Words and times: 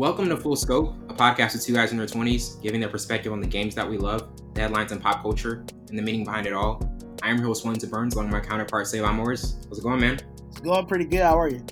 Welcome 0.00 0.30
to 0.30 0.36
Full 0.38 0.56
Scope, 0.56 0.94
a 1.10 1.12
podcast 1.12 1.52
with 1.52 1.62
two 1.62 1.74
guys 1.74 1.92
in 1.92 1.98
their 1.98 2.06
20s 2.06 2.62
giving 2.62 2.80
their 2.80 2.88
perspective 2.88 3.34
on 3.34 3.40
the 3.42 3.46
games 3.46 3.74
that 3.74 3.86
we 3.86 3.98
love, 3.98 4.30
the 4.54 4.62
headlines 4.62 4.92
and 4.92 5.02
pop 5.02 5.20
culture, 5.20 5.62
and 5.90 5.98
the 5.98 6.00
meaning 6.00 6.24
behind 6.24 6.46
it 6.46 6.54
all. 6.54 6.80
I 7.22 7.28
am 7.28 7.36
your 7.36 7.48
host, 7.48 7.66
Wellington 7.66 7.90
Burns, 7.90 8.14
along 8.14 8.30
with 8.30 8.32
my 8.32 8.40
counterpart, 8.40 8.86
Savon 8.86 9.16
Morris. 9.16 9.58
How's 9.68 9.78
it 9.78 9.82
going, 9.82 10.00
man? 10.00 10.18
It's 10.48 10.60
going 10.60 10.86
pretty 10.86 11.04
good. 11.04 11.20
How 11.20 11.38
are 11.38 11.50
you? 11.50 11.62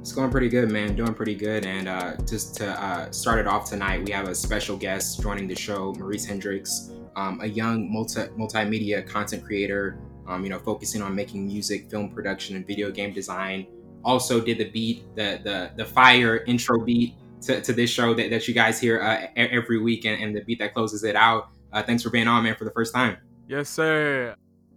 It's 0.00 0.12
going 0.12 0.30
pretty 0.30 0.50
good, 0.50 0.70
man. 0.70 0.96
Doing 0.96 1.14
pretty 1.14 1.34
good. 1.34 1.64
And 1.64 1.88
uh, 1.88 2.16
just 2.26 2.56
to 2.56 2.68
uh, 2.78 3.10
start 3.10 3.38
it 3.38 3.46
off 3.46 3.70
tonight, 3.70 4.04
we 4.04 4.12
have 4.12 4.28
a 4.28 4.34
special 4.34 4.76
guest 4.76 5.22
joining 5.22 5.48
the 5.48 5.56
show, 5.56 5.94
Maurice 5.94 6.26
Hendricks, 6.26 6.90
um, 7.16 7.40
a 7.40 7.46
young 7.46 7.90
multi- 7.90 8.28
multimedia 8.38 9.08
content 9.08 9.42
creator, 9.42 9.98
um, 10.26 10.44
you 10.44 10.50
know, 10.50 10.58
focusing 10.58 11.00
on 11.00 11.14
making 11.14 11.46
music, 11.46 11.88
film 11.90 12.10
production, 12.10 12.54
and 12.54 12.66
video 12.66 12.90
game 12.90 13.14
design. 13.14 13.66
Also 14.04 14.42
did 14.42 14.58
the 14.58 14.68
beat, 14.68 15.04
the 15.16 15.40
the 15.42 15.70
the 15.76 15.86
fire 15.86 16.44
intro 16.44 16.84
beat 16.84 17.14
to, 17.42 17.60
to 17.60 17.72
this 17.72 17.90
show 17.90 18.14
that, 18.14 18.30
that 18.30 18.48
you 18.48 18.54
guys 18.54 18.80
hear 18.80 19.02
uh, 19.02 19.26
every 19.36 19.78
week 19.78 20.04
and, 20.04 20.22
and, 20.22 20.36
the 20.36 20.42
beat 20.42 20.58
that 20.58 20.74
closes 20.74 21.04
it 21.04 21.16
out. 21.16 21.50
Uh, 21.72 21.82
thanks 21.82 22.02
for 22.02 22.10
being 22.10 22.28
on, 22.28 22.42
man, 22.42 22.54
for 22.56 22.64
the 22.64 22.70
first 22.70 22.94
time. 22.94 23.16
Yes, 23.46 23.68
sir. 23.68 24.34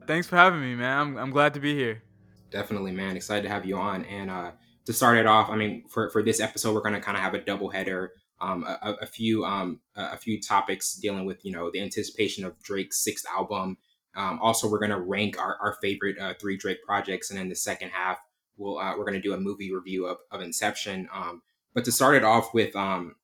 Thanks 0.08 0.28
for 0.28 0.36
having 0.36 0.62
me, 0.62 0.76
man. 0.76 0.98
I'm, 0.98 1.18
I'm 1.18 1.32
glad 1.32 1.54
to 1.54 1.60
be 1.60 1.76
here. 1.76 2.04
Definitely, 2.50 2.92
man. 2.92 3.16
Excited 3.16 3.44
to 3.44 3.50
have 3.50 3.66
you 3.66 3.78
on. 3.78 4.06
And 4.06 4.30
uh, 4.30 4.52
to 4.86 4.94
start 4.94 5.18
it 5.18 5.26
off, 5.26 5.50
I 5.50 5.56
mean, 5.56 5.86
for, 5.88 6.10
for 6.10 6.24
this 6.24 6.40
episode, 6.40 6.74
we're 6.74 6.82
going 6.82 6.96
to 6.96 7.02
kind 7.02 7.18
of 7.18 7.24
have 7.24 7.34
a 7.34 7.42
double 7.42 7.70
header. 7.70 8.14
Um, 8.40 8.64
a, 8.64 8.96
a, 9.02 9.06
few 9.06 9.46
um, 9.46 9.82
a 9.96 10.18
few 10.18 10.42
topics 10.42 10.96
dealing 10.96 11.26
with 11.26 11.46
you 11.46 11.52
know 11.52 11.70
the 11.70 11.80
anticipation 11.80 12.44
of 12.44 12.60
Drake's 12.64 13.04
sixth 13.04 13.24
album. 13.32 13.78
Um, 14.16 14.40
also, 14.42 14.68
we're 14.68 14.80
going 14.80 14.90
to 14.90 15.00
rank 15.00 15.40
our, 15.40 15.58
our 15.62 15.78
favorite 15.80 16.18
uh, 16.20 16.34
three 16.42 16.58
Drake 16.58 16.82
projects, 16.84 17.30
and 17.30 17.38
then 17.38 17.50
the 17.50 17.56
second 17.56 17.92
half, 17.92 18.18
we'll 18.58 18.80
uh, 18.80 18.98
we're 18.98 19.06
going 19.06 19.14
to 19.14 19.22
do 19.22 19.34
a 19.34 19.40
movie 19.40 19.72
review 19.72 20.08
of, 20.08 20.18
of 20.32 20.42
Inception. 20.42 21.08
Um, 21.14 21.44
but 21.74 21.86
to 21.86 21.92
start 21.92 22.16
it 22.16 22.24
off 22.24 22.54
with 22.54 22.76
um, 22.76 23.16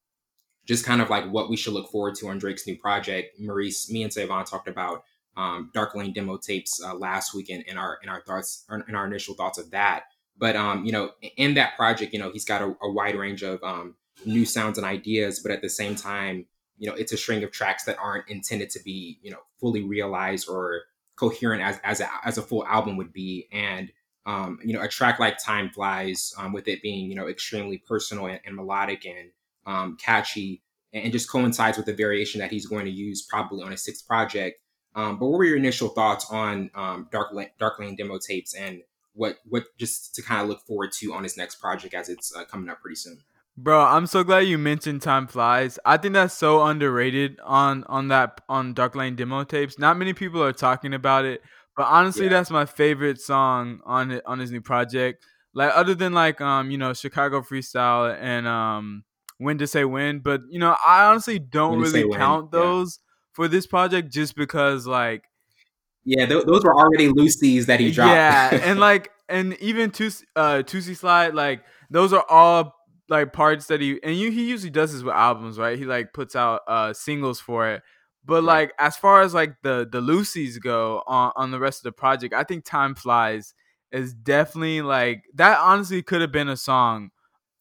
just 0.66 0.86
kind 0.86 1.02
of 1.02 1.10
like 1.10 1.26
what 1.32 1.50
we 1.50 1.58
should 1.58 1.74
look 1.74 1.90
forward 1.90 2.16
to 2.16 2.28
on 2.30 2.38
Drake's 2.38 2.68
new 2.68 2.78
project, 2.78 3.40
Maurice, 3.40 3.92
me 3.92 4.04
and 4.04 4.12
Savon 4.12 4.46
talked 4.46 4.68
about 4.68 5.04
um, 5.38 5.70
Dark 5.74 5.96
Lane 5.96 6.14
demo 6.14 6.38
tapes 6.38 6.82
uh, 6.84 6.96
last 6.96 7.34
weekend 7.34 7.64
in 7.68 7.78
our 7.78 8.00
in 8.04 8.10
our 8.10 8.22
thoughts 8.22 8.66
in 8.88 8.96
our 8.96 9.06
initial 9.06 9.36
thoughts 9.36 9.58
of 9.58 9.72
that. 9.72 10.04
But 10.38 10.56
um, 10.56 10.86
you 10.86 10.92
know, 10.92 11.12
in 11.38 11.54
that 11.56 11.76
project, 11.78 12.14
you 12.14 12.20
know, 12.20 12.32
he's 12.32 12.46
got 12.46 12.62
a, 12.62 12.76
a 12.82 12.92
wide 12.92 13.16
range 13.16 13.44
of 13.44 13.64
um, 13.64 13.96
new 14.26 14.46
sounds 14.46 14.78
and 14.78 14.86
ideas, 14.86 15.40
but 15.40 15.52
at 15.52 15.62
the 15.62 15.70
same 15.70 15.96
time, 15.96 16.46
you 16.78 16.90
know, 16.90 16.96
it's 16.96 17.12
a 17.12 17.18
string 17.18 17.44
of 17.44 17.52
tracks 17.52 17.86
that 17.86 17.98
aren't 18.00 18.28
intended 18.30 18.70
to 18.72 18.84
be, 18.84 19.20
you 19.22 19.32
know, 19.32 19.40
fully 19.60 19.84
realized 19.84 20.50
or 20.50 20.82
coherent 21.16 21.62
as 21.62 21.80
as 21.84 22.02
a, 22.02 22.10
as 22.26 22.38
a 22.38 22.42
full 22.42 22.66
album 22.66 22.98
would 22.98 23.14
be. 23.14 23.48
And 23.52 23.92
um, 24.28 24.60
you 24.64 24.74
know, 24.74 24.82
a 24.82 24.88
track 24.90 25.20
like 25.20 25.42
Time 25.42 25.70
Flies, 25.70 26.34
um, 26.38 26.52
with 26.52 26.68
it 26.68 26.82
being, 26.82 27.10
you 27.10 27.16
know, 27.16 27.28
extremely 27.28 27.78
personal 27.78 28.28
and, 28.28 28.42
and 28.46 28.56
melodic 28.56 29.06
and 29.06 29.32
um, 29.66 29.98
catchy, 30.04 30.62
and, 30.94 31.14
just 31.14 31.30
coincides 31.30 31.78
with 31.78 31.86
the 31.86 31.94
variation 31.94 32.40
that 32.42 32.52
he's 32.52 32.66
going 32.66 32.86
to 32.86 32.92
use 32.92 33.22
probably 33.22 33.64
on 33.64 33.72
his 33.72 33.84
sixth 33.84 34.06
project. 34.06 34.60
Um, 34.96 35.18
but 35.18 35.28
what 35.28 35.38
were 35.38 35.46
your 35.46 35.58
initial 35.58 35.90
thoughts 35.90 36.28
on 36.30 36.70
um, 36.76 37.08
Dark, 37.10 37.32
Lane, 37.32 37.50
Dark 37.58 37.80
Lane 37.80 37.96
demo 37.96 38.18
tapes 38.20 38.54
and 38.54 38.82
what 39.14 39.38
what 39.46 39.64
just 39.80 40.14
to 40.16 40.22
kind 40.22 40.42
of 40.42 40.50
look 40.50 40.62
forward 40.68 40.92
to 40.94 41.14
on 41.14 41.24
his 41.24 41.38
next 41.38 41.56
project 41.56 41.94
as 41.94 42.10
it's 42.10 42.36
uh, 42.36 42.44
coming 42.46 42.70
up 42.70 42.82
pretty 42.82 42.96
soon? 42.96 43.20
Bro, 43.56 43.82
I'm 43.86 44.06
so 44.06 44.24
glad 44.24 44.42
you 44.42 44.58
mentioned 44.58 45.02
Time 45.02 45.26
Flies. 45.26 45.80
I 45.86 45.98
think 45.98 46.14
that's 46.14 46.34
so 46.34 46.64
underrated 46.64 47.40
on 47.44 47.86
on 47.86 48.10
that 48.10 48.42
on 48.50 48.74
Dark 48.74 48.94
Lane 48.94 49.16
demo 49.16 49.44
tapes. 49.46 49.80
Not 49.80 49.98
many 49.98 50.14
people 50.14 50.44
are 50.44 50.54
talking 50.54 50.94
about 50.94 51.26
it. 51.26 51.42
But 51.78 51.86
honestly, 51.86 52.24
yeah. 52.24 52.32
that's 52.32 52.50
my 52.50 52.66
favorite 52.66 53.22
song 53.22 53.82
on 53.86 54.20
on 54.26 54.40
his 54.40 54.52
new 54.52 54.62
project. 54.62 55.24
Like 55.54 55.72
other 55.76 55.94
than 55.94 56.12
like 56.12 56.42
um 56.42 56.72
you 56.72 56.78
know 56.78 56.94
Chicago 56.94 57.42
Freestyle 57.42 58.18
and 58.20 58.48
um 58.48 59.04
When 59.38 59.60
to 59.60 59.68
Say 59.68 59.86
When, 59.86 60.20
but 60.20 60.42
you 60.50 60.60
know 60.60 60.76
I 60.86 61.06
honestly 61.06 61.38
don't 61.38 61.80
really 61.80 62.10
count 62.10 62.52
when. 62.52 62.62
those 62.62 63.00
yeah. 63.00 63.04
for 63.34 63.48
this 63.48 63.68
project 63.68 64.12
just 64.12 64.36
because 64.36 64.88
like 64.88 65.26
yeah 66.04 66.26
th- 66.26 66.46
those 66.46 66.64
were 66.64 66.76
already 66.76 67.10
loosies 67.10 67.68
that 67.68 67.80
he 67.80 67.92
dropped. 67.92 68.12
Yeah, 68.12 68.60
and 68.64 68.80
like 68.90 69.12
and 69.30 69.54
even 69.60 69.92
Toosie 69.92 70.24
uh 70.36 70.64
Toosie 70.64 70.98
Slide 70.98 71.36
like 71.36 71.64
those 71.92 72.12
are 72.12 72.26
all 72.28 72.74
like 73.08 73.34
parts 73.34 73.68
that 73.68 73.82
he 73.82 74.00
and 74.02 74.16
you 74.18 74.32
he 74.32 74.50
usually 74.50 74.72
does 74.72 74.94
this 74.94 75.04
with 75.04 75.14
albums 75.14 75.60
right 75.60 75.78
he 75.78 75.86
like 75.86 76.12
puts 76.12 76.36
out 76.36 76.62
uh 76.68 76.92
singles 76.92 77.40
for 77.40 77.70
it 77.70 77.84
but 78.28 78.44
like 78.44 78.74
as 78.80 78.98
far 78.98 79.22
as 79.22 79.34
like 79.34 79.56
the 79.64 79.88
the 79.92 80.02
loosies 80.02 80.62
go 80.62 81.04
on 81.08 81.32
on 81.38 81.52
the 81.52 81.60
rest 81.60 81.80
of 81.80 81.84
the 81.86 81.92
project, 81.94 82.34
I 82.34 82.44
think 82.44 82.66
Time 82.66 82.96
Flies 82.96 83.54
is 83.92 84.14
definitely 84.14 84.82
like 84.82 85.24
that. 85.36 85.60
Honestly, 85.60 86.04
could 86.04 86.22
have 86.22 86.32
been 86.34 86.50
a 86.50 86.58
song 86.58 87.12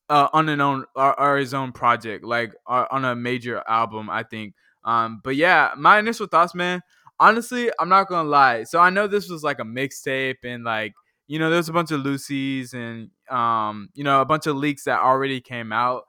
uh, 0.09 0.29
on 0.33 0.49
an 0.49 0.61
own 0.61 0.85
or, 0.95 1.19
or 1.21 1.37
his 1.39 1.55
own 1.55 1.73
project, 1.73 2.25
like 2.25 2.53
uh, 2.67 2.87
on 2.91 3.05
a 3.05 3.15
major 3.17 3.63
album. 3.69 4.11
I 4.11 4.23
think. 4.23 4.55
Um, 4.85 5.21
but 5.25 5.37
yeah, 5.37 5.73
my 5.77 5.99
initial 5.99 6.27
thoughts, 6.27 6.55
man. 6.55 6.83
Honestly, 7.19 7.71
I'm 7.81 7.89
not 7.89 8.09
gonna 8.09 8.29
lie. 8.29 8.65
So 8.65 8.79
I 8.79 8.91
know 8.91 9.07
this 9.07 9.29
was 9.29 9.43
like 9.43 9.59
a 9.59 9.65
mixtape 9.65 10.37
and 10.45 10.65
like 10.65 10.95
you 11.29 11.39
know 11.39 11.51
there's 11.51 11.69
a 11.69 11.73
bunch 11.73 11.91
of 11.91 12.03
loosies 12.03 12.75
and 12.75 13.11
um 13.31 13.89
you 13.95 14.05
know 14.05 14.21
a 14.21 14.25
bunch 14.27 14.47
of 14.47 14.57
leaks 14.57 14.85
that 14.85 15.01
already 15.01 15.41
came 15.41 15.73
out. 15.73 16.05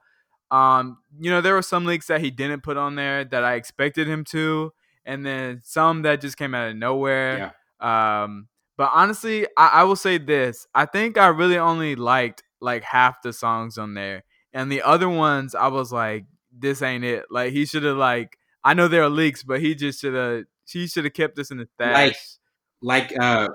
Um, 0.50 0.98
you 1.18 1.30
know, 1.30 1.40
there 1.40 1.54
were 1.54 1.62
some 1.62 1.84
leaks 1.84 2.06
that 2.06 2.20
he 2.20 2.30
didn't 2.30 2.62
put 2.62 2.76
on 2.76 2.94
there 2.94 3.24
that 3.24 3.44
I 3.44 3.54
expected 3.54 4.06
him 4.06 4.24
to, 4.26 4.72
and 5.04 5.24
then 5.24 5.60
some 5.64 6.02
that 6.02 6.20
just 6.20 6.36
came 6.36 6.54
out 6.54 6.70
of 6.70 6.76
nowhere. 6.76 7.52
Yeah. 7.80 8.22
Um, 8.22 8.48
but 8.76 8.90
honestly, 8.94 9.46
I, 9.56 9.68
I 9.68 9.84
will 9.84 9.96
say 9.96 10.18
this: 10.18 10.66
I 10.74 10.86
think 10.86 11.18
I 11.18 11.26
really 11.28 11.58
only 11.58 11.96
liked 11.96 12.42
like 12.60 12.82
half 12.82 13.22
the 13.22 13.32
songs 13.32 13.78
on 13.78 13.94
there, 13.94 14.24
and 14.52 14.72
the 14.72 14.82
other 14.82 15.08
ones 15.08 15.54
I 15.54 15.68
was 15.68 15.92
like, 15.92 16.24
this 16.56 16.82
ain't 16.82 17.04
it. 17.04 17.24
Like 17.30 17.52
he 17.52 17.66
should 17.66 17.82
have 17.84 17.96
like 17.96 18.38
I 18.64 18.74
know 18.74 18.88
there 18.88 19.02
are 19.02 19.10
leaks, 19.10 19.42
but 19.42 19.60
he 19.60 19.74
just 19.74 20.00
should 20.00 20.14
have 20.14 20.44
he 20.66 20.86
should 20.86 21.04
have 21.04 21.14
kept 21.14 21.36
this 21.36 21.50
in 21.50 21.58
the 21.58 21.66
stash. 21.74 22.38
Like 22.80 23.10
like 23.10 23.20
uh 23.20 23.48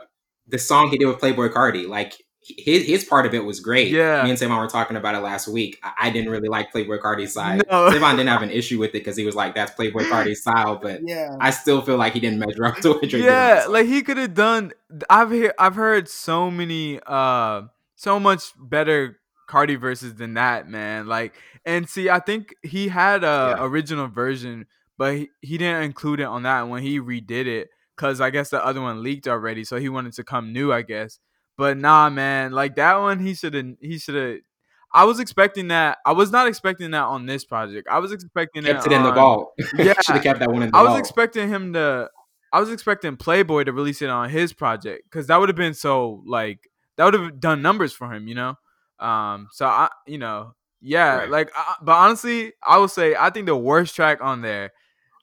the 0.48 0.59
song 0.59 0.90
he 0.90 0.98
did 0.98 1.08
with 1.08 1.20
Playboy 1.20 1.50
Carti. 1.50 1.88
Like 1.88 2.16
his 2.46 2.86
his 2.86 3.06
part 3.06 3.26
of 3.26 3.34
it 3.34 3.44
was 3.44 3.59
great. 3.59 3.92
Yeah, 3.92 4.24
me 4.24 4.30
and 4.30 4.40
Savon 4.40 4.59
were 4.59 4.68
talking 4.68 4.98
about 4.98 5.16
it 5.16 5.20
last 5.20 5.48
week. 5.48 5.80
I, 5.81 5.94
I 6.02 6.09
didn't 6.09 6.30
really 6.30 6.50
like 6.50 6.72
Playboy 6.72 7.00
Carti's 7.00 7.34
side. 7.34 7.64
No. 7.70 7.90
Savon 7.90 8.18
didn't 8.18 8.30
have 8.30 8.42
an 8.42 8.50
issue 8.50 8.80
with 8.80 8.90
it 8.90 8.94
because 8.94 9.16
he 9.16 9.26
was 9.26 9.36
like, 9.36 9.56
"That's 9.56 9.72
Playboy 9.72 10.04
Carti's 10.04 10.42
style," 10.42 10.78
but 10.82 11.02
yeah, 11.06 11.36
I 11.40 11.52
still 11.52 11.82
feel 11.82 11.98
like 11.98 12.14
he 12.14 12.20
didn't 12.20 12.40
measure 12.40 12.66
up 12.66 12.78
to 12.78 12.94
what 12.94 13.09
Drake 13.09 13.24
Yeah, 13.24 13.66
like 13.70 13.88
he 13.88 14.02
could 14.02 14.18
have 14.18 14.34
done. 14.34 14.74
I've 15.09 15.30
heard 15.30 15.53
I've 15.58 15.76
heard 15.76 16.09
so 16.09 16.52
many, 16.52 17.00
uh, 17.06 17.64
so 17.96 18.20
much 18.20 18.52
better 18.59 19.20
Carti 19.50 19.80
verses 19.80 20.16
than 20.16 20.34
that, 20.34 20.68
man. 20.68 21.08
Like, 21.08 21.34
and 21.66 21.88
see, 21.88 22.09
I 22.09 22.20
think 22.20 22.56
he 22.62 22.90
had 22.90 23.24
a 23.24 23.56
yeah. 23.58 23.66
original 23.66 24.08
version, 24.08 24.66
but 24.98 25.16
he, 25.16 25.30
he 25.42 25.58
didn't 25.58 25.84
include 25.84 26.20
it 26.20 26.26
on 26.26 26.44
that 26.44 26.68
when 26.68 26.82
he 26.82 27.00
redid 27.00 27.46
it 27.46 27.70
because 27.96 28.20
I 28.20 28.32
guess 28.32 28.50
the 28.50 28.64
other 28.64 28.82
one 28.82 29.03
leaked 29.03 29.28
already, 29.28 29.64
so 29.64 29.78
he 29.78 29.90
wanted 29.90 30.14
to 30.14 30.24
come 30.24 30.52
new, 30.52 30.74
I 30.74 30.82
guess. 30.82 31.20
But 31.58 31.78
nah, 31.78 32.09
man, 32.09 32.52
like 32.52 32.75
that 32.75 32.97
one, 32.97 33.19
he 33.19 33.34
should 33.34 33.53
have. 33.53 33.75
He 33.80 33.97
should 33.97 34.16
have. 34.16 34.38
I 34.96 35.06
was 35.06 35.19
expecting 35.19 35.69
that. 35.69 35.97
I 36.06 36.12
was 36.12 36.31
not 36.31 36.47
expecting 36.47 36.91
that 36.91 37.03
on 37.03 37.25
this 37.25 37.46
project. 37.46 37.88
I 37.90 38.00
was 38.00 38.12
expecting 38.12 38.64
kept 38.64 38.86
it, 38.86 38.91
it 38.91 38.96
in 38.96 39.03
the 39.03 39.12
vault. 39.12 39.53
Yeah, 39.78 39.94
should 40.02 40.16
have 40.16 40.24
kept 40.24 40.40
that 40.40 40.52
one 40.52 40.64
in 40.64 40.72
the 40.72 40.78
I 40.78 40.84
was 40.84 41.00
expecting 41.00 41.50
him 41.50 41.74
to. 41.74 42.09
I 42.52 42.59
was 42.59 42.72
expecting 42.72 43.18
Playboy 43.18 43.64
to 43.64 43.74
release 43.74 44.03
it 44.03 44.09
on 44.09 44.30
his 44.30 44.53
project 44.53 45.06
because 45.09 45.28
that 45.28 45.38
would 45.38 45.50
have 45.50 45.56
been 45.56 45.74
so 45.74 46.22
like 46.28 46.59
that 46.97 47.06
would 47.06 47.14
have 47.16 47.40
done 47.40 47.62
numbers 47.62 47.94
for 47.94 48.12
him, 48.14 48.28
you 48.28 48.35
know. 48.35 48.56
Um, 49.00 49.50
so 49.52 49.66
I, 49.66 49.90
you 50.06 50.18
know, 50.18 50.53
yeah, 50.82 51.17
right. 51.17 51.29
like, 51.29 51.52
I, 51.55 51.76
but 51.82 51.94
honestly, 51.94 52.53
I 52.66 52.78
would 52.78 52.91
say 52.91 53.16
I 53.16 53.29
think 53.29 53.47
the 53.47 53.55
worst 53.55 53.96
track 53.96 54.20
on 54.22 54.41
there 54.41 54.72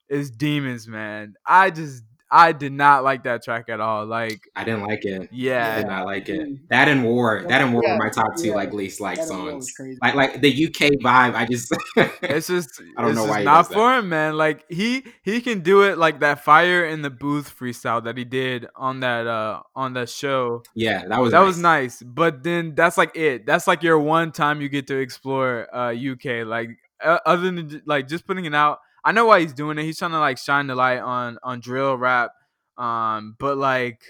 is 0.09 0.31
Demons, 0.31 0.89
man. 0.89 1.35
I 1.47 1.71
just 1.71 2.03
I 2.33 2.53
did 2.53 2.73
not 2.73 3.03
like 3.03 3.25
that 3.25 3.43
track 3.43 3.69
at 3.69 3.81
all. 3.81 4.07
Like 4.07 4.49
I 4.55 4.63
didn't 4.63 4.83
like 4.83 5.05
it. 5.05 5.31
Yeah, 5.33 5.75
I 5.75 5.79
did 5.79 5.87
not 5.89 6.07
like 6.07 6.29
it. 6.29 6.69
That 6.69 6.89
and 6.89 7.05
War, 7.05 7.45
that 7.49 7.61
and 7.61 7.73
War 7.73 7.83
yeah, 7.85 7.95
were 7.95 7.99
my 7.99 8.09
top 8.09 8.37
two 8.37 8.49
yeah. 8.49 8.55
like 8.55 8.73
least 8.73 9.01
like 9.01 9.23
songs. 9.23 9.73
Like 10.01 10.15
like 10.15 10.41
the 10.41 10.67
UK 10.67 10.93
vibe. 11.03 11.35
I 11.35 11.47
just 11.47 11.75
it's 12.23 12.47
just 12.47 12.81
I 12.97 13.03
don't 13.03 13.17
know 13.17 13.25
why 13.25 13.43
not 13.43 13.73
for 13.73 13.99
him, 13.99 14.09
man. 14.09 14.37
Like 14.37 14.65
he 14.69 15.05
he 15.23 15.41
can 15.41 15.61
do 15.61 15.83
it 15.83 15.99
like 15.99 16.21
that 16.21 16.45
fire 16.45 16.85
in 16.85 17.03
the 17.03 17.11
booth 17.11 17.53
freestyle 17.59 18.05
that 18.05 18.17
he 18.17 18.25
did 18.25 18.67
on 18.77 19.01
that 19.01 19.27
uh 19.27 19.63
on 19.75 19.95
that 19.95 20.09
show. 20.09 20.63
Yeah, 20.75 21.07
that 21.09 21.21
was 21.21 21.33
that 21.33 21.41
nice. 21.41 21.47
was 21.47 21.59
nice. 21.59 22.03
But 22.03 22.45
then 22.45 22.75
that's 22.77 22.97
like 22.97 23.17
it. 23.17 23.45
That's 23.45 23.67
like 23.67 23.83
your 23.83 23.99
one 23.99 24.31
time 24.31 24.61
you 24.61 24.69
get 24.69 24.87
to 24.87 24.99
explore 24.99 25.67
uh 25.75 25.93
UK. 25.93 26.47
Like 26.47 26.71
uh, 27.03 27.19
other 27.27 27.51
than 27.51 27.83
like 27.87 28.09
just 28.09 28.27
putting 28.27 28.45
it 28.45 28.55
out 28.55 28.79
I 29.05 29.13
know 29.13 29.27
why 29.27 29.41
he's 29.41 29.53
doing 29.53 29.79
it. 29.79 29.85
He's 29.85 29.99
trying 29.99 30.11
to 30.13 30.19
like 30.19 30.39
shine 30.39 30.67
the 30.67 30.75
light 30.75 31.01
on 31.01 31.39
on 31.43 31.61
drill 31.61 31.97
rap. 31.97 32.33
Um, 32.77 33.37
but 33.39 33.59
like, 33.59 34.03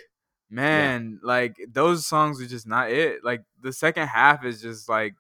man, 0.50 1.18
yeah. 1.22 1.26
like 1.26 1.56
those 1.72 2.06
songs 2.06 2.40
are 2.40 2.46
just 2.46 2.66
not 2.66 2.90
it. 2.90 3.24
Like 3.24 3.42
the 3.60 3.72
second 3.72 4.08
half 4.08 4.44
is 4.44 4.60
just 4.62 4.88
like 4.88 5.14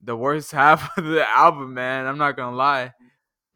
the 0.00 0.16
worst 0.16 0.52
half 0.52 0.96
of 0.96 1.04
the 1.04 1.28
album, 1.28 1.74
man. 1.74 2.06
I'm 2.06 2.18
not 2.18 2.36
gonna 2.36 2.56
lie. 2.56 2.92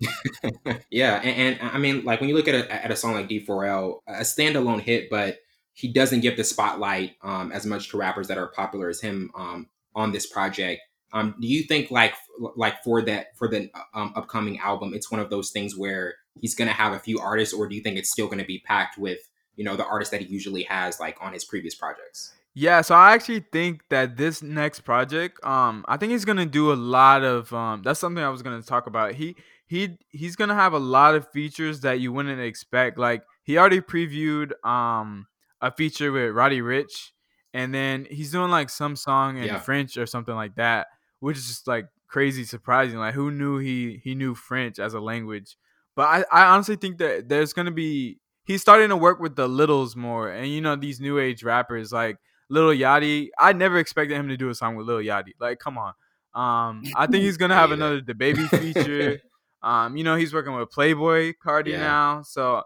yeah, 0.91 1.21
and, 1.23 1.61
and, 1.61 1.71
I 1.71 1.79
mean, 1.79 2.05
like 2.05 2.21
when 2.21 2.29
you 2.29 2.35
look 2.35 2.49
at 2.49 2.55
a, 2.55 2.85
at 2.85 2.91
a 2.91 2.97
song 2.97 3.15
like 3.15 3.29
D4L, 3.29 4.01
a 4.09 4.21
standalone 4.21 4.81
hit, 4.81 5.09
but 5.11 5.39
he 5.75 5.93
doesn't 5.93 6.21
give 6.21 6.37
the 6.37 6.45
spotlight 6.45 7.13
um, 7.23 7.53
as 7.53 7.65
much 7.65 7.89
to 7.91 7.97
rappers 7.97 8.29
that 8.29 8.39
are 8.39 8.49
popular 8.49 8.89
as 8.89 9.01
him 9.01 9.31
um, 9.35 9.69
on 9.95 10.13
this 10.13 10.27
project. 10.27 10.83
Um, 11.13 11.35
do 11.41 11.47
you 11.47 11.63
think 11.65 11.91
like 11.91 12.15
like 12.57 12.83
for 12.83 13.03
that 13.03 13.37
for 13.37 13.49
the 13.49 13.71
um, 13.95 14.13
upcoming 14.17 14.59
album, 14.59 14.95
it's 14.95 15.11
one 15.11 15.21
of 15.21 15.31
those 15.31 15.51
things 15.51 15.77
where 15.77 16.15
he's 16.41 16.55
gonna 16.55 16.73
have 16.73 16.93
a 16.93 16.99
few 16.99 17.19
artists, 17.19 17.55
or 17.55 17.69
do 17.69 17.75
you 17.75 17.83
think 17.83 17.99
it's 17.99 18.11
still 18.11 18.29
gonna 18.29 18.45
be 18.45 18.61
packed 18.61 18.99
with 18.99 19.19
you 19.57 19.65
know 19.65 19.77
the 19.77 19.85
artists 19.85 20.11
that 20.13 20.21
he 20.23 20.27
usually 20.27 20.63
has 20.65 20.99
like 20.99 21.17
on 21.21 21.33
his 21.33 21.45
previous 21.45 21.75
projects? 21.75 22.33
Yeah, 22.55 22.83
so 22.83 22.95
I 22.95 23.15
actually 23.15 23.47
think 23.51 23.83
that 23.89 24.19
this 24.19 24.43
next 24.43 24.81
project, 24.81 25.43
um, 25.43 25.87
I 25.89 25.97
think 25.97 26.13
he's 26.13 26.25
gonna 26.27 26.45
do 26.47 26.73
a 26.73 26.75
lot 26.75 27.23
of 27.25 27.53
um 27.53 27.83
that's 27.83 28.01
something 28.01 28.23
I 28.23 28.29
was 28.31 28.43
gonna 28.43 28.63
talk 28.63 28.87
about. 28.87 29.15
He 29.15 29.37
he 29.67 29.99
he's 30.11 30.37
gonna 30.37 30.55
have 30.55 30.73
a 30.73 30.79
lot 30.79 31.15
of 31.15 31.31
features 31.33 31.81
that 31.81 32.01
you 32.01 32.13
wouldn't 32.13 32.41
expect. 32.41 32.99
Like 32.99 33.23
he 33.43 33.59
already 33.59 33.81
previewed 33.81 34.53
um 34.67 35.27
a 35.61 35.71
feature 35.71 36.11
with 36.13 36.33
Roddy 36.35 36.61
Ricch, 36.61 37.11
and 37.55 37.75
then 37.75 38.07
he's 38.11 38.33
doing 38.33 38.51
like 38.51 38.69
some 38.71 38.97
song 38.97 39.39
in 39.39 39.45
Yeah. 39.45 39.59
French 39.59 39.97
or 39.97 40.07
something 40.07 40.35
like 40.35 40.57
that, 40.57 40.89
which 41.23 41.37
is 41.39 41.47
just 41.47 41.67
like 41.69 41.87
crazy 42.09 42.45
surprising. 42.45 42.99
Like 42.99 43.15
who 43.15 43.31
knew 43.31 43.59
he 43.59 44.01
he 44.03 44.15
knew 44.15 44.35
French 44.35 44.79
as 44.79 44.93
a 44.95 45.01
language? 45.01 45.57
But 45.95 46.03
I, 46.09 46.25
I 46.33 46.45
honestly 46.47 46.77
think 46.77 46.99
that 46.99 47.29
there's 47.29 47.53
gonna 47.53 47.71
be 47.71 48.19
he's 48.45 48.61
starting 48.61 48.89
to 48.89 48.97
work 48.97 49.21
with 49.21 49.37
the 49.37 49.49
littles 49.49 49.95
more, 49.95 50.29
and 50.29 50.49
you 50.49 50.61
know 50.61 50.75
these 50.77 51.01
new 51.01 51.19
age 51.19 51.45
rappers 51.45 51.93
like 51.93 52.17
Lil 52.51 52.71
Yachty. 52.71 53.29
I 53.39 53.53
never 53.53 53.79
expected 53.79 54.17
him 54.17 54.29
to 54.29 54.37
do 54.37 54.49
a 54.49 54.55
song 54.55 54.75
with 54.77 54.87
Lil 54.87 54.99
Yachty. 54.99 55.33
Like, 55.41 55.59
come 55.59 55.79
on. 55.79 55.93
Um, 56.35 56.91
I 56.97 57.07
think 57.07 57.25
he's 57.25 57.37
gonna 57.37 57.55
have 57.63 57.71
another 57.73 58.01
the 58.01 58.15
baby 58.15 58.47
feature. 58.49 59.21
um, 59.63 59.97
you 59.97 60.03
know 60.05 60.17
he's 60.17 60.35
working 60.35 60.55
with 60.55 60.71
Playboy 60.71 61.35
Carti 61.45 61.69
Yeah. 61.69 61.79
now, 61.79 62.23
so 62.23 62.63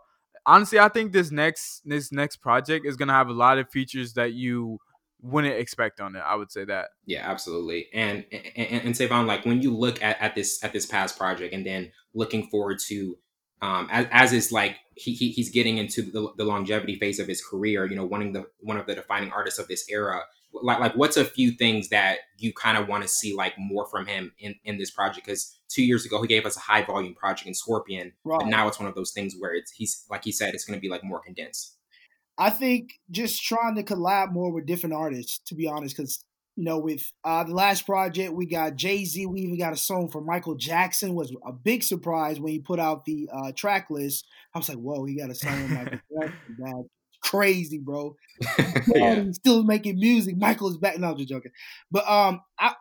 honestly, 0.46 0.78
I 0.78 0.88
think 0.88 1.12
this 1.12 1.30
next 1.30 1.82
this 1.84 2.12
next 2.12 2.36
project 2.36 2.86
is 2.86 2.96
gonna 2.96 3.12
have 3.12 3.28
a 3.28 3.32
lot 3.34 3.58
of 3.58 3.68
features 3.70 4.14
that 4.14 4.32
you 4.32 4.78
wouldn't 5.22 5.54
expect 5.54 6.00
on 6.00 6.14
it. 6.16 6.20
I 6.20 6.34
would 6.36 6.52
say 6.52 6.64
that. 6.64 6.90
Yeah, 7.06 7.28
absolutely. 7.28 7.88
And 7.92 8.24
and, 8.30 8.42
and, 8.56 8.82
and 8.84 8.96
Savon, 8.96 9.26
like 9.26 9.44
when 9.44 9.62
you 9.62 9.74
look 9.74 10.02
at, 10.02 10.20
at 10.20 10.34
this 10.34 10.62
at 10.62 10.72
this 10.72 10.86
past 10.86 11.18
project, 11.18 11.54
and 11.54 11.64
then 11.64 11.92
looking 12.14 12.46
forward 12.48 12.78
to, 12.88 13.16
um, 13.62 13.88
as, 13.90 14.06
as 14.10 14.32
is 14.32 14.52
like 14.52 14.76
he, 14.94 15.12
he 15.14 15.30
he's 15.30 15.50
getting 15.50 15.78
into 15.78 16.02
the, 16.02 16.32
the 16.36 16.44
longevity 16.44 16.96
phase 16.98 17.18
of 17.18 17.26
his 17.26 17.42
career. 17.44 17.86
You 17.86 17.96
know, 17.96 18.04
wanting 18.04 18.32
the 18.32 18.46
one 18.60 18.76
of 18.76 18.86
the 18.86 18.94
defining 18.94 19.32
artists 19.32 19.58
of 19.58 19.68
this 19.68 19.86
era. 19.90 20.20
Like 20.62 20.78
like 20.80 20.96
what's 20.96 21.16
a 21.18 21.24
few 21.24 21.50
things 21.50 21.90
that 21.90 22.18
you 22.38 22.52
kind 22.52 22.78
of 22.78 22.88
want 22.88 23.02
to 23.02 23.08
see 23.08 23.34
like 23.34 23.54
more 23.58 23.86
from 23.86 24.06
him 24.06 24.32
in 24.38 24.54
in 24.64 24.78
this 24.78 24.90
project? 24.90 25.26
Because 25.26 25.58
two 25.68 25.82
years 25.84 26.06
ago 26.06 26.22
he 26.22 26.28
gave 26.28 26.46
us 26.46 26.56
a 26.56 26.60
high 26.60 26.82
volume 26.82 27.14
project 27.14 27.46
in 27.46 27.54
Scorpion, 27.54 28.12
Right. 28.24 28.38
but 28.40 28.48
now 28.48 28.66
it's 28.66 28.78
one 28.78 28.88
of 28.88 28.94
those 28.94 29.12
things 29.12 29.34
where 29.38 29.54
it's 29.54 29.72
he's 29.72 30.04
like 30.08 30.24
he 30.24 30.32
said 30.32 30.54
it's 30.54 30.64
going 30.64 30.78
to 30.78 30.80
be 30.80 30.88
like 30.88 31.04
more 31.04 31.20
condensed. 31.20 31.75
I 32.38 32.50
think 32.50 32.90
just 33.10 33.42
trying 33.42 33.76
to 33.76 33.82
collab 33.82 34.32
more 34.32 34.52
with 34.52 34.66
different 34.66 34.94
artists, 34.94 35.40
to 35.46 35.54
be 35.54 35.66
honest, 35.68 35.96
because 35.96 36.24
you 36.56 36.64
know, 36.64 36.78
with 36.78 37.12
uh, 37.22 37.44
the 37.44 37.52
last 37.52 37.84
project, 37.84 38.32
we 38.32 38.46
got 38.46 38.76
Jay 38.76 39.04
Z. 39.04 39.26
We 39.26 39.40
even 39.40 39.58
got 39.58 39.74
a 39.74 39.76
song 39.76 40.08
from 40.08 40.24
Michael 40.24 40.54
Jackson. 40.54 41.14
Was 41.14 41.34
a 41.44 41.52
big 41.52 41.82
surprise 41.82 42.40
when 42.40 42.52
he 42.52 42.58
put 42.58 42.80
out 42.80 43.04
the 43.04 43.28
uh, 43.32 43.52
track 43.54 43.88
list. 43.90 44.26
I 44.54 44.58
was 44.58 44.68
like, 44.70 44.78
"Whoa, 44.78 45.04
he 45.04 45.18
got 45.18 45.30
a 45.30 45.34
song 45.34 45.62
with 45.62 45.70
Michael 45.72 45.98
Jackson, 46.22 46.56
man. 46.58 46.84
Crazy, 47.22 47.78
bro. 47.78 48.16
yeah. 48.94 49.24
He's 49.24 49.36
still 49.36 49.64
making 49.64 49.98
music. 49.98 50.36
Michael's 50.38 50.78
back. 50.78 50.98
No, 50.98 51.10
I'm 51.10 51.16
just 51.18 51.28
joking. 51.28 51.52
But 51.90 52.08
um, 52.08 52.40
I, 52.58 52.74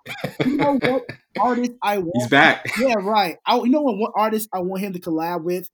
you 0.46 0.56
know 0.56 0.78
what 0.82 1.04
artist 1.40 1.72
I 1.84 1.98
want? 1.98 2.12
He's 2.16 2.30
back. 2.30 2.66
Yeah, 2.80 2.96
right. 3.02 3.38
I 3.46 3.58
you 3.58 3.70
know 3.70 3.82
what, 3.82 3.98
what 3.98 4.12
artist 4.16 4.48
I 4.54 4.60
want 4.60 4.84
him 4.84 4.94
to 4.94 5.00
collab 5.00 5.44
with, 5.44 5.70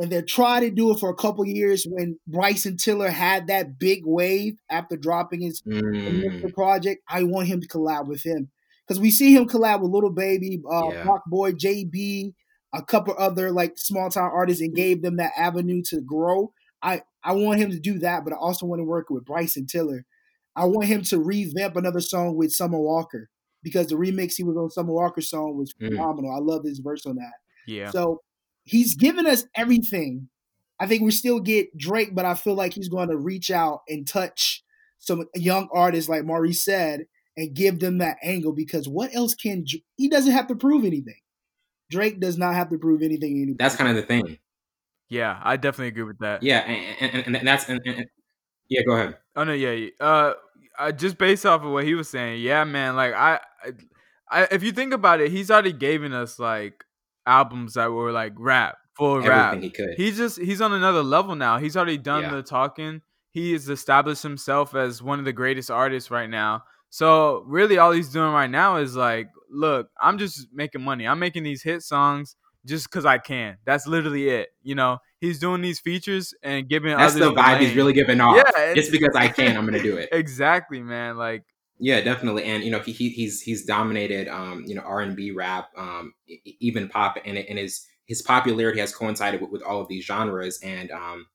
and 0.00 0.10
they 0.10 0.22
tried 0.22 0.60
to 0.60 0.70
do 0.70 0.90
it 0.92 0.98
for 0.98 1.10
a 1.10 1.14
couple 1.14 1.46
years 1.46 1.86
when 1.88 2.18
Bryson 2.26 2.76
Tiller 2.76 3.10
had 3.10 3.46
that 3.48 3.78
big 3.78 4.02
wave 4.04 4.54
after 4.70 4.96
dropping 4.96 5.40
his 5.42 5.62
Mm, 5.66 6.52
project. 6.54 7.02
I 7.08 7.22
want 7.24 7.48
him 7.48 7.60
to 7.60 7.68
collab 7.68 8.06
with 8.06 8.24
him 8.24 8.50
because 8.86 8.98
we 9.00 9.10
see 9.10 9.34
him 9.34 9.46
collab 9.46 9.80
with 9.82 9.90
Little 9.90 10.10
Baby, 10.12 10.60
uh, 10.70 10.90
Yeah. 10.92 11.04
Rock 11.04 11.22
Boy, 11.26 11.52
JB, 11.52 12.34
a 12.72 12.82
couple 12.82 13.14
other 13.18 13.50
like 13.52 13.74
small 13.76 14.10
town 14.10 14.30
artists, 14.32 14.62
and 14.62 14.74
gave 14.74 15.02
them 15.02 15.16
that 15.16 15.32
avenue 15.36 15.82
to 15.86 16.00
grow. 16.00 16.52
I 16.82 17.02
I 17.22 17.34
want 17.34 17.60
him 17.60 17.70
to 17.70 17.78
do 17.78 17.98
that, 17.98 18.24
but 18.24 18.32
I 18.32 18.36
also 18.36 18.66
want 18.66 18.80
to 18.80 18.84
work 18.84 19.10
with 19.10 19.24
Bryson 19.26 19.66
Tiller. 19.66 20.04
I 20.56 20.64
want 20.64 20.86
him 20.88 21.02
to 21.02 21.18
revamp 21.20 21.76
another 21.76 22.00
song 22.00 22.36
with 22.36 22.52
Summer 22.52 22.78
Walker 22.80 23.28
because 23.62 23.88
the 23.88 23.96
remix 23.96 24.34
he 24.36 24.42
was 24.42 24.56
on 24.56 24.70
Summer 24.70 24.92
Walker's 24.92 25.28
song 25.28 25.56
was 25.56 25.72
Mm. 25.74 25.90
phenomenal. 25.90 26.32
I 26.34 26.38
love 26.40 26.64
his 26.64 26.78
verse 26.78 27.04
on 27.06 27.16
that. 27.16 27.34
Yeah. 27.66 27.90
So 27.90 28.22
he's 28.64 28.94
given 28.94 29.26
us 29.26 29.44
everything. 29.54 30.28
I 30.78 30.86
think 30.86 31.02
we 31.02 31.10
still 31.10 31.40
get 31.40 31.76
Drake, 31.76 32.14
but 32.14 32.24
I 32.24 32.34
feel 32.34 32.54
like 32.54 32.72
he's 32.72 32.88
going 32.88 33.10
to 33.10 33.16
reach 33.16 33.50
out 33.50 33.82
and 33.88 34.06
touch 34.06 34.64
some 34.98 35.26
young 35.34 35.68
artists, 35.72 36.08
like 36.08 36.24
Maurice 36.24 36.64
said, 36.64 37.06
and 37.36 37.54
give 37.54 37.80
them 37.80 37.98
that 37.98 38.16
angle 38.22 38.52
because 38.52 38.88
what 38.88 39.14
else 39.14 39.34
can 39.34 39.64
he 39.96 40.08
doesn't 40.08 40.32
have 40.32 40.46
to 40.48 40.54
prove 40.54 40.84
anything. 40.84 41.20
Drake 41.90 42.20
does 42.20 42.38
not 42.38 42.54
have 42.54 42.70
to 42.70 42.78
prove 42.78 43.02
anything. 43.02 43.32
Anymore. 43.32 43.56
that's 43.58 43.76
kind 43.76 43.90
of 43.90 43.96
the 43.96 44.02
thing. 44.02 44.38
Yeah, 45.08 45.40
I 45.42 45.56
definitely 45.56 45.88
agree 45.88 46.04
with 46.04 46.18
that. 46.20 46.42
Yeah, 46.42 46.60
and, 46.60 47.26
and, 47.26 47.36
and 47.36 47.46
that's 47.46 47.68
and, 47.68 47.80
and, 47.84 48.06
yeah. 48.68 48.82
Go 48.86 48.92
ahead. 48.92 49.16
Oh 49.34 49.44
no, 49.44 49.52
yeah. 49.52 49.72
yeah. 49.72 49.90
Uh, 49.98 50.34
I, 50.78 50.92
just 50.92 51.18
based 51.18 51.44
off 51.44 51.62
of 51.64 51.72
what 51.72 51.84
he 51.84 51.94
was 51.94 52.08
saying, 52.08 52.40
yeah, 52.42 52.62
man. 52.64 52.94
Like 52.94 53.12
I, 53.12 53.40
I, 53.64 53.72
I, 54.30 54.48
if 54.52 54.62
you 54.62 54.70
think 54.70 54.94
about 54.94 55.20
it, 55.20 55.32
he's 55.32 55.50
already 55.50 55.72
given 55.72 56.12
us 56.12 56.38
like 56.38 56.84
albums 57.26 57.74
that 57.74 57.90
were 57.92 58.12
like 58.12 58.32
rap, 58.36 58.76
full 58.96 59.20
rap. 59.20 59.54
Everything 59.54 59.62
he 59.62 59.70
could. 59.70 59.94
He's 59.96 60.16
just 60.16 60.40
he's 60.40 60.60
on 60.60 60.72
another 60.72 61.02
level 61.02 61.34
now. 61.34 61.58
He's 61.58 61.76
already 61.76 61.98
done 61.98 62.22
Yeah. 62.22 62.30
the 62.34 62.42
talking. 62.42 63.02
He 63.32 63.52
has 63.52 63.68
established 63.68 64.22
himself 64.22 64.74
as 64.74 65.02
one 65.02 65.18
of 65.18 65.24
the 65.24 65.32
greatest 65.32 65.70
artists 65.70 66.10
right 66.10 66.28
now. 66.28 66.64
So 66.88 67.44
really, 67.46 67.78
all 67.78 67.92
he's 67.92 68.08
doing 68.08 68.32
right 68.32 68.50
now 68.50 68.76
is 68.76 68.96
like, 68.96 69.28
look, 69.48 69.88
I'm 70.00 70.18
just 70.18 70.48
making 70.52 70.82
money. 70.82 71.06
I'm 71.06 71.20
making 71.20 71.44
these 71.44 71.62
hit 71.62 71.82
songs 71.82 72.34
just 72.66 72.90
because 72.90 73.06
I 73.06 73.18
can. 73.18 73.56
That's 73.64 73.86
literally 73.86 74.28
it. 74.28 74.48
You 74.62 74.74
know, 74.74 74.98
he's 75.20 75.38
doing 75.38 75.62
these 75.62 75.78
features 75.78 76.34
and 76.42 76.68
giving 76.68 76.96
That's 76.96 77.14
the 77.14 77.32
vibe 77.32 77.60
he's 77.60 77.76
really 77.76 77.92
giving 77.92 78.20
off. 78.20 78.36
Yeah, 78.36 78.50
and- 78.60 78.76
Just 78.76 78.90
because 78.90 79.14
I 79.14 79.28
can, 79.28 79.56
I'm 79.56 79.64
gonna 79.64 79.80
do 79.82 79.96
it. 79.96 80.08
exactly, 80.12 80.82
man. 80.82 81.16
Like, 81.16 81.44
Yeah, 81.82 82.02
definitely. 82.02 82.44
And 82.44 82.62
you 82.62 82.70
know, 82.70 82.80
he, 82.80 82.92
he 82.92 83.08
he's 83.08 83.40
he's 83.40 83.64
dominated 83.64 84.28
um, 84.28 84.64
you 84.66 84.74
know, 84.74 84.82
R 84.82 85.00
and 85.00 85.16
B 85.16 85.30
rap, 85.30 85.70
um, 85.78 86.12
even 86.44 86.88
pop 86.88 87.16
and 87.24 87.38
and 87.38 87.58
his 87.58 87.86
his 88.04 88.22
popularity 88.22 88.80
has 88.80 88.94
coincided 88.94 89.40
with, 89.40 89.50
with 89.50 89.62
all 89.62 89.80
of 89.80 89.88
these 89.88 90.04
genres 90.04 90.60
and 90.62 90.90
um 90.90 91.26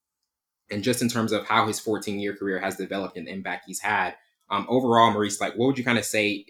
and 0.71 0.83
just 0.83 1.01
in 1.01 1.09
terms 1.09 1.31
of 1.31 1.45
how 1.47 1.67
his 1.67 1.79
14 1.79 2.19
year 2.19 2.35
career 2.35 2.59
has 2.59 2.75
developed 2.77 3.17
and 3.17 3.27
the 3.27 3.31
impact 3.31 3.65
he's 3.67 3.81
had. 3.81 4.15
Um 4.51 4.67
overall, 4.69 5.11
Maurice, 5.11 5.41
like 5.41 5.55
what 5.55 5.67
would 5.67 5.77
you 5.79 5.83
kind 5.83 5.97
of 5.99 6.05
say 6.05 6.45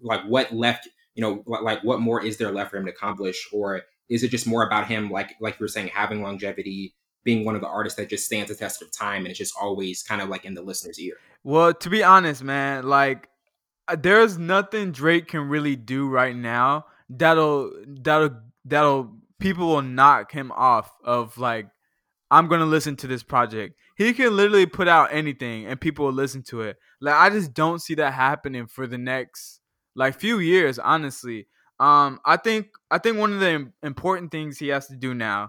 like 0.00 0.22
what 0.24 0.52
left, 0.52 0.88
you 1.14 1.22
know, 1.22 1.44
like 1.46 1.84
what 1.84 2.00
more 2.00 2.24
is 2.24 2.38
there 2.38 2.52
left 2.52 2.70
for 2.70 2.78
him 2.78 2.86
to 2.86 2.92
accomplish 2.92 3.48
or 3.52 3.82
is 4.08 4.22
it 4.22 4.30
just 4.30 4.46
more 4.46 4.66
about 4.66 4.88
him 4.88 5.10
like 5.10 5.34
like 5.40 5.60
you 5.60 5.64
were 5.64 5.68
saying 5.68 5.88
having 5.88 6.22
longevity, 6.22 6.94
being 7.24 7.44
one 7.44 7.54
of 7.54 7.60
the 7.60 7.68
artists 7.68 7.98
that 7.98 8.08
just 8.08 8.26
stands 8.26 8.48
the 8.50 8.56
test 8.56 8.82
of 8.82 8.90
time 8.90 9.18
and 9.18 9.28
it's 9.28 9.38
just 9.38 9.54
always 9.60 10.02
kind 10.02 10.22
of 10.22 10.30
like 10.30 10.46
in 10.46 10.54
the 10.54 10.62
listener's 10.62 10.98
ear. 10.98 11.16
Well, 11.44 11.74
to 11.74 11.90
be 11.90 12.02
honest, 12.02 12.42
man, 12.42 12.84
like 12.84 13.28
uh, 13.88 13.96
there's 13.96 14.38
nothing 14.38 14.92
Drake 14.92 15.28
can 15.28 15.48
really 15.48 15.76
do 15.76 16.08
right 16.08 16.36
now 16.36 16.86
that'll 17.08 17.72
that'll 18.02 18.40
that'll 18.64 19.16
people 19.38 19.68
will 19.68 19.82
knock 19.82 20.32
him 20.32 20.52
off 20.52 20.92
of 21.04 21.36
like 21.38 21.68
I'm 22.30 22.48
gonna 22.48 22.66
listen 22.66 22.96
to 22.96 23.06
this 23.06 23.22
project. 23.22 23.74
He 23.96 24.12
can 24.12 24.36
literally 24.36 24.66
put 24.66 24.88
out 24.88 25.12
anything 25.12 25.66
and 25.66 25.80
people 25.80 26.06
will 26.06 26.12
listen 26.12 26.42
to 26.44 26.62
it. 26.62 26.76
Like 27.00 27.14
I 27.14 27.30
just 27.30 27.54
don't 27.54 27.80
see 27.80 27.94
that 27.96 28.12
happening 28.14 28.66
for 28.66 28.86
the 28.86 28.98
next 28.98 29.60
like 29.96 30.18
few 30.18 30.38
years, 30.38 30.78
honestly. 30.78 31.46
Um, 31.78 32.20
I 32.24 32.36
think 32.36 32.68
I 32.90 32.98
think 32.98 33.18
one 33.18 33.32
of 33.32 33.40
the 33.40 33.72
important 33.82 34.30
things 34.30 34.58
he 34.58 34.68
has 34.68 34.86
to 34.88 34.96
do 34.96 35.14
now 35.14 35.48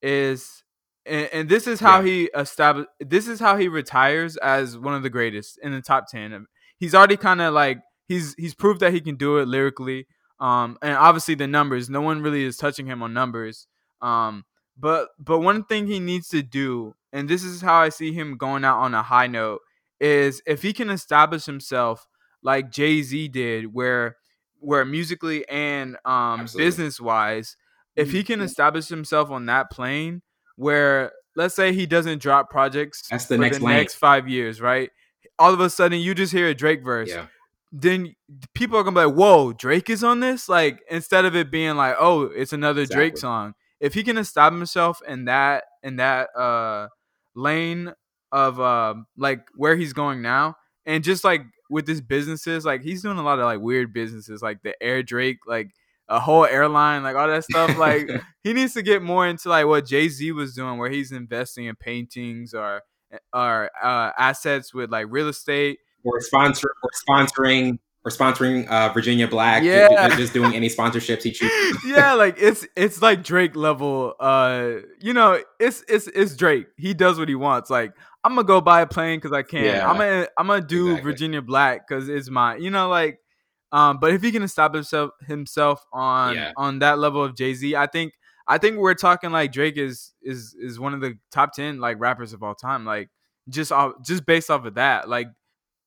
is, 0.00 0.62
and, 1.06 1.28
and 1.32 1.48
this 1.48 1.66
is 1.66 1.80
how 1.80 1.98
Yeah. 2.00 2.06
he 2.06 2.30
established. 2.34 2.88
This 3.00 3.28
is 3.28 3.40
how 3.40 3.56
he 3.56 3.68
retires 3.68 4.36
as 4.38 4.78
one 4.78 4.94
of 4.94 5.02
the 5.02 5.10
greatest 5.10 5.58
in 5.62 5.72
the 5.72 5.80
top 5.82 6.06
ten. 6.08 6.46
He's 6.78 6.94
already 6.94 7.16
kind 7.16 7.40
of 7.40 7.54
like 7.54 7.78
he's 8.08 8.34
he's 8.38 8.54
proved 8.54 8.80
that 8.80 8.92
he 8.92 9.00
can 9.00 9.16
do 9.16 9.38
it 9.38 9.46
lyrically. 9.48 10.06
Um, 10.40 10.76
and 10.82 10.96
obviously 10.96 11.34
the 11.36 11.46
numbers. 11.46 11.88
No 11.88 12.00
one 12.00 12.20
really 12.22 12.44
is 12.44 12.56
touching 12.56 12.86
him 12.86 13.02
on 13.02 13.12
numbers. 13.14 13.68
Um, 14.00 14.44
but 14.76 15.08
but 15.18 15.38
one 15.40 15.64
thing 15.64 15.86
he 15.86 16.00
needs 16.00 16.28
to 16.28 16.42
do, 16.42 16.94
and 17.12 17.28
this 17.28 17.44
is 17.44 17.60
how 17.60 17.74
I 17.74 17.90
see 17.90 18.12
him 18.12 18.36
going 18.36 18.64
out 18.64 18.78
on 18.80 18.94
a 18.94 19.02
high 19.02 19.28
note, 19.28 19.60
is 20.00 20.42
if 20.46 20.62
he 20.62 20.72
can 20.72 20.90
establish 20.90 21.44
himself 21.46 22.06
like 22.42 22.70
Jay 22.72 23.02
Z 23.02 23.28
did, 23.28 23.72
where 23.72 24.16
where 24.58 24.84
musically 24.84 25.48
and 25.48 25.96
um 26.04 26.46
business 26.56 27.00
wise, 27.00 27.56
if 27.94 28.10
he 28.10 28.24
can 28.24 28.40
Mhm. 28.40 28.44
establish 28.44 28.88
himself 28.88 29.30
on 29.30 29.46
that 29.46 29.70
plane, 29.70 30.22
where 30.56 31.12
let's 31.36 31.54
say 31.54 31.72
he 31.72 31.86
doesn't 31.86 32.20
drop 32.20 32.50
projects 32.50 33.08
That's 33.10 33.26
the 33.26 33.36
for 33.36 33.40
next 33.42 33.58
the 33.58 33.64
lane. 33.64 33.76
next 33.76 33.94
five 33.94 34.28
years, 34.28 34.60
right? 34.60 34.90
All 35.38 35.52
of 35.54 35.60
a 35.60 35.70
sudden, 35.70 36.00
you 36.00 36.14
just 36.14 36.32
hear 36.32 36.48
a 36.48 36.54
Drake 36.54 36.84
verse 36.84 37.08
Yeah. 37.08 37.26
then 37.72 38.14
people 38.54 38.76
are 38.78 38.82
gonna 38.84 39.00
be 39.00 39.06
like, 39.06 39.14
"Whoa, 39.16 39.52
Drake 39.54 39.88
is 39.88 40.04
on 40.04 40.20
this!" 40.20 40.48
Like 40.48 40.82
instead 40.90 41.24
of 41.24 41.34
it 41.34 41.50
being 41.50 41.76
like, 41.76 41.96
"Oh, 41.98 42.22
it's 42.24 42.52
another 42.52 42.84
Drake 42.86 43.16
song." 43.16 43.54
If 43.80 43.94
he 43.94 44.04
can 44.04 44.18
establish 44.18 44.58
himself 44.60 45.00
in 45.08 45.24
that 45.24 45.64
in 45.82 45.96
that 45.96 46.28
uh 46.36 46.88
lane 47.34 47.92
of 48.30 48.60
uh 48.60 48.94
like 49.16 49.46
where 49.54 49.76
he's 49.76 49.92
going 49.92 50.22
now, 50.22 50.56
and 50.86 51.02
just 51.02 51.24
like 51.24 51.42
with 51.70 51.88
his 51.88 52.00
businesses, 52.02 52.64
like 52.66 52.82
he's 52.82 53.02
doing 53.02 53.16
a 53.18 53.22
lot 53.22 53.38
of 53.38 53.46
like 53.46 53.60
weird 53.60 53.92
businesses, 53.94 54.42
like 54.42 54.62
the 54.62 54.74
Air 54.82 55.02
Drake, 55.02 55.38
like 55.46 55.70
a 56.12 56.20
whole 56.20 56.44
airline, 56.44 57.02
like 57.02 57.16
all 57.16 57.26
that 57.28 57.44
stuff. 57.44 57.76
Like 57.82 58.08
he 58.44 58.52
needs 58.52 58.74
to 58.74 58.82
get 58.82 59.02
more 59.02 59.26
into 59.26 59.48
like 59.48 59.66
what 59.66 59.86
Jay 59.86 60.08
Z 60.08 60.30
was 60.32 60.54
doing, 60.54 60.78
where 60.78 60.90
he's 60.90 61.10
investing 61.10 61.64
in 61.64 61.74
paintings 61.74 62.54
or 62.54 62.82
or 63.32 63.70
uh, 63.82 64.10
assets 64.18 64.72
with 64.72 64.90
like 64.90 65.06
real 65.08 65.28
estate 65.28 65.78
or 66.04 66.20
sponsor 66.20 66.72
or 66.82 66.90
sponsoring 67.08 67.78
or 68.04 68.10
sponsoring 68.10 68.66
uh, 68.68 68.92
Virginia 68.92 69.26
Black. 69.26 69.62
Yeah. 69.62 69.88
Just, 70.08 70.18
just 70.18 70.32
doing 70.32 70.54
any 70.54 70.68
sponsorships 70.68 71.22
he 71.22 71.30
chooses. 71.32 71.78
yeah, 71.86 72.12
like 72.14 72.36
it's 72.38 72.66
it's 72.76 73.00
like 73.00 73.22
Drake 73.22 73.56
level. 73.56 74.14
Uh, 74.20 74.74
you 75.00 75.12
know, 75.12 75.42
it's 75.58 75.82
it's 75.88 76.06
it's 76.08 76.36
Drake. 76.36 76.66
He 76.76 76.94
does 76.94 77.18
what 77.18 77.28
he 77.28 77.34
wants. 77.34 77.70
Like 77.70 77.92
I'm 78.22 78.34
gonna 78.34 78.46
go 78.46 78.60
buy 78.60 78.82
a 78.82 78.86
plane 78.86 79.18
because 79.18 79.32
I 79.32 79.42
can. 79.42 79.64
Yeah. 79.64 79.88
I'm 79.88 79.96
gonna 79.96 80.28
I'm 80.38 80.46
gonna 80.46 80.60
do 80.60 80.90
Exactly. 80.90 81.10
Virginia 81.10 81.42
Black 81.42 81.88
because 81.88 82.08
it's 82.08 82.30
my. 82.30 82.56
You 82.56 82.70
know, 82.70 82.88
like. 82.88 83.18
Um, 83.72 83.98
but 83.98 84.12
if 84.12 84.22
he 84.22 84.30
can 84.32 84.42
establish 84.42 84.90
himself, 84.90 85.10
himself 85.26 85.84
on 85.92 86.34
Yeah. 86.34 86.52
on 86.56 86.78
that 86.80 86.98
level 86.98 87.24
of 87.24 87.34
Jay 87.34 87.54
Z, 87.54 87.74
I 87.74 87.86
think 87.86 88.12
I 88.46 88.58
think 88.58 88.76
we're 88.78 88.94
talking 88.94 89.30
like 89.30 89.52
Drake 89.52 89.76
is 89.78 90.12
is 90.22 90.54
is 90.60 90.78
one 90.78 90.94
of 90.94 91.00
the 91.00 91.18
top 91.30 91.52
ten 91.54 91.78
like 91.80 91.98
rappers 91.98 92.32
of 92.32 92.42
all 92.42 92.54
time. 92.54 92.84
Like 92.84 93.08
just 93.48 93.72
off 93.72 93.94
just 94.04 94.26
based 94.26 94.50
off 94.50 94.64
of 94.66 94.74
that, 94.74 95.08
like 95.08 95.28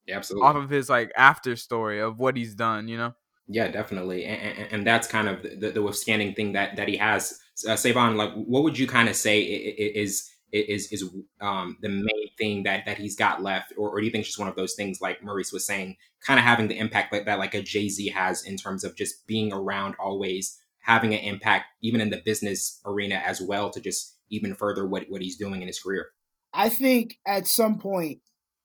Yeah, 0.08 0.18
absolutely. 0.18 0.48
off 0.48 0.56
of 0.56 0.70
his 0.70 0.90
like 0.90 1.12
after 1.16 1.56
story 1.56 2.00
of 2.02 2.18
what 2.18 2.36
he's 2.36 2.56
done. 2.56 2.88
You 2.88 2.98
know. 2.98 3.14
Yeah, 3.48 3.68
definitely, 3.68 4.26
and, 4.26 4.58
and, 4.58 4.74
and 4.74 4.88
that's 4.88 5.08
kind 5.08 5.30
of 5.30 5.44
the, 5.44 5.70
the 5.70 5.82
withstanding 5.84 6.34
thing 6.34 6.54
that 6.54 6.78
that 6.78 6.88
he 6.88 6.98
has. 6.98 7.40
Uh, 7.68 7.76
Savon, 7.76 8.18
like, 8.18 8.34
what 8.34 8.64
would 8.64 8.78
you 8.80 8.88
kind 8.88 9.08
of 9.08 9.16
say 9.16 9.40
is 9.42 10.28
is 10.52 10.92
is 10.92 11.10
um, 11.42 11.78
the 11.82 11.90
main 11.90 12.30
thing 12.38 12.64
that 12.64 12.86
that 12.86 12.98
he's 12.98 13.16
got 13.16 13.42
left, 13.42 13.74
or, 13.78 13.90
or 13.90 14.00
do 14.00 14.06
you 14.06 14.12
think 14.12 14.22
it's 14.22 14.30
just 14.30 14.40
one 14.40 14.48
of 14.48 14.56
those 14.56 14.76
things 14.76 15.02
like 15.02 15.24
Maurice 15.24 15.52
was 15.52 15.66
saying, 15.66 15.98
kind 16.26 16.40
of 16.40 16.46
having 16.46 16.68
the 16.68 16.78
impact 16.78 17.12
like 17.12 17.26
that, 17.26 17.40
like 17.40 17.54
a 17.54 17.62
Jay 17.62 17.90
Z 17.90 18.10
has 18.10 18.44
in 18.46 18.58
terms 18.58 18.84
of 18.84 18.96
just 18.96 19.28
being 19.28 19.52
around 19.52 19.96
always, 20.00 20.60
having 20.80 21.14
an 21.14 21.20
impact 21.20 21.66
even 21.82 22.02
in 22.02 22.10
the 22.10 22.22
business 22.24 22.80
arena 22.86 23.16
as 23.16 23.42
well 23.42 23.70
to 23.70 23.82
just 23.82 24.18
even 24.30 24.56
further 24.56 24.88
what 24.88 25.06
what 25.10 25.22
he's 25.22 25.38
doing 25.38 25.62
in 25.62 25.68
his 25.68 25.80
career. 25.80 26.08
I 26.54 26.70
think 26.70 27.18
at 27.28 27.48
some 27.48 27.80
point 27.80 28.20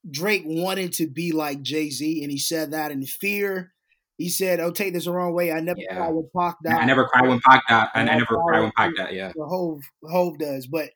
Drake 0.09 0.45
wanted 0.47 0.93
to 0.95 1.09
be 1.09 1.33
like 1.33 1.63
Jay 1.63 1.91
Z, 1.91 2.23
and 2.23 2.31
he 2.31 2.39
said 2.39 2.71
that 2.71 2.91
in 2.93 3.05
fear. 3.05 3.73
He 4.17 4.29
said, 4.29 4.61
"Oh, 4.61 4.71
take 4.71 4.93
this 4.93 5.07
the 5.07 5.13
wrong 5.13 5.33
way. 5.33 5.51
I 5.51 5.61
never 5.61 5.81
Yeah. 5.81 5.97
cried 5.97 6.13
when 6.15 6.31
Pac 6.37 6.57
died. 6.65 6.83
I 6.83 6.85
never 6.85 7.07
cry 7.07 7.27
when 7.27 7.41
Pac 7.41 7.67
died, 7.67 7.89
and 7.95 8.09
I 8.09 8.15
Yeah, 8.15 8.19
never 8.19 8.43
cry 8.43 8.61
when 8.61 8.73
Pac 8.77 8.95
died. 8.95 9.15
Yeah, 9.15 9.33
the 9.35 9.47
Hov 9.47 9.81
Hov 10.05 10.39
does." 10.39 10.67
But 10.67 10.91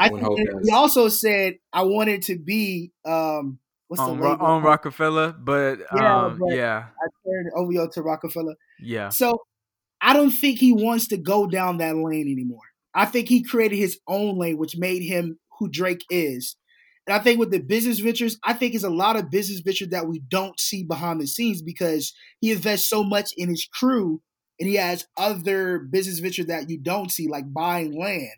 I 0.00 0.08
When 0.08 0.20
think 0.22 0.48
Hov 0.50 0.62
he 0.64 0.70
also 0.72 1.08
said, 1.08 1.54
"I 1.72 1.82
wanted 1.82 2.22
to 2.22 2.38
be 2.38 2.90
um, 3.04 3.58
what's 3.88 4.00
on, 4.00 4.16
the 4.16 4.22
Ro- 4.22 4.30
label? 4.32 4.46
on 4.46 4.62
Rockefeller, 4.62 5.32
but 5.38 5.80
Yeah, 5.94 6.24
um, 6.24 6.38
but- 6.38 6.56
yeah, 6.56 6.86
I 7.02 7.06
turned 7.28 7.50
OVO 7.54 7.88
to 7.92 8.02
Rockefeller. 8.02 8.54
yeah, 8.80 9.10
So 9.10 9.42
I 10.00 10.14
don't 10.14 10.30
think 10.30 10.58
he 10.58 10.72
wants 10.72 11.08
to 11.08 11.18
go 11.18 11.46
down 11.46 11.76
that 11.78 11.96
lane 11.96 12.28
anymore. 12.32 12.62
I 12.94 13.04
think 13.04 13.28
he 13.28 13.42
created 13.42 13.76
his 13.76 13.98
own 14.08 14.38
lane, 14.38 14.56
which 14.56 14.76
made 14.78 15.02
him 15.02 15.38
who 15.58 15.68
Drake 15.68 16.04
is. 16.08 16.56
And 17.06 17.14
I 17.14 17.18
think 17.22 17.38
with 17.38 17.50
the 17.50 17.60
business 17.60 17.98
ventures, 17.98 18.38
I 18.42 18.54
think 18.54 18.74
it's 18.74 18.84
a 18.84 18.90
lot 18.90 19.16
of 19.16 19.30
business 19.30 19.60
ventures 19.60 19.88
that 19.88 20.06
we 20.08 20.20
don't 20.28 20.58
see 20.58 20.82
behind 20.84 21.20
the 21.20 21.26
scenes 21.26 21.60
because 21.60 22.14
he 22.40 22.52
invests 22.52 22.88
so 22.88 23.04
much 23.04 23.32
in 23.36 23.48
his 23.50 23.66
crew 23.66 24.22
and 24.58 24.68
he 24.68 24.76
has 24.76 25.06
other 25.18 25.78
business 25.80 26.18
ventures 26.20 26.46
that 26.46 26.70
you 26.70 26.78
don't 26.78 27.10
see, 27.10 27.28
like 27.28 27.44
buying 27.52 27.98
land. 27.98 28.28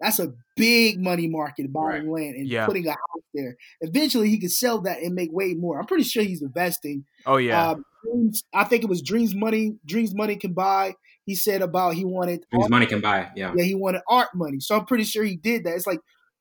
That's 0.00 0.18
a 0.18 0.32
big 0.56 0.98
money 0.98 1.28
market, 1.28 1.72
buying 1.72 2.10
land 2.10 2.34
and 2.36 2.48
Yeah. 2.48 2.66
putting 2.66 2.86
a 2.86 2.90
house 2.92 3.22
there. 3.34 3.56
Eventually, 3.82 4.30
he 4.30 4.38
could 4.38 4.50
sell 4.52 4.80
that 4.82 5.00
and 5.02 5.14
make 5.14 5.30
way 5.32 5.54
more. 5.54 5.78
I'm 5.78 5.86
pretty 5.86 6.04
sure 6.04 6.22
he's 6.22 6.42
investing. 6.42 7.04
oh 7.26 7.36
yeah, 7.36 7.70
Um, 7.72 7.84
I 8.54 8.64
think 8.64 8.82
it 8.82 8.88
was 8.88 9.02
Dreams 9.02 9.34
Money. 9.34 9.76
Dreams 9.86 10.14
Money 10.14 10.36
can 10.36 10.52
buy. 10.54 10.94
He 11.26 11.34
said 11.34 11.60
about 11.62 11.94
he 11.94 12.04
wanted 12.04 12.44
Dreams 12.50 12.64
art- 12.64 12.70
money 12.70 12.86
can 12.86 13.00
buy. 13.02 13.28
Yeah, 13.36 13.52
yeah 13.54 13.64
he 13.64 13.74
wanted 13.74 14.00
art 14.08 14.28
money. 14.34 14.58
So 14.60 14.76
I'm 14.76 14.86
pretty 14.86 15.04
sure 15.04 15.22
he 15.22 15.36
did 15.36 15.64
that. 15.64 15.74
It's 15.76 15.86
like 15.86 16.00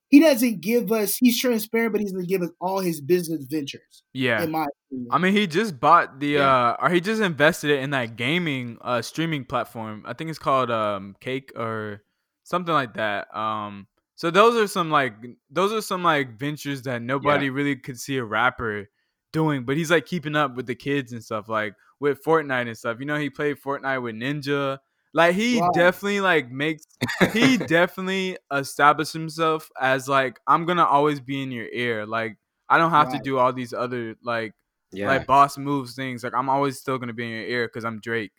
he 0.10 0.20
doesn't 0.22 0.62
give 0.62 0.92
us. 0.92 1.18
He's 1.18 1.40
transparent, 1.40 1.92
but 1.92 2.00
he 2.00 2.06
doesn't 2.06 2.28
give 2.30 2.42
us 2.42 2.50
all 2.62 2.80
his 2.80 3.00
business 3.02 3.44
ventures. 3.44 4.04
yeah. 4.14 4.42
In 4.42 4.52
my 4.52 4.66
opinion, 4.88 5.08
I 5.12 5.18
mean, 5.20 5.34
he 5.34 5.46
just 5.48 5.80
bought 5.80 6.20
the 6.20 6.28
Yeah. 6.28 6.70
uh, 6.70 6.78
or 6.82 6.90
he 6.90 7.02
just 7.02 7.22
invested 7.22 7.70
it 7.72 7.84
in 7.84 7.90
that 7.92 8.16
gaming 8.16 8.78
uh 8.82 9.02
streaming 9.02 9.44
platform. 9.44 10.04
I 10.06 10.14
think 10.14 10.30
it's 10.30 10.40
called 10.40 10.72
um 10.72 11.16
Cake 11.20 11.52
or 11.58 12.02
something 12.50 12.74
like 12.74 12.96
that. 12.96 13.34
Um, 13.38 13.88
so 14.16 14.32
those 14.32 14.56
are 14.56 14.68
some 14.68 14.90
like 14.92 15.14
those 15.50 15.72
are 15.72 15.82
some 15.82 16.04
like 16.04 16.38
ventures 16.38 16.82
that 16.84 17.02
nobody 17.02 17.50
really 17.50 17.76
could 17.76 18.00
see 18.00 18.18
a 18.18 18.24
rapper 18.24 18.90
doing, 19.32 19.64
but 19.64 19.78
he's 19.78 19.92
like 19.92 20.06
keeping 20.06 20.36
up 20.36 20.56
with 20.56 20.66
the 20.66 20.76
kids 20.76 21.14
and 21.14 21.24
stuff, 21.24 21.48
like 21.48 21.76
with 22.00 22.24
Fortnite 22.24 22.68
and 22.68 22.78
stuff. 22.78 22.98
You 23.00 23.06
know, 23.06 23.18
he 23.18 23.30
played 23.30 23.58
Fortnite 23.62 24.02
with 24.02 24.16
Ninja. 24.16 24.80
Like 25.14 25.36
he 25.36 25.60
Wow. 25.62 25.70
definitely 25.74 26.22
like 26.22 26.52
makes 26.52 26.86
he 27.34 27.58
definitely 27.78 28.38
established 28.54 29.14
himself 29.14 29.70
as 29.80 30.08
like 30.08 30.40
I'm 30.48 30.66
gonna 30.66 30.86
always 30.86 31.20
be 31.20 31.42
in 31.42 31.52
your 31.52 31.68
ear. 31.72 32.06
Like 32.06 32.38
I 32.68 32.78
don't 32.78 32.92
have 32.92 33.12
to 33.14 33.20
do 33.20 33.38
all 33.40 33.54
these 33.54 33.74
other 33.74 34.16
like 34.24 34.54
yeah. 34.92 35.08
like 35.08 35.26
boss 35.28 35.58
moves 35.58 35.96
things. 35.96 36.24
Like 36.24 36.34
I'm 36.36 36.50
always 36.50 36.80
still 36.80 36.98
gonna 36.98 37.14
be 37.14 37.24
in 37.26 37.32
your 37.32 37.48
ear 37.48 37.68
because 37.68 37.86
I'm 37.86 38.00
Drake. 38.02 38.32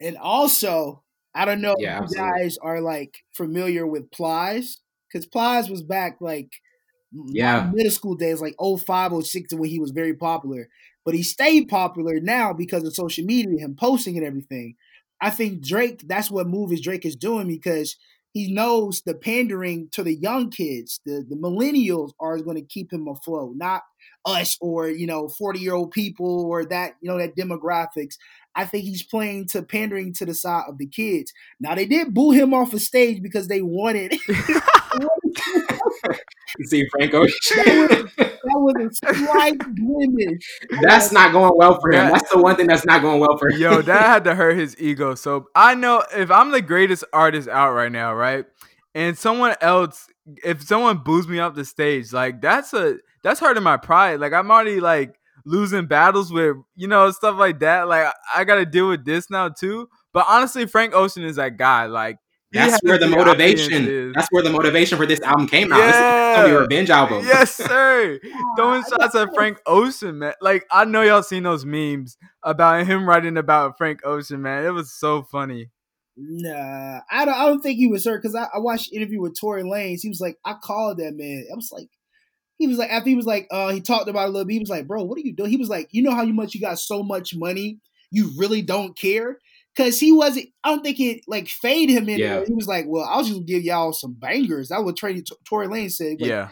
and 0.00 0.16
also 0.18 1.02
I 1.34 1.44
don't 1.44 1.60
know 1.60 1.74
Yeah, 1.74 2.00
if 2.00 2.10
you 2.10 2.16
guys 2.16 2.58
are 2.58 2.80
like 2.80 3.14
familiar 3.32 3.86
with 3.86 4.10
Plies 4.10 4.78
because 5.08 5.26
Plies 5.26 5.70
was 5.70 5.82
back 5.82 6.18
like 6.20 6.50
Yeah. 7.32 7.72
middle 7.72 7.90
school 7.90 8.14
days, 8.14 8.40
like 8.40 8.54
05, 8.58 9.12
06 9.12 9.52
when 9.54 9.68
he 9.70 9.78
was 9.80 9.90
very 9.90 10.14
popular. 10.14 10.68
But 11.04 11.14
he 11.14 11.22
stayed 11.22 11.68
popular 11.68 12.20
now 12.20 12.52
because 12.52 12.84
of 12.84 12.94
social 12.94 13.24
media, 13.24 13.58
him 13.64 13.76
posting 13.78 14.16
and 14.16 14.26
everything. 14.26 14.76
I 15.20 15.30
think 15.30 15.64
Drake, 15.64 16.02
that's 16.06 16.30
what 16.30 16.46
movies 16.46 16.82
Drake 16.82 17.04
is 17.04 17.16
doing 17.16 17.48
because 17.48 17.96
he 18.32 18.52
knows 18.52 19.02
the 19.02 19.14
pandering 19.14 19.88
to 19.92 20.04
the 20.04 20.14
young 20.14 20.50
kids, 20.50 21.00
the, 21.04 21.24
the 21.28 21.34
millennials 21.36 22.12
are 22.20 22.38
going 22.38 22.56
to 22.56 22.62
keep 22.64 22.92
him 22.92 23.08
afloat, 23.08 23.54
not 23.56 23.82
us 24.24 24.56
or, 24.60 24.88
you 24.88 25.06
know, 25.06 25.28
40 25.28 25.58
year 25.58 25.74
old 25.74 25.90
people 25.90 26.46
or 26.46 26.64
that, 26.66 26.94
you 27.02 27.10
know, 27.10 27.18
that 27.18 27.36
demographics. 27.36 28.14
I 28.54 28.64
think 28.64 28.84
he's 28.84 29.02
playing 29.02 29.46
to 29.48 29.62
pandering 29.62 30.12
to 30.14 30.26
the 30.26 30.34
side 30.34 30.64
of 30.68 30.78
the 30.78 30.86
kids. 30.86 31.32
Now 31.60 31.74
they 31.74 31.86
did 31.86 32.14
boo 32.14 32.32
him 32.32 32.52
off 32.52 32.72
of 32.74 32.82
stage 32.82 33.22
because 33.22 33.48
they 33.48 33.62
wanted 33.62 34.14
See 36.64 36.86
Frank 36.90 37.14
Ocean. 37.14 38.10
that 38.16 38.40
was 38.44 38.74
a 39.04 39.14
slight 39.24 39.58
blemish. 39.76 40.60
that's 40.82 41.12
not 41.12 41.32
going 41.32 41.52
well 41.54 41.78
for 41.80 41.92
him. 41.92 42.10
That's 42.10 42.28
the 42.30 42.38
one 42.38 42.56
thing 42.56 42.66
that's 42.66 42.84
not 42.84 43.02
going 43.02 43.20
well 43.20 43.36
for 43.38 43.50
him. 43.50 43.60
Yo, 43.60 43.82
that 43.82 44.02
had 44.02 44.24
to 44.24 44.34
hurt 44.34 44.56
his 44.56 44.76
ego. 44.78 45.14
So 45.14 45.46
I 45.54 45.74
know 45.74 46.02
if 46.14 46.30
I'm 46.30 46.50
the 46.50 46.62
greatest 46.62 47.04
artist 47.12 47.48
out 47.48 47.72
right 47.72 47.92
now, 47.92 48.14
right? 48.14 48.44
And 48.94 49.16
someone 49.16 49.54
else, 49.60 50.08
if 50.44 50.62
someone 50.62 50.98
boos 50.98 51.28
me 51.28 51.38
off 51.38 51.54
the 51.54 51.64
stage, 51.64 52.12
like 52.12 52.40
that's 52.40 52.74
a 52.74 52.96
that's 53.22 53.40
hurting 53.40 53.62
my 53.62 53.76
pride. 53.76 54.20
Like 54.20 54.32
I'm 54.32 54.50
already 54.50 54.80
like 54.80 55.19
losing 55.44 55.86
battles 55.86 56.32
with 56.32 56.56
you 56.76 56.88
know 56.88 57.10
stuff 57.10 57.36
like 57.36 57.60
that. 57.60 57.88
Like 57.88 58.06
I, 58.06 58.40
I 58.40 58.44
got 58.44 58.56
to 58.56 58.66
deal 58.66 58.88
with 58.88 59.04
this 59.04 59.30
now 59.30 59.48
too. 59.48 59.88
But 60.12 60.26
honestly, 60.28 60.66
Frank 60.66 60.94
Ocean 60.94 61.24
is 61.24 61.36
that 61.36 61.56
guy. 61.56 61.86
Like 61.86 62.18
That's 62.52 62.82
where 62.82 62.98
the 62.98 63.08
motivation. 63.08 64.12
That's 64.12 64.28
where 64.30 64.42
the 64.42 64.50
motivation 64.50 64.98
for 64.98 65.06
this 65.06 65.20
album 65.20 65.46
came 65.46 65.72
out. 65.72 65.78
This 65.78 65.94
is 65.94 66.00
gonna 66.00 66.48
be 66.48 66.54
a 66.54 66.60
revenge 66.60 66.90
album. 66.90 67.24
Yes, 67.24 67.54
sir. 67.54 68.18
Throwing 68.56 68.82
shots 68.82 69.14
at 69.14 69.34
Frank 69.34 69.60
Ocean, 69.66 70.18
man. 70.18 70.34
Like 70.40 70.64
I 70.70 70.84
know 70.84 71.02
y'all 71.02 71.22
seen 71.22 71.44
those 71.44 71.64
memes 71.64 72.16
about 72.42 72.86
him 72.86 73.08
writing 73.08 73.36
about 73.36 73.78
Frank 73.78 74.00
Ocean, 74.04 74.42
man. 74.42 74.64
It 74.64 74.70
was 74.70 74.92
so 74.92 75.22
funny. 75.22 75.70
Nah, 76.16 77.00
I 77.10 77.24
don't. 77.24 77.34
I 77.34 77.46
don't 77.46 77.60
think 77.60 77.78
he 77.78 77.86
was 77.86 78.04
hurt 78.04 78.20
because 78.20 78.34
I, 78.34 78.46
I 78.54 78.58
watched 78.58 78.90
an 78.92 78.96
interview 78.96 79.20
with 79.22 79.38
Tory 79.38 79.62
Lanez. 79.62 80.00
He 80.02 80.08
was 80.08 80.20
like, 80.20 80.36
I 80.44 80.54
called 80.62 80.98
that 80.98 81.14
man. 81.16 81.46
I 81.50 81.54
was 81.54 81.70
like, 81.72 81.88
he 82.60 82.66
was 82.68 82.78
like 82.78 82.90
after 82.90 83.08
he 83.08 83.16
was 83.16 83.26
like, 83.26 83.48
uh, 83.50 83.70
he 83.70 83.80
talked 83.80 84.08
about 84.08 84.26
it 84.26 84.28
a 84.28 84.32
little 84.32 84.44
bit. 84.44 84.52
He 84.52 84.60
was 84.60 84.68
like, 84.70 84.86
bro, 84.86 85.02
what 85.02 85.16
are 85.16 85.22
you 85.22 85.34
doing? 85.34 85.50
He 85.50 85.56
was 85.56 85.70
like, 85.70 85.88
you 85.90 86.02
know 86.02 86.14
how 86.14 86.22
you 86.22 86.34
much 86.34 86.54
you 86.54 86.60
got 86.60 86.78
so 86.78 87.02
much 87.02 87.34
money, 87.34 87.78
you 88.10 88.30
really 88.36 88.60
don't 88.62 88.96
care. 88.96 89.38
Cause 89.76 89.98
he 89.98 90.12
wasn't. 90.12 90.48
I 90.62 90.68
don't 90.70 90.82
think 90.82 91.00
it 91.00 91.22
like 91.26 91.48
fade 91.48 91.88
him 91.88 92.08
in. 92.08 92.18
Yeah. 92.18 92.36
there. 92.36 92.44
He 92.44 92.52
was 92.52 92.66
like, 92.66 92.84
well, 92.86 93.06
I'll 93.08 93.24
just 93.24 93.46
give 93.46 93.62
y'all 93.62 93.92
some 93.92 94.12
bangers. 94.12 94.68
That 94.68 94.84
what 94.84 94.96
Tory 94.96 95.24
Tory 95.48 95.68
Lanez 95.68 95.92
said. 95.92 96.20
Like, 96.20 96.28
yeah. 96.28 96.48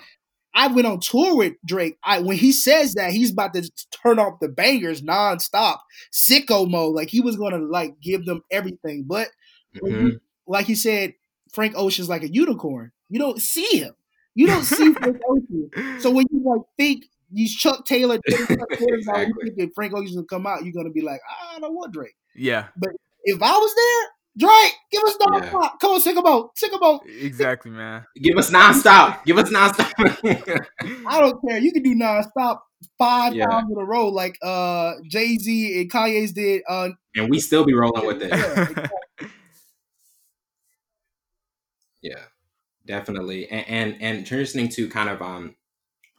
I 0.55 0.69
went 0.69 0.87
on 0.87 1.01
tour 1.01 1.37
with 1.37 1.55
Drake. 1.67 1.99
I 2.03 2.21
when 2.21 2.39
he 2.39 2.53
says 2.53 2.95
that 2.95 3.13
he's 3.13 3.33
about 3.33 3.53
to 3.55 3.71
turn 4.03 4.19
off 4.19 4.41
the 4.41 4.49
bangers 4.49 5.03
nonstop, 5.03 5.79
sicko 6.13 6.69
mode. 6.71 6.95
Like 6.95 7.11
he 7.11 7.21
was 7.21 7.37
gonna 7.37 7.59
like 7.59 8.01
give 8.01 8.25
them 8.25 8.43
everything. 8.51 9.05
But 9.07 9.29
Mhm. 9.77 10.21
like 10.47 10.67
he 10.67 10.75
said, 10.75 11.13
Frank 11.53 11.75
Ocean's 11.77 12.09
like 12.09 12.23
a 12.23 12.33
unicorn. 12.33 12.93
You 13.11 13.19
don't 13.19 13.43
see 13.43 13.79
him. 13.79 13.95
You 14.39 14.47
don't 14.47 14.63
see 14.63 14.93
Frank 15.01 15.21
Ocean. 15.29 15.99
So 15.99 16.13
when 16.13 16.25
you 16.31 16.41
like 16.45 16.63
think 16.77 17.07
these 17.33 17.53
Chuck 17.57 17.85
Taylor, 17.85 18.21
Chuck 18.31 18.49
Taylor's 18.49 19.09
out, 19.09 19.19
you 19.19 19.35
Exactly. 19.35 19.45
thinking 19.47 19.71
Frank 19.75 19.95
Ocean's 19.95 20.15
gonna 20.15 20.27
come 20.29 20.47
out, 20.47 20.63
you're 20.63 20.73
gonna 20.73 20.91
be 20.93 21.01
like, 21.01 21.19
"Ah, 21.29 21.57
I 21.57 21.59
don't 21.59 21.75
want 21.75 21.93
Drake. 21.93 22.15
yeah. 22.37 22.69
But 22.77 22.91
if 23.25 23.43
I 23.43 23.51
was 23.51 23.75
there, 23.75 24.49
Drake, 24.49 24.75
give 24.93 25.03
us 25.03 25.17
nonstop. 25.17 25.63
Yeah. 25.63 25.71
Come 25.81 25.91
on, 25.91 26.01
sing 26.01 26.17
about, 26.17 26.57
sing 26.57 26.71
about. 26.73 27.01
Exactly, 27.09 27.73
man. 27.73 28.07
Give 28.23 28.39
us 28.39 28.49
nonstop. 28.53 29.25
give 29.25 29.39
us 29.39 29.51
nonstop. 29.51 29.91
I 31.09 31.21
don't 31.21 31.41
care. 31.45 31.59
You 31.59 31.73
can 31.73 31.83
do 31.83 31.97
nonstop 31.97 32.61
five 32.97 33.35
yeah. 33.35 33.47
times 33.47 33.73
in 33.73 33.77
a 33.77 33.85
row, 33.85 34.07
like 34.07 34.39
uh 34.41 34.93
Jay 35.09 35.37
Z 35.37 35.81
and 35.81 35.91
Kanye's 35.91 36.33
did. 36.33 36.63
Uh, 36.69 36.91
and 37.17 37.29
we 37.29 37.41
still 37.41 37.65
be 37.65 37.75
rolling 37.75 38.07
with 38.07 38.23
it. 38.23 38.31
Yeah, 38.31 38.89
yeah 42.03 42.25
definitely. 42.89 43.49
And, 43.49 43.69
and 43.69 44.03
and 44.03 44.27
transitioning 44.27 44.75
to 44.75 44.89
kind 44.89 45.09
of 45.09 45.23
um 45.23 45.55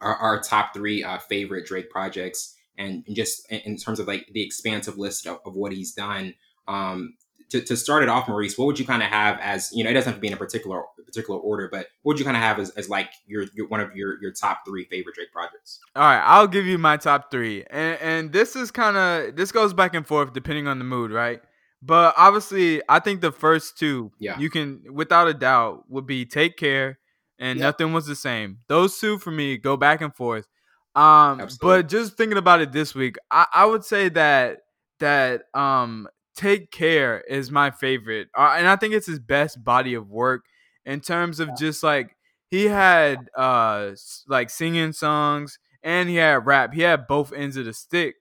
our, 0.02 0.16
our 0.16 0.42
top 0.42 0.74
three 0.74 1.04
uh, 1.04 1.18
favorite 1.18 1.66
Drake 1.66 1.90
projects, 1.90 2.56
and, 2.78 3.04
just 3.12 3.52
in 3.52 3.76
terms 3.76 4.00
of 4.00 4.08
like 4.08 4.26
the 4.32 4.42
expansive 4.42 4.98
list 4.98 5.28
of, 5.28 5.40
of 5.46 5.56
what 5.56 5.74
he's 5.74 5.94
done. 5.94 6.34
Um, 6.68 7.16
to, 7.50 7.62
to 7.62 7.76
start 7.76 8.04
it 8.04 8.10
off, 8.10 8.28
Maurice, 8.28 8.58
what 8.58 8.66
would 8.66 8.80
you 8.80 8.86
kind 8.86 9.02
of 9.02 9.10
have 9.10 9.40
as 9.42 9.72
you 9.74 9.84
know? 9.84 9.90
It 9.90 9.94
doesn't 9.94 10.12
have 10.12 10.18
to 10.18 10.22
be 10.22 10.28
in 10.28 10.34
a 10.34 10.38
particular 10.38 10.84
particular 11.04 11.40
order, 11.40 11.68
but 11.72 11.88
what 12.04 12.14
would 12.14 12.20
you 12.20 12.26
kind 12.26 12.38
of 12.38 12.44
have 12.44 12.60
as, 12.60 12.70
as 12.72 12.90
like 12.90 13.10
your, 13.26 13.46
your 13.56 13.68
one 13.68 13.80
of 13.80 13.96
your 13.96 14.22
your 14.22 14.32
top 14.32 14.60
three 14.68 14.86
favorite 14.86 15.16
Drake 15.16 15.32
projects? 15.34 15.80
All 15.96 16.04
right, 16.04 16.22
I'll 16.24 16.48
give 16.48 16.68
you 16.68 16.78
my 16.78 16.98
top 16.98 17.32
three, 17.32 17.66
and 17.72 18.00
and 18.02 18.32
this 18.32 18.56
is 18.56 18.70
kind 18.70 18.96
of 18.96 19.36
this 19.36 19.52
goes 19.52 19.74
back 19.74 19.96
and 19.96 20.06
forth 20.06 20.32
depending 20.32 20.68
on 20.68 20.78
the 20.78 20.86
mood, 20.86 21.12
right? 21.12 21.42
But 21.82 22.14
obviously, 22.18 22.82
I 22.90 23.00
think 23.00 23.22
the 23.22 23.32
first 23.32 23.78
two, 23.78 24.12
yeah. 24.20 24.38
you 24.38 24.50
can 24.50 24.84
without 24.92 25.28
a 25.28 25.34
doubt, 25.34 25.90
would 25.90 26.06
be 26.06 26.26
Take 26.26 26.58
Care 26.58 27.00
and 27.38 27.58
yep. 27.58 27.80
Nothing 27.80 27.94
Was 27.94 28.06
the 28.06 28.16
Same. 28.16 28.60
Those 28.68 29.00
two 29.00 29.18
for 29.18 29.32
me 29.32 29.58
go 29.58 29.78
back 29.78 30.02
and 30.02 30.14
forth. 30.14 30.48
Um, 30.96 31.48
but 31.62 31.88
just 31.88 32.18
thinking 32.18 32.38
about 32.38 32.62
it 32.62 32.74
this 32.74 32.94
week, 32.94 33.16
I, 33.32 33.46
I 33.54 33.66
would 33.66 33.86
say 33.86 34.10
that 34.10 34.60
that 35.00 35.44
um 35.54 36.08
Take 36.36 36.72
Care 36.72 37.22
is 37.22 37.52
my 37.52 37.72
favorite, 37.72 38.28
uh, 38.38 38.56
and 38.58 38.68
I 38.68 38.76
think 38.76 38.94
it's 38.94 39.08
his 39.08 39.20
best 39.20 39.64
body 39.64 39.94
of 39.94 40.10
work 40.10 40.46
in 40.86 41.00
terms 41.00 41.40
of 41.40 41.50
yeah. 41.50 41.56
just 41.58 41.84
like 41.84 42.16
he 42.50 42.66
had 42.66 43.30
uh 43.38 43.92
like 44.28 44.50
singing 44.50 44.92
songs 44.92 45.60
and 45.84 46.10
he 46.10 46.16
had 46.16 46.46
rap. 46.46 46.74
He 46.74 46.82
had 46.82 47.08
both 47.08 47.32
ends 47.32 47.56
of 47.56 47.66
the 47.66 47.74
stick, 47.74 48.16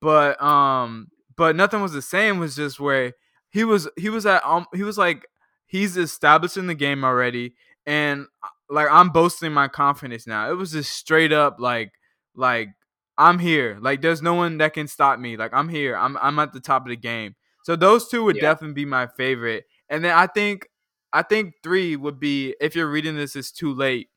but 0.00 0.42
um 0.42 1.08
but 1.36 1.56
nothing 1.56 1.80
was 1.80 1.92
the 1.92 2.02
same. 2.02 2.38
Was 2.38 2.56
just 2.56 2.80
where 2.80 3.12
he 3.50 3.64
was. 3.64 3.88
He 3.96 4.08
was 4.08 4.26
at. 4.26 4.44
Um, 4.44 4.66
he 4.74 4.82
was 4.82 4.98
like 4.98 5.26
he's 5.66 5.96
established 5.96 6.56
in 6.56 6.66
the 6.66 6.74
game 6.74 7.04
already, 7.04 7.54
and 7.86 8.26
uh, 8.42 8.48
like 8.70 8.88
I'm 8.90 9.10
boasting 9.10 9.52
my 9.52 9.68
confidence 9.68 10.26
now. 10.26 10.50
It 10.50 10.54
was 10.54 10.72
just 10.72 10.92
straight 10.92 11.32
up 11.32 11.56
like 11.58 11.92
like 12.34 12.68
I'm 13.16 13.38
here. 13.38 13.78
Like 13.80 14.02
there's 14.02 14.22
no 14.22 14.34
one 14.34 14.58
that 14.58 14.74
can 14.74 14.88
stop 14.88 15.18
me. 15.18 15.36
Like 15.36 15.52
I'm 15.54 15.68
here. 15.68 15.96
I'm 15.96 16.16
I'm 16.18 16.38
at 16.38 16.52
the 16.52 16.60
top 16.60 16.82
of 16.82 16.88
the 16.88 16.96
game. 16.96 17.34
So 17.64 17.76
those 17.76 18.08
two 18.08 18.24
would 18.24 18.36
yeah. 18.36 18.42
definitely 18.42 18.74
be 18.74 18.84
my 18.84 19.06
favorite. 19.06 19.64
And 19.88 20.04
then 20.04 20.14
I 20.14 20.26
think 20.26 20.68
I 21.12 21.22
think 21.22 21.54
three 21.62 21.96
would 21.96 22.18
be 22.18 22.54
if 22.60 22.74
you're 22.74 22.90
reading 22.90 23.16
this, 23.16 23.36
it's 23.36 23.52
too 23.52 23.72
late. 23.72 24.08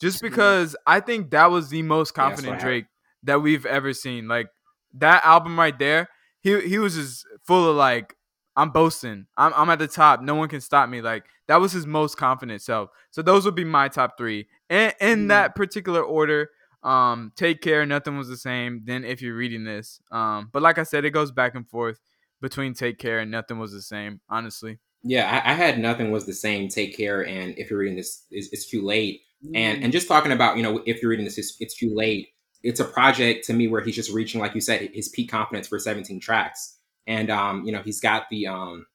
Just 0.00 0.22
because 0.22 0.76
I 0.86 1.00
think 1.00 1.30
that 1.30 1.50
was 1.50 1.68
the 1.68 1.82
most 1.82 2.14
confident 2.14 2.58
yeah, 2.58 2.64
Drake 2.64 2.84
that 3.24 3.42
we've 3.42 3.66
ever 3.66 3.92
seen. 3.92 4.28
Like 4.28 4.48
that 4.94 5.24
album 5.24 5.58
right 5.58 5.78
there, 5.78 6.08
he 6.40 6.60
he 6.68 6.78
was 6.78 6.94
just 6.94 7.26
full 7.44 7.68
of 7.68 7.76
like 7.76 8.14
I'm 8.56 8.70
boasting. 8.70 9.26
I'm 9.36 9.52
I'm 9.54 9.70
at 9.70 9.78
the 9.78 9.88
top. 9.88 10.20
No 10.20 10.34
one 10.34 10.48
can 10.48 10.60
stop 10.60 10.88
me. 10.88 11.00
Like 11.00 11.24
that 11.46 11.60
was 11.60 11.72
his 11.72 11.86
most 11.86 12.16
confident 12.16 12.60
self. 12.60 12.90
So 13.10 13.22
those 13.22 13.44
would 13.44 13.54
be 13.54 13.64
my 13.64 13.88
top 13.88 14.18
three. 14.18 14.48
And 14.68 14.94
in 15.00 15.24
mm. 15.24 15.28
that 15.28 15.54
particular 15.54 16.02
order, 16.02 16.50
um, 16.82 17.32
take 17.36 17.60
care. 17.60 17.86
Nothing 17.86 18.18
was 18.18 18.28
the 18.28 18.36
same. 18.36 18.82
Then 18.84 19.04
if 19.04 19.22
you're 19.22 19.36
reading 19.36 19.64
this, 19.64 20.00
um, 20.10 20.50
but 20.52 20.62
like 20.62 20.78
I 20.78 20.82
said, 20.82 21.04
it 21.04 21.10
goes 21.10 21.30
back 21.30 21.54
and 21.54 21.68
forth 21.68 22.00
between 22.40 22.74
take 22.74 22.98
care 22.98 23.20
and 23.20 23.30
nothing 23.30 23.58
was 23.58 23.72
the 23.72 23.82
same. 23.82 24.20
Honestly. 24.28 24.78
Yeah, 25.04 25.30
I, 25.30 25.52
I 25.52 25.54
had 25.54 25.78
nothing 25.78 26.10
was 26.10 26.26
the 26.26 26.34
same. 26.34 26.68
Take 26.68 26.96
care, 26.96 27.24
and 27.24 27.56
if 27.56 27.70
you're 27.70 27.78
reading 27.78 27.96
this, 27.96 28.24
it's, 28.32 28.48
it's 28.52 28.68
too 28.68 28.84
late. 28.84 29.20
Mm. 29.46 29.56
And 29.56 29.84
and 29.84 29.92
just 29.92 30.08
talking 30.08 30.32
about 30.32 30.56
you 30.56 30.64
know 30.64 30.82
if 30.86 31.00
you're 31.00 31.10
reading 31.10 31.24
this, 31.24 31.38
it's, 31.38 31.56
it's 31.60 31.76
too 31.76 31.94
late 31.94 32.30
it's 32.62 32.80
a 32.80 32.84
project 32.84 33.44
to 33.46 33.52
me 33.52 33.68
where 33.68 33.80
he's 33.80 33.94
just 33.94 34.12
reaching, 34.12 34.40
like 34.40 34.54
you 34.54 34.60
said, 34.60 34.90
his 34.92 35.08
peak 35.08 35.30
confidence 35.30 35.68
for 35.68 35.78
17 35.78 36.20
tracks. 36.20 36.76
And 37.06 37.30
um, 37.30 37.64
you 37.64 37.72
know, 37.72 37.82
he's 37.82 38.00
got 38.00 38.28
the 38.30 38.46
um 38.46 38.86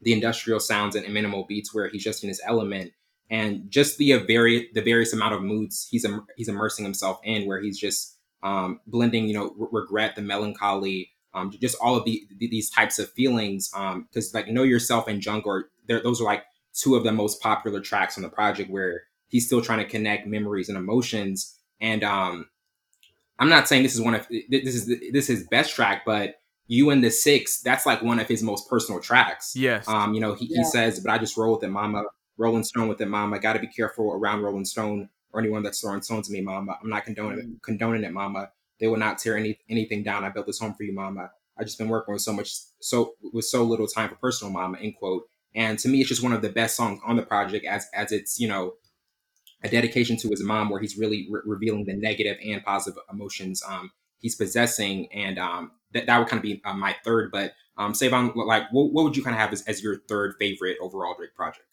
the 0.00 0.12
industrial 0.12 0.60
sounds 0.60 0.94
and 0.94 1.12
minimal 1.12 1.44
beats 1.44 1.74
where 1.74 1.88
he's 1.88 2.04
just 2.04 2.22
in 2.22 2.28
his 2.28 2.40
element 2.44 2.92
and 3.30 3.70
just 3.70 3.98
the 3.98 4.12
uh, 4.12 4.20
very 4.26 4.68
the 4.74 4.82
various 4.82 5.12
amount 5.12 5.34
of 5.34 5.42
moods 5.42 5.88
he's 5.90 6.04
Im- 6.04 6.26
he's 6.36 6.48
immersing 6.48 6.84
himself 6.84 7.18
in 7.24 7.46
where 7.46 7.60
he's 7.60 7.78
just 7.78 8.16
um, 8.42 8.80
blending 8.86 9.28
you 9.28 9.34
know 9.34 9.54
r- 9.60 9.68
regret 9.72 10.16
the 10.16 10.22
melancholy 10.22 11.10
um, 11.34 11.50
just 11.60 11.76
all 11.80 11.94
of 11.96 12.04
the, 12.04 12.22
the, 12.38 12.48
these 12.48 12.70
types 12.70 12.98
of 12.98 13.10
feelings 13.12 13.70
because 13.70 14.34
um, 14.34 14.40
like 14.40 14.48
know 14.48 14.62
yourself 14.62 15.08
and 15.08 15.20
junk 15.20 15.46
or 15.46 15.70
those 15.88 16.20
are 16.20 16.24
like 16.24 16.44
two 16.74 16.94
of 16.94 17.04
the 17.04 17.12
most 17.12 17.40
popular 17.40 17.80
tracks 17.80 18.16
on 18.16 18.22
the 18.22 18.28
project 18.28 18.70
where 18.70 19.02
he's 19.28 19.46
still 19.46 19.60
trying 19.60 19.78
to 19.80 19.84
connect 19.84 20.26
memories 20.26 20.68
and 20.68 20.78
emotions 20.78 21.58
and 21.80 22.04
um 22.04 22.46
I'm 23.38 23.48
not 23.48 23.68
saying 23.68 23.82
this 23.82 23.94
is 23.94 24.00
one 24.00 24.14
of 24.14 24.26
this 24.28 24.74
is 24.74 24.86
this 24.86 25.28
is 25.30 25.38
his 25.38 25.48
best 25.48 25.74
track, 25.74 26.02
but 26.04 26.36
you 26.66 26.90
and 26.90 27.02
the 27.02 27.10
six, 27.10 27.60
that's 27.60 27.86
like 27.86 28.02
one 28.02 28.20
of 28.20 28.28
his 28.28 28.42
most 28.42 28.68
personal 28.68 29.00
tracks. 29.00 29.56
Yes. 29.56 29.88
Um, 29.88 30.12
you 30.14 30.20
know, 30.20 30.34
he, 30.34 30.46
yeah. 30.46 30.58
he 30.58 30.64
says, 30.64 31.00
but 31.00 31.10
I 31.10 31.18
just 31.18 31.36
roll 31.36 31.54
with 31.54 31.64
it, 31.64 31.68
mama. 31.68 32.04
Rolling 32.36 32.62
Stone 32.62 32.88
with 32.88 33.00
it, 33.00 33.08
mama. 33.08 33.38
Got 33.40 33.54
to 33.54 33.58
be 33.58 33.66
careful 33.66 34.12
around 34.12 34.42
Rolling 34.42 34.64
Stone 34.64 35.08
or 35.32 35.40
anyone 35.40 35.62
that's 35.62 35.80
throwing 35.80 36.02
stones 36.02 36.28
at 36.28 36.32
me, 36.32 36.40
mama. 36.40 36.78
I'm 36.82 36.88
not 36.88 37.04
condoning 37.04 37.38
mm-hmm. 37.38 37.52
it, 37.54 37.62
condoning 37.62 38.04
it, 38.04 38.12
mama. 38.12 38.50
They 38.78 38.86
will 38.86 38.96
not 38.96 39.18
tear 39.18 39.36
any 39.36 39.58
anything 39.68 40.02
down. 40.02 40.24
I 40.24 40.28
built 40.28 40.46
this 40.46 40.60
home 40.60 40.74
for 40.74 40.84
you, 40.84 40.92
mama. 40.92 41.30
I 41.58 41.64
just 41.64 41.78
been 41.78 41.88
working 41.88 42.12
with 42.12 42.22
so 42.22 42.32
much, 42.32 42.52
so 42.80 43.14
with 43.32 43.44
so 43.44 43.64
little 43.64 43.88
time 43.88 44.08
for 44.08 44.14
personal, 44.16 44.52
mama. 44.52 44.78
End 44.78 44.94
quote. 44.96 45.24
And 45.54 45.78
to 45.80 45.88
me, 45.88 46.00
it's 46.00 46.08
just 46.08 46.22
one 46.22 46.32
of 46.32 46.42
the 46.42 46.48
best 46.48 46.76
songs 46.76 47.00
on 47.04 47.16
the 47.16 47.22
project, 47.22 47.66
as 47.66 47.86
as 47.92 48.12
it's 48.12 48.38
you 48.38 48.46
know 48.46 48.74
a 49.62 49.68
dedication 49.68 50.16
to 50.18 50.28
his 50.28 50.42
mom 50.42 50.70
where 50.70 50.80
he's 50.80 50.96
really 50.96 51.26
re- 51.30 51.40
revealing 51.44 51.84
the 51.84 51.94
negative 51.94 52.36
and 52.44 52.64
positive 52.64 53.02
emotions 53.10 53.62
um, 53.68 53.90
he's 54.18 54.34
possessing. 54.34 55.12
And 55.12 55.38
um, 55.38 55.72
that, 55.92 56.06
that 56.06 56.18
would 56.18 56.28
kind 56.28 56.38
of 56.38 56.42
be 56.42 56.60
uh, 56.64 56.74
my 56.74 56.96
third 57.04 57.30
but 57.32 57.54
um, 57.76 57.94
Savon, 57.94 58.32
like 58.34 58.64
what, 58.72 58.92
what 58.92 59.04
would 59.04 59.16
you 59.16 59.22
kind 59.22 59.34
of 59.34 59.40
have 59.40 59.52
as, 59.52 59.62
as 59.62 59.82
your 59.82 59.98
third 60.08 60.34
favorite 60.38 60.78
overall 60.80 61.14
Drake 61.16 61.34
project? 61.34 61.66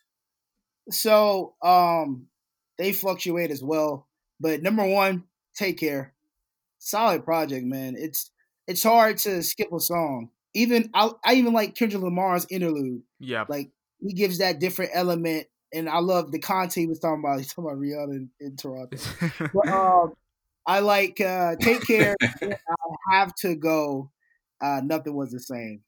So 0.91 1.55
um, 1.63 2.27
they 2.77 2.91
fluctuate 2.93 3.51
as 3.51 3.63
well 3.63 4.07
but 4.39 4.61
number 4.61 4.85
one 4.85 5.23
take 5.53 5.79
care. 5.79 6.13
Solid 6.79 7.23
project 7.23 7.65
man. 7.65 7.95
It's 7.97 8.31
it's 8.67 8.83
hard 8.83 9.17
to 9.19 9.43
skip 9.43 9.71
a 9.71 9.79
song. 9.79 10.29
Even 10.53 10.89
I, 10.93 11.11
I 11.23 11.35
even 11.35 11.53
like 11.53 11.75
Kendrick 11.75 12.03
Lamar's 12.03 12.47
interlude. 12.49 13.01
Yeah. 13.19 13.45
Like 13.47 13.71
he 13.99 14.13
gives 14.13 14.39
that 14.39 14.59
different 14.59 14.91
element 14.93 15.47
and 15.75 15.89
I 15.89 15.99
love 15.99 16.31
the 16.31 16.39
content 16.39 16.73
he 16.73 16.88
was 16.88 16.99
talking 16.99 17.19
about. 17.19 17.38
He's 17.38 17.53
talking 17.53 17.65
about 17.65 17.79
Rihanna 17.79 18.11
in, 18.11 18.29
in 18.39 18.55
Toronto. 18.55 18.97
but, 19.53 19.67
um, 19.67 20.13
I 20.65 20.79
like 20.79 21.21
uh, 21.21 21.55
Take 21.59 21.85
Care. 21.85 22.15
I 22.23 22.55
have 23.11 23.35
to 23.41 23.55
go. 23.55 24.09
Uh, 24.61 24.81
Nothing 24.83 25.13
was 25.13 25.31
the 25.31 25.39
same. 25.39 25.81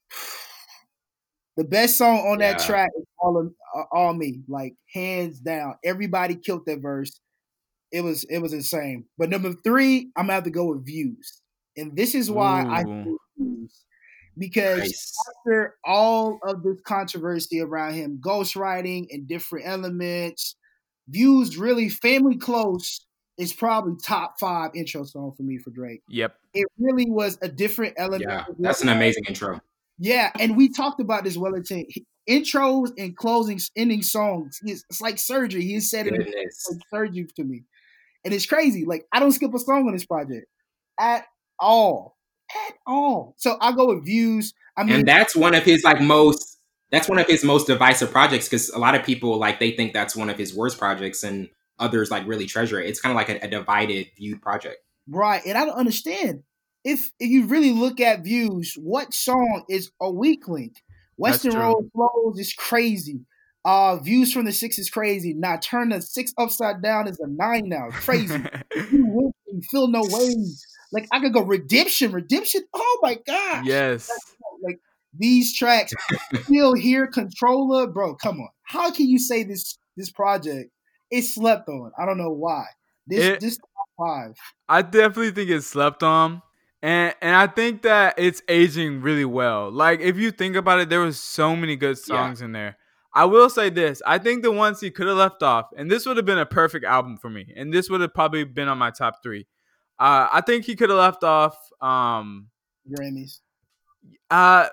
The 1.56 1.64
best 1.64 1.98
song 1.98 2.18
on 2.18 2.38
that 2.38 2.60
yeah. 2.60 2.66
track 2.66 2.90
is 2.96 3.04
all 3.18 3.38
of, 3.38 3.52
uh, 3.76 3.84
all 3.90 4.14
me, 4.14 4.42
like 4.46 4.74
hands 4.92 5.40
down. 5.40 5.74
Everybody 5.82 6.36
killed 6.36 6.66
that 6.66 6.80
verse. 6.80 7.18
It 7.90 8.02
was 8.02 8.24
it 8.24 8.38
was 8.38 8.52
insane. 8.52 9.06
But 9.16 9.30
number 9.30 9.54
three, 9.64 10.10
I'm 10.14 10.24
gonna 10.24 10.34
have 10.34 10.44
to 10.44 10.50
go 10.50 10.66
with 10.66 10.84
views, 10.84 11.40
and 11.76 11.96
this 11.96 12.14
is 12.14 12.30
why 12.30 12.62
Ooh. 12.62 12.70
I 12.70 12.84
views 13.36 13.84
because 14.38 14.78
nice. 14.78 15.14
after 15.28 15.76
all 15.84 16.38
of 16.44 16.62
this 16.62 16.80
controversy 16.84 17.60
around 17.60 17.94
him 17.94 18.20
ghostwriting 18.22 19.06
and 19.10 19.26
different 19.26 19.66
elements, 19.66 20.56
views 21.08 21.56
really 21.56 21.88
family 21.88 22.36
close 22.36 23.04
is 23.38 23.52
probably 23.52 23.94
top 24.04 24.38
five 24.38 24.72
intro 24.74 25.04
song 25.04 25.32
for 25.36 25.42
me 25.44 25.58
for 25.58 25.70
Drake. 25.70 26.02
Yep. 26.08 26.34
It 26.54 26.66
really 26.78 27.08
was 27.08 27.38
a 27.40 27.48
different 27.48 27.94
element. 27.96 28.24
Yeah, 28.28 28.44
that's 28.58 28.82
an 28.82 28.88
amazing 28.88 29.24
intro. 29.28 29.60
Yeah, 29.98 30.30
and 30.38 30.56
we 30.56 30.68
talked 30.68 31.00
about 31.00 31.24
this 31.24 31.36
well 31.36 31.52
Wellington. 31.52 31.86
Intros 32.28 32.92
and 32.98 33.16
closing 33.16 33.58
ending 33.74 34.02
songs. 34.02 34.60
It's 34.62 35.00
like 35.00 35.18
surgery. 35.18 35.62
He 35.62 35.80
said 35.80 36.06
it, 36.06 36.14
it 36.14 36.26
like 36.70 36.80
surgery 36.90 37.26
to 37.36 37.44
me. 37.44 37.62
And 38.24 38.34
it's 38.34 38.44
crazy. 38.44 38.84
Like 38.84 39.06
I 39.12 39.18
don't 39.18 39.32
skip 39.32 39.54
a 39.54 39.58
song 39.58 39.86
on 39.86 39.94
this 39.94 40.04
project 40.04 40.46
at 41.00 41.24
all 41.58 42.17
at 42.54 42.74
all. 42.86 43.34
So 43.36 43.56
I 43.60 43.72
go 43.72 43.94
with 43.94 44.04
views. 44.04 44.54
I 44.76 44.84
mean, 44.84 44.96
and 44.96 45.08
that's 45.08 45.34
one 45.34 45.54
of 45.54 45.64
his 45.64 45.84
like 45.84 46.00
most. 46.00 46.56
That's 46.90 47.08
one 47.08 47.18
of 47.18 47.26
his 47.26 47.44
most 47.44 47.66
divisive 47.66 48.10
projects 48.10 48.48
because 48.48 48.70
a 48.70 48.78
lot 48.78 48.94
of 48.94 49.04
people 49.04 49.36
like 49.38 49.60
they 49.60 49.72
think 49.72 49.92
that's 49.92 50.16
one 50.16 50.30
of 50.30 50.38
his 50.38 50.54
worst 50.54 50.78
projects, 50.78 51.22
and 51.22 51.48
others 51.78 52.10
like 52.10 52.26
really 52.26 52.46
treasure 52.46 52.80
it. 52.80 52.88
It's 52.88 53.00
kind 53.00 53.12
of 53.12 53.16
like 53.16 53.28
a, 53.28 53.44
a 53.44 53.48
divided 53.48 54.06
viewed 54.16 54.40
project, 54.40 54.78
right? 55.08 55.42
And 55.44 55.58
I 55.58 55.64
don't 55.64 55.76
understand 55.76 56.42
if 56.84 57.10
if 57.18 57.28
you 57.28 57.46
really 57.46 57.72
look 57.72 58.00
at 58.00 58.24
views, 58.24 58.74
what 58.80 59.12
song 59.12 59.64
is 59.68 59.90
a 60.00 60.10
weak 60.10 60.48
link? 60.48 60.82
Weston 61.16 61.54
Road 61.54 61.90
flows 61.92 62.38
is 62.38 62.52
crazy. 62.54 63.20
Uh, 63.64 63.96
views 63.96 64.32
from 64.32 64.44
the 64.44 64.52
six 64.52 64.78
is 64.78 64.88
crazy. 64.88 65.34
Now 65.34 65.58
turn 65.60 65.90
the 65.90 66.00
six 66.00 66.32
upside 66.38 66.80
down 66.80 67.08
is 67.08 67.18
a 67.18 67.26
nine 67.26 67.68
now. 67.68 67.88
Crazy. 67.90 68.34
you, 68.92 69.32
you 69.46 69.60
feel 69.70 69.88
no 69.88 70.02
waves. 70.04 70.64
Like 70.92 71.06
I 71.12 71.20
could 71.20 71.32
go 71.32 71.42
redemption, 71.42 72.12
redemption. 72.12 72.62
Oh 72.74 72.98
my 73.02 73.16
god. 73.26 73.66
Yes. 73.66 74.10
Like 74.62 74.78
these 75.16 75.56
tracks 75.56 75.92
still 76.42 76.74
here. 76.74 77.06
Controller, 77.06 77.86
bro, 77.86 78.14
come 78.14 78.40
on. 78.40 78.48
How 78.64 78.90
can 78.90 79.06
you 79.08 79.18
say 79.18 79.42
this 79.44 79.78
this 79.96 80.10
project 80.10 80.70
is 81.10 81.34
slept 81.34 81.68
on? 81.68 81.92
I 81.98 82.06
don't 82.06 82.18
know 82.18 82.32
why. 82.32 82.64
This 83.06 83.24
It- 83.24 83.40
this 83.40 83.56
top 83.56 83.66
five. 83.98 84.34
I 84.68 84.82
definitely 84.82 85.30
think 85.32 85.50
it's 85.50 85.66
slept 85.66 86.02
on. 86.02 86.42
And 86.80 87.14
and 87.20 87.34
I 87.34 87.48
think 87.48 87.82
that 87.82 88.14
it's 88.18 88.40
aging 88.48 89.02
really 89.02 89.24
well. 89.24 89.70
Like 89.70 90.00
if 90.00 90.16
you 90.16 90.30
think 90.30 90.54
about 90.56 90.78
it, 90.80 90.88
there 90.88 91.00
was 91.00 91.18
so 91.18 91.56
many 91.56 91.74
good 91.76 91.96
Yeah. 91.98 92.14
songs 92.16 92.40
in 92.40 92.52
there. 92.52 92.76
I 93.14 93.24
will 93.24 93.50
say 93.50 93.68
this. 93.68 94.00
I 94.06 94.18
think 94.18 94.42
the 94.42 94.52
ones 94.52 94.80
he 94.80 94.90
could 94.90 95.08
have 95.08 95.16
left 95.16 95.42
off, 95.42 95.66
and 95.76 95.90
this 95.90 96.06
would 96.06 96.16
have 96.18 96.26
been 96.26 96.38
a 96.38 96.46
perfect 96.46 96.84
album 96.84 97.16
for 97.16 97.28
me, 97.28 97.52
and 97.56 97.72
this 97.72 97.90
would 97.90 98.00
have 98.00 98.14
probably 98.14 98.44
been 98.44 98.68
on 98.68 98.78
my 98.78 98.90
top 98.90 99.22
three. 99.24 99.46
Uh, 99.98 100.28
I 100.32 100.40
think 100.42 100.64
he 100.64 100.76
could 100.76 100.90
have 100.90 100.98
left 100.98 101.24
off 101.24 101.56
um 101.80 102.48
Grammys. 102.90 103.40
uh 104.30 104.68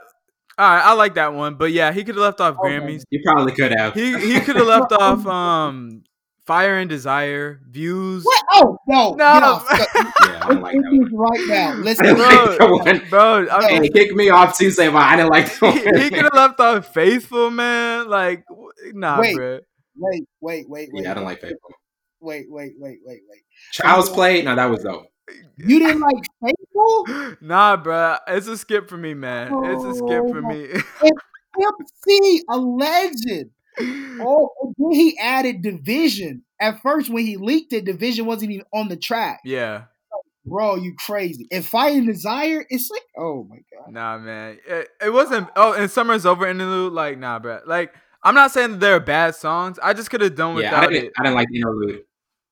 all 0.57 0.69
right, 0.69 0.85
I 0.85 0.93
like 0.93 1.15
that 1.15 1.33
one. 1.33 1.55
But 1.55 1.71
yeah, 1.73 1.91
he 1.91 2.03
could 2.03 2.15
have 2.15 2.21
left 2.23 2.39
off 2.39 2.57
Okay. 2.57 2.69
Grammys. 2.69 3.03
You 3.09 3.21
probably 3.25 3.51
could 3.53 3.71
have. 3.77 3.93
He 3.93 4.17
he 4.19 4.39
could 4.39 4.55
have 4.55 4.67
left 4.67 4.91
off 4.93 5.25
um 5.27 6.03
Fire 6.45 6.77
and 6.77 6.87
Desire, 6.89 7.59
Views. 7.67 8.23
What? 8.23 8.43
Oh 8.51 8.77
no! 8.87 9.09
No. 9.15 9.33
Get 9.33 9.43
off. 9.43 9.65
yeah, 9.69 10.39
I 10.43 10.47
don't 10.47 10.61
like 10.61 10.75
that 10.75 11.09
one. 11.11 11.11
right 11.11 11.47
now. 11.47 11.73
Let's 11.83 11.99
like. 11.99 13.09
Bro, 13.09 13.47
I 13.49 13.67
mean, 13.71 13.81
Hey, 13.83 13.89
kick 13.89 14.15
me 14.15 14.29
off 14.29 14.55
Tuesday, 14.57 14.87
but 14.87 14.97
I 15.01 15.15
didn't 15.15 15.31
like 15.31 15.59
that 15.59 15.73
he, 15.73 15.85
one. 15.85 16.01
he 16.01 16.09
could 16.09 16.23
have 16.23 16.33
left 16.35 16.59
off 16.59 16.93
faithful, 16.93 17.49
man. 17.49 18.07
Like, 18.09 18.45
w- 18.47 18.69
nah, 18.93 19.19
Wait. 19.19 19.35
bro. 19.35 19.59
wait, 19.97 20.23
wait, 20.39 20.69
wait, 20.69 20.89
wait. 20.93 21.03
yeah, 21.03 21.11
I 21.11 21.13
don't 21.15 21.23
like 21.25 21.41
Faithful. 21.41 21.71
Wait, 22.21 22.45
wait, 22.49 22.73
wait, 22.77 22.99
wait, 23.03 23.21
wait. 23.27 23.41
Child's 23.71 24.09
Play, 24.09 24.41
no, 24.43 24.55
that 24.55 24.65
was 24.69 24.83
dope. 24.83 25.07
You 25.57 25.79
didn't 25.79 26.01
like 26.01 26.23
Faithful? 26.43 27.35
Nah, 27.41 27.77
bro. 27.77 28.17
It's 28.27 28.47
a 28.47 28.57
skip 28.57 28.89
for 28.89 28.97
me, 28.97 29.13
man. 29.13 29.51
It's 29.65 29.83
a 29.83 29.93
skip 29.95 30.23
oh 30.25 30.31
for 30.31 30.39
Oh. 30.39 30.49
me. 30.49 30.67
MC, 31.57 32.43
a 32.49 32.57
legend. 32.57 33.51
Oh, 34.21 34.49
and 34.61 34.75
then 34.77 34.91
he 34.91 35.17
added 35.19 35.61
Division. 35.61 36.43
At 36.61 36.81
first, 36.81 37.09
when 37.09 37.25
he 37.25 37.35
leaked 37.37 37.73
it, 37.73 37.85
Division 37.85 38.25
wasn't 38.25 38.51
even 38.51 38.65
on 38.73 38.87
the 38.87 38.95
track. 38.95 39.41
yeah, 39.43 39.83
Bro, 40.45 40.75
you 40.75 40.93
crazy. 41.03 41.47
And 41.51 41.65
Fire 41.65 41.91
and 41.91 42.05
Desire, 42.07 42.63
it's 42.69 42.89
like, 42.91 43.01
oh 43.17 43.47
my 43.49 43.57
god. 43.73 43.91
nah, 43.91 44.17
man. 44.19 44.59
It, 44.67 44.89
it 45.01 45.09
wasn't. 45.11 45.49
Oh, 45.55 45.73
and 45.73 45.89
Summer's 45.89 46.25
Over 46.25 46.47
interlude. 46.47 46.93
Like, 46.93 47.17
nah, 47.17 47.39
bro. 47.39 47.61
Like, 47.65 47.93
I'm 48.23 48.35
not 48.35 48.51
saying 48.51 48.71
that 48.73 48.79
they're 48.79 48.99
bad 48.99 49.35
songs. 49.35 49.79
I 49.81 49.93
just 49.93 50.09
could 50.11 50.21
have 50.21 50.35
done 50.35 50.55
Yeah, 50.55 50.77
I 50.77 50.81
without 50.81 50.89
didn't, 50.91 51.05
it. 51.07 51.13
I 51.19 51.23
didn't 51.23 51.35
like 51.35 51.47
the 51.49 51.57
interlude. 51.57 52.03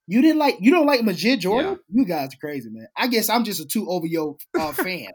You 0.08 0.22
didn't 0.22 0.40
like 0.40 0.58
you 0.60 0.72
don't 0.72 0.86
like 0.86 1.04
Majid 1.04 1.42
Jordan? 1.42 1.80
You 1.90 2.06
guys 2.06 2.34
are 2.34 2.38
crazy, 2.38 2.70
man. 2.70 2.88
I 2.98 3.08
guess 3.08 3.30
I'm 3.30 3.44
just 3.44 3.60
a 3.60 3.66
too 3.66 3.90
over 3.90 4.06
your 4.06 4.38
uh, 4.60 4.72
fan. 4.72 5.08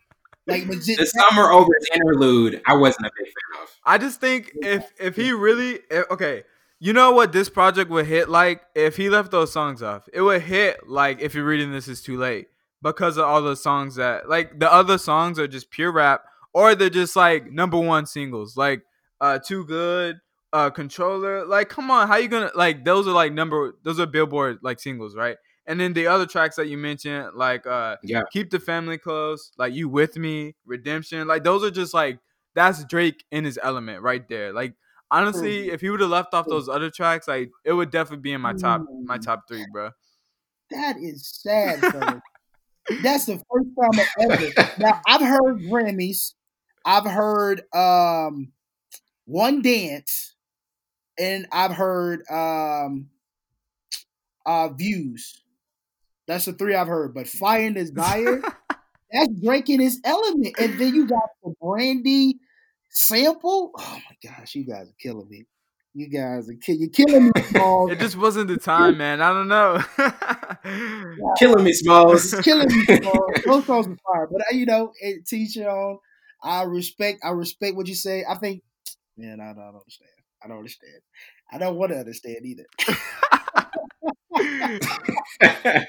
Like 0.46 0.66
Majid 0.66 0.98
The 0.98 1.06
Summer 1.06 1.50
Over 1.50 1.68
interlude, 1.94 2.62
I 2.66 2.74
wasn't 2.74 3.06
a 3.06 3.10
big 3.16 3.26
fan 3.26 3.62
of. 3.62 3.70
I 3.84 3.98
just 3.98 4.20
think 4.20 4.50
if 4.62 4.90
if 4.98 5.16
he 5.16 5.32
really 5.32 5.80
if, 5.90 6.10
okay, 6.10 6.44
you 6.80 6.92
know 6.92 7.12
what 7.12 7.32
this 7.32 7.50
project 7.50 7.90
would 7.90 8.06
hit 8.06 8.30
like 8.30 8.62
if 8.74 8.96
he 8.96 9.10
left 9.10 9.30
those 9.30 9.52
songs 9.52 9.82
off. 9.82 10.08
It 10.12 10.22
would 10.22 10.42
hit 10.42 10.88
like 10.88 11.20
if 11.20 11.34
you're 11.34 11.44
reading 11.44 11.70
this 11.70 11.86
is 11.86 12.00
too 12.00 12.16
late 12.16 12.48
because 12.82 13.16
of 13.16 13.24
all 13.24 13.42
the 13.42 13.56
songs 13.56 13.96
that 13.96 14.28
like 14.28 14.58
the 14.58 14.72
other 14.72 14.98
songs 14.98 15.38
are 15.38 15.48
just 15.48 15.70
pure 15.70 15.92
rap 15.92 16.22
or 16.54 16.74
they're 16.74 16.90
just 16.90 17.16
like 17.16 17.50
number 17.50 17.78
one 17.78 18.06
singles 18.06 18.56
like 18.56 18.82
uh 19.20 19.38
too 19.38 19.64
good 19.64 20.20
uh 20.52 20.70
controller 20.70 21.44
like 21.44 21.68
come 21.68 21.90
on 21.90 22.08
how 22.08 22.16
you 22.16 22.28
gonna 22.28 22.50
like 22.54 22.84
those 22.84 23.06
are 23.06 23.12
like 23.12 23.32
number 23.32 23.74
those 23.82 24.00
are 24.00 24.06
billboard 24.06 24.58
like 24.62 24.80
singles 24.80 25.14
right 25.14 25.36
and 25.66 25.78
then 25.78 25.92
the 25.92 26.06
other 26.06 26.24
tracks 26.24 26.56
that 26.56 26.68
you 26.68 26.78
mentioned 26.78 27.28
like 27.34 27.66
uh 27.66 27.96
Yeah. 28.02 28.22
keep 28.32 28.50
the 28.50 28.58
family 28.58 28.96
close 28.96 29.52
like 29.58 29.74
you 29.74 29.88
with 29.88 30.16
me 30.16 30.54
redemption 30.64 31.28
like 31.28 31.44
those 31.44 31.62
are 31.62 31.70
just 31.70 31.92
like 31.92 32.18
that's 32.54 32.82
drake 32.84 33.24
in 33.30 33.44
his 33.44 33.58
element 33.62 34.02
right 34.02 34.26
there 34.28 34.52
like 34.52 34.74
honestly 35.10 35.70
if 35.70 35.82
he 35.82 35.90
would 35.90 36.00
have 36.00 36.10
left 36.10 36.32
off 36.32 36.48
those 36.48 36.68
other 36.68 36.90
tracks 36.90 37.28
like 37.28 37.50
it 37.64 37.72
would 37.74 37.90
definitely 37.90 38.22
be 38.22 38.32
in 38.32 38.40
my 38.40 38.54
top 38.54 38.86
my 39.04 39.18
top 39.18 39.46
three 39.48 39.64
bro 39.70 39.90
That 40.70 40.96
is 40.98 41.26
sad. 41.26 41.80
That's 43.02 43.26
the 43.26 43.36
first 43.50 43.68
time 43.80 43.90
I've 44.00 44.30
ever. 44.30 44.52
Now 44.78 45.00
I've 45.06 45.20
heard 45.20 45.62
Grammys, 45.62 46.34
I've 46.84 47.04
heard 47.04 47.62
um, 47.74 48.52
One 49.26 49.62
Dance, 49.62 50.34
and 51.18 51.46
I've 51.52 51.72
heard 51.72 52.22
um, 52.30 53.08
uh, 54.46 54.68
Views. 54.68 55.40
That's 56.26 56.44
the 56.44 56.52
three 56.52 56.74
I've 56.74 56.88
heard. 56.88 57.14
But 57.14 57.28
Fire 57.28 57.66
and 57.66 57.74
Desire, 57.74 58.42
that's 59.12 59.28
Drake 59.42 59.68
in 59.70 59.80
his 59.80 60.00
element, 60.04 60.54
and 60.58 60.78
then 60.78 60.94
you 60.94 61.06
got 61.06 61.28
the 61.42 61.54
Brandy 61.60 62.38
sample. 62.90 63.72
Oh 63.76 63.98
my 64.08 64.30
gosh, 64.30 64.54
you 64.54 64.64
guys 64.64 64.88
are 64.88 64.96
killing 65.00 65.28
me. 65.28 65.46
You 65.94 66.08
guys 66.08 66.48
are 66.48 66.54
kill- 66.54 66.76
you're 66.76 66.90
killing 66.90 67.24
me, 67.24 67.30
Smalls. 67.42 67.90
it 67.90 67.98
just 67.98 68.16
wasn't 68.16 68.46
the 68.48 68.58
time 68.58 68.98
man 68.98 69.20
i 69.20 69.30
don't 69.32 69.48
know 69.48 69.82
Killing 71.38 71.64
me, 71.64 71.72
Smalls. 71.72 72.34
Killing 72.42 72.68
me. 72.68 72.84
bro. 73.00 73.12
Those 73.46 73.66
songs 73.66 73.86
are 73.86 73.96
fire, 74.12 74.28
but 74.30 74.40
uh, 74.42 74.54
you 74.54 74.66
know, 74.66 74.92
it 75.00 75.26
teach 75.26 75.56
you 75.56 75.64
on. 75.66 75.98
I 76.42 76.62
respect. 76.64 77.20
I 77.24 77.30
respect 77.30 77.76
what 77.76 77.86
you 77.88 77.94
say. 77.94 78.24
I 78.28 78.34
think, 78.36 78.62
man, 79.16 79.40
I 79.40 79.52
don't 79.54 79.64
understand. 79.74 80.10
I 80.42 80.48
don't 80.48 80.58
understand. 80.58 81.00
I 81.50 81.58
don't 81.58 81.76
want 81.76 81.92
to 81.92 81.98
understand 81.98 82.44
either. 82.44 82.66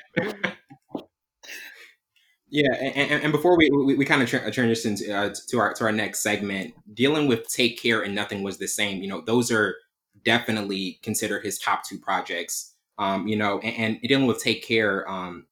Yeah, 2.52 2.74
and, 2.74 3.24
and, 3.24 3.32
before 3.32 3.56
we 3.56 3.70
we, 3.70 3.96
we 3.96 4.06
kind 4.06 4.24
of 4.24 4.30
tra- 4.30 4.52
transition 4.52 4.96
to, 4.96 5.12
uh, 5.12 5.34
to 5.50 5.60
our 5.60 5.74
to 5.74 5.84
our 5.84 5.92
next 5.92 6.22
segment, 6.22 6.74
dealing 6.96 7.28
with 7.28 7.48
"Take 7.48 7.80
Care" 7.80 8.02
and 8.02 8.16
"Nothing 8.16 8.42
Was 8.42 8.58
the 8.58 8.68
Same," 8.68 9.04
you 9.04 9.08
know, 9.08 9.22
those 9.22 9.52
are 9.52 9.76
definitely 10.26 11.00
considered 11.04 11.46
his 11.46 11.60
top 11.60 11.84
two 11.88 12.00
projects. 12.00 12.74
Um, 12.98 13.28
you 13.28 13.36
know, 13.36 13.60
and, 13.60 13.98
and 14.02 14.02
dealing 14.02 14.26
with 14.26 14.42
"Take 14.42 14.66
Care," 14.66 15.08
um, 15.08 15.46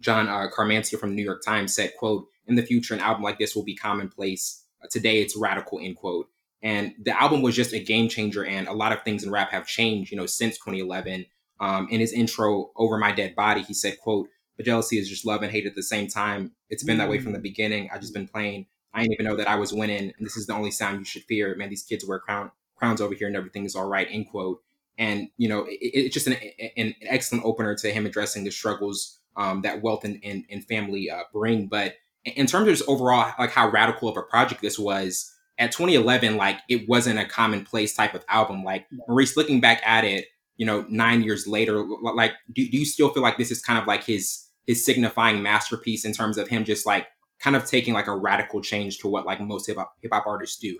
John 0.00 0.28
uh, 0.28 0.48
Caramanica 0.50 0.98
from 0.98 1.10
the 1.10 1.16
New 1.16 1.24
York 1.24 1.44
Times 1.44 1.76
said, 1.76 1.92
"quote 1.96 2.26
In 2.48 2.56
the 2.56 2.62
future, 2.62 2.94
an 2.94 3.00
album 3.00 3.22
like 3.22 3.38
this 3.38 3.54
will 3.54 3.64
be 3.64 3.76
commonplace. 3.76 4.64
Today, 4.90 5.20
it's 5.22 5.36
radical." 5.36 5.78
End 5.80 5.96
quote. 5.96 6.28
And 6.62 6.94
the 7.02 7.20
album 7.20 7.42
was 7.42 7.56
just 7.56 7.72
a 7.72 7.82
game 7.82 8.08
changer, 8.08 8.44
and 8.44 8.68
a 8.68 8.72
lot 8.72 8.92
of 8.92 9.02
things 9.02 9.24
in 9.24 9.30
rap 9.30 9.50
have 9.50 9.66
changed, 9.66 10.12
you 10.12 10.16
know, 10.16 10.26
since 10.26 10.56
2011. 10.58 11.26
Um, 11.60 11.88
in 11.90 12.00
his 12.00 12.12
intro, 12.12 12.70
"Over 12.76 12.98
My 12.98 13.12
Dead 13.12 13.34
Body," 13.34 13.62
he 13.62 13.74
said, 13.74 13.98
"quote." 13.98 14.28
But 14.56 14.66
jealousy 14.66 14.98
is 14.98 15.08
just 15.08 15.24
love 15.24 15.42
and 15.42 15.50
hate 15.50 15.66
at 15.66 15.74
the 15.74 15.82
same 15.82 16.08
time. 16.08 16.52
It's 16.68 16.84
been 16.84 16.98
that 16.98 17.08
way 17.08 17.18
from 17.18 17.32
the 17.32 17.38
beginning. 17.38 17.88
I 17.92 17.98
just 17.98 18.14
been 18.14 18.28
playing. 18.28 18.66
I 18.92 19.00
didn't 19.00 19.14
even 19.14 19.26
know 19.26 19.36
that 19.36 19.48
I 19.48 19.56
was 19.56 19.72
winning, 19.72 20.12
and 20.16 20.26
this 20.26 20.36
is 20.36 20.46
the 20.46 20.54
only 20.54 20.70
sound 20.70 20.98
you 20.98 21.04
should 21.04 21.24
fear. 21.24 21.54
Man, 21.56 21.70
these 21.70 21.82
kids 21.82 22.04
wear 22.04 22.18
crown 22.18 22.50
crowns 22.76 23.00
over 23.00 23.14
here, 23.14 23.26
and 23.26 23.36
everything 23.36 23.64
is 23.64 23.74
all 23.74 23.88
right. 23.88 24.08
End 24.10 24.28
quote. 24.28 24.62
And 24.98 25.28
you 25.36 25.48
know, 25.48 25.64
it, 25.64 25.78
it's 25.80 26.14
just 26.14 26.26
an, 26.26 26.36
an 26.76 26.94
excellent 27.02 27.44
opener 27.44 27.74
to 27.76 27.90
him 27.92 28.06
addressing 28.06 28.44
the 28.44 28.50
struggles 28.50 29.18
um, 29.36 29.62
that 29.62 29.82
wealth 29.82 30.04
and, 30.04 30.20
and, 30.22 30.44
and 30.50 30.64
family 30.64 31.10
uh, 31.10 31.22
bring. 31.32 31.66
But 31.66 31.94
in 32.24 32.46
terms 32.46 32.68
of 32.68 32.74
just 32.74 32.88
overall, 32.88 33.32
like 33.38 33.50
how 33.50 33.70
radical 33.70 34.08
of 34.08 34.16
a 34.16 34.22
project 34.22 34.60
this 34.60 34.78
was 34.78 35.31
at 35.58 35.72
2011, 35.72 36.36
like 36.36 36.58
it 36.68 36.88
wasn't 36.88 37.18
a 37.18 37.24
commonplace 37.24 37.94
type 37.94 38.14
of 38.14 38.24
album. 38.28 38.64
Like 38.64 38.86
Maurice, 39.06 39.36
looking 39.36 39.60
back 39.60 39.80
at 39.84 40.04
it, 40.04 40.26
you 40.56 40.66
know, 40.66 40.84
nine 40.88 41.22
years 41.22 41.46
later, 41.46 41.84
like, 42.02 42.32
do, 42.52 42.68
do 42.68 42.76
you 42.78 42.84
still 42.84 43.10
feel 43.12 43.22
like 43.22 43.38
this 43.38 43.50
is 43.50 43.60
kind 43.62 43.78
of 43.78 43.86
like 43.86 44.04
his 44.04 44.46
his 44.66 44.84
signifying 44.84 45.42
masterpiece 45.42 46.04
in 46.04 46.12
terms 46.12 46.38
of 46.38 46.46
him 46.48 46.64
just 46.64 46.86
like 46.86 47.08
kind 47.40 47.56
of 47.56 47.64
taking 47.64 47.92
like 47.94 48.06
a 48.06 48.16
radical 48.16 48.60
change 48.60 48.98
to 48.98 49.08
what 49.08 49.26
like 49.26 49.40
most 49.40 49.66
hip 49.66 49.76
hop 49.76 49.94
hip 50.00 50.12
hop 50.12 50.26
artists 50.26 50.58
do? 50.58 50.78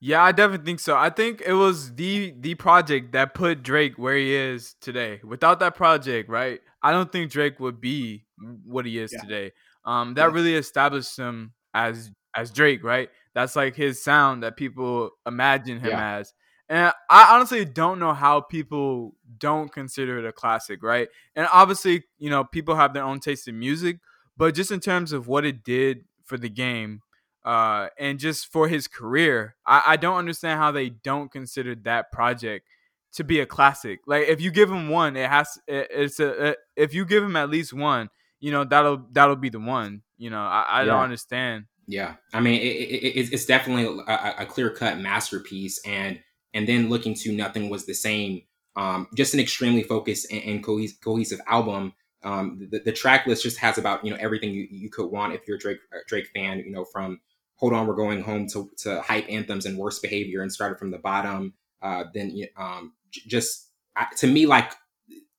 Yeah, 0.00 0.22
I 0.22 0.32
definitely 0.32 0.66
think 0.66 0.80
so. 0.80 0.96
I 0.96 1.10
think 1.10 1.40
it 1.46 1.52
was 1.54 1.94
the 1.94 2.34
the 2.40 2.54
project 2.56 3.12
that 3.12 3.34
put 3.34 3.62
Drake 3.62 3.96
where 3.98 4.16
he 4.16 4.34
is 4.34 4.74
today. 4.80 5.20
Without 5.24 5.60
that 5.60 5.76
project, 5.76 6.28
right? 6.28 6.60
I 6.82 6.90
don't 6.90 7.10
think 7.12 7.30
Drake 7.30 7.60
would 7.60 7.80
be 7.80 8.24
what 8.64 8.84
he 8.84 8.98
is 8.98 9.12
Yeah. 9.12 9.20
today. 9.20 9.52
Um, 9.84 10.14
that 10.14 10.26
Yeah. 10.28 10.34
really 10.34 10.54
established 10.56 11.16
him 11.16 11.52
as 11.74 12.10
as 12.34 12.50
Drake, 12.50 12.82
right? 12.82 13.10
That's 13.34 13.56
like 13.56 13.74
his 13.76 14.02
sound 14.02 14.42
that 14.42 14.56
people 14.56 15.10
imagine 15.26 15.80
him 15.80 15.90
Yeah. 15.90 16.18
as. 16.18 16.34
And 16.68 16.92
I 17.10 17.34
honestly 17.34 17.64
don't 17.64 17.98
know 17.98 18.14
how 18.14 18.40
people 18.40 19.14
don't 19.38 19.70
consider 19.70 20.18
it 20.18 20.24
a 20.24 20.32
classic, 20.32 20.82
right? 20.82 21.08
And 21.36 21.46
obviously, 21.52 22.04
you 22.18 22.30
know, 22.30 22.44
people 22.44 22.76
have 22.76 22.94
their 22.94 23.04
own 23.04 23.20
taste 23.20 23.46
in 23.48 23.58
music, 23.58 23.98
but 24.36 24.54
just 24.54 24.70
in 24.70 24.80
terms 24.80 25.12
of 25.12 25.28
what 25.28 25.44
it 25.44 25.64
did 25.64 26.04
for 26.24 26.38
the 26.38 26.48
game, 26.48 27.02
uh, 27.44 27.88
and 27.98 28.18
just 28.18 28.50
for 28.52 28.68
his 28.68 28.86
career, 28.88 29.56
I, 29.66 29.82
I 29.88 29.96
don't 29.96 30.16
understand 30.16 30.60
how 30.60 30.70
they 30.70 30.90
don't 30.90 31.30
consider 31.30 31.74
that 31.84 32.12
project 32.12 32.66
to 33.14 33.24
be 33.24 33.40
a 33.40 33.46
classic. 33.46 34.00
Like 34.06 34.28
if 34.28 34.40
you 34.40 34.50
give 34.50 34.70
him 34.70 34.88
one, 34.88 35.16
it 35.16 35.28
has 35.28 35.58
it, 35.66 35.88
it's 35.90 36.20
a 36.20 36.56
if 36.76 36.94
you 36.94 37.04
give 37.04 37.22
him 37.22 37.36
at 37.36 37.50
least 37.50 37.72
one, 37.74 38.08
you 38.40 38.50
know 38.52 38.64
that'll 38.64 39.04
that'll 39.12 39.36
be 39.36 39.50
the 39.50 39.60
one. 39.60 40.02
You 40.16 40.30
know, 40.30 40.40
I, 40.40 40.66
I 40.68 40.84
don't 40.84 40.94
understand. 41.02 41.64
Yeah, 41.86 42.14
I 42.32 42.40
mean, 42.40 42.60
it, 42.60 42.64
it, 42.64 43.18
it, 43.18 43.32
it's 43.32 43.46
definitely 43.46 44.04
a, 44.06 44.34
a 44.38 44.46
clear 44.46 44.70
cut 44.70 44.98
masterpiece, 44.98 45.80
and 45.84 46.20
and 46.54 46.68
then 46.68 46.88
looking 46.88 47.14
to 47.14 47.32
nothing 47.32 47.68
was 47.70 47.86
the 47.86 47.94
same. 47.94 48.42
Um, 48.76 49.08
just 49.14 49.34
an 49.34 49.40
extremely 49.40 49.82
focused 49.82 50.30
and, 50.32 50.42
and 50.44 50.64
cohes- 50.64 50.98
cohesive 51.02 51.40
album. 51.46 51.92
Um, 52.24 52.68
the, 52.70 52.78
the 52.78 52.92
track 52.92 53.26
list 53.26 53.42
just 53.42 53.58
has 53.58 53.78
about 53.78 54.04
you 54.04 54.10
know 54.10 54.16
everything 54.20 54.50
you, 54.50 54.66
you 54.70 54.90
could 54.90 55.10
want 55.10 55.34
if 55.34 55.42
you're 55.46 55.56
a 55.56 55.60
Drake 55.60 55.78
a 55.92 55.98
Drake 56.06 56.28
fan. 56.34 56.58
You 56.58 56.70
know, 56.70 56.84
from 56.84 57.20
Hold 57.56 57.74
On, 57.74 57.86
We're 57.86 57.94
Going 57.94 58.22
Home 58.22 58.48
to, 58.48 58.70
to 58.78 59.00
Hype 59.02 59.26
Anthems 59.28 59.66
and 59.66 59.78
Worst 59.78 60.02
Behavior 60.02 60.42
and 60.42 60.52
started 60.52 60.78
from 60.78 60.90
the 60.90 60.98
bottom. 60.98 61.54
Uh, 61.80 62.04
then 62.12 62.36
um, 62.56 62.92
just 63.10 63.68
to 64.16 64.26
me, 64.26 64.46
like 64.46 64.72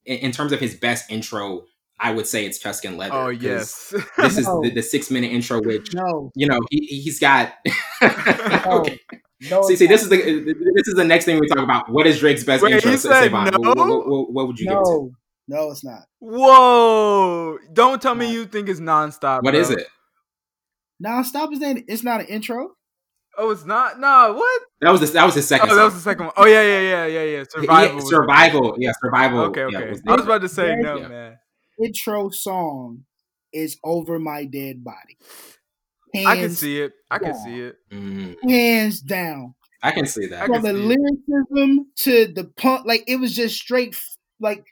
in, 0.06 0.18
in, 0.20 0.32
terms 0.32 0.52
of 0.52 0.60
his 0.62 0.76
best 0.76 1.12
intro, 1.12 1.64
I 2.04 2.12
would 2.12 2.28
say 2.28 2.46
it's 2.46 2.60
Tuscan 2.60 2.98
Leather. 2.98 3.16
Oh 3.16 3.30
yes, 3.30 3.94
this 4.18 4.38
is 4.38 4.46
no. 4.46 4.62
the, 4.62 4.72
the, 4.72 4.84
six 4.84 5.10
minute 5.10 5.32
intro, 5.32 5.62
which 5.62 5.94
no. 5.94 6.32
you 6.36 6.48
know 6.48 6.60
he 6.70 6.80
he's 6.86 7.18
got. 7.18 7.54
okay. 8.04 9.00
No, 9.50 9.62
see, 9.64 9.78
see, 9.78 9.88
this 9.88 10.04
is 10.04 10.10
the 10.10 10.18
this 10.18 10.88
is 10.88 10.96
the 10.96 11.06
next 11.06 11.24
thing 11.24 11.40
we 11.40 11.48
talk 11.48 11.60
about. 11.60 11.90
What 11.90 12.06
is 12.06 12.20
Drake's 12.20 12.44
best 12.44 12.62
Wait, 12.62 12.74
intro? 12.74 12.92
He 12.92 12.98
said 12.98 13.32
no? 13.32 13.40
What, 13.40 13.78
what, 13.78 13.88
what, 13.88 14.34
what, 14.34 14.48
would 14.48 14.60
you 14.60 14.66
no. 14.66 14.74
give 14.74 14.82
it 14.82 14.86
to? 14.86 15.12
No, 15.48 15.72
it's 15.72 15.84
not. 15.86 16.02
Whoa! 16.20 17.58
Don't 17.72 18.02
tell 18.02 18.16
me 18.16 18.32
you 18.32 18.46
think 18.48 18.68
it's 18.68 18.82
nonstop. 18.82 19.44
What 19.44 19.52
bro. 19.52 19.62
is 19.62 19.70
it? 19.70 19.88
Nonstop 21.04 21.54
is 21.54 21.60
that? 21.60 21.84
It's 21.88 22.04
not 22.04 22.20
an 22.20 22.28
intro. 22.28 22.72
Oh, 23.38 23.52
it's 23.52 23.66
not. 23.66 23.98
No, 24.00 24.34
what? 24.34 24.62
That 24.82 24.92
was 24.92 25.00
the 25.00 25.08
that 25.08 25.26
was 25.26 25.36
the 25.36 25.42
second. 25.42 25.72
Oh, 25.72 25.76
that 25.76 25.86
was 25.86 25.94
the 25.96 26.02
second 26.02 26.26
one. 26.26 26.34
Oh 26.36 26.46
yeah, 26.46 26.62
yeah, 26.62 26.80
yeah, 26.82 27.06
yeah, 27.06 27.24
yeah. 27.24 27.44
Survival. 27.50 27.96
Yeah, 27.96 28.06
survival. 28.06 28.76
Yeah, 28.78 28.92
survival. 29.02 29.40
Okay, 29.46 29.62
okay. 29.64 29.80
Yeah, 29.86 29.90
was 29.90 30.02
I 30.06 30.16
was 30.16 30.26
about 30.26 30.42
to 30.42 30.50
say 30.50 30.76
no, 30.76 30.98
yeah. 30.98 31.08
man. 31.08 31.38
Intro 31.82 32.30
song 32.30 33.06
is 33.52 33.78
"Over 33.84 34.20
My 34.20 34.46
Dead 34.46 34.84
Body." 34.84 35.18
Hands 36.14 36.28
I 36.28 36.36
can 36.36 36.50
see 36.52 36.80
it. 36.80 36.94
I 37.10 37.18
can 37.18 37.32
down. 37.32 37.44
see 37.44 37.60
it. 37.62 37.78
Mm. 37.92 38.36
Hands 38.50 39.00
down. 39.02 39.56
I 39.82 39.92
can 39.92 40.06
see 40.06 40.28
that. 40.28 40.46
From 40.46 40.62
the 40.62 40.74
lyricism 40.74 41.88
it. 41.88 41.96
to 42.04 42.28
the 42.34 42.46
punk, 42.56 42.86
like 42.86 43.04
it 43.08 43.18
was 43.18 43.36
just 43.36 43.56
straight, 43.56 44.00
like 44.40 44.66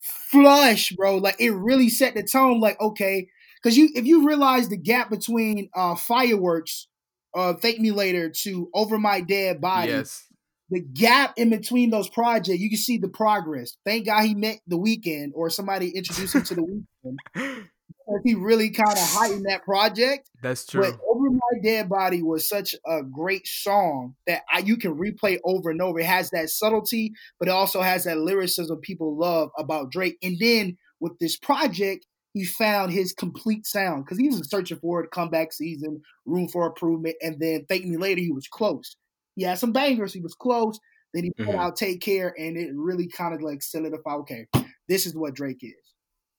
flush, 0.00 0.92
bro. 0.92 1.16
Like 1.16 1.40
it 1.40 1.50
really 1.50 1.88
set 1.88 2.14
the 2.14 2.22
tone. 2.22 2.60
Like 2.60 2.80
okay, 2.80 3.28
because 3.62 3.76
you 3.76 3.90
if 3.94 4.06
you 4.06 4.26
realize 4.26 4.68
the 4.68 4.76
gap 4.76 5.10
between 5.10 5.68
uh 5.74 5.96
fireworks 5.96 6.86
uh 7.34 7.54
Thank 7.54 7.80
Me 7.80 7.90
Later 7.90 8.30
to 8.44 8.70
Over 8.72 8.98
My 8.98 9.20
Dead 9.20 9.60
Body. 9.60 9.90
Yes. 9.90 10.24
The 10.70 10.80
gap 10.80 11.34
in 11.36 11.50
between 11.50 11.90
those 11.90 12.08
projects, 12.08 12.58
you 12.58 12.68
can 12.68 12.78
see 12.78 12.98
the 12.98 13.08
progress. 13.08 13.76
Thank 13.86 14.06
God 14.06 14.24
he 14.24 14.34
met 14.34 14.58
the 14.66 14.76
Weeknd 14.76 15.30
or 15.34 15.48
somebody 15.48 15.90
introduced 15.90 16.34
him 16.34 16.42
to 16.42 16.54
the 16.54 16.84
Weeknd. 17.04 17.64
he 18.24 18.34
really 18.34 18.70
kind 18.70 18.92
of 18.92 18.98
heightened 18.98 19.46
that 19.48 19.64
project. 19.64 20.30
That's 20.42 20.66
true. 20.66 20.82
But 20.82 20.98
Over 21.08 21.30
My 21.30 21.60
Dead 21.62 21.88
Body 21.88 22.22
was 22.22 22.48
such 22.48 22.74
a 22.86 23.02
great 23.02 23.46
song 23.46 24.14
that 24.26 24.42
I, 24.52 24.60
you 24.60 24.76
can 24.76 24.96
replay 24.96 25.38
over 25.44 25.70
and 25.70 25.80
over. 25.80 26.00
It 26.00 26.06
has 26.06 26.30
that 26.30 26.50
subtlety, 26.50 27.12
but 27.38 27.48
it 27.48 27.52
also 27.52 27.80
has 27.80 28.04
that 28.04 28.18
lyricism 28.18 28.78
people 28.80 29.16
love 29.16 29.50
about 29.58 29.90
Drake. 29.90 30.16
And 30.22 30.38
then 30.38 30.76
with 31.00 31.18
this 31.18 31.36
project, 31.36 32.06
he 32.34 32.44
found 32.44 32.92
his 32.92 33.12
complete 33.12 33.66
sound 33.66 34.04
because 34.04 34.18
he 34.18 34.28
was 34.28 34.48
searching 34.48 34.78
for 34.78 35.02
it. 35.02 35.10
Comeback 35.10 35.52
season, 35.52 36.02
room 36.26 36.48
for 36.48 36.66
improvement, 36.66 37.16
and 37.20 37.40
then 37.40 37.64
thank 37.68 37.84
me 37.84 37.96
later. 37.96 38.20
He 38.20 38.30
was 38.30 38.46
close. 38.48 38.96
He 39.38 39.44
had 39.44 39.58
some 39.60 39.70
bangers. 39.70 40.12
He 40.12 40.20
was 40.20 40.34
close. 40.34 40.80
Then 41.14 41.22
he 41.22 41.30
put 41.30 41.46
mm-hmm. 41.46 41.58
out 41.60 41.76
"Take 41.76 42.00
Care," 42.00 42.34
and 42.36 42.56
it 42.56 42.70
really 42.74 43.06
kind 43.06 43.32
of 43.32 43.40
like 43.40 43.62
solidified. 43.62 44.18
Okay, 44.20 44.46
this 44.88 45.06
is 45.06 45.14
what 45.14 45.34
Drake 45.34 45.62
is. 45.62 45.72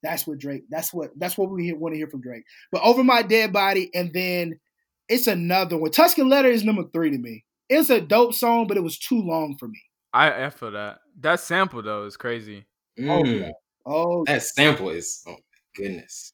That's 0.04 0.28
what 0.28 0.38
Drake. 0.38 0.64
That's 0.70 0.94
what. 0.94 1.12
That's 1.18 1.38
what 1.38 1.50
we 1.50 1.72
want 1.72 1.94
to 1.94 1.98
hear 1.98 2.10
from 2.10 2.20
Drake. 2.20 2.44
But 2.74 2.82
over 2.84 3.02
my 3.02 3.22
dead 3.22 3.54
body, 3.54 3.90
and 3.94 4.12
then 4.14 4.60
it's 5.08 5.28
another 5.28 5.78
one. 5.78 5.92
Tuscan 5.92 6.28
Leather 6.28 6.50
is 6.50 6.66
number 6.66 6.84
three 6.92 7.10
to 7.10 7.18
me. 7.18 7.46
It's 7.70 7.90
a 7.90 8.02
dope 8.02 8.34
song, 8.34 8.68
but 8.68 8.76
it 8.76 8.84
was 8.84 9.00
too 9.00 9.22
long 9.22 9.56
for 9.58 9.70
me. 9.70 9.82
I, 10.14 10.46
I 10.46 10.50
feel 10.50 10.72
that. 10.72 10.98
That 11.22 11.40
sample 11.40 11.82
though 11.82 12.04
is 12.04 12.18
crazy. 12.18 12.66
Mm. 13.00 13.10
Oh, 13.10 13.26
yeah. 13.26 13.52
oh, 13.86 14.26
that 14.26 14.44
sample 14.44 14.90
is. 14.90 15.24
Oh 15.26 15.38
goodness. 15.74 16.34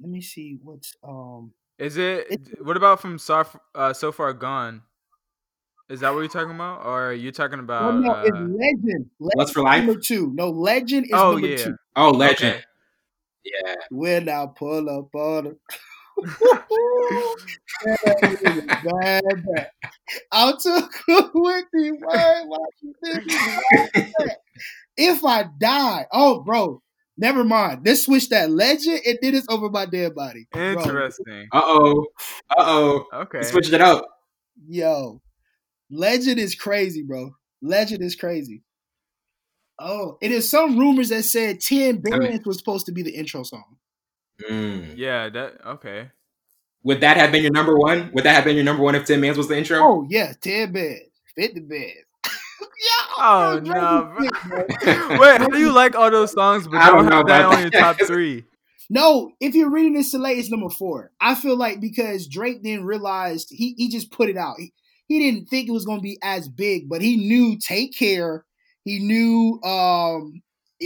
Let 0.00 0.10
me 0.10 0.20
see 0.20 0.58
what's 0.60 0.96
um. 1.06 1.52
Is 1.78 1.96
it? 1.96 2.40
what 2.62 2.76
about 2.76 3.00
from 3.00 3.18
so, 3.18 3.46
uh, 3.76 3.92
so 3.92 4.10
far 4.10 4.32
gone? 4.32 4.82
Is 5.88 6.00
that 6.00 6.14
what 6.14 6.20
you're 6.20 6.28
talking 6.28 6.54
about, 6.54 6.84
or 6.86 7.10
are 7.10 7.12
you 7.12 7.30
talking 7.30 7.58
about? 7.58 7.92
Well, 7.92 8.00
no, 8.00 8.10
uh, 8.12 8.22
it's 8.22 8.32
Legend. 8.32 8.58
Legend. 8.58 9.10
What's 9.18 9.50
for 9.50 9.62
life? 9.62 9.84
Number 9.84 10.00
two. 10.00 10.32
No, 10.34 10.50
Legend 10.50 11.04
is 11.06 11.12
oh, 11.12 11.32
number 11.32 11.46
yeah. 11.48 11.56
two. 11.56 11.76
Oh, 11.94 12.10
Legend. 12.10 12.54
Okay. 12.54 12.64
Yeah. 13.44 13.74
When 13.90 14.28
I 14.28 14.46
pull 14.56 14.88
up 14.88 15.14
on 15.14 15.44
her. 15.44 15.56
I'm 20.32 20.56
too 20.58 20.88
cool 21.06 21.30
with 21.34 21.64
the 21.72 21.92
word. 22.00 22.46
If 24.96 25.24
I 25.24 25.46
die, 25.58 26.06
oh, 26.12 26.40
bro, 26.42 26.80
Never 27.16 27.44
mind. 27.44 27.82
Let's 27.84 28.04
switch 28.04 28.28
that 28.30 28.50
legend 28.50 29.00
and 29.06 29.18
did 29.22 29.34
it's 29.34 29.46
over 29.48 29.70
my 29.70 29.86
dead 29.86 30.16
body. 30.16 30.48
Interesting. 30.54 31.46
Uh 31.52 31.62
oh. 31.62 32.06
Uh 32.50 32.54
oh. 32.58 33.06
Okay. 33.12 33.42
Switch 33.42 33.72
it 33.72 33.80
up. 33.80 34.04
Yo. 34.66 35.20
Legend 35.90 36.38
is 36.38 36.54
crazy, 36.54 37.02
bro. 37.02 37.30
Legend 37.62 38.02
is 38.02 38.16
crazy. 38.16 38.62
Oh, 39.78 40.18
it 40.20 40.30
is 40.30 40.50
some 40.50 40.78
rumors 40.78 41.08
that 41.08 41.24
said 41.24 41.60
10 41.60 42.00
bands 42.00 42.26
I 42.26 42.30
mean, 42.30 42.42
was 42.44 42.58
supposed 42.58 42.86
to 42.86 42.92
be 42.92 43.02
the 43.02 43.14
intro 43.14 43.42
song. 43.42 43.76
Mm. 44.48 44.96
Yeah, 44.96 45.28
that 45.30 45.54
okay. 45.66 46.10
Would 46.84 47.00
that 47.00 47.16
have 47.16 47.32
been 47.32 47.42
your 47.42 47.52
number 47.52 47.76
one? 47.76 48.10
Would 48.12 48.24
that 48.24 48.34
have 48.34 48.44
been 48.44 48.56
your 48.56 48.64
number 48.64 48.82
one 48.82 48.94
if 48.94 49.06
10 49.06 49.20
bands 49.20 49.38
was 49.38 49.48
the 49.48 49.56
intro? 49.56 49.78
Oh, 49.78 50.06
yeah, 50.08 50.32
10 50.40 50.72
bands. 50.72 51.00
50 51.36 51.60
bands. 51.60 51.92
oh 53.18 53.60
no! 53.62 54.14
Wait, 55.18 55.38
how 55.38 55.48
do 55.48 55.58
you 55.58 55.72
like 55.72 55.94
all 55.94 56.10
those 56.10 56.32
songs, 56.32 56.66
but 56.68 56.76
I 56.76 56.86
don't, 56.90 57.04
don't 57.04 57.12
have 57.12 57.26
that 57.26 57.44
on 57.44 57.60
your 57.60 57.70
top 57.70 57.96
three? 58.06 58.44
No, 58.90 59.32
if 59.40 59.54
you're 59.54 59.70
reading 59.70 59.94
this 59.94 60.12
Soleil, 60.12 60.38
it's 60.38 60.50
number 60.50 60.68
four. 60.68 61.10
I 61.20 61.34
feel 61.34 61.56
like 61.56 61.80
because 61.80 62.28
Drake 62.28 62.62
didn't 62.62 62.84
realize 62.84 63.46
he 63.48 63.74
he 63.76 63.88
just 63.88 64.10
put 64.10 64.28
it 64.28 64.36
out. 64.36 64.56
He, 64.58 64.72
he 65.06 65.18
didn't 65.18 65.46
think 65.46 65.68
it 65.68 65.72
was 65.72 65.84
going 65.84 65.98
to 65.98 66.02
be 66.02 66.18
as 66.22 66.48
big, 66.48 66.88
but 66.88 67.02
he 67.02 67.16
knew 67.16 67.58
Take 67.58 67.96
Care. 67.96 68.44
He 68.84 68.98
knew 68.98 69.60
um 69.62 70.42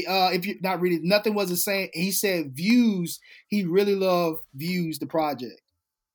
uh 0.07 0.31
if 0.33 0.46
you're 0.46 0.57
not 0.62 0.81
reading, 0.81 1.00
nothing 1.02 1.35
was 1.35 1.48
the 1.48 1.57
same. 1.57 1.88
He 1.92 2.12
said 2.12 2.54
Views. 2.54 3.18
He 3.48 3.64
really 3.64 3.94
loved 3.94 4.42
Views, 4.54 4.98
the 4.98 5.07
project. 5.07 5.61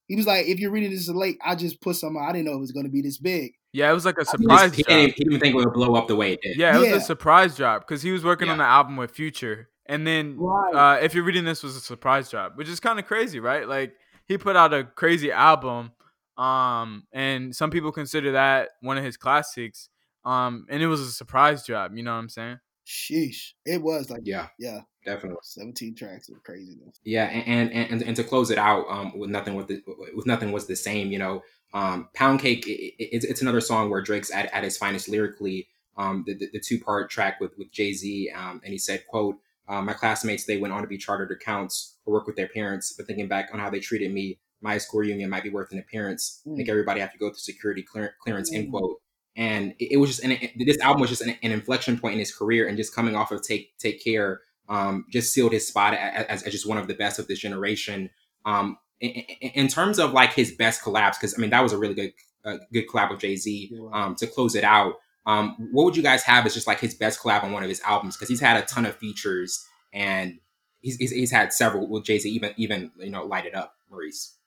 He 0.07 0.15
was 0.15 0.27
like, 0.27 0.45
if 0.45 0.59
you're 0.59 0.71
reading 0.71 0.91
this 0.91 1.07
late, 1.09 1.37
I 1.43 1.55
just 1.55 1.81
put 1.81 1.95
some. 1.95 2.17
I 2.17 2.31
didn't 2.31 2.45
know 2.45 2.53
it 2.53 2.59
was 2.59 2.71
going 2.71 2.85
to 2.85 2.91
be 2.91 3.01
this 3.01 3.17
big. 3.17 3.53
Yeah, 3.71 3.89
it 3.89 3.93
was 3.93 4.05
like 4.05 4.17
a 4.19 4.25
surprise. 4.25 4.75
He, 4.75 4.83
didn't, 4.83 5.15
he 5.15 5.23
didn't 5.23 5.39
think 5.39 5.55
it 5.55 5.57
would 5.57 5.73
blow 5.73 5.95
up 5.95 6.07
the 6.07 6.15
way 6.15 6.33
it 6.33 6.41
did. 6.41 6.57
Yeah, 6.57 6.77
it 6.77 6.83
yeah. 6.83 6.93
was 6.93 7.03
a 7.03 7.05
surprise 7.05 7.57
drop 7.57 7.87
because 7.87 8.03
he 8.03 8.11
was 8.11 8.23
working 8.23 8.47
yeah. 8.47 8.53
on 8.53 8.59
the 8.59 8.65
album 8.65 8.97
with 8.97 9.11
Future, 9.11 9.69
and 9.87 10.05
then 10.05 10.37
right. 10.37 10.97
uh, 10.97 10.99
if 11.01 11.15
you're 11.15 11.23
reading 11.23 11.45
this 11.45 11.63
was 11.63 11.75
a 11.75 11.81
surprise 11.81 12.29
drop, 12.29 12.55
which 12.55 12.69
is 12.69 12.79
kind 12.79 12.99
of 12.99 13.05
crazy, 13.05 13.39
right? 13.39 13.67
Like 13.67 13.95
he 14.27 14.37
put 14.37 14.55
out 14.55 14.73
a 14.73 14.83
crazy 14.83 15.31
album, 15.31 15.91
um, 16.37 17.03
and 17.11 17.55
some 17.55 17.69
people 17.69 17.91
consider 17.91 18.31
that 18.33 18.69
one 18.81 18.97
of 18.97 19.03
his 19.03 19.17
classics, 19.17 19.89
um, 20.25 20.65
and 20.69 20.81
it 20.81 20.87
was 20.87 21.01
a 21.01 21.11
surprise 21.11 21.65
drop. 21.65 21.91
You 21.93 22.03
know 22.03 22.13
what 22.13 22.19
I'm 22.19 22.29
saying? 22.29 22.59
Sheesh, 22.85 23.51
it 23.65 23.81
was 23.81 24.09
like 24.09 24.21
yeah, 24.25 24.47
yeah, 24.59 24.81
definitely 25.05 25.37
17 25.43 25.95
tracks 25.95 26.29
of 26.29 26.43
craziness. 26.43 26.99
Yeah, 27.03 27.25
and 27.25 27.71
and 27.71 27.91
and, 27.91 28.01
and 28.01 28.15
to 28.15 28.23
close 28.23 28.51
it 28.51 28.57
out, 28.57 28.85
um, 28.89 29.17
with 29.17 29.29
nothing 29.29 29.55
with 29.55 29.67
the, 29.67 29.81
with 30.15 30.25
nothing 30.25 30.51
was 30.51 30.67
the 30.67 30.75
same. 30.75 31.11
You 31.11 31.19
know, 31.19 31.43
um, 31.73 32.09
Pound 32.13 32.39
Cake, 32.41 32.67
it, 32.67 32.71
it, 32.71 33.09
it's, 33.11 33.25
it's 33.25 33.41
another 33.41 33.61
song 33.61 33.89
where 33.89 34.01
Drake's 34.01 34.31
at, 34.31 34.53
at 34.53 34.63
his 34.63 34.77
finest 34.77 35.09
lyrically. 35.09 35.67
Um, 35.95 36.23
the, 36.25 36.33
the, 36.33 36.49
the 36.53 36.59
two 36.59 36.79
part 36.79 37.11
track 37.11 37.39
with, 37.39 37.55
with 37.57 37.71
Jay 37.71 37.93
Z, 37.93 38.31
um, 38.35 38.59
and 38.63 38.71
he 38.71 38.79
said, 38.79 39.05
"quote 39.07 39.37
uh, 39.67 39.81
My 39.81 39.93
classmates 39.93 40.45
they 40.45 40.57
went 40.57 40.73
on 40.73 40.81
to 40.81 40.87
be 40.87 40.97
chartered 40.97 41.31
accounts 41.31 41.97
or 42.05 42.13
work 42.13 42.27
with 42.27 42.35
their 42.35 42.47
parents, 42.47 42.93
but 42.97 43.05
thinking 43.05 43.27
back 43.27 43.49
on 43.53 43.59
how 43.59 43.69
they 43.69 43.79
treated 43.79 44.11
me, 44.11 44.39
my 44.63 44.77
school 44.77 45.03
union 45.03 45.29
might 45.29 45.43
be 45.43 45.49
worth 45.49 45.71
an 45.71 45.79
appearance. 45.79 46.41
Mm. 46.47 46.53
I 46.53 46.55
think 46.57 46.69
everybody 46.69 47.01
have 47.01 47.11
to 47.11 47.17
go 47.17 47.29
through 47.29 47.37
security 47.37 47.83
clear, 47.83 48.15
clearance." 48.21 48.51
Mm. 48.51 48.55
End 48.55 48.71
quote. 48.71 49.01
And 49.35 49.73
it, 49.79 49.93
it 49.93 49.97
was 49.97 50.09
just 50.11 50.23
an, 50.23 50.37
this 50.57 50.79
album 50.79 51.01
was 51.01 51.09
just 51.09 51.21
an, 51.21 51.35
an, 51.41 51.51
inflection 51.51 51.99
point 51.99 52.13
in 52.13 52.19
his 52.19 52.33
career, 52.33 52.67
and 52.67 52.77
just 52.77 52.95
coming 52.95 53.15
off 53.15 53.31
of 53.31 53.41
Take 53.41 53.77
Take 53.77 54.03
Care, 54.03 54.41
um, 54.69 55.05
just 55.09 55.33
sealed 55.33 55.51
his 55.51 55.67
spot 55.67 55.93
as, 55.93 56.43
as, 56.43 56.51
just 56.51 56.67
one 56.67 56.77
of 56.77 56.87
the 56.87 56.93
best 56.93 57.19
of 57.19 57.27
this 57.27 57.39
generation. 57.39 58.09
Um, 58.45 58.77
in, 58.99 59.67
terms 59.67 59.99
of 59.99 60.13
like 60.13 60.33
his 60.33 60.51
best 60.51 60.81
collabs, 60.81 61.19
because 61.19 61.35
I 61.37 61.41
mean 61.41 61.49
that 61.49 61.61
was 61.61 61.73
a 61.73 61.77
really 61.77 61.93
good 61.93 62.13
uh, 62.45 62.57
good 62.71 62.87
collab 62.87 63.11
with 63.11 63.19
Jay 63.19 63.35
Z 63.35 63.71
um, 63.91 64.15
to 64.15 64.27
close 64.27 64.55
it 64.55 64.63
out. 64.63 64.95
Um, 65.25 65.69
what 65.71 65.85
would 65.85 65.97
you 65.97 66.03
guys 66.03 66.23
have 66.23 66.45
as 66.45 66.53
just 66.53 66.67
like 66.67 66.79
his 66.79 66.95
best 66.95 67.19
collab 67.21 67.43
on 67.43 67.51
one 67.51 67.63
of 67.63 67.69
his 67.69 67.81
albums? 67.81 68.15
Because 68.15 68.29
he's 68.29 68.41
had 68.41 68.61
a 68.61 68.65
ton 68.65 68.85
of 68.85 68.95
features 68.95 69.65
and 69.93 70.39
he's, 70.81 70.97
he's, 70.97 71.11
he's 71.11 71.31
had 71.31 71.53
several 71.53 71.87
with 71.87 72.03
Jay 72.03 72.19
Z, 72.19 72.29
even 72.29 72.53
even 72.57 72.91
you 72.99 73.09
know 73.09 73.25
light 73.25 73.45
it 73.45 73.55
up, 73.55 73.75
Maurice. 73.89 74.37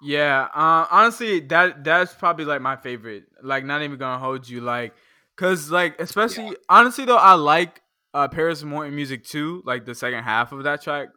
Yeah, 0.00 0.48
uh, 0.54 0.86
honestly, 0.90 1.40
that 1.40 1.82
that's 1.82 2.14
probably 2.14 2.44
like 2.44 2.60
my 2.60 2.76
favorite. 2.76 3.24
Like, 3.42 3.64
not 3.64 3.82
even 3.82 3.98
gonna 3.98 4.18
hold 4.18 4.48
you, 4.48 4.60
like, 4.60 4.94
cause 5.36 5.70
like 5.70 6.00
especially 6.00 6.46
yeah. 6.46 6.52
honestly 6.68 7.04
though, 7.04 7.16
I 7.16 7.34
like 7.34 7.82
uh 8.14 8.28
Paris 8.28 8.62
Morton 8.62 8.94
music 8.94 9.24
too, 9.24 9.62
like 9.66 9.86
the 9.86 9.94
second 9.94 10.22
half 10.24 10.52
of 10.52 10.62
that 10.64 10.82
track. 10.82 11.08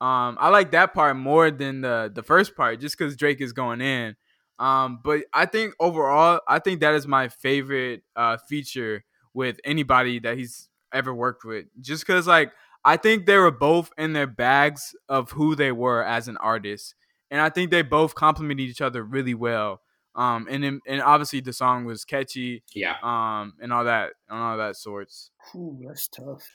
Um, 0.00 0.36
I 0.40 0.48
like 0.50 0.72
that 0.72 0.94
part 0.94 1.16
more 1.16 1.50
than 1.50 1.82
the 1.82 2.10
the 2.14 2.22
first 2.22 2.56
part, 2.56 2.80
just 2.80 2.96
because 2.98 3.16
Drake 3.16 3.40
is 3.40 3.52
going 3.52 3.80
in. 3.80 4.16
Um, 4.58 5.00
but 5.02 5.22
I 5.32 5.46
think 5.46 5.74
overall, 5.80 6.40
I 6.48 6.58
think 6.60 6.80
that 6.80 6.94
is 6.94 7.06
my 7.06 7.28
favorite 7.28 8.02
uh, 8.16 8.38
feature 8.48 9.04
with 9.34 9.58
anybody 9.64 10.18
that 10.20 10.38
he's 10.38 10.68
ever 10.92 11.12
worked 11.14 11.44
with. 11.44 11.66
Just 11.80 12.06
because, 12.06 12.26
like, 12.26 12.52
I 12.84 12.96
think 12.96 13.26
they 13.26 13.36
were 13.38 13.50
both 13.50 13.90
in 13.98 14.12
their 14.12 14.26
bags 14.26 14.94
of 15.08 15.32
who 15.32 15.54
they 15.56 15.72
were 15.72 16.04
as 16.04 16.28
an 16.28 16.36
artist, 16.38 16.94
and 17.34 17.42
I 17.42 17.48
think 17.48 17.72
they 17.72 17.82
both 17.82 18.14
complemented 18.14 18.68
each 18.68 18.80
other 18.80 19.02
really 19.02 19.34
well. 19.34 19.80
Um, 20.14 20.46
and 20.48 20.62
then, 20.62 20.80
and 20.86 21.02
obviously 21.02 21.40
the 21.40 21.52
song 21.52 21.84
was 21.84 22.04
catchy. 22.04 22.62
Yeah. 22.72 22.94
Um, 23.02 23.54
and 23.60 23.72
all 23.72 23.82
that 23.82 24.12
and 24.28 24.38
all 24.38 24.56
that 24.56 24.76
sorts. 24.76 25.32
Ooh, 25.56 25.76
that's 25.84 26.06
tough. 26.06 26.48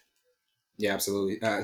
Yeah, 0.77 0.93
absolutely. 0.93 1.41
Uh, 1.41 1.63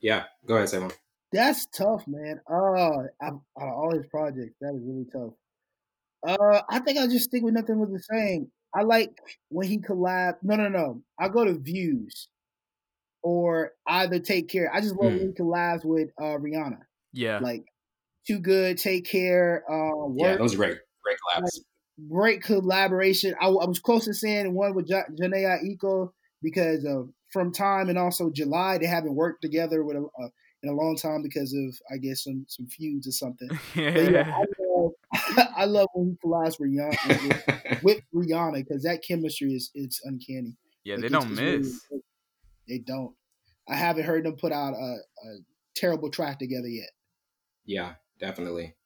yeah, 0.00 0.26
go 0.46 0.54
ahead, 0.54 0.68
Simon. 0.68 0.92
That's 1.32 1.66
tough, 1.76 2.04
man. 2.06 2.40
Uh, 2.48 2.54
out 2.54 3.32
of 3.32 3.40
all 3.56 3.90
his 3.92 4.06
projects, 4.06 4.54
that 4.60 4.74
is 4.76 4.82
really 4.84 5.06
tough. 5.12 5.34
Uh, 6.24 6.62
I 6.70 6.78
think 6.78 6.98
I'll 6.98 7.08
just 7.08 7.24
stick 7.24 7.42
with 7.42 7.54
nothing 7.54 7.80
was 7.80 7.90
the 7.90 8.14
same. 8.16 8.52
I 8.72 8.82
like 8.82 9.10
when 9.48 9.66
he 9.66 9.78
collab. 9.78 10.34
No, 10.44 10.54
no, 10.54 10.68
no. 10.68 11.02
I 11.18 11.28
go 11.28 11.44
to 11.44 11.58
views 11.58 12.28
or 13.24 13.72
either 13.88 14.20
take 14.20 14.48
care. 14.48 14.70
I 14.72 14.80
just 14.80 14.94
love 14.94 15.14
mm. 15.14 15.18
when 15.18 15.28
he 15.30 15.34
collabs 15.34 15.84
with 15.84 16.10
uh, 16.20 16.38
Rihanna. 16.38 16.78
Yeah, 17.12 17.40
like 17.40 17.64
too 18.26 18.38
good. 18.38 18.78
Take 18.78 19.06
care. 19.06 19.64
Uh, 19.70 20.06
work. 20.06 20.16
Yeah, 20.18 20.36
those 20.36 20.54
are 20.54 20.58
great, 20.58 20.78
great 21.02 21.16
collabs. 21.18 21.58
Great 22.10 22.42
collaboration. 22.42 23.34
I, 23.40 23.46
I, 23.46 23.66
was 23.66 23.78
close 23.78 24.06
to 24.06 24.14
saying 24.14 24.52
one 24.54 24.74
with 24.74 24.88
J- 24.88 25.02
Jhené 25.20 25.60
Aiko 25.62 26.10
because 26.42 26.84
of 26.84 27.10
from 27.30 27.52
time 27.52 27.88
and 27.88 27.98
also 27.98 28.30
July 28.30 28.78
they 28.78 28.86
haven't 28.86 29.14
worked 29.14 29.42
together 29.42 29.84
with 29.84 29.96
a, 29.96 30.00
uh, 30.00 30.28
in 30.62 30.70
a 30.70 30.72
long 30.72 30.96
time 30.96 31.22
because 31.22 31.52
of 31.52 31.76
I 31.92 31.98
guess 31.98 32.24
some 32.24 32.46
some 32.48 32.66
feuds 32.66 33.06
or 33.06 33.12
something. 33.12 33.50
yeah, 33.74 34.32
I 34.34 34.44
love, 34.58 34.92
I 35.56 35.64
love 35.66 35.88
when 35.92 36.16
he 36.22 36.28
collabs 36.28 36.58
with 36.58 36.70
Rihanna 36.70 37.82
with 37.82 38.00
Rihanna 38.14 38.64
because 38.66 38.82
that 38.84 39.02
chemistry 39.06 39.52
is 39.52 39.70
it's 39.74 40.00
uncanny. 40.04 40.56
Yeah, 40.84 40.94
like, 40.94 41.02
they 41.02 41.08
don't 41.08 41.30
miss. 41.30 41.86
Really, 41.90 42.02
they 42.68 42.78
don't. 42.78 43.14
I 43.68 43.76
haven't 43.76 44.04
heard 44.04 44.24
them 44.24 44.36
put 44.36 44.52
out 44.52 44.74
a, 44.74 44.96
a 44.96 45.38
terrible 45.76 46.10
track 46.10 46.38
together 46.38 46.68
yet. 46.68 46.90
Yeah, 47.64 47.94
definitely. 48.22 48.76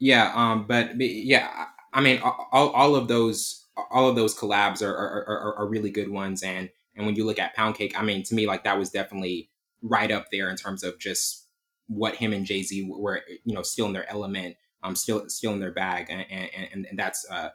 Yeah, 0.00 0.32
um, 0.34 0.66
but, 0.66 0.96
but 0.98 1.08
yeah, 1.08 1.66
I 1.92 2.00
mean, 2.00 2.20
all, 2.22 2.70
all 2.70 2.96
of 2.96 3.06
those 3.06 3.66
all 3.90 4.08
of 4.08 4.16
those 4.16 4.36
collabs 4.36 4.82
are, 4.82 4.94
are, 4.94 5.24
are, 5.28 5.54
are 5.58 5.68
really 5.68 5.90
good 5.90 6.10
ones, 6.10 6.42
and 6.42 6.70
and 6.96 7.06
when 7.06 7.14
you 7.14 7.24
look 7.24 7.38
at 7.38 7.54
Pound 7.54 7.76
Cake, 7.76 7.98
I 7.98 8.02
mean, 8.02 8.22
to 8.24 8.34
me, 8.34 8.46
like 8.46 8.64
that 8.64 8.78
was 8.78 8.90
definitely 8.90 9.50
right 9.82 10.10
up 10.10 10.26
there 10.32 10.50
in 10.50 10.56
terms 10.56 10.82
of 10.82 10.98
just 10.98 11.46
what 11.86 12.16
him 12.16 12.32
and 12.32 12.44
Jay 12.44 12.62
Z 12.62 12.88
were, 12.90 13.22
you 13.44 13.54
know, 13.54 13.62
still 13.62 13.86
in 13.86 13.92
their 13.92 14.10
element, 14.10 14.56
um, 14.82 14.96
still 14.96 15.28
still 15.28 15.52
in 15.52 15.60
their 15.60 15.72
bag, 15.72 16.06
and 16.08 16.24
and, 16.30 16.86
and 16.86 16.98
that's 16.98 17.26
uh, 17.30 17.50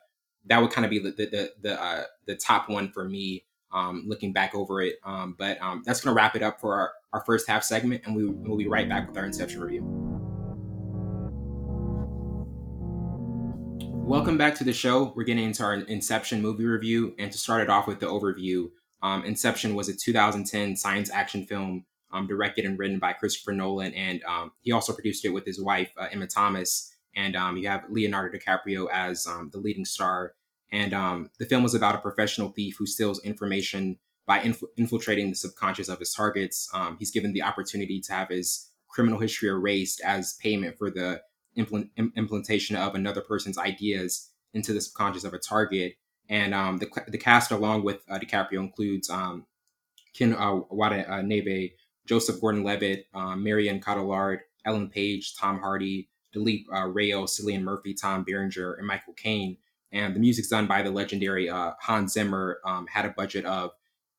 that 0.45 0.61
would 0.61 0.71
kind 0.71 0.85
of 0.85 0.91
be 0.91 0.99
the 0.99 1.11
the 1.11 1.51
the 1.61 1.81
uh, 1.81 2.03
the 2.27 2.35
top 2.35 2.69
one 2.69 2.91
for 2.91 3.03
me. 3.03 3.45
Um, 3.73 4.05
looking 4.07 4.31
back 4.31 4.55
over 4.55 4.81
it, 4.81 4.99
um, 5.03 5.35
but 5.37 5.61
um, 5.61 5.83
that's 5.85 5.99
gonna 5.99 6.15
wrap 6.15 6.35
it 6.37 6.41
up 6.41 6.61
for 6.61 6.75
our, 6.75 6.91
our 7.11 7.21
first 7.25 7.49
half 7.49 7.61
segment, 7.61 8.03
and 8.05 8.15
we 8.15 8.25
will 8.25 8.55
be 8.55 8.67
right 8.67 8.87
back 8.87 9.05
with 9.05 9.17
our 9.17 9.25
Inception 9.25 9.59
review. 9.59 10.14
Welcome 14.05 14.37
back 14.37 14.53
to 14.57 14.63
the 14.63 14.71
show. 14.71 15.13
We're 15.15 15.23
getting 15.23 15.45
into 15.45 15.63
our 15.63 15.73
Inception 15.73 16.39
movie 16.39 16.63
review, 16.63 17.15
and 17.17 17.31
to 17.31 17.37
start 17.39 17.63
it 17.63 17.71
off 17.71 17.87
with 17.87 17.99
the 17.99 18.05
overview, 18.05 18.69
um, 19.01 19.25
Inception 19.25 19.73
was 19.73 19.89
a 19.89 19.95
2010 19.95 20.75
science 20.75 21.09
action 21.09 21.43
film 21.47 21.85
um, 22.13 22.27
directed 22.27 22.65
and 22.65 22.77
written 22.77 22.99
by 22.99 23.13
Christopher 23.13 23.51
Nolan, 23.51 23.95
and 23.95 24.23
um, 24.25 24.51
he 24.61 24.71
also 24.71 24.93
produced 24.93 25.25
it 25.25 25.29
with 25.29 25.43
his 25.43 25.59
wife 25.59 25.91
uh, 25.97 26.05
Emma 26.11 26.27
Thomas. 26.27 26.93
And 27.15 27.35
um, 27.35 27.57
you 27.57 27.67
have 27.67 27.83
Leonardo 27.89 28.37
DiCaprio 28.37 28.87
as 28.93 29.25
um, 29.25 29.49
the 29.51 29.57
leading 29.57 29.85
star. 29.85 30.33
And 30.71 30.93
um, 30.93 31.31
the 31.39 31.47
film 31.47 31.63
was 31.63 31.73
about 31.73 31.95
a 31.95 31.99
professional 31.99 32.49
thief 32.49 32.75
who 32.77 32.85
steals 32.85 33.19
information 33.23 33.97
by 34.27 34.39
inf- 34.41 34.61
infiltrating 34.77 35.31
the 35.31 35.35
subconscious 35.35 35.89
of 35.89 35.97
his 35.97 36.13
targets. 36.13 36.69
He's 36.99 37.11
given 37.11 37.33
the 37.33 37.41
opportunity 37.41 37.99
to 38.01 38.13
have 38.13 38.29
his 38.29 38.69
criminal 38.87 39.19
history 39.19 39.49
erased 39.49 39.99
as 40.01 40.33
payment 40.33 40.77
for 40.77 40.91
the 40.91 41.21
impl- 41.57 41.89
implementation 42.15 42.75
of 42.75 42.95
another 42.95 43.21
person's 43.21 43.57
ideas 43.57 44.29
into 44.53 44.73
the 44.73 44.81
subconscious 44.81 45.23
of 45.23 45.33
a 45.33 45.39
target. 45.39 45.95
And 46.29 46.53
the, 46.79 46.87
the 47.07 47.17
cast, 47.17 47.51
along 47.51 47.83
with 47.83 48.01
uh, 48.09 48.17
DiCaprio, 48.17 48.59
includes 48.59 49.09
Ken 50.15 50.33
uh, 50.33 50.61
Watanabe, 50.69 51.71
Joseph 52.05 52.39
Gordon-Levitt, 52.39 53.07
uh, 53.13 53.35
Marion 53.35 53.79
Cotillard, 53.79 54.39
Ellen 54.65 54.89
Page, 54.89 55.35
Tom 55.35 55.59
Hardy, 55.59 56.09
Dileep 56.35 56.65
uh, 56.73 56.87
Rao, 56.87 57.25
Cillian 57.25 57.61
Murphy, 57.61 57.93
Tom 57.93 58.23
Berenger, 58.23 58.73
and 58.75 58.87
Michael 58.87 59.13
Caine. 59.13 59.57
And 59.91 60.15
the 60.15 60.19
music's 60.19 60.47
done 60.47 60.67
by 60.67 60.81
the 60.81 60.91
legendary 60.91 61.49
uh, 61.49 61.73
Hans 61.81 62.13
Zimmer. 62.13 62.59
Um, 62.65 62.87
had 62.87 63.05
a 63.05 63.09
budget 63.09 63.45
of 63.45 63.71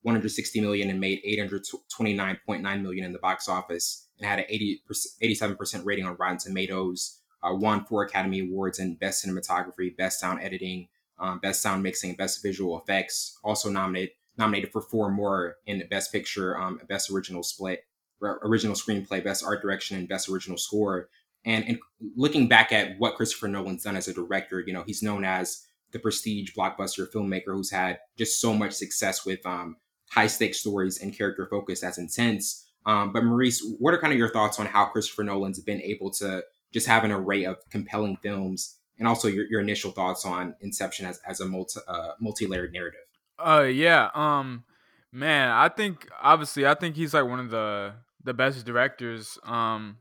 160 0.02 0.60
million 0.60 0.90
and 0.90 1.00
made 1.00 1.20
829.9 1.26 2.82
million 2.82 3.04
in 3.04 3.12
the 3.12 3.18
box 3.18 3.48
office, 3.48 4.06
and 4.18 4.26
had 4.26 4.38
an 4.38 4.46
80 4.48 4.82
87% 5.22 5.84
rating 5.84 6.06
on 6.06 6.16
Rotten 6.16 6.38
Tomatoes. 6.38 7.18
Uh, 7.42 7.54
won 7.54 7.84
four 7.84 8.02
Academy 8.02 8.40
Awards 8.40 8.78
in 8.78 8.94
Best 8.94 9.24
Cinematography, 9.24 9.96
Best 9.96 10.20
Sound 10.20 10.40
Editing, 10.42 10.88
um, 11.18 11.38
Best 11.38 11.62
Sound 11.62 11.82
Mixing, 11.82 12.14
Best 12.14 12.42
Visual 12.42 12.78
Effects. 12.80 13.38
Also 13.44 13.70
nominated 13.70 14.14
nominated 14.38 14.70
for 14.72 14.82
four 14.82 15.10
more 15.10 15.56
in 15.66 15.82
Best 15.88 16.12
Picture, 16.12 16.58
um, 16.58 16.80
Best 16.88 17.10
Original 17.10 17.42
Split, 17.42 17.84
Original 18.22 18.74
Screenplay, 18.74 19.22
Best 19.22 19.44
Art 19.44 19.62
Direction, 19.62 19.96
and 19.96 20.08
Best 20.08 20.28
Original 20.28 20.58
Score. 20.58 21.08
And, 21.44 21.64
and 21.66 21.78
looking 22.16 22.48
back 22.48 22.72
at 22.72 22.98
what 22.98 23.14
Christopher 23.14 23.48
Nolan's 23.48 23.84
done 23.84 23.96
as 23.96 24.08
a 24.08 24.14
director, 24.14 24.60
you 24.66 24.72
know, 24.72 24.82
he's 24.84 25.02
known 25.02 25.24
as 25.24 25.64
the 25.92 25.98
prestige 25.98 26.52
blockbuster 26.54 27.10
filmmaker 27.10 27.54
who's 27.54 27.70
had 27.70 27.98
just 28.18 28.40
so 28.40 28.52
much 28.52 28.72
success 28.72 29.24
with 29.24 29.44
um, 29.46 29.76
high 30.10 30.26
stakes 30.26 30.60
stories 30.60 31.00
and 31.00 31.16
character 31.16 31.46
focus 31.50 31.80
that's 31.80 31.98
intense. 31.98 32.66
Um, 32.84 33.12
but 33.12 33.24
Maurice, 33.24 33.64
what 33.78 33.94
are 33.94 33.98
kind 33.98 34.12
of 34.12 34.18
your 34.18 34.28
thoughts 34.28 34.60
on 34.60 34.66
how 34.66 34.86
Christopher 34.86 35.24
Nolan's 35.24 35.60
been 35.60 35.82
able 35.82 36.10
to 36.12 36.42
just 36.76 36.86
have 36.86 37.04
an 37.04 37.10
array 37.10 37.44
of 37.44 37.56
compelling 37.70 38.18
films, 38.18 38.76
and 38.98 39.08
also 39.08 39.28
your, 39.28 39.46
your 39.46 39.62
initial 39.62 39.92
thoughts 39.92 40.26
on 40.26 40.54
Inception 40.60 41.06
as, 41.06 41.18
as 41.26 41.40
a 41.40 41.46
multi 41.46 41.80
uh, 41.88 42.10
multi 42.20 42.46
layered 42.46 42.70
narrative? 42.70 43.00
Uh 43.42 43.62
yeah, 43.62 44.10
um 44.14 44.64
man, 45.10 45.48
I 45.48 45.70
think 45.70 46.06
obviously 46.22 46.66
I 46.66 46.74
think 46.74 46.94
he's 46.94 47.14
like 47.14 47.24
one 47.24 47.40
of 47.40 47.48
the 47.48 47.94
the 48.22 48.34
best 48.34 48.66
directors 48.66 49.38
um 49.44 49.96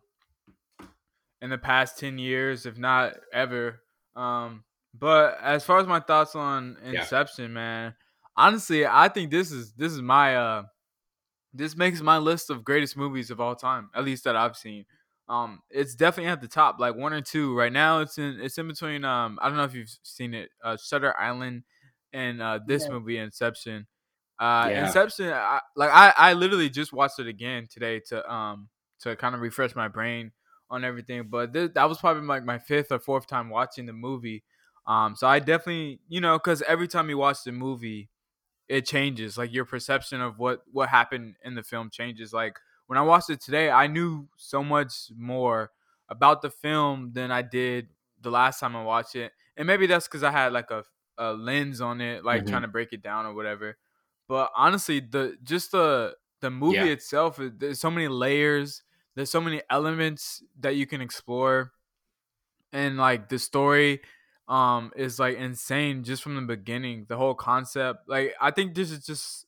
in 1.41 1.49
the 1.49 1.57
past 1.57 1.97
10 1.97 2.17
years 2.17 2.65
if 2.65 2.77
not 2.77 3.13
ever. 3.31 3.79
Um 4.17 4.65
but 4.93 5.37
as 5.41 5.63
far 5.63 5.79
as 5.79 5.87
my 5.87 6.01
thoughts 6.01 6.35
on 6.35 6.75
Inception, 6.83 7.45
yeah. 7.45 7.51
man, 7.51 7.93
honestly, 8.35 8.85
I 8.85 9.07
think 9.07 9.31
this 9.31 9.49
is 9.49 9.71
this 9.77 9.93
is 9.93 10.01
my 10.01 10.35
uh 10.35 10.63
this 11.53 11.77
makes 11.77 12.01
my 12.01 12.17
list 12.17 12.49
of 12.49 12.65
greatest 12.65 12.97
movies 12.97 13.31
of 13.31 13.39
all 13.39 13.55
time, 13.55 13.89
at 13.95 14.03
least 14.03 14.25
that 14.25 14.35
I've 14.35 14.57
seen. 14.57 14.83
Um, 15.27 15.61
it's 15.71 15.95
definitely 15.95 16.31
at 16.31 16.41
the 16.41 16.47
top, 16.47 16.79
like 16.79 16.95
one 16.95 17.13
or 17.13 17.21
two. 17.21 17.57
Right 17.57 17.73
now, 17.73 17.99
it's 17.99 18.17
in 18.17 18.39
it's 18.41 18.57
in 18.57 18.67
between. 18.67 19.03
Um, 19.03 19.39
I 19.41 19.47
don't 19.47 19.57
know 19.57 19.63
if 19.63 19.73
you've 19.73 19.95
seen 20.03 20.33
it, 20.33 20.49
uh, 20.63 20.77
Shutter 20.77 21.17
Island 21.19 21.63
and 22.13 22.41
uh, 22.41 22.59
this 22.65 22.83
yeah. 22.83 22.89
movie 22.91 23.17
Inception. 23.17 23.87
Uh, 24.39 24.67
yeah. 24.69 24.85
Inception, 24.85 25.31
I, 25.31 25.61
like 25.75 25.89
I, 25.91 26.13
I 26.15 26.33
literally 26.33 26.69
just 26.69 26.93
watched 26.93 27.19
it 27.19 27.27
again 27.27 27.67
today 27.71 28.01
to 28.09 28.31
um 28.31 28.69
to 29.01 29.15
kind 29.15 29.33
of 29.33 29.41
refresh 29.41 29.75
my 29.75 29.87
brain 29.87 30.31
on 30.69 30.83
everything. 30.83 31.27
But 31.29 31.53
th- 31.53 31.73
that 31.73 31.89
was 31.89 31.99
probably 31.99 32.23
like 32.27 32.43
my 32.43 32.59
fifth 32.59 32.91
or 32.91 32.99
fourth 32.99 33.27
time 33.27 33.49
watching 33.49 33.85
the 33.85 33.93
movie. 33.93 34.43
Um, 34.87 35.15
so 35.15 35.27
I 35.27 35.39
definitely, 35.39 35.99
you 36.07 36.21
know, 36.21 36.37
because 36.37 36.61
every 36.63 36.87
time 36.87 37.09
you 37.09 37.17
watch 37.17 37.43
the 37.43 37.51
movie, 37.51 38.09
it 38.67 38.85
changes. 38.85 39.37
Like 39.37 39.53
your 39.53 39.65
perception 39.65 40.21
of 40.21 40.37
what 40.37 40.61
what 40.71 40.89
happened 40.89 41.35
in 41.43 41.55
the 41.55 41.63
film 41.63 41.89
changes. 41.91 42.33
Like 42.33 42.59
when 42.87 42.97
I 42.97 43.01
watched 43.01 43.29
it 43.29 43.41
today, 43.41 43.69
I 43.69 43.87
knew 43.87 44.27
so 44.37 44.63
much 44.63 45.11
more 45.15 45.71
about 46.09 46.41
the 46.41 46.49
film 46.49 47.11
than 47.13 47.31
I 47.31 47.41
did 47.41 47.87
the 48.21 48.31
last 48.31 48.59
time 48.59 48.75
I 48.75 48.83
watched 48.83 49.15
it. 49.15 49.31
And 49.57 49.67
maybe 49.67 49.87
that's 49.87 50.07
because 50.07 50.23
I 50.23 50.31
had 50.31 50.53
like 50.53 50.71
a 50.71 50.83
a 51.17 51.33
lens 51.33 51.81
on 51.81 52.01
it, 52.01 52.25
like 52.25 52.41
mm-hmm. 52.41 52.49
trying 52.49 52.61
to 52.63 52.67
break 52.67 52.93
it 52.93 53.01
down 53.01 53.25
or 53.25 53.33
whatever. 53.33 53.77
But 54.27 54.51
honestly, 54.55 54.99
the 54.99 55.37
just 55.43 55.71
the 55.71 56.15
the 56.41 56.51
movie 56.51 56.77
yeah. 56.77 56.85
itself, 56.85 57.39
there's 57.39 57.79
so 57.79 57.89
many 57.89 58.07
layers. 58.07 58.83
There's 59.15 59.31
so 59.31 59.39
many 59.39 59.61
elements 59.69 60.43
that 60.59 60.75
you 60.75 60.85
can 60.85 60.99
explore, 60.99 61.71
and 62.73 62.97
like 62.97 63.29
the 63.29 63.39
story 63.39 64.01
um 64.47 64.91
is 64.95 65.17
like 65.17 65.37
insane 65.37 66.03
just 66.03 66.21
from 66.21 66.35
the 66.35 66.41
beginning. 66.41 67.05
The 67.07 67.17
whole 67.17 67.35
concept, 67.35 68.09
like 68.09 68.33
I 68.41 68.51
think 68.51 68.75
this 68.75 68.91
is 68.91 69.05
just 69.05 69.45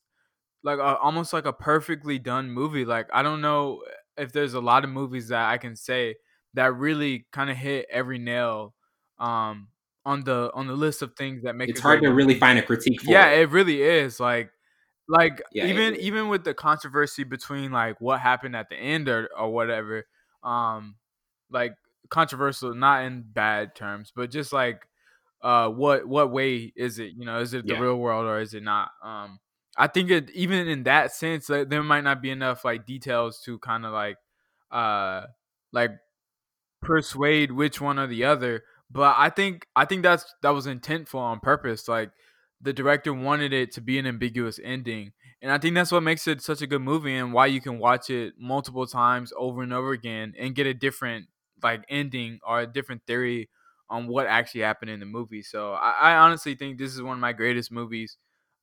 like 0.62 0.78
a, 0.78 0.98
almost 0.98 1.32
like 1.32 1.46
a 1.46 1.52
perfectly 1.52 2.18
done 2.18 2.50
movie. 2.50 2.84
Like 2.84 3.08
I 3.12 3.22
don't 3.22 3.40
know 3.40 3.82
if 4.16 4.32
there's 4.32 4.54
a 4.54 4.60
lot 4.60 4.84
of 4.84 4.90
movies 4.90 5.28
that 5.28 5.48
I 5.48 5.58
can 5.58 5.76
say 5.76 6.16
that 6.54 6.74
really 6.74 7.26
kind 7.32 7.50
of 7.50 7.56
hit 7.56 7.86
every 7.90 8.18
nail 8.18 8.74
um 9.18 9.68
on 10.04 10.24
the 10.24 10.50
on 10.54 10.66
the 10.66 10.74
list 10.74 11.02
of 11.02 11.14
things 11.16 11.42
that 11.42 11.54
make 11.54 11.68
it's 11.68 11.80
it 11.80 11.82
hard 11.82 12.02
to 12.02 12.12
really 12.12 12.38
find 12.38 12.58
a 12.58 12.62
critique 12.62 13.00
for 13.02 13.10
yeah 13.10 13.28
it. 13.30 13.42
it 13.42 13.50
really 13.50 13.82
is 13.82 14.18
like 14.18 14.50
like 15.08 15.42
yeah, 15.52 15.66
even 15.66 15.96
even 15.96 16.28
with 16.28 16.44
the 16.44 16.54
controversy 16.54 17.24
between 17.24 17.72
like 17.72 18.00
what 18.00 18.20
happened 18.20 18.54
at 18.54 18.68
the 18.68 18.76
end 18.76 19.08
or, 19.08 19.28
or 19.36 19.50
whatever 19.52 20.06
um 20.42 20.96
like 21.50 21.74
controversial 22.10 22.74
not 22.74 23.04
in 23.04 23.22
bad 23.22 23.74
terms 23.74 24.12
but 24.14 24.30
just 24.30 24.52
like 24.52 24.86
uh 25.42 25.68
what 25.68 26.06
what 26.06 26.30
way 26.30 26.72
is 26.76 26.98
it 26.98 27.12
you 27.16 27.24
know 27.24 27.40
is 27.40 27.52
it 27.52 27.66
the 27.66 27.74
yeah. 27.74 27.80
real 27.80 27.96
world 27.96 28.26
or 28.26 28.40
is 28.40 28.54
it 28.54 28.62
not 28.62 28.90
um 29.02 29.38
i 29.78 29.86
think 29.86 30.10
it 30.10 30.30
even 30.30 30.68
in 30.68 30.82
that 30.84 31.12
sense 31.12 31.48
like, 31.48 31.68
there 31.70 31.82
might 31.82 32.04
not 32.04 32.22
be 32.22 32.30
enough 32.30 32.64
like 32.64 32.86
details 32.86 33.40
to 33.44 33.58
kind 33.60 33.86
of 33.86 33.92
like 33.92 34.16
uh 34.70 35.22
like 35.72 35.92
persuade 36.80 37.52
which 37.52 37.80
one 37.80 37.98
or 37.98 38.06
the 38.06 38.24
other. 38.24 38.64
But 38.90 39.14
I 39.18 39.30
think 39.30 39.66
I 39.76 39.84
think 39.84 40.02
that's 40.02 40.24
that 40.42 40.50
was 40.50 40.66
intentful 40.66 41.16
on 41.16 41.40
purpose. 41.40 41.88
Like 41.88 42.10
the 42.60 42.72
director 42.72 43.12
wanted 43.12 43.52
it 43.52 43.72
to 43.72 43.80
be 43.80 43.98
an 43.98 44.06
ambiguous 44.06 44.58
ending. 44.62 45.12
And 45.42 45.52
I 45.52 45.58
think 45.58 45.74
that's 45.74 45.92
what 45.92 46.02
makes 46.02 46.26
it 46.26 46.42
such 46.42 46.62
a 46.62 46.66
good 46.66 46.82
movie 46.82 47.14
and 47.14 47.32
why 47.32 47.46
you 47.46 47.60
can 47.60 47.78
watch 47.78 48.10
it 48.10 48.34
multiple 48.38 48.86
times 48.86 49.32
over 49.36 49.62
and 49.62 49.72
over 49.72 49.92
again 49.92 50.34
and 50.38 50.54
get 50.54 50.66
a 50.66 50.74
different 50.74 51.26
like 51.62 51.84
ending 51.88 52.40
or 52.46 52.60
a 52.60 52.66
different 52.66 53.02
theory 53.06 53.48
on 53.90 54.06
what 54.08 54.26
actually 54.26 54.62
happened 54.62 54.90
in 54.90 55.00
the 55.00 55.06
movie. 55.06 55.42
So 55.42 55.72
I, 55.72 55.90
I 56.12 56.16
honestly 56.16 56.54
think 56.54 56.78
this 56.78 56.94
is 56.94 57.02
one 57.02 57.16
of 57.16 57.20
my 57.20 57.32
greatest 57.32 57.70
movies 57.70 58.16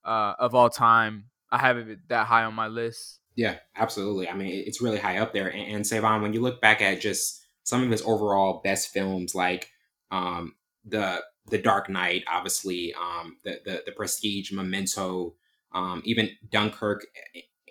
uh, 0.06 0.36
of 0.39 0.56
all 0.56 0.70
time. 0.70 1.26
I 1.51 1.58
have 1.60 1.78
it 1.78 1.99
that 2.10 2.28
high 2.28 2.43
on 2.43 2.53
my 2.53 2.68
list. 2.68 3.20
Yeah, 3.36 3.58
absolutely. 3.76 4.30
I 4.30 4.34
mean, 4.34 4.64
it's 4.66 4.82
really 4.82 4.97
high 4.97 5.18
up 5.18 5.34
there. 5.34 5.47
And, 5.47 5.76
and 5.76 5.88
Savon, 5.88 6.22
when 6.22 6.34
you 6.34 6.41
look 6.41 6.62
back 6.62 6.82
at 6.82 7.01
just 7.01 7.43
some 7.64 7.84
of 7.84 7.89
his 7.89 8.01
overall 8.03 8.62
best 8.64 8.89
films, 8.89 9.36
like 9.36 9.70
um, 10.12 10.56
the 10.86 11.22
the 11.47 11.58
Dark 11.58 11.89
Knight, 11.89 12.24
obviously, 12.32 12.93
um, 12.93 13.38
the, 13.43 13.60
the 13.66 13.84
the 13.86 13.91
Prestige, 13.91 14.51
Memento, 14.51 15.36
um, 15.74 16.01
even 16.06 16.30
Dunkirk, 16.49 17.06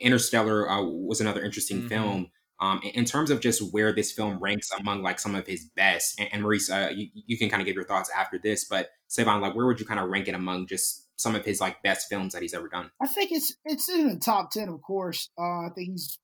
Interstellar 0.01 0.71
uh, 0.71 0.83
was 0.83 1.21
another 1.21 1.43
interesting 1.43 1.79
mm-hmm. 1.79 1.89
film. 1.89 2.31
Um, 2.61 2.81
in, 2.95 3.05
terms 3.05 3.31
of 3.31 3.41
just 3.41 3.73
where 3.73 3.93
this 3.93 4.13
film 4.13 4.39
ranks 4.39 4.71
among 4.79 5.03
like 5.03 5.19
some 5.19 5.35
of 5.35 5.45
his 5.45 5.65
best, 5.77 6.19
and, 6.21 6.29
and 6.33 6.43
Maurice, 6.43 6.71
uh, 6.71 6.91
you, 6.95 7.09
you 7.13 7.37
can 7.37 7.51
kind 7.51 7.61
of 7.61 7.67
give 7.67 7.75
your 7.75 7.85
thoughts 7.85 8.11
after 8.17 8.39
this, 8.39 8.65
but 8.65 8.91
Savon, 9.09 9.41
like 9.41 9.57
where 9.57 9.67
would 9.67 9.81
you 9.81 9.87
kind 9.87 9.99
of 9.99 10.09
rank 10.09 10.29
it 10.29 10.35
among 10.35 10.69
just 10.69 11.04
some 11.17 11.35
of 11.35 11.45
his 11.45 11.61
like 11.61 11.83
best 11.83 12.09
films 12.09 12.33
that 12.33 12.43
he's 12.43 12.55
ever 12.55 12.69
done? 12.69 12.91
I 13.03 13.07
think 13.07 13.33
it's 13.33 13.55
it's 13.65 13.89
in 13.89 14.09
the 14.09 14.17
top 14.17 14.51
ten, 14.51 14.69
of 14.69 14.83
course. 14.83 15.31
Uh, 15.39 15.67
I 15.67 15.69
think 15.75 15.91
he's 15.91 16.19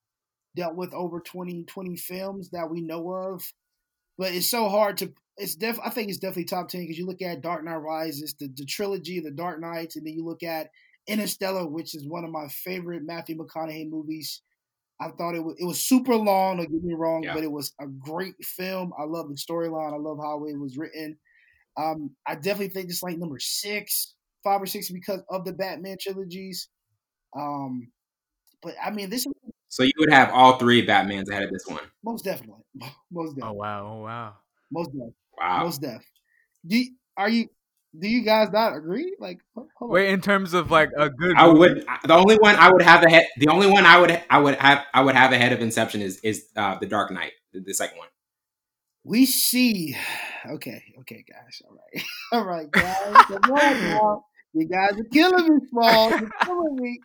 dealt 0.55 0.75
with 0.75 0.93
over 0.93 1.21
20, 1.21 1.63
20 1.63 1.95
films 1.95 2.49
that 2.49 2.69
we 2.69 2.81
know 2.81 3.09
of, 3.09 3.43
but 4.17 4.33
it's 4.33 4.49
so 4.49 4.69
hard 4.69 4.97
to. 4.97 5.13
It's 5.37 5.55
def. 5.55 5.79
I 5.83 5.89
think 5.89 6.09
it's 6.09 6.19
definitely 6.19 6.45
top 6.45 6.67
ten 6.67 6.81
because 6.81 6.97
you 6.97 7.05
look 7.05 7.21
at 7.21 7.41
Dark 7.41 7.63
Knight 7.63 7.75
Rises, 7.75 8.35
the, 8.39 8.49
the 8.55 8.65
trilogy, 8.65 9.19
the 9.19 9.31
Dark 9.31 9.61
Knights, 9.61 9.95
and 9.95 10.05
then 10.05 10.13
you 10.13 10.25
look 10.25 10.43
at 10.43 10.69
Interstellar, 11.07 11.65
which 11.67 11.95
is 11.95 12.05
one 12.05 12.23
of 12.25 12.31
my 12.31 12.47
favorite 12.49 13.03
Matthew 13.03 13.37
McConaughey 13.37 13.89
movies. 13.89 14.41
I 14.99 15.09
thought 15.09 15.35
it 15.35 15.43
was 15.43 15.55
it 15.57 15.65
was 15.65 15.83
super 15.83 16.15
long. 16.15 16.57
Don't 16.57 16.71
get 16.71 16.83
me 16.83 16.93
wrong, 16.93 17.23
yeah. 17.23 17.33
but 17.33 17.43
it 17.43 17.51
was 17.51 17.73
a 17.79 17.87
great 17.87 18.35
film. 18.43 18.93
I 18.99 19.03
love 19.03 19.29
the 19.29 19.35
storyline. 19.35 19.93
I 19.93 19.97
love 19.97 20.19
how 20.21 20.45
it 20.45 20.59
was 20.59 20.77
written. 20.77 21.17
Um, 21.77 22.11
I 22.27 22.35
definitely 22.35 22.69
think 22.69 22.89
it's 22.89 23.01
like 23.01 23.17
number 23.17 23.39
six, 23.39 24.13
five 24.43 24.61
or 24.61 24.65
six 24.65 24.89
because 24.91 25.21
of 25.29 25.45
the 25.45 25.53
Batman 25.53 25.97
trilogies. 25.99 26.67
Um, 27.35 27.91
but 28.61 28.75
I 28.83 28.91
mean, 28.91 29.09
this. 29.09 29.25
So 29.69 29.83
you 29.83 29.91
would 29.99 30.11
have 30.11 30.31
all 30.31 30.57
three 30.57 30.85
Batmans 30.85 31.29
ahead 31.29 31.43
of 31.43 31.51
this 31.51 31.65
one. 31.65 31.83
Most 32.03 32.25
definitely. 32.25 32.63
Most 33.11 33.35
definitely. 33.35 33.43
Oh 33.43 33.53
wow! 33.53 33.93
Oh 33.93 34.03
wow! 34.03 34.33
Most 34.71 34.87
definitely. 34.87 35.13
Wow. 35.39 35.63
Most 35.63 35.81
definitely. 35.81 36.05
Do 36.67 36.85
are 37.17 37.29
you 37.29 37.47
do 37.99 38.07
you 38.07 38.23
guys 38.23 38.49
not 38.51 38.75
agree? 38.75 39.15
Like, 39.19 39.39
wait, 39.81 40.09
in 40.09 40.21
terms 40.21 40.53
of 40.53 40.71
like 40.71 40.91
a 40.97 41.09
good, 41.09 41.35
I 41.35 41.47
would 41.47 41.85
the 42.05 42.13
only 42.13 42.35
one 42.37 42.55
I 42.55 42.71
would 42.71 42.81
have 42.81 43.03
ahead. 43.03 43.27
The 43.37 43.49
only 43.49 43.67
one 43.67 43.85
I 43.85 43.99
would 43.99 44.23
I 44.29 44.39
would 44.39 44.55
have 44.55 44.85
I 44.93 45.01
would 45.01 45.15
have 45.15 45.33
ahead 45.33 45.51
of 45.51 45.59
Inception 45.61 46.01
is 46.01 46.19
is 46.21 46.47
uh, 46.55 46.77
the 46.79 46.85
Dark 46.85 47.11
Knight, 47.11 47.33
the, 47.53 47.59
the 47.59 47.73
second 47.73 47.97
one. 47.97 48.07
We 49.03 49.25
see. 49.25 49.95
Okay, 50.43 50.81
okay, 51.01 51.23
guys. 51.31 51.61
All 51.63 51.75
right, 51.75 52.03
all 52.31 52.43
right, 52.43 52.71
guys. 52.71 54.21
Come 54.53 54.61
on 54.61 54.69
now. 54.69 54.87
You 54.89 54.91
guys 54.91 54.99
are 54.99 55.03
killing 55.05 55.55
me, 55.55 55.67
Small. 55.69 56.09
Killing 56.43 56.75
me. 56.75 56.99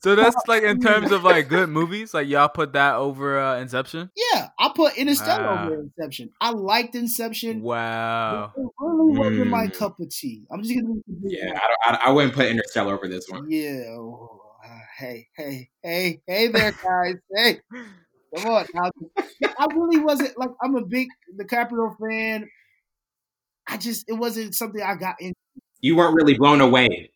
So 0.00 0.14
that's 0.14 0.36
like 0.46 0.62
in 0.62 0.80
terms 0.80 1.10
of 1.12 1.24
like 1.24 1.48
good 1.48 1.68
movies, 1.68 2.14
like 2.14 2.28
y'all 2.28 2.48
put 2.48 2.72
that 2.74 2.96
over 2.96 3.40
uh, 3.40 3.60
Inception. 3.60 4.10
Yeah, 4.16 4.48
I 4.58 4.70
put 4.74 4.96
Interstellar 4.96 5.44
wow. 5.44 5.66
over 5.66 5.80
Inception. 5.80 6.30
I 6.40 6.50
liked 6.50 6.94
Inception. 6.94 7.62
Wow, 7.62 8.52
it 8.56 8.66
really 8.80 9.18
wasn't 9.18 9.46
mm. 9.46 9.50
my 9.50 9.66
cup 9.68 9.98
of 10.00 10.10
tea. 10.10 10.46
I'm 10.52 10.62
just 10.62 10.74
gonna. 10.74 11.00
Yeah, 11.22 11.58
I, 11.84 11.90
I, 11.90 11.98
I, 12.06 12.10
wouldn't 12.12 12.34
put 12.34 12.46
Interstellar 12.46 12.94
over 12.94 13.08
this 13.08 13.28
one. 13.28 13.50
Yeah. 13.50 13.84
Oh, 13.90 14.40
uh, 14.64 14.78
hey, 14.98 15.28
hey, 15.36 15.70
hey, 15.82 16.20
hey 16.26 16.48
there, 16.48 16.72
guys. 16.72 17.16
hey, 17.34 17.60
come 18.36 18.50
on. 18.52 18.66
Now. 18.74 18.90
I 19.58 19.66
really 19.74 19.98
wasn't 19.98 20.38
like 20.38 20.50
I'm 20.62 20.76
a 20.76 20.84
big 20.84 21.08
DiCaprio 21.36 21.96
fan. 21.98 22.48
I 23.68 23.76
just 23.76 24.08
it 24.08 24.14
wasn't 24.14 24.54
something 24.54 24.82
I 24.82 24.94
got 24.94 25.20
into 25.20 25.34
you 25.80 25.96
weren't 25.96 26.14
really 26.14 26.34
blown 26.34 26.60
away. 26.60 27.10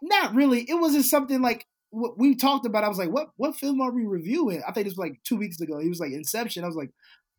Not 0.00 0.34
really. 0.34 0.62
It 0.62 0.74
wasn't 0.74 1.04
something 1.04 1.40
like 1.42 1.66
what 1.90 2.18
we 2.18 2.34
talked 2.34 2.66
about. 2.66 2.84
I 2.84 2.88
was 2.88 2.98
like, 2.98 3.10
what 3.10 3.28
what 3.36 3.56
film 3.56 3.80
are 3.80 3.92
we 3.92 4.04
reviewing? 4.04 4.62
I 4.66 4.72
think 4.72 4.86
it 4.86 4.90
was 4.90 4.98
like 4.98 5.20
two 5.24 5.36
weeks 5.36 5.60
ago. 5.60 5.78
He 5.78 5.88
was 5.88 6.00
like 6.00 6.12
Inception. 6.12 6.64
I 6.64 6.66
was 6.66 6.76
like, 6.76 6.90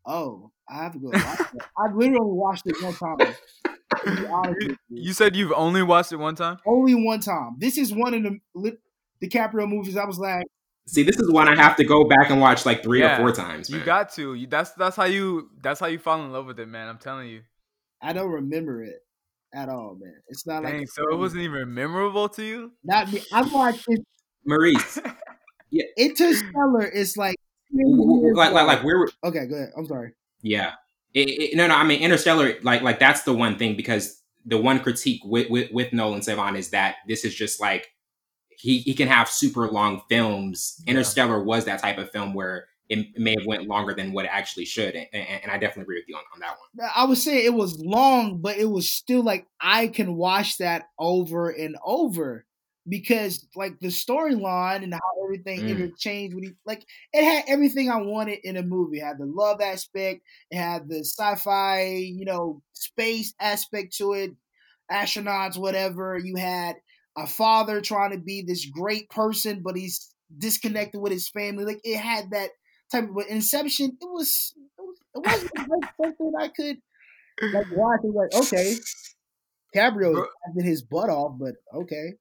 oh, 0.06 0.52
I 0.70 0.84
have 0.84 0.94
to 0.94 1.00
go 1.00 1.10
watch 1.12 1.40
it. 1.40 1.62
I 1.78 1.92
literally 1.94 2.32
watched 2.32 2.64
it 2.66 2.82
one 2.82 2.94
time. 2.94 3.36
You, 4.06 4.78
you 4.90 5.14
said 5.14 5.36
you've 5.36 5.54
only 5.54 5.84
watched 5.84 6.12
it 6.12 6.18
one 6.18 6.36
time? 6.36 6.58
Only 6.66 6.96
one 6.96 7.20
time. 7.20 7.56
This 7.60 7.78
is 7.78 7.94
one 7.94 8.14
of 8.14 8.24
the 8.24 8.78
DiCaprio 9.24 9.70
movies. 9.70 9.96
I 9.96 10.06
was 10.06 10.18
like, 10.18 10.46
See, 10.86 11.04
this 11.04 11.18
is 11.18 11.32
one 11.32 11.48
I 11.48 11.56
have 11.56 11.78
to 11.78 11.86
go 11.86 12.04
back 12.04 12.30
and 12.30 12.42
watch 12.42 12.66
like 12.66 12.84
three 12.84 13.00
yeah, 13.00 13.16
or 13.16 13.20
four 13.20 13.32
times. 13.32 13.70
Man. 13.70 13.80
You 13.80 13.86
got 13.86 14.12
to. 14.14 14.34
You, 14.34 14.48
that's 14.48 14.72
that's 14.72 14.96
how 14.96 15.06
you 15.06 15.50
that's 15.62 15.80
how 15.80 15.88
you 15.88 15.98
fall 15.98 16.24
in 16.24 16.32
love 16.32 16.46
with 16.46 16.60
it, 16.60 16.68
man. 16.68 16.90
I'm 16.90 16.98
telling 16.98 17.30
you. 17.30 17.42
I 18.02 18.12
don't 18.12 18.32
remember 18.32 18.84
it 18.84 19.03
at 19.54 19.70
all, 19.70 19.98
man. 20.00 20.16
It's 20.28 20.46
not 20.46 20.64
Dang, 20.64 20.80
like 20.80 20.90
so 20.90 21.04
it 21.10 21.18
wasn't 21.18 21.44
even 21.44 21.74
memorable 21.74 22.30
to 22.30 22.44
you. 22.44 22.72
Not 22.84 23.12
me. 23.12 23.22
I 23.32 23.42
watched 23.44 23.86
it. 23.88 24.02
Maurice. 24.46 25.00
yeah, 25.72 25.86
Interstellar 25.98 26.86
is 26.86 27.18
like 27.18 27.36
like 27.74 28.52
like 28.52 28.68
like 28.68 28.84
where. 28.84 29.08
Okay, 29.24 29.48
go 29.48 29.56
ahead. 29.56 29.72
I'm 29.78 29.86
sorry. 29.86 30.14
Yeah. 30.42 30.74
It, 31.14 31.30
it, 31.30 31.56
no, 31.56 31.68
no. 31.68 31.76
I 31.76 31.84
mean, 31.84 32.02
Interstellar. 32.02 32.56
Like 32.64 32.82
like 32.82 33.00
that's 33.00 33.24
the 33.24 33.34
one 33.34 33.58
thing 33.58 33.76
because 33.76 34.22
the 34.46 34.58
one 34.58 34.80
critique 34.80 35.22
with 35.24 35.50
with, 35.50 35.72
with 35.72 35.94
Nolan 35.94 36.22
Savon 36.22 36.56
is 36.56 36.70
that 36.70 36.96
this 37.08 37.24
is 37.24 37.34
just 37.34 37.62
like 37.62 37.88
he 38.50 38.80
he 38.80 38.94
can 38.94 39.08
have 39.08 39.30
super 39.30 39.68
long 39.68 40.02
films. 40.10 40.82
Yeah. 40.86 40.92
Interstellar 40.92 41.44
was 41.44 41.66
that 41.66 41.82
type 41.82 41.98
of 41.98 42.12
film 42.12 42.34
where 42.34 42.68
it 43.00 43.22
may 43.22 43.36
have 43.38 43.48
went 43.48 43.68
longer 43.68 43.94
than 43.94 44.14
what 44.14 44.26
it 44.26 44.32
actually 44.32 44.66
should 44.66 44.96
and, 44.96 45.08
and, 45.14 45.52
i 45.52 45.58
definitely 45.58 45.84
agree 45.84 46.00
with 46.00 46.08
you 46.08 46.16
on, 46.16 46.24
on 46.34 46.40
that 46.40 46.56
one. 46.58 46.90
I 46.96 47.06
would 47.06 47.18
say 47.18 47.46
it 47.46 47.54
was 47.54 47.80
long 47.80 48.40
but 48.42 48.58
it 48.58 48.70
was 48.70 48.90
still 48.90 49.24
like 49.24 49.48
i 49.60 49.88
can 49.88 50.16
watch 50.16 50.58
that 50.58 50.90
over 51.00 51.50
and 51.50 51.78
over 51.86 52.46
because 52.88 53.48
like 53.56 53.80
the 53.80 53.88
storyline 53.88 54.84
and 54.84 54.94
how 54.94 55.00
everything 55.24 55.62
mm. 55.62 55.70
interchanged 55.70 56.36
with 56.36 56.54
like 56.66 56.86
it 57.14 57.24
had 57.24 57.46
everything 57.48 57.90
i 57.90 57.98
wanted 57.98 58.40
in 58.44 58.58
a 58.58 58.64
movie. 58.64 58.98
It 58.98 59.06
had 59.06 59.18
the 59.18 59.26
love 59.26 59.62
aspect 59.62 60.22
it 60.52 60.58
had 60.58 60.90
the 60.90 61.00
sci-fi 61.00 61.86
you 61.86 62.26
know 62.26 62.62
space 62.74 63.34
aspect 63.40 63.96
to 63.98 64.14
it 64.14 64.32
astronauts 64.92 65.58
whatever. 65.58 66.18
You 66.18 66.36
had 66.36 66.76
a 67.18 67.26
father 67.26 67.80
trying 67.80 68.12
to 68.12 68.18
be 68.18 68.42
this 68.42 68.66
great 68.66 69.10
person 69.10 69.62
but 69.64 69.78
he's 69.78 70.14
disconnected 70.38 71.00
with 71.00 71.12
his 71.12 71.30
family. 71.30 71.66
Like 71.66 71.82
it 71.84 71.98
had 71.98 72.32
that 72.32 72.50
type 72.94 73.10
of 73.10 73.26
Inception, 73.30 73.98
it 74.02 74.06
was 74.06 74.54
it, 74.58 75.20
was, 75.20 75.50
not 75.56 75.70
like 75.70 75.94
something 76.02 76.32
I 76.40 76.48
could 76.50 76.78
like 77.54 77.68
watch 77.76 78.00
and 78.04 78.14
like, 78.14 78.34
okay. 78.34 78.76
Cabrio 79.76 80.24
acted 80.48 80.66
his 80.66 80.84
butt 80.84 81.10
off, 81.10 81.34
but 81.40 81.56
okay. 81.74 82.14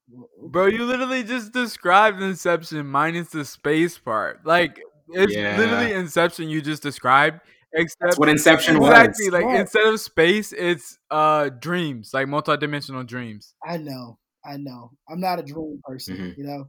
Bro, 0.49 0.66
you 0.66 0.85
literally 0.85 1.23
just 1.23 1.53
described 1.53 2.23
Inception 2.23 2.87
minus 2.87 3.29
the 3.29 3.45
space 3.45 3.99
part. 3.99 4.47
Like 4.47 4.81
it's 5.11 5.35
yeah. 5.35 5.59
literally 5.59 5.93
Inception 5.93 6.49
you 6.49 6.62
just 6.62 6.83
described. 6.83 7.41
Except 7.75 8.01
That's 8.03 8.18
what 8.18 8.29
Inception 8.29 8.77
exactly, 8.77 9.27
was. 9.27 9.33
Like 9.33 9.45
yeah. 9.45 9.61
instead 9.61 9.87
of 9.87 10.01
space, 10.01 10.53
it's 10.53 10.99
uh 11.11 11.49
dreams, 11.51 12.12
like 12.12 12.27
multidimensional 12.27 13.07
dreams. 13.07 13.55
I 13.64 13.79
know, 13.79 14.18
I 14.45 14.57
know. 14.57 14.91
I'm 15.09 15.20
not 15.20 15.39
a 15.39 15.43
dream 15.43 15.81
person, 15.85 16.16
mm-hmm. 16.16 16.41
you 16.41 16.47
know. 16.47 16.68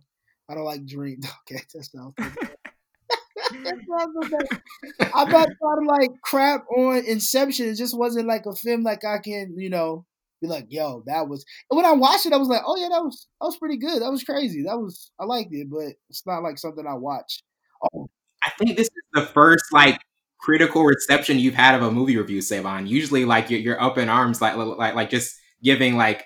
I 0.50 0.56
don't 0.56 0.66
like 0.66 0.86
dreams. 0.86 1.26
Okay, 1.52 1.62
that's 1.74 1.94
not. 1.94 2.14
Not 5.34 5.48
trying 5.60 5.82
to 5.82 5.86
like 5.88 6.12
crap 6.22 6.66
on 6.76 7.04
Inception. 7.06 7.68
It 7.68 7.76
just 7.76 7.98
wasn't 7.98 8.28
like 8.28 8.46
a 8.46 8.56
film 8.56 8.84
like 8.84 9.06
I 9.06 9.20
can, 9.20 9.56
you 9.58 9.70
know, 9.70 10.06
be 10.42 10.48
like, 10.48 10.68
yo, 10.70 11.04
that 11.08 11.28
was. 11.28 11.46
And 11.70 11.78
when 11.78 11.86
I 11.86 11.94
watched 11.94 12.26
it, 12.26 12.34
I 12.34 12.38
was 12.38 12.50
like, 12.50 12.62
oh 12.66 12.76
yeah, 12.78 12.90
that 12.90 13.04
was 13.04 13.28
that 13.42 13.48
was 13.48 13.58
pretty 13.58 13.78
good. 13.78 14.02
That 14.02 14.12
was 14.12 14.24
crazy. 14.24 14.64
That 14.64 14.78
was 14.78 15.12
I 15.20 15.26
liked 15.26 15.54
it, 15.54 15.68
but 15.70 15.94
it's 16.10 16.26
not 16.26 16.44
like 16.44 16.58
something 16.58 16.86
I 16.86 16.94
watch. 16.94 17.42
Oh, 17.94 18.10
I 18.44 18.52
think 18.58 18.78
this 18.78 18.88
is 18.88 19.04
the 19.14 19.26
first 19.26 19.66
like 19.72 20.00
critical 20.40 20.84
reception 20.84 21.40
you've 21.40 21.56
had 21.56 21.76
of 21.76 21.82
a 21.82 21.92
movie 21.92 22.18
review, 22.18 22.42
Savon. 22.42 22.86
Usually, 22.86 23.26
like 23.26 23.50
you're, 23.50 23.60
you're 23.60 23.82
up 23.82 23.98
in 23.98 24.10
arms, 24.10 24.42
like 24.42 24.56
like 24.56 24.96
like 24.96 25.10
just 25.10 25.36
giving 25.64 25.96
like 25.96 26.26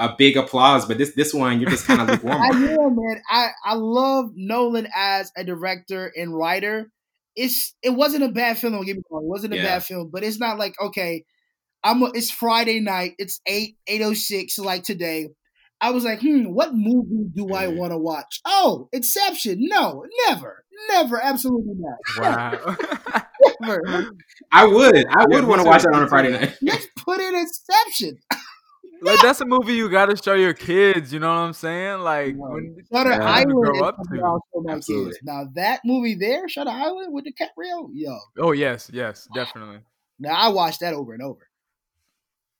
a 0.00 0.14
big 0.16 0.36
applause, 0.36 0.86
but 0.86 0.98
this 0.98 1.14
this 1.14 1.32
one 1.32 1.60
you're 1.60 1.70
just 1.70 1.86
kind 1.86 2.00
of 2.00 2.08
lukewarm. 2.08 2.42
I 2.42 2.48
know, 2.48 2.90
man. 2.90 3.22
I 3.30 3.50
I 3.64 3.74
love 3.74 4.30
Nolan 4.34 4.88
as 4.94 5.30
a 5.36 5.44
director 5.44 6.10
and 6.16 6.34
writer. 6.36 6.90
It's 7.36 7.74
it 7.82 7.90
wasn't 7.90 8.24
a 8.24 8.30
bad 8.30 8.58
film. 8.58 8.72
Don't 8.72 8.86
get 8.86 8.96
me 8.96 9.02
wrong. 9.10 9.24
It 9.24 9.28
wasn't 9.28 9.52
a 9.52 9.56
yeah. 9.58 9.64
bad 9.64 9.84
film, 9.84 10.10
but 10.10 10.24
it's 10.24 10.40
not 10.40 10.58
like 10.58 10.74
okay. 10.80 11.24
I'm. 11.84 12.02
A, 12.02 12.06
it's 12.14 12.30
Friday 12.30 12.80
night. 12.80 13.14
It's 13.18 13.40
eight 13.46 13.76
eight 13.86 14.02
oh 14.02 14.14
six 14.14 14.58
like 14.58 14.82
today. 14.82 15.28
I 15.82 15.90
was 15.92 16.04
like, 16.04 16.20
hmm, 16.20 16.44
what 16.52 16.74
movie 16.74 17.30
do 17.34 17.54
I 17.54 17.68
want 17.68 17.92
to 17.92 17.98
watch? 17.98 18.40
Oh, 18.44 18.88
Inception. 18.92 19.56
No, 19.60 20.04
never, 20.26 20.64
never, 20.90 21.18
absolutely 21.22 21.74
not. 21.76 21.96
Wow. 22.18 22.76
never. 23.62 24.10
I 24.52 24.66
would. 24.66 25.06
I 25.08 25.24
would 25.26 25.44
want 25.44 25.62
to 25.62 25.66
watch 25.66 25.82
that 25.84 25.94
on 25.94 26.02
a 26.02 26.08
Friday 26.08 26.32
night. 26.32 26.54
Let's 26.60 26.86
put 26.96 27.20
in 27.20 27.34
Inception. 27.34 28.18
like 29.02 29.20
that's 29.20 29.40
a 29.40 29.44
movie 29.46 29.74
you 29.74 29.88
got 29.88 30.06
to 30.06 30.16
show 30.16 30.34
your 30.34 30.54
kids. 30.54 31.12
You 31.12 31.20
know 31.20 31.28
what 31.28 31.40
I'm 31.40 31.52
saying? 31.52 32.00
Like 32.00 32.34
when 32.36 32.76
Shutter 32.92 33.10
Yeah. 33.10 33.24
Island. 33.24 33.52
Grow 33.64 33.84
up 33.84 33.96
to. 34.12 34.20
I'll 34.22 34.44
show 34.52 34.60
my 34.62 34.72
Absolutely. 34.74 35.12
kids. 35.12 35.20
Now 35.24 35.44
that 35.54 35.80
movie 35.84 36.14
there, 36.14 36.48
Shutter 36.48 36.70
Island 36.70 37.12
with 37.12 37.24
the 37.24 37.32
DiCaprio, 37.32 37.88
yo. 37.92 38.18
oh 38.38 38.52
yes, 38.52 38.90
yes, 38.92 39.28
definitely. 39.34 39.80
Now 40.18 40.34
I 40.34 40.48
watched 40.48 40.80
that 40.80 40.94
over 40.94 41.12
and 41.14 41.22
over. 41.22 41.46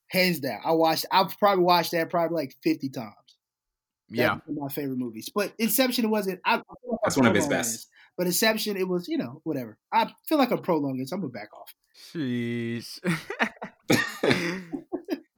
Hands 0.08 0.40
down, 0.40 0.60
I 0.64 0.72
watched. 0.72 1.06
I've 1.12 1.38
probably 1.38 1.62
watched 1.64 1.92
that 1.92 2.10
probably 2.10 2.34
like 2.36 2.54
fifty 2.62 2.88
times. 2.88 3.14
Yeah, 4.08 4.30
one 4.32 4.42
of 4.48 4.54
my 4.56 4.68
favorite 4.68 4.98
movies. 4.98 5.28
But 5.32 5.52
Inception 5.58 6.10
wasn't. 6.10 6.40
I, 6.44 6.54
I 6.54 6.56
feel 6.56 6.64
like 6.90 6.98
That's 7.04 7.16
I'm 7.16 7.20
one 7.22 7.30
of 7.30 7.36
his 7.36 7.46
best. 7.46 7.72
this. 7.72 7.86
But 8.18 8.26
Inception, 8.26 8.76
it 8.76 8.88
was 8.88 9.06
you 9.06 9.18
know 9.18 9.40
whatever. 9.44 9.78
I 9.92 10.10
feel 10.28 10.36
like 10.38 10.50
I'm 10.50 10.62
prolonging, 10.62 11.06
so 11.06 11.14
I'm 11.14 11.20
gonna 11.20 11.30
back 11.32 11.50
off. 11.54 11.72
sheesh. 12.12 12.98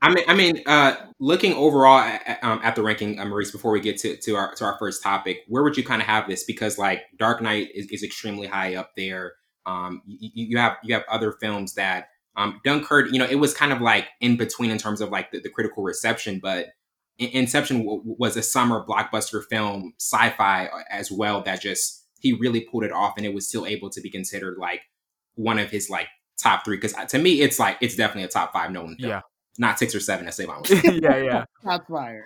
I 0.03 0.13
mean, 0.13 0.25
I 0.27 0.35
mean, 0.35 0.63
uh, 0.67 0.97
looking 1.21 1.55
overall 1.55 2.01
at, 2.01 2.43
um, 2.43 2.61
at 2.65 2.75
the 2.75 2.83
ranking, 2.83 3.21
uh, 3.21 3.25
Maurice. 3.25 3.53
Before 3.53 3.71
we 3.71 3.81
get 3.81 3.99
to, 3.99 4.17
to 4.17 4.35
our 4.35 4.55
to 4.57 4.65
our 4.65 4.77
first 4.79 5.01
topic, 5.01 5.43
where 5.47 5.63
would 5.63 5.77
you 5.77 5.85
kind 5.85 6.03
of 6.03 6.09
have 6.09 6.29
this? 6.29 6.43
Because 6.43 6.77
like 6.77 7.03
Dark 7.17 7.41
Knight 7.41 7.69
is, 7.73 7.87
is 7.87 8.03
extremely 8.03 8.49
high 8.49 8.75
up 8.75 8.91
there. 8.97 9.35
Um, 9.65 10.03
you, 10.05 10.49
you 10.49 10.59
have 10.59 10.77
you 10.83 10.93
have 10.95 11.05
other 11.09 11.33
films 11.41 11.75
that 11.75 12.09
um, 12.37 12.61
Dunkirk. 12.65 13.13
You 13.13 13.21
know, 13.21 13.27
it 13.27 13.37
was 13.37 13.55
kind 13.55 13.73
of 13.73 13.81
like 13.81 14.09
in 14.21 14.37
between 14.37 14.73
in 14.73 14.79
terms 14.79 15.01
of 15.01 15.11
like 15.11 15.31
the, 15.31 15.39
the 15.39 15.51
critical 15.51 15.85
reception, 15.85 16.41
but 16.43 16.71
Inception 17.19 17.85
w- 17.85 18.03
was 18.05 18.37
a 18.37 18.43
summer 18.43 18.85
blockbuster 18.85 19.45
film, 19.49 19.93
sci-fi 20.01 20.67
uh, 20.67 20.83
as 20.91 21.13
well. 21.13 21.43
That 21.43 21.61
just 21.61 22.05
he 22.19 22.33
really 22.33 22.63
pulled 22.63 22.83
it 22.83 22.93
off, 22.93 23.15
and 23.17 23.25
it 23.25 23.35
was 23.35 23.47
still 23.47 23.67
able 23.67 23.91
to 23.91 24.01
be 24.01 24.11
considered 24.11 24.59
like 24.59 24.81
one 25.37 25.61
of 25.61 25.71
his 25.71 25.89
like 25.89 26.09
top 26.37 26.65
three. 26.65 26.77
Because 26.77 26.95
to 27.11 27.19
me, 27.19 27.43
it's 27.43 27.61
like 27.61 27.77
it's 27.81 27.95
definitely 27.95 28.25
a 28.25 28.29
top 28.29 28.53
five 28.53 28.73
Nolan 28.73 28.97
film 28.97 29.11
yeah, 29.11 29.21
not 29.59 29.79
six 29.79 29.95
or 29.95 30.01
seven 30.01 30.27
as 30.29 30.37
Savon 30.37 30.61
was 30.63 30.69
saying. 30.71 31.01
yeah, 31.03 31.17
yeah. 31.17 31.45
Not 31.65 31.87
fired. 31.87 32.25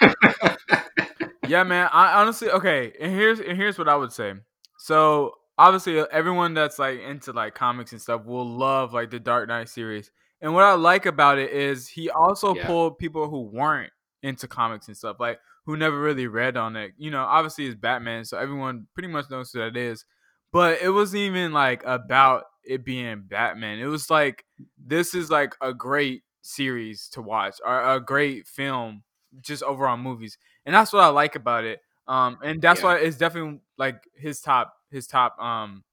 yeah, 1.48 1.62
man. 1.64 1.88
I 1.92 2.20
honestly 2.20 2.50
okay. 2.50 2.92
And 3.00 3.12
here's 3.12 3.40
and 3.40 3.56
here's 3.56 3.78
what 3.78 3.88
I 3.88 3.96
would 3.96 4.12
say. 4.12 4.34
So 4.78 5.32
obviously, 5.56 5.98
uh, 6.00 6.06
everyone 6.12 6.54
that's 6.54 6.78
like 6.78 7.00
into 7.00 7.32
like 7.32 7.54
comics 7.54 7.92
and 7.92 8.00
stuff 8.00 8.24
will 8.24 8.46
love 8.48 8.92
like 8.92 9.10
the 9.10 9.20
Dark 9.20 9.48
Knight 9.48 9.68
series. 9.68 10.10
And 10.40 10.54
what 10.54 10.64
I 10.64 10.74
like 10.74 11.06
about 11.06 11.38
it 11.38 11.50
is 11.50 11.88
he 11.88 12.10
also 12.10 12.54
Yeah. 12.54 12.66
pulled 12.66 12.98
people 12.98 13.28
who 13.28 13.40
weren't 13.42 13.92
into 14.22 14.46
comics 14.46 14.86
and 14.88 14.96
stuff, 14.96 15.16
like 15.18 15.40
who 15.66 15.76
never 15.76 16.00
really 16.00 16.26
read 16.28 16.56
on 16.56 16.76
it. 16.76 16.92
You 16.96 17.10
know, 17.10 17.22
obviously 17.24 17.66
it's 17.66 17.74
Batman, 17.74 18.24
so 18.24 18.38
everyone 18.38 18.86
pretty 18.94 19.08
much 19.08 19.26
knows 19.30 19.50
who 19.52 19.58
that 19.60 19.76
is. 19.76 20.04
But 20.52 20.80
it 20.80 20.90
wasn't 20.90 21.22
even 21.22 21.52
like 21.52 21.82
about 21.84 22.44
it 22.64 22.84
being 22.84 23.22
Batman. 23.26 23.78
It 23.80 23.86
was 23.86 24.10
like 24.10 24.44
this 24.82 25.14
is 25.14 25.30
like 25.30 25.54
a 25.60 25.74
great 25.74 26.22
series 26.42 27.08
to 27.10 27.22
watch 27.22 27.56
or 27.64 27.94
a 27.94 28.00
great 28.00 28.46
film 28.46 29.02
just 29.40 29.62
overall 29.62 29.96
movies 29.96 30.38
and 30.64 30.74
that's 30.74 30.92
what 30.92 31.02
i 31.02 31.08
like 31.08 31.34
about 31.36 31.64
it 31.64 31.80
um 32.06 32.38
and 32.42 32.62
that's 32.62 32.80
Yeah. 32.80 32.86
why 32.86 32.96
it's 32.98 33.16
definitely 33.18 33.60
like 33.76 34.02
his 34.14 34.40
top 34.40 34.72
his 34.90 35.06
top 35.06 35.38
um 35.38 35.84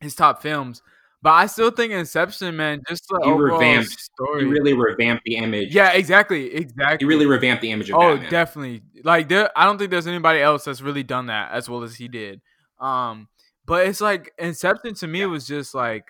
his 0.00 0.14
top 0.14 0.42
films 0.42 0.82
but 1.22 1.30
i 1.30 1.46
still 1.46 1.70
think 1.70 1.92
inception 1.92 2.56
man 2.56 2.82
just 2.88 3.04
the 3.08 3.20
He 3.24 3.30
revamped- 3.30 3.90
story 3.98 4.44
He 4.44 4.50
really 4.50 4.74
revamped 4.74 5.24
the 5.24 5.36
image. 5.36 5.74
yeah 5.74 5.92
exactly 5.92 6.52
exactly 6.54 6.98
He 6.98 7.04
really 7.08 7.26
revamped 7.26 7.62
the 7.62 7.70
image 7.70 7.88
of 7.90 7.96
oh 7.96 8.14
Batman. 8.14 8.30
definitely 8.30 8.82
like 9.04 9.28
there 9.28 9.50
i 9.56 9.64
don't 9.64 9.78
think 9.78 9.90
there's 9.90 10.06
anybody 10.06 10.40
else 10.40 10.64
that's 10.64 10.80
really 10.82 11.02
done 11.02 11.26
that 11.26 11.52
as 11.52 11.68
well 11.70 11.82
as 11.82 11.94
he 11.96 12.08
did 12.08 12.40
um 12.78 13.28
but 13.66 13.86
it's 13.86 14.00
like 14.00 14.32
inception 14.38 14.94
to 14.94 15.06
me 15.06 15.20
Yeah. 15.20 15.26
was 15.26 15.46
just 15.46 15.74
like 15.74 16.04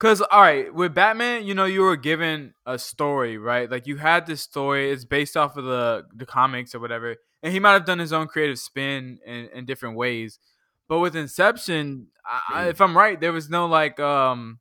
because 0.00 0.22
all 0.22 0.40
right 0.40 0.72
with 0.74 0.94
batman 0.94 1.44
you 1.44 1.54
know 1.54 1.66
you 1.66 1.82
were 1.82 1.96
given 1.96 2.54
a 2.66 2.78
story 2.78 3.36
right? 3.38 3.70
Like 3.70 3.86
you 3.86 3.96
had 3.96 4.26
this 4.26 4.40
story 4.40 4.90
it's 4.90 5.04
based 5.04 5.36
off 5.36 5.56
of 5.56 5.64
the 5.64 6.04
the 6.14 6.26
comics 6.26 6.74
or 6.74 6.80
whatever 6.80 7.16
and 7.42 7.52
he 7.52 7.60
might 7.60 7.72
have 7.72 7.84
done 7.84 7.98
his 7.98 8.12
own 8.12 8.26
creative 8.26 8.58
spin 8.58 9.18
in, 9.26 9.48
in 9.54 9.64
different 9.66 9.96
ways 9.96 10.38
but 10.88 10.98
with 11.00 11.16
inception 11.16 12.08
I, 12.24 12.68
if 12.68 12.80
i'm 12.80 12.96
right 12.96 13.20
there 13.20 13.32
was 13.32 13.50
no 13.50 13.66
like 13.66 13.98
um 14.00 14.58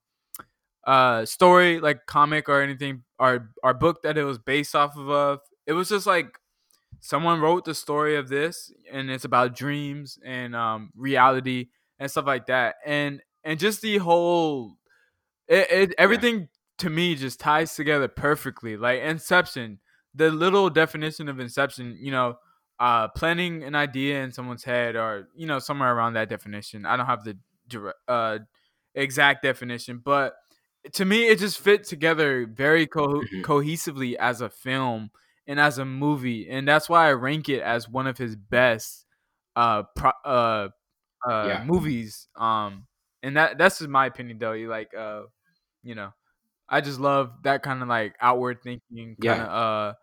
uh 0.85 1.25
story 1.25 1.79
like 1.79 2.05
comic 2.05 2.49
or 2.49 2.61
anything 2.61 3.03
or 3.19 3.51
or 3.63 3.73
book 3.73 4.01
that 4.03 4.17
it 4.17 4.23
was 4.23 4.37
based 4.37 4.75
off 4.75 4.97
of 4.97 5.09
uh, 5.09 5.37
it 5.67 5.73
was 5.73 5.89
just 5.89 6.07
like 6.07 6.39
someone 7.01 7.39
wrote 7.39 7.65
the 7.65 7.75
story 7.75 8.15
of 8.15 8.29
this 8.29 8.71
and 8.91 9.11
it's 9.11 9.25
about 9.25 9.55
dreams 9.55 10.17
and 10.25 10.55
um 10.55 10.89
reality 10.95 11.67
and 11.99 12.09
stuff 12.09 12.25
like 12.25 12.47
that 12.47 12.75
and 12.85 13.21
and 13.43 13.59
just 13.59 13.81
the 13.81 13.97
whole 13.97 14.78
it, 15.49 15.71
it 15.71 15.95
everything 15.97 16.47
to 16.77 16.89
me 16.89 17.15
just 17.15 17.39
ties 17.41 17.75
together 17.75 18.07
perfectly. 18.07 18.77
Like 18.77 19.01
inception 19.01 19.79
the 20.15 20.31
little 20.31 20.69
definition 20.69 21.29
of 21.29 21.39
inception 21.39 21.97
you 21.99 22.11
know 22.11 22.37
uh 22.79 23.07
planning 23.09 23.63
an 23.63 23.75
idea 23.75 24.23
in 24.23 24.31
someone's 24.31 24.63
head 24.63 24.95
or 24.95 25.27
you 25.35 25.45
know 25.47 25.59
somewhere 25.59 25.93
around 25.93 26.13
that 26.13 26.29
definition. 26.29 26.85
I 26.85 26.95
don't 26.97 27.05
have 27.07 27.23
the 27.25 27.37
direct, 27.67 27.99
uh 28.07 28.39
exact 28.95 29.43
definition 29.43 30.01
but 30.03 30.33
to 30.93 31.05
me 31.05 31.27
it 31.27 31.37
just 31.39 31.59
fit 31.59 31.83
together 31.83 32.47
very 32.47 32.87
co- 32.87 33.21
Mhm. 33.21 33.43
cohesively 33.43 34.15
as 34.15 34.41
a 34.41 34.49
film 34.49 35.11
and 35.47 35.59
as 35.59 35.77
a 35.77 35.85
movie 35.85 36.49
and 36.49 36.67
that's 36.67 36.89
why 36.89 37.07
i 37.07 37.11
rank 37.13 37.49
it 37.49 37.61
as 37.61 37.87
one 37.87 38.07
of 38.07 38.17
his 38.17 38.35
best 38.35 39.05
uh 39.55 39.83
pro- 39.95 40.11
uh 40.25 40.69
uh 41.29 41.47
Yeah. 41.47 41.63
movies. 41.65 42.27
Um 42.35 42.87
and 43.21 43.35
that 43.37 43.57
that's 43.57 43.79
just 43.79 43.89
my 43.89 44.05
opinion 44.07 44.37
though. 44.39 44.53
You 44.53 44.69
like 44.69 44.93
uh 44.95 45.23
you 45.83 45.95
know 45.95 46.11
i 46.69 46.81
just 46.81 46.99
love 46.99 47.31
that 47.43 47.63
kind 47.63 47.81
of 47.81 47.87
like 47.89 48.15
outward 48.21 48.61
thinking 48.63 49.17
kind 49.21 49.41
Yeah. 49.41 49.43
of 49.43 49.49
uh 49.49 49.93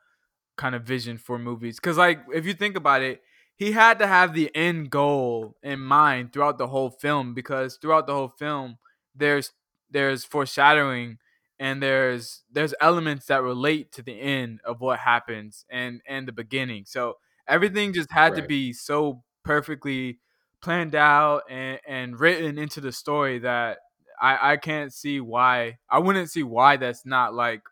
kind 0.56 0.74
of 0.74 0.84
vision 0.84 1.18
for 1.18 1.38
movies 1.38 1.76
because 1.78 1.98
like 1.98 2.20
if 2.32 2.46
you 2.46 2.54
think 2.54 2.76
about 2.76 3.02
it 3.02 3.22
he 3.56 3.72
had 3.72 3.98
to 3.98 4.06
have 4.06 4.34
the 4.34 4.54
end 4.54 4.90
goal 4.90 5.56
in 5.62 5.80
mind 5.80 6.32
throughout 6.32 6.58
the 6.58 6.68
whole 6.68 6.90
film 6.90 7.34
because 7.34 7.76
throughout 7.80 8.06
the 8.06 8.14
whole 8.14 8.28
film 8.28 8.76
there's 9.14 9.52
there's 9.90 10.24
foreshadowing 10.24 11.18
and 11.58 11.82
there's 11.82 12.42
there's 12.50 12.74
elements 12.80 13.26
that 13.26 13.42
relate 13.42 13.92
to 13.92 14.02
the 14.02 14.18
end 14.20 14.60
of 14.64 14.80
what 14.80 14.98
happens 15.00 15.64
and 15.70 16.00
and 16.06 16.26
the 16.26 16.32
beginning 16.32 16.84
so 16.86 17.14
everything 17.48 17.92
just 17.92 18.10
had 18.10 18.34
to 18.34 18.42
be 18.42 18.72
so 18.72 19.22
perfectly 19.44 20.18
planned 20.62 20.94
out 20.94 21.42
and 21.50 21.78
and 21.86 22.18
written 22.18 22.58
into 22.58 22.80
the 22.80 22.92
story 22.92 23.38
that 23.38 23.78
i 24.20 24.52
i 24.52 24.56
can't 24.56 24.92
see 24.92 25.20
why 25.20 25.78
i 25.90 25.98
wouldn't 25.98 26.30
see 26.30 26.42
why 26.42 26.76
that's 26.76 27.04
not 27.06 27.34
like 27.34 27.62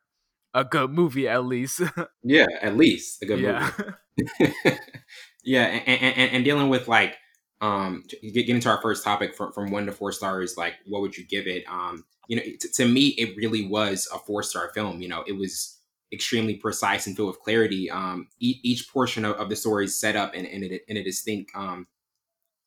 a 0.55 0.64
good 0.64 0.90
movie 0.90 1.28
at 1.28 1.45
least 1.45 1.80
Yeah, 2.22 2.47
at 2.62 2.76
least 2.76 3.22
a 3.22 3.26
good 3.26 3.40
yeah 3.40 3.70
movie. 3.78 3.90
yeah, 5.45 5.64
and, 5.64 6.03
and, 6.03 6.30
and, 6.32 6.45
dealing 6.45 6.68
with 6.68 6.88
like 6.88 7.16
um 7.61 8.05
getting 8.32 8.61
to 8.61 8.68
our 8.68 8.80
first 8.80 9.05
topic 9.05 9.34
from 9.34 9.53
from 9.53 9.70
one 9.70 9.86
to 9.86 9.92
four 9.92 10.12
stars, 10.12 10.57
like 10.57 10.74
what 10.86 11.03
would 11.03 11.16
you 11.16 11.26
give 11.26 11.47
it? 11.47 11.64
Um, 11.68 12.05
you 12.28 12.36
know, 12.36 12.42
t- 12.42 12.68
to 12.74 12.86
me, 12.86 13.09
it 13.09 13.36
really 13.36 13.66
was 13.66 14.09
a 14.12 14.18
four 14.18 14.42
star 14.42 14.70
film. 14.72 15.01
You 15.01 15.09
know, 15.09 15.24
it 15.26 15.32
was 15.32 15.78
extremely 16.12 16.55
precise 16.55 17.07
and 17.07 17.16
filled 17.16 17.28
with 17.28 17.40
clarity. 17.40 17.90
Um, 17.90 18.28
each, 18.38 18.61
each 18.62 18.88
portion 18.92 19.24
of, 19.24 19.34
of 19.36 19.49
the 19.49 19.57
story 19.57 19.86
is 19.86 19.99
set 19.99 20.14
up 20.14 20.34
in, 20.34 20.45
in, 20.45 20.62
a, 20.64 20.80
in 20.88 20.97
a 20.97 21.03
distinct 21.03 21.51
um 21.55 21.86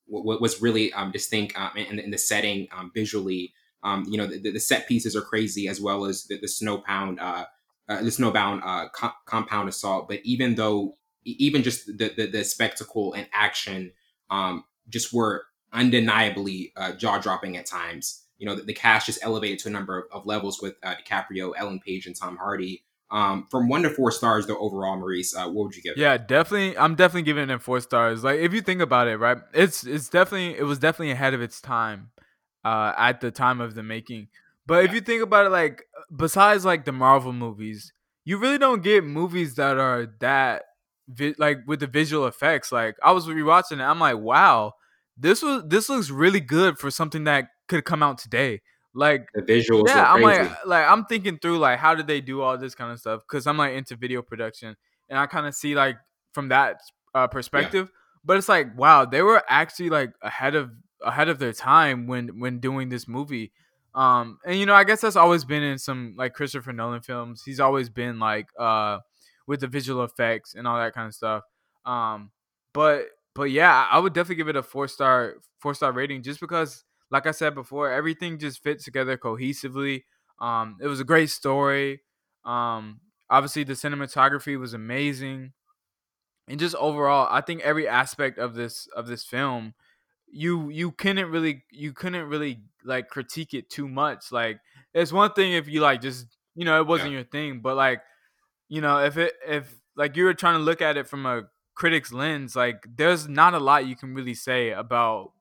what 0.05 0.41
was 0.41 0.61
really 0.61 0.91
um 0.93 1.11
distinct 1.11 1.57
um, 1.57 1.71
in, 1.75 1.99
in 1.99 2.11
the 2.11 2.17
setting 2.17 2.67
um 2.75 2.91
visually. 2.93 3.53
Um, 3.83 4.05
you 4.09 4.17
know, 4.17 4.27
the, 4.27 4.51
the 4.51 4.59
set 4.59 4.87
pieces 4.87 5.15
are 5.15 5.21
crazy 5.21 5.67
as 5.67 5.79
well 5.79 6.05
as 6.05 6.25
the, 6.25 6.37
the 6.37 6.47
snowbound 6.47 7.19
uh 7.21 7.45
uh, 7.89 8.01
the 8.01 8.09
snowbound 8.09 8.61
uh, 8.65 8.89
co- 8.89 9.13
compound 9.25 9.69
assault. 9.69 10.07
But 10.07 10.19
even 10.23 10.55
though, 10.55 10.97
even 11.23 11.63
just 11.63 11.85
the 11.85 12.13
the, 12.15 12.27
the 12.27 12.43
spectacle 12.43 13.13
and 13.13 13.27
action, 13.33 13.91
um, 14.29 14.65
just 14.89 15.13
were 15.13 15.45
undeniably 15.73 16.73
uh, 16.75 16.93
jaw 16.93 17.17
dropping 17.19 17.57
at 17.57 17.65
times. 17.65 18.23
You 18.37 18.45
know, 18.45 18.55
the, 18.55 18.63
the 18.63 18.73
cast 18.73 19.07
just 19.07 19.19
elevated 19.23 19.59
to 19.59 19.69
a 19.69 19.71
number 19.71 19.99
of, 19.99 20.05
of 20.11 20.25
levels 20.25 20.61
with 20.61 20.75
uh, 20.83 20.95
DiCaprio, 20.95 21.53
Ellen 21.57 21.79
Page, 21.79 22.05
and 22.07 22.15
Tom 22.15 22.37
Hardy. 22.37 22.83
Um, 23.09 23.47
from 23.49 23.69
one 23.69 23.83
to 23.83 23.89
four 23.89 24.11
stars, 24.11 24.47
though, 24.47 24.57
overall, 24.57 24.97
Maurice, 24.97 25.33
uh, 25.33 25.47
what 25.47 25.67
would 25.67 25.75
you 25.75 25.81
give? 25.81 25.95
Yeah, 25.95 26.17
definitely. 26.17 26.77
I'm 26.77 26.95
definitely 26.95 27.21
giving 27.21 27.49
it 27.49 27.61
four 27.61 27.79
stars. 27.79 28.23
Like 28.23 28.41
if 28.41 28.53
you 28.53 28.61
think 28.61 28.81
about 28.81 29.07
it, 29.07 29.17
right? 29.17 29.37
It's 29.53 29.85
it's 29.85 30.09
definitely 30.09 30.57
it 30.57 30.63
was 30.63 30.77
definitely 30.77 31.11
ahead 31.11 31.33
of 31.33 31.41
its 31.41 31.61
time, 31.61 32.11
uh, 32.67 32.93
at 32.97 33.21
the 33.21 33.31
time 33.31 33.61
of 33.61 33.75
the 33.75 33.83
making. 33.83 34.27
But 34.65 34.83
if 34.83 34.93
you 34.93 34.99
think 34.99 35.23
about 35.23 35.45
it, 35.45 35.49
like 35.49 35.83
besides 36.13 36.65
like 36.65 36.83
the 36.83 36.91
Marvel 36.91 37.31
movies, 37.31 37.93
you 38.25 38.37
really 38.37 38.57
don't 38.57 38.83
get 38.83 39.05
movies 39.05 39.55
that 39.55 39.77
are 39.77 40.07
that 40.19 40.63
vi- 41.07 41.35
like 41.37 41.59
with 41.65 41.79
the 41.79 41.87
visual 41.87 42.27
effects. 42.27 42.71
Like 42.71 42.97
I 43.01 43.11
was 43.11 43.27
rewatching 43.27 43.79
it, 43.79 43.81
I'm 43.81 43.99
like, 43.99 44.17
wow, 44.17 44.73
this 45.15 45.41
was 45.41 45.63
this 45.67 45.87
looks 45.89 46.09
really 46.09 46.41
good 46.41 46.77
for 46.77 46.91
something 46.91 47.23
that 47.23 47.45
could 47.69 47.85
come 47.85 48.03
out 48.03 48.17
today. 48.17 48.61
Like 48.93 49.27
The 49.33 49.43
visuals 49.43 49.87
yeah, 49.87 50.03
are 50.03 50.17
I'm 50.17 50.23
crazy. 50.23 50.49
like, 50.49 50.65
like 50.65 50.87
I'm 50.87 51.05
thinking 51.05 51.37
through 51.39 51.59
like 51.59 51.79
how 51.79 51.95
did 51.95 52.07
they 52.07 52.19
do 52.19 52.41
all 52.41 52.57
this 52.57 52.75
kind 52.75 52.91
of 52.91 52.99
stuff? 52.99 53.21
Because 53.21 53.47
I'm 53.47 53.57
like 53.57 53.75
into 53.75 53.95
video 53.95 54.21
production, 54.21 54.75
and 55.07 55.17
I 55.17 55.25
kind 55.27 55.47
of 55.47 55.55
see 55.55 55.75
like 55.75 55.95
from 56.33 56.49
that 56.49 56.81
uh, 57.15 57.27
perspective. 57.27 57.89
But 58.25 58.35
it's 58.35 58.49
like, 58.49 58.77
wow, 58.77 59.05
they 59.05 59.21
were 59.21 59.41
actually 59.47 59.89
like 59.89 60.11
ahead 60.21 60.55
of 60.55 60.71
ahead 61.01 61.29
of 61.29 61.39
their 61.39 61.53
time 61.53 62.07
when 62.07 62.39
when 62.39 62.59
doing 62.59 62.89
this 62.89 63.07
movie. 63.07 63.51
Um, 63.95 64.39
and 64.45 64.59
you 64.59 64.65
know, 64.65 64.75
I 64.75 64.83
guess 64.83 65.01
that's 65.01 65.15
always 65.15 65.45
been 65.45 65.63
in 65.63 65.77
some 65.79 66.13
like 66.17 66.33
Christopher 66.33 66.73
Nolan 66.73 67.01
films. 67.01 67.43
He's 67.43 67.59
always 67.59 67.89
been 67.89 68.19
like 68.19 68.47
uh 68.59 68.99
with 69.47 69.61
the 69.61 69.67
visual 69.67 70.03
effects 70.03 70.53
and 70.53 70.67
all 70.67 70.77
that 70.77 70.93
kind 70.93 71.07
of 71.07 71.13
stuff. 71.15 71.43
Um, 71.85 72.31
but 72.73 73.07
but 73.33 73.51
yeah, 73.51 73.87
I 73.89 73.99
would 73.99 74.13
definitely 74.13 74.35
give 74.35 74.49
it 74.49 74.55
a 74.55 74.63
four 74.63 74.87
star 74.87 75.35
four 75.59 75.73
star 75.73 75.91
rating 75.91 76.21
just 76.23 76.39
because, 76.39 76.83
like 77.09 77.25
I 77.25 77.31
said 77.31 77.55
before, 77.55 77.91
everything 77.91 78.37
just 78.39 78.61
fits 78.61 78.83
together 78.83 79.17
cohesively. 79.17 80.03
Um, 80.39 80.77
it 80.81 80.87
was 80.87 80.99
a 80.99 81.05
great 81.05 81.29
story. 81.29 82.01
Um, 82.45 82.99
obviously 83.29 83.63
the 83.63 83.73
cinematography 83.73 84.59
was 84.59 84.73
amazing, 84.73 85.53
and 86.47 86.59
just 86.59 86.75
overall, 86.75 87.27
I 87.29 87.41
think 87.41 87.61
every 87.61 87.87
aspect 87.87 88.37
of 88.37 88.53
this 88.53 88.87
of 88.95 89.07
this 89.07 89.23
film, 89.23 89.73
you 90.31 90.69
you 90.69 90.91
couldn't 90.91 91.29
really 91.29 91.63
you 91.71 91.93
couldn't 91.93 92.27
really 92.27 92.61
like 92.83 93.09
critique 93.09 93.53
it 93.53 93.69
too 93.69 93.87
much. 93.87 94.31
Like 94.31 94.59
it's 94.93 95.11
one 95.11 95.33
thing 95.33 95.53
if 95.53 95.67
you 95.67 95.81
like 95.81 96.01
just 96.01 96.27
you 96.55 96.65
know 96.65 96.79
it 96.79 96.87
wasn't 96.87 97.11
yeah. 97.11 97.17
your 97.17 97.25
thing, 97.25 97.59
but 97.61 97.75
like 97.75 98.01
you 98.69 98.81
know 98.81 98.99
if 98.99 99.17
it 99.17 99.33
if 99.47 99.75
like 99.95 100.15
you 100.15 100.25
were 100.25 100.33
trying 100.33 100.55
to 100.55 100.63
look 100.63 100.81
at 100.81 100.97
it 100.97 101.07
from 101.07 101.25
a 101.25 101.43
critic's 101.75 102.11
lens, 102.11 102.55
like 102.55 102.85
there's 102.95 103.27
not 103.27 103.53
a 103.53 103.59
lot 103.59 103.87
you 103.87 103.95
can 103.95 104.13
really 104.13 104.33
say 104.33 104.71
about 104.71 105.31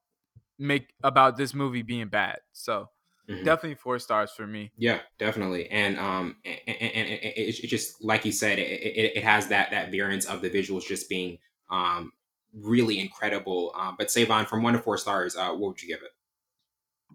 make 0.59 0.89
about 1.03 1.37
this 1.37 1.55
movie 1.55 1.83
being 1.83 2.09
bad. 2.09 2.39
So 2.53 2.89
mm-hmm. 3.29 3.45
definitely 3.45 3.77
four 3.77 3.99
stars 3.99 4.31
for 4.31 4.47
me. 4.47 4.73
Yeah, 4.77 5.01
definitely. 5.19 5.71
And 5.71 5.99
um, 5.99 6.37
and, 6.45 6.59
and, 6.67 6.93
and 6.95 7.09
it, 7.09 7.35
it's 7.37 7.59
just 7.59 8.03
like 8.03 8.25
you 8.25 8.33
said, 8.33 8.59
it, 8.59 8.69
it, 8.69 9.17
it 9.17 9.25
has 9.25 9.49
that 9.49 9.71
that 9.71 9.91
variance 9.91 10.27
of 10.27 10.43
the 10.43 10.51
visuals 10.51 10.87
just 10.87 11.09
being 11.09 11.39
um 11.71 12.13
really 12.61 12.99
incredible. 12.99 13.73
Um, 13.75 13.97
but 13.99 14.11
Savon, 14.11 14.47
from 14.47 14.63
one 14.63 14.75
to 14.75 14.81
four 14.81 14.99
stars, 14.99 15.37
uh, 15.37 15.51
what 15.51 15.69
would 15.69 15.83
you 15.83 15.89
give 15.89 16.01
it? 16.03 16.13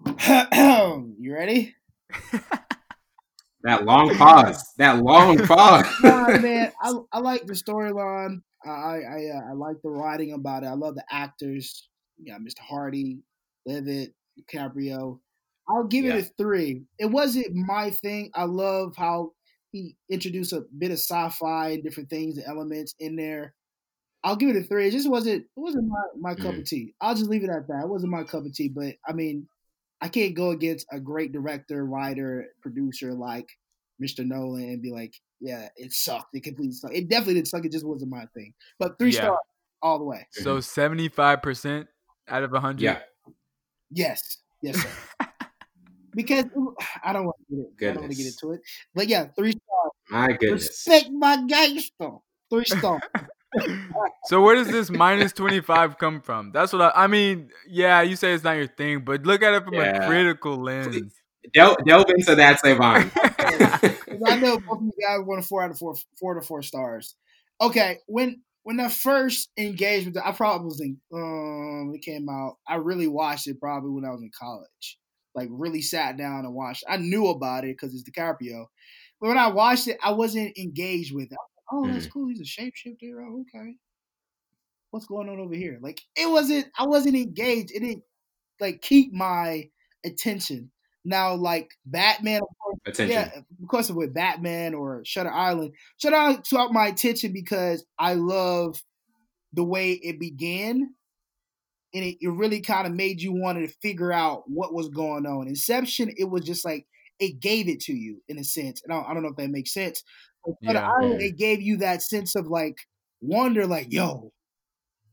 you 1.19 1.33
ready? 1.33 1.75
that 3.63 3.85
long 3.85 4.15
pause. 4.15 4.73
That 4.77 5.03
long 5.03 5.37
pause. 5.47 5.85
nah, 6.03 6.37
man, 6.37 6.71
I, 6.81 6.93
I 7.11 7.19
like 7.19 7.45
the 7.45 7.53
storyline. 7.53 8.41
I 8.65 8.69
I 8.69 9.31
uh, 9.35 9.49
I 9.49 9.53
like 9.53 9.77
the 9.83 9.89
writing 9.89 10.33
about 10.33 10.63
it. 10.63 10.67
I 10.67 10.73
love 10.73 10.95
the 10.95 11.05
actors. 11.11 11.87
Got 12.25 12.41
Mr. 12.41 12.59
Hardy, 12.59 13.19
Levitt, 13.65 14.13
DiCaprio. 14.39 15.19
I'll 15.67 15.85
give 15.85 16.05
yeah. 16.05 16.15
it 16.15 16.25
a 16.25 16.31
three. 16.37 16.83
It 16.99 17.07
wasn't 17.07 17.53
my 17.53 17.89
thing. 17.89 18.31
I 18.35 18.43
love 18.43 18.95
how 18.97 19.31
he 19.71 19.95
introduced 20.09 20.53
a 20.53 20.65
bit 20.77 20.91
of 20.91 20.97
sci-fi 20.97 21.69
and 21.69 21.83
different 21.83 22.09
things 22.09 22.37
and 22.37 22.45
elements 22.45 22.93
in 22.99 23.15
there. 23.15 23.53
I'll 24.23 24.35
give 24.35 24.49
it 24.49 24.55
a 24.55 24.63
three. 24.63 24.87
It 24.87 24.91
just 24.91 25.09
wasn't 25.09 25.41
it 25.41 25.47
wasn't 25.55 25.87
my, 25.87 25.97
my 26.17 26.33
mm-hmm. 26.33 26.43
cup 26.43 26.55
of 26.55 26.65
tea. 26.65 26.93
I'll 27.01 27.15
just 27.15 27.29
leave 27.29 27.43
it 27.43 27.49
at 27.49 27.67
that. 27.67 27.83
It 27.83 27.89
wasn't 27.89 28.11
my 28.11 28.23
cup 28.23 28.45
of 28.45 28.53
tea. 28.53 28.69
But 28.69 28.95
I 29.07 29.13
mean, 29.13 29.47
I 30.01 30.09
can't 30.09 30.35
go 30.35 30.51
against 30.51 30.85
a 30.91 30.99
great 30.99 31.31
director, 31.31 31.85
writer, 31.85 32.47
producer 32.61 33.13
like 33.13 33.47
Mr. 34.01 34.25
Nolan 34.25 34.63
and 34.63 34.81
be 34.81 34.91
like, 34.91 35.13
yeah, 35.39 35.69
it 35.75 35.93
sucked. 35.93 36.33
It 36.33 36.43
completely 36.43 36.73
sucked. 36.73 36.95
It 36.95 37.09
definitely 37.09 37.35
didn't 37.35 37.47
suck. 37.47 37.65
It 37.65 37.71
just 37.71 37.85
wasn't 37.85 38.11
my 38.11 38.25
thing. 38.33 38.53
But 38.79 38.99
three 38.99 39.11
yeah. 39.11 39.21
stars 39.21 39.39
all 39.81 39.97
the 39.97 40.05
way. 40.05 40.27
So 40.31 40.59
seventy 40.59 41.09
five 41.09 41.41
percent 41.41 41.87
out 42.27 42.43
of 42.43 42.51
hundred. 42.51 42.81
Yeah. 42.81 42.99
Yes. 43.91 44.37
Yes, 44.61 44.77
sir. 44.77 44.89
because 46.15 46.45
I 47.03 47.13
don't 47.13 47.25
want 47.25 47.37
to 47.49 47.55
get 47.55 47.61
it. 47.61 47.77
Goodness. 47.77 47.89
I 47.89 47.93
don't 47.93 48.01
want 48.01 48.11
to 48.11 48.17
get 48.17 48.27
into 48.27 48.51
it. 48.53 48.61
But 48.93 49.07
yeah, 49.07 49.27
three 49.35 49.51
stars. 49.51 49.91
My 50.09 50.27
goodness. 50.33 50.67
Respect 50.87 51.09
my 51.11 51.43
gangster. 51.47 52.11
Three 52.49 52.65
stars. 52.65 53.01
So 54.25 54.41
where 54.41 54.55
does 54.55 54.67
this 54.67 54.89
minus 54.89 55.33
25 55.33 55.97
come 55.97 56.21
from? 56.21 56.51
That's 56.51 56.73
what 56.73 56.81
I 56.81 57.03
I 57.03 57.07
mean, 57.07 57.49
yeah, 57.67 58.01
you 58.01 58.15
say 58.15 58.33
it's 58.33 58.43
not 58.43 58.55
your 58.57 58.67
thing, 58.67 59.01
but 59.01 59.23
look 59.23 59.43
at 59.43 59.53
it 59.53 59.63
from 59.63 59.73
yeah. 59.73 60.03
a 60.03 60.07
critical 60.07 60.55
lens. 60.61 61.13
Delve, 61.53 61.77
delve 61.85 62.09
into 62.09 62.35
that, 62.35 62.59
Savon. 62.59 63.11
I 64.27 64.35
know 64.39 64.59
both 64.59 64.77
of 64.77 64.83
you 64.83 64.91
guys 65.01 65.25
want 65.25 65.43
a 65.43 65.43
four 65.43 65.63
out 65.63 65.71
of 65.71 65.77
four, 65.77 65.95
four 66.19 66.35
to 66.35 66.41
four 66.41 66.61
stars. 66.61 67.15
Okay, 67.59 67.97
when 68.07 68.41
when 68.63 68.79
I 68.79 68.89
first 68.89 69.49
engaged 69.57 70.07
with 70.07 70.17
it, 70.17 70.23
I 70.23 70.31
probably 70.31 70.65
was 70.65 70.81
in 70.81 70.97
um 71.13 71.91
it 71.95 72.01
came 72.01 72.29
out. 72.29 72.57
I 72.67 72.75
really 72.75 73.07
watched 73.07 73.47
it 73.47 73.59
probably 73.59 73.91
when 73.91 74.05
I 74.05 74.11
was 74.11 74.21
in 74.21 74.31
college. 74.37 74.97
Like 75.33 75.49
really 75.51 75.81
sat 75.81 76.17
down 76.17 76.45
and 76.45 76.53
watched. 76.53 76.83
I 76.87 76.97
knew 76.97 77.27
about 77.27 77.63
it 77.63 77.77
because 77.77 77.93
it's 77.93 78.09
DiCaprio. 78.09 78.65
But 79.19 79.29
when 79.29 79.37
I 79.37 79.47
watched 79.47 79.87
it, 79.87 79.97
I 80.03 80.11
wasn't 80.11 80.57
engaged 80.57 81.13
with 81.13 81.31
it. 81.31 81.37
Oh, 81.71 81.87
that's 81.87 82.07
mm. 82.07 82.11
cool. 82.11 82.27
He's 82.27 82.41
a 82.41 82.43
shapeshifter. 82.43 83.15
Oh, 83.19 83.41
okay. 83.41 83.75
What's 84.91 85.05
going 85.05 85.29
on 85.29 85.39
over 85.39 85.55
here? 85.55 85.79
Like 85.81 86.01
it 86.15 86.29
wasn't. 86.29 86.67
I 86.77 86.85
wasn't 86.85 87.15
engaged. 87.15 87.71
It 87.71 87.79
didn't 87.79 88.03
like 88.59 88.81
keep 88.81 89.13
my 89.13 89.69
attention. 90.05 90.71
Now, 91.03 91.33
like 91.33 91.71
Batman, 91.85 92.41
of 92.41 92.47
course, 92.61 92.79
attention. 92.85 93.15
yeah, 93.15 93.39
of 93.61 93.67
course, 93.67 93.89
with 93.89 94.13
Batman 94.13 94.75
or 94.75 95.01
Shutter 95.03 95.31
Island, 95.31 95.73
Shutter 95.97 96.15
Island 96.15 96.43
took 96.43 96.71
my 96.71 96.87
attention 96.87 97.33
because 97.33 97.83
I 97.97 98.13
love 98.13 98.81
the 99.53 99.63
way 99.63 99.93
it 99.93 100.19
began, 100.19 100.93
and 101.93 102.03
it, 102.03 102.17
it 102.21 102.29
really 102.29 102.61
kind 102.61 102.85
of 102.85 102.93
made 102.93 103.21
you 103.21 103.33
want 103.33 103.57
to 103.57 103.73
figure 103.81 104.13
out 104.13 104.43
what 104.47 104.73
was 104.73 104.89
going 104.89 105.25
on. 105.25 105.47
Inception, 105.47 106.13
it 106.17 106.29
was 106.29 106.43
just 106.45 106.63
like 106.63 106.85
it 107.19 107.39
gave 107.39 107.67
it 107.67 107.79
to 107.81 107.93
you 107.93 108.21
in 108.27 108.37
a 108.37 108.43
sense, 108.43 108.83
and 108.83 108.93
I 108.93 109.01
I 109.01 109.13
don't 109.13 109.23
know 109.23 109.29
if 109.29 109.37
that 109.37 109.49
makes 109.49 109.73
sense. 109.73 110.03
But 110.45 110.55
yeah, 110.61 110.91
Island, 110.91 111.21
it 111.21 111.37
gave 111.37 111.61
you 111.61 111.77
that 111.77 112.01
sense 112.01 112.35
of 112.35 112.47
like 112.47 112.77
wonder, 113.21 113.67
like 113.67 113.91
yo, 113.91 114.31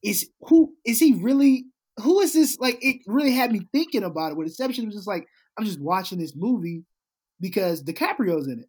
is 0.02 0.28
who 0.42 0.74
is 0.84 0.98
he 0.98 1.14
really? 1.14 1.66
Who 2.02 2.20
is 2.20 2.32
this? 2.32 2.58
Like 2.58 2.78
it 2.80 3.02
really 3.06 3.32
had 3.32 3.52
me 3.52 3.62
thinking 3.72 4.04
about 4.04 4.32
it. 4.32 4.38
With 4.38 4.46
Inception, 4.46 4.84
it 4.84 4.86
was 4.88 4.96
just 4.96 5.08
like 5.08 5.26
I'm 5.58 5.64
just 5.64 5.80
watching 5.80 6.18
this 6.18 6.34
movie 6.36 6.84
because 7.40 7.82
DiCaprio's 7.82 8.46
in 8.46 8.60
it. 8.60 8.68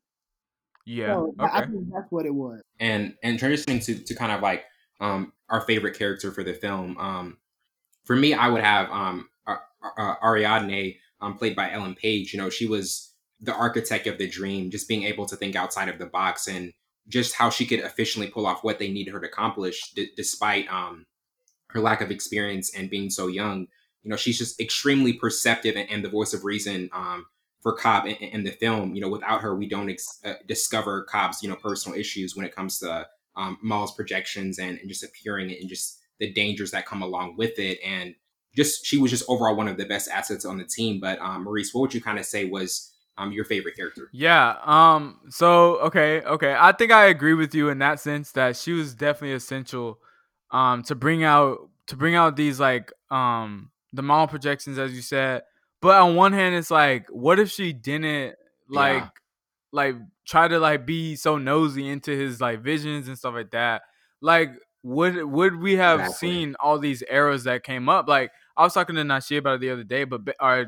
Yeah, 0.86 1.14
so 1.14 1.36
okay. 1.40 1.52
I 1.54 1.66
think 1.66 1.86
that's 1.94 2.08
what 2.10 2.26
it 2.26 2.34
was. 2.34 2.62
And 2.80 3.14
and 3.24 3.40
transitioning 3.40 3.84
to 3.86 3.96
to 3.96 4.16
kind 4.16 4.32
of 4.32 4.42
like 4.42 4.66
um 5.00 5.34
our 5.50 5.62
favorite 5.62 5.98
character 5.98 6.32
for 6.32 6.44
the 6.44 6.54
film. 6.54 6.98
Um, 6.98 7.38
for 8.06 8.16
me, 8.16 8.34
I 8.34 8.48
would 8.48 8.64
have 8.64 8.90
um 8.90 9.30
Ariadne, 10.24 10.96
um, 11.22 11.38
played 11.38 11.56
by 11.56 11.72
Ellen 11.72 11.96
Page. 11.96 12.34
You 12.34 12.40
know, 12.40 12.50
she 12.50 12.68
was 12.68 13.09
the 13.42 13.54
architect 13.54 14.08
of 14.08 14.18
the 14.18 14.28
dream, 14.28 14.70
just 14.70 14.88
being 14.88 15.04
able 15.04 15.26
to 15.26 15.36
think 15.36 15.56
outside 15.56 15.90
of 15.90 15.98
the 15.98 16.06
box 16.06 16.48
and 16.48 16.74
just 17.08 17.34
how 17.34 17.50
she 17.50 17.66
could 17.66 17.80
efficiently 17.80 18.30
pull 18.30 18.46
off 18.46 18.64
what 18.64 18.80
they 18.80 18.92
needed 18.92 19.14
her 19.14 19.20
to 19.20 19.28
accomplish, 19.28 19.92
d- 19.94 20.12
despite 20.16 20.68
um 20.72 21.06
her 21.70 21.80
lack 21.80 22.02
of 22.02 22.12
experience 22.12 22.76
and 22.76 22.90
being 22.90 23.10
so 23.10 23.28
young 23.28 23.68
you 24.04 24.10
know, 24.10 24.18
she's 24.18 24.38
just 24.38 24.60
extremely 24.60 25.14
perceptive 25.14 25.76
and, 25.76 25.90
and 25.90 26.04
the 26.04 26.10
voice 26.10 26.34
of 26.34 26.46
reason 26.46 26.90
um, 26.94 27.26
for 27.62 27.74
Cobb 27.74 28.06
in, 28.06 28.16
in, 28.16 28.44
the 28.44 28.52
film. 28.52 28.96
You 28.96 29.02
know, 29.02 29.10
without 29.10 29.42
her, 29.42 29.56
we 29.56 29.68
don't 29.68 29.90
ex- 29.90 30.20
uh, 30.24 30.36
discover 30.48 31.04
Cobb's 31.04 31.44
you 31.44 31.50
know 31.50 31.56
personal 31.56 31.98
issues 31.98 32.36
when 32.36 32.46
it 32.46 32.56
comes 32.56 32.80
to 32.80 33.08
um, 33.36 33.58
Mal's 33.62 33.94
projections 33.94 34.60
and, 34.60 34.80
and 34.80 34.90
just 34.90 35.04
appearing 35.04 35.52
and 35.52 35.70
just 35.70 36.00
the 36.20 36.32
dangers 36.32 36.72
that 36.72 36.86
come 36.86 37.02
along 37.02 37.36
with 37.38 37.60
it. 37.60 37.80
And 37.86 38.16
just 38.56 38.86
she 38.86 38.98
was 38.98 39.12
just 39.12 39.26
overall 39.28 39.56
one 39.56 39.68
of 39.68 39.78
the 39.78 39.86
best 39.86 40.10
assets 40.10 40.46
on 40.46 40.58
the 40.58 40.66
team. 40.66 41.00
But 41.00 41.20
um, 41.20 41.44
Maurice, 41.44 41.74
what 41.74 41.82
would 41.82 41.94
you 41.94 42.02
kind 42.02 42.20
of 42.20 42.26
say 42.26 42.46
was 42.46 42.92
um, 43.20 43.32
your 43.32 43.46
favorite 43.46 43.76
character? 43.76 44.10
Yeah. 44.12 44.56
Um. 44.64 45.20
So 45.30 45.80
okay, 45.82 46.22
okay. 46.22 46.56
I 46.58 46.72
think 46.72 46.92
I 46.92 47.08
agree 47.08 47.34
with 47.34 47.54
you 47.54 47.70
in 47.70 47.80
that 47.80 48.00
sense 48.00 48.32
that 48.32 48.56
she 48.56 48.72
was 48.72 48.96
definitely 48.96 49.34
essential, 49.34 50.00
um, 50.52 50.84
to 50.84 50.96
bring 50.96 51.24
out 51.24 51.70
to 51.88 51.96
bring 51.96 52.16
out 52.16 52.36
these 52.36 52.60
like 52.60 52.92
um 53.12 53.72
the 53.94 54.02
Mal 54.02 54.28
projections, 54.28 54.80
as 54.80 54.94
you 54.94 55.02
said. 55.02 55.44
But 55.82 55.96
on 56.02 56.16
one 56.16 56.34
hand, 56.34 56.56
it's 56.56 56.72
like, 56.72 57.08
what 57.10 57.40
if 57.40 57.50
she 57.50 57.74
didn't 57.74 58.36
like, 58.70 59.04
yeah. 59.04 59.10
like 59.72 59.96
try 60.26 60.48
to 60.48 60.60
like 60.60 60.86
be 60.86 61.16
so 61.16 61.38
nosy 61.38 61.88
into 61.88 62.12
his 62.12 62.42
like 62.42 62.62
visions 62.62 63.08
and 63.08 63.18
stuff 63.18 63.34
like 63.34 63.52
that? 63.52 63.84
Like, 64.22 64.52
would 64.84 65.24
would 65.24 65.60
we 65.60 65.76
have 65.76 66.00
exactly. 66.00 66.30
seen 66.30 66.56
all 66.60 66.80
these 66.80 67.04
errors 67.10 67.46
that 67.46 67.64
came 67.64 67.90
up? 67.90 68.08
Like, 68.08 68.32
I 68.56 68.64
was 68.64 68.74
talking 68.74 68.96
to 68.96 69.04
Nashi 69.04 69.38
about 69.38 69.56
it 69.56 69.62
the 69.62 69.70
other 69.72 69.84
day, 69.84 70.04
but 70.04 70.22
or 70.40 70.68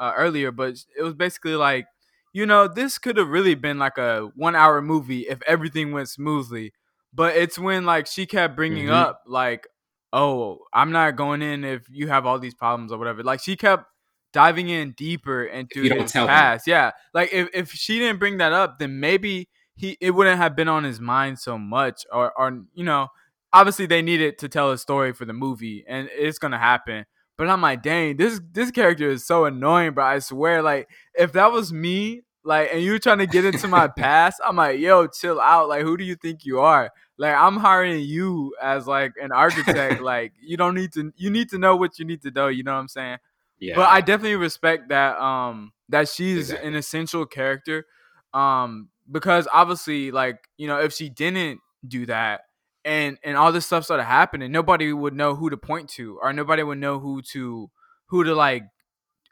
uh, 0.00 0.14
earlier, 0.16 0.50
but 0.50 0.74
it 0.98 1.02
was 1.02 1.14
basically 1.14 1.54
like, 1.54 1.86
you 2.32 2.46
know, 2.46 2.66
this 2.66 2.98
could 2.98 3.16
have 3.18 3.28
really 3.28 3.54
been 3.54 3.78
like 3.78 3.98
a 3.98 4.30
one 4.34 4.56
hour 4.56 4.80
movie 4.80 5.28
if 5.28 5.40
everything 5.46 5.92
went 5.92 6.08
smoothly. 6.08 6.72
But 7.12 7.36
it's 7.36 7.58
when 7.58 7.84
like 7.84 8.06
she 8.06 8.26
kept 8.26 8.56
bringing 8.56 8.86
mm-hmm. 8.86 8.94
up 8.94 9.22
like, 9.26 9.66
oh, 10.12 10.60
I'm 10.72 10.90
not 10.90 11.16
going 11.16 11.42
in 11.42 11.64
if 11.64 11.82
you 11.90 12.08
have 12.08 12.26
all 12.26 12.38
these 12.38 12.54
problems 12.54 12.92
or 12.92 12.98
whatever. 12.98 13.22
Like 13.22 13.40
she 13.40 13.56
kept 13.56 13.84
diving 14.32 14.68
in 14.68 14.92
deeper 14.92 15.44
into 15.44 15.82
his 15.82 16.12
past. 16.12 16.66
Him. 16.66 16.72
Yeah. 16.72 16.90
Like 17.12 17.32
if, 17.32 17.48
if 17.52 17.72
she 17.72 17.98
didn't 17.98 18.18
bring 18.18 18.38
that 18.38 18.52
up, 18.52 18.78
then 18.78 19.00
maybe 19.00 19.48
he 19.76 19.96
it 20.00 20.12
wouldn't 20.12 20.38
have 20.38 20.56
been 20.56 20.68
on 20.68 20.84
his 20.84 21.00
mind 21.00 21.38
so 21.38 21.58
much. 21.58 22.04
Or 22.12 22.32
or 22.38 22.62
you 22.74 22.84
know, 22.84 23.08
obviously 23.52 23.86
they 23.86 24.02
needed 24.02 24.38
to 24.38 24.48
tell 24.48 24.70
a 24.70 24.78
story 24.78 25.12
for 25.12 25.24
the 25.24 25.32
movie 25.32 25.84
and 25.86 26.08
it's 26.12 26.38
gonna 26.38 26.58
happen. 26.58 27.06
But 27.40 27.48
I'm 27.48 27.62
like, 27.62 27.82
dang, 27.82 28.18
this 28.18 28.38
this 28.52 28.70
character 28.70 29.08
is 29.08 29.24
so 29.24 29.46
annoying, 29.46 29.94
bro. 29.94 30.04
I 30.04 30.18
swear, 30.18 30.60
like, 30.60 30.90
if 31.14 31.32
that 31.32 31.50
was 31.50 31.72
me, 31.72 32.20
like, 32.44 32.68
and 32.70 32.82
you 32.82 32.92
were 32.92 32.98
trying 32.98 33.16
to 33.18 33.26
get 33.26 33.46
into 33.46 33.66
my 33.66 33.88
past, 33.96 34.40
I'm 34.44 34.56
like, 34.56 34.78
yo, 34.78 35.06
chill 35.06 35.40
out. 35.40 35.68
Like, 35.68 35.80
who 35.80 35.96
do 35.96 36.04
you 36.04 36.16
think 36.16 36.44
you 36.44 36.60
are? 36.60 36.90
like 37.20 37.34
I'm 37.34 37.58
hiring 37.58 38.00
you 38.00 38.54
as 38.60 38.86
like 38.86 39.12
an 39.22 39.30
architect. 39.30 40.00
like 40.02 40.32
you 40.40 40.56
don't 40.56 40.74
need 40.74 40.92
to 40.94 41.12
you 41.16 41.30
need 41.30 41.50
to 41.50 41.58
know 41.58 41.76
what 41.76 41.98
you 41.98 42.06
need 42.06 42.22
to 42.22 42.30
know, 42.30 42.48
you 42.48 42.62
know 42.62 42.72
what 42.72 42.80
I'm 42.80 42.88
saying? 42.88 43.18
Yeah. 43.58 43.76
But 43.76 43.90
I 43.90 44.00
definitely 44.00 44.36
respect 44.36 44.88
that 44.88 45.20
um 45.20 45.72
that 45.90 46.08
she's 46.08 46.48
Exactly. 46.48 46.68
an 46.68 46.74
essential 46.76 47.26
character. 47.26 47.84
Um, 48.32 48.88
because 49.10 49.46
obviously, 49.52 50.10
like 50.10 50.38
you 50.56 50.66
know, 50.66 50.80
if 50.80 50.94
she 50.94 51.10
didn't 51.10 51.60
do 51.86 52.06
that, 52.06 52.40
and 52.84 53.18
and 53.22 53.36
all 53.36 53.52
this 53.52 53.66
stuff 53.66 53.84
started 53.84 54.04
happening, 54.04 54.50
nobody 54.52 54.92
would 54.92 55.14
know 55.14 55.34
who 55.34 55.50
to 55.50 55.56
point 55.56 55.88
to, 55.90 56.18
or 56.22 56.32
nobody 56.32 56.62
would 56.62 56.78
know 56.78 56.98
who 56.98 57.22
to 57.32 57.70
who 58.06 58.24
to 58.24 58.34
like 58.34 58.64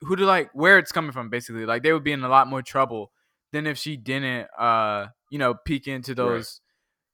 who 0.01 0.17
to 0.17 0.25
like 0.25 0.51
where 0.53 0.79
it's 0.79 0.93
coming 0.93 1.13
from. 1.13 1.31
Basically, 1.31 1.67
like 1.67 1.83
they 1.83 1.93
would 1.93 2.05
be 2.05 2.13
in 2.13 2.23
a 2.23 2.29
lot 2.29 2.49
more 2.49 2.63
trouble 2.63 3.11
than 3.53 3.67
if 3.67 3.79
she 3.79 3.97
didn't, 3.97 4.49
uh, 4.59 5.07
you 5.31 5.39
know, 5.39 5.55
peek 5.55 5.87
into 5.89 6.15
those. 6.15 6.61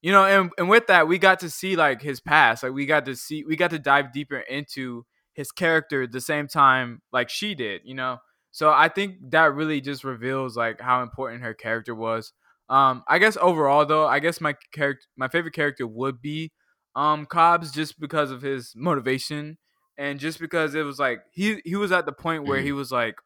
You 0.02 0.12
know, 0.12 0.26
and, 0.26 0.50
and 0.58 0.68
with 0.68 0.88
that, 0.88 1.08
we 1.08 1.16
got 1.16 1.40
to 1.40 1.48
see 1.48 1.76
like 1.76 2.02
his 2.02 2.20
past. 2.20 2.62
Like 2.62 2.72
we 2.72 2.84
got 2.84 3.06
to 3.06 3.16
see, 3.16 3.42
we 3.44 3.56
got 3.56 3.70
to 3.70 3.78
dive 3.78 4.12
deeper 4.12 4.38
into 4.38 5.06
his 5.32 5.50
character 5.50 6.02
at 6.02 6.12
the 6.12 6.20
same 6.20 6.46
time, 6.46 7.00
like 7.10 7.30
she 7.30 7.54
did. 7.54 7.82
You 7.84 7.94
know, 7.94 8.18
so 8.50 8.70
I 8.70 8.88
think 8.88 9.16
that 9.30 9.54
really 9.54 9.80
just 9.80 10.04
reveals 10.04 10.56
like 10.56 10.80
how 10.80 11.02
important 11.02 11.42
her 11.42 11.54
character 11.54 11.94
was. 11.94 12.32
Um, 12.68 13.04
I 13.08 13.18
guess 13.18 13.36
overall 13.40 13.84
though, 13.86 14.06
I 14.06 14.20
guess 14.20 14.40
my 14.40 14.54
character, 14.72 15.06
my 15.16 15.28
favorite 15.28 15.54
character 15.54 15.86
would 15.86 16.20
be 16.22 16.52
um 16.96 17.26
Cobbs, 17.26 17.72
just 17.72 18.00
because 18.00 18.30
of 18.30 18.42
his 18.42 18.72
motivation 18.76 19.58
and 19.98 20.18
just 20.18 20.38
because 20.40 20.74
it 20.74 20.82
was 20.82 20.98
like 20.98 21.20
he 21.32 21.60
he 21.64 21.76
was 21.76 21.92
at 21.92 22.06
the 22.06 22.12
point 22.12 22.44
where 22.46 22.60
Mhm. 22.60 22.64
he 22.64 22.72
was 22.72 22.90
like, 22.92 23.16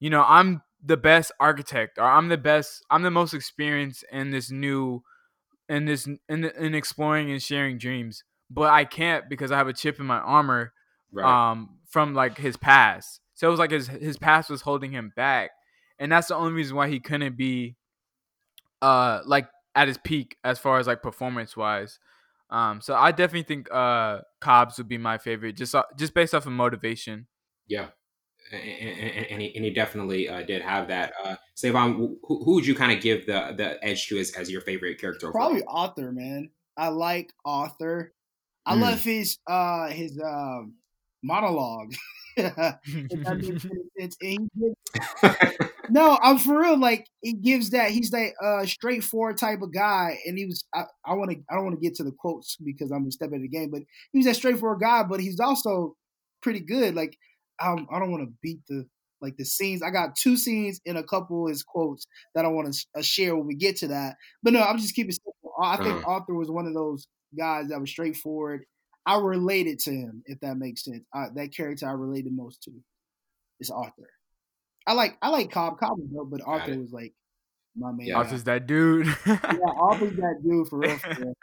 you 0.00 0.10
know, 0.10 0.24
I'm 0.26 0.62
the 0.84 0.96
best 0.96 1.32
architect 1.40 1.98
or 1.98 2.04
I'm 2.04 2.28
the 2.28 2.38
best, 2.38 2.84
I'm 2.90 3.02
the 3.02 3.10
most 3.10 3.34
experienced 3.34 4.04
in 4.12 4.30
this 4.30 4.50
new, 4.50 5.02
in 5.68 5.84
this 5.86 6.06
in 6.28 6.44
in 6.44 6.74
exploring 6.74 7.30
and 7.30 7.42
sharing 7.42 7.78
dreams, 7.78 8.24
but 8.50 8.70
I 8.70 8.84
can't 8.84 9.28
because 9.28 9.52
I 9.52 9.58
have 9.58 9.68
a 9.68 9.72
chip 9.72 10.00
in 10.00 10.06
my 10.06 10.18
armor 10.18 10.72
Right. 11.12 11.26
um 11.28 11.78
from 11.88 12.14
like 12.14 12.38
his 12.38 12.56
past. 12.56 13.20
So 13.34 13.48
it 13.48 13.50
was 13.50 13.60
like 13.60 13.70
his 13.70 13.88
his 13.88 14.18
past 14.18 14.50
was 14.50 14.62
holding 14.62 14.92
him 14.92 15.12
back, 15.16 15.50
and 15.98 16.10
that's 16.12 16.28
the 16.28 16.34
only 16.36 16.52
reason 16.52 16.76
why 16.76 16.88
he 16.88 17.00
couldn't 17.00 17.36
be 17.36 17.76
uh 18.82 19.20
like 19.26 19.48
at 19.74 19.88
his 19.88 19.98
peak 19.98 20.36
as 20.44 20.58
far 20.58 20.78
as 20.78 20.86
like 20.86 21.02
performance 21.02 21.56
wise. 21.56 21.98
Um, 22.50 22.80
so 22.80 22.94
I 22.94 23.12
definitely 23.12 23.44
think 23.44 23.68
uh 23.72 24.20
Cobbs 24.40 24.78
would 24.78 24.88
be 24.88 24.98
my 24.98 25.18
favorite, 25.18 25.56
just 25.56 25.74
uh, 25.74 25.84
just 25.96 26.14
based 26.14 26.34
off 26.34 26.46
of 26.46 26.52
motivation. 26.52 27.26
yeah. 27.68 27.88
And, 28.52 28.60
and, 28.62 29.26
and, 29.26 29.42
he, 29.42 29.54
and 29.54 29.64
he 29.64 29.70
definitely 29.70 30.28
uh, 30.28 30.42
did 30.42 30.60
have 30.62 30.88
that. 30.88 31.12
Uh, 31.22 31.36
Savon, 31.54 31.94
who, 31.94 32.18
who 32.44 32.54
would 32.54 32.66
you 32.66 32.74
kind 32.74 32.90
of 32.90 33.00
give 33.00 33.26
the 33.26 33.54
the 33.56 33.78
edge 33.84 34.08
to 34.08 34.18
as, 34.18 34.32
as 34.32 34.50
your 34.50 34.60
favorite 34.62 34.98
character? 35.00 35.30
Probably 35.30 35.62
Arthur, 35.68 36.10
man. 36.10 36.50
I 36.76 36.88
like 36.88 37.32
Arthur. 37.44 38.12
I 38.66 38.74
Mm. 38.74 38.80
love 38.80 39.04
his 39.04 39.38
uh 39.46 39.88
his 39.90 40.18
um 40.20 40.74
monologue. 41.22 41.92
if 42.36 42.54
that 43.24 43.38
makes 43.40 43.64
any 43.64 43.82
sense. 43.98 44.16
And 44.20 44.50
no, 45.88 46.18
I'm 46.22 46.38
for 46.38 46.60
real. 46.60 46.78
Like 46.78 47.06
he 47.22 47.32
gives 47.34 47.70
that 47.70 47.90
he's 47.90 48.10
that 48.10 48.32
uh 48.42 48.66
straightforward 48.66 49.38
type 49.38 49.62
of 49.62 49.72
guy, 49.72 50.18
and 50.26 50.38
he 50.38 50.46
was. 50.46 50.64
I, 50.74 50.84
I 51.04 51.14
want 51.14 51.30
to. 51.30 51.36
I 51.50 51.54
don't 51.54 51.64
want 51.64 51.76
to 51.76 51.82
get 51.86 51.96
to 51.96 52.04
the 52.04 52.12
quotes 52.18 52.56
because 52.64 52.90
I'm 52.90 53.00
gonna 53.00 53.10
step 53.12 53.32
in 53.32 53.42
the 53.42 53.48
game, 53.48 53.70
but 53.70 53.82
he 54.12 54.18
was 54.18 54.26
that 54.26 54.36
straightforward 54.36 54.80
guy. 54.80 55.02
But 55.02 55.20
he's 55.20 55.40
also 55.40 55.96
pretty 56.42 56.60
good. 56.60 56.94
Like 56.94 57.16
um, 57.62 57.86
I 57.92 57.98
don't 57.98 58.10
want 58.10 58.24
to 58.28 58.32
beat 58.42 58.60
the 58.68 58.86
like 59.20 59.36
the 59.36 59.44
scenes. 59.44 59.82
I 59.82 59.90
got 59.90 60.16
two 60.16 60.36
scenes 60.36 60.80
in 60.84 60.96
a 60.96 61.02
couple 61.02 61.44
of 61.46 61.50
his 61.50 61.62
quotes 61.62 62.06
that 62.34 62.44
I 62.44 62.48
want 62.48 62.72
to 62.72 62.86
uh, 62.98 63.02
share 63.02 63.36
when 63.36 63.46
we 63.46 63.54
get 63.54 63.76
to 63.78 63.88
that. 63.88 64.16
But 64.42 64.54
no, 64.54 64.62
I'm 64.62 64.78
just 64.78 64.94
keeping 64.94 65.12
simple. 65.12 65.52
I 65.62 65.76
think 65.76 65.98
Uh-huh. 65.98 66.12
Arthur 66.12 66.34
was 66.34 66.50
one 66.50 66.66
of 66.66 66.74
those 66.74 67.06
guys 67.38 67.68
that 67.68 67.80
was 67.80 67.90
straightforward. 67.90 68.64
I 69.06 69.18
related 69.18 69.78
to 69.80 69.92
him, 69.92 70.22
if 70.26 70.40
that 70.40 70.56
makes 70.56 70.84
sense. 70.84 71.04
I, 71.14 71.26
that 71.34 71.54
character 71.54 71.88
I 71.88 71.92
related 71.92 72.32
most 72.32 72.62
to 72.64 72.72
is 73.58 73.70
Arthur. 73.70 74.10
I 74.86 74.94
like 74.94 75.16
I 75.22 75.28
like 75.28 75.50
Cobb. 75.50 75.78
Cobb 75.78 75.98
was 75.98 76.08
dope, 76.08 76.30
but 76.30 76.40
Arthur 76.44 76.78
was 76.78 76.92
like 76.92 77.14
my 77.76 77.92
main. 77.92 78.08
Yeah. 78.08 78.16
Arthur's 78.16 78.44
that 78.44 78.66
dude. 78.66 79.06
yeah, 79.26 79.58
Arthur's 79.78 80.16
that 80.16 80.40
dude 80.42 80.68
for 80.68 80.78
real. 80.78 80.98
For 80.98 81.14
real. 81.18 81.34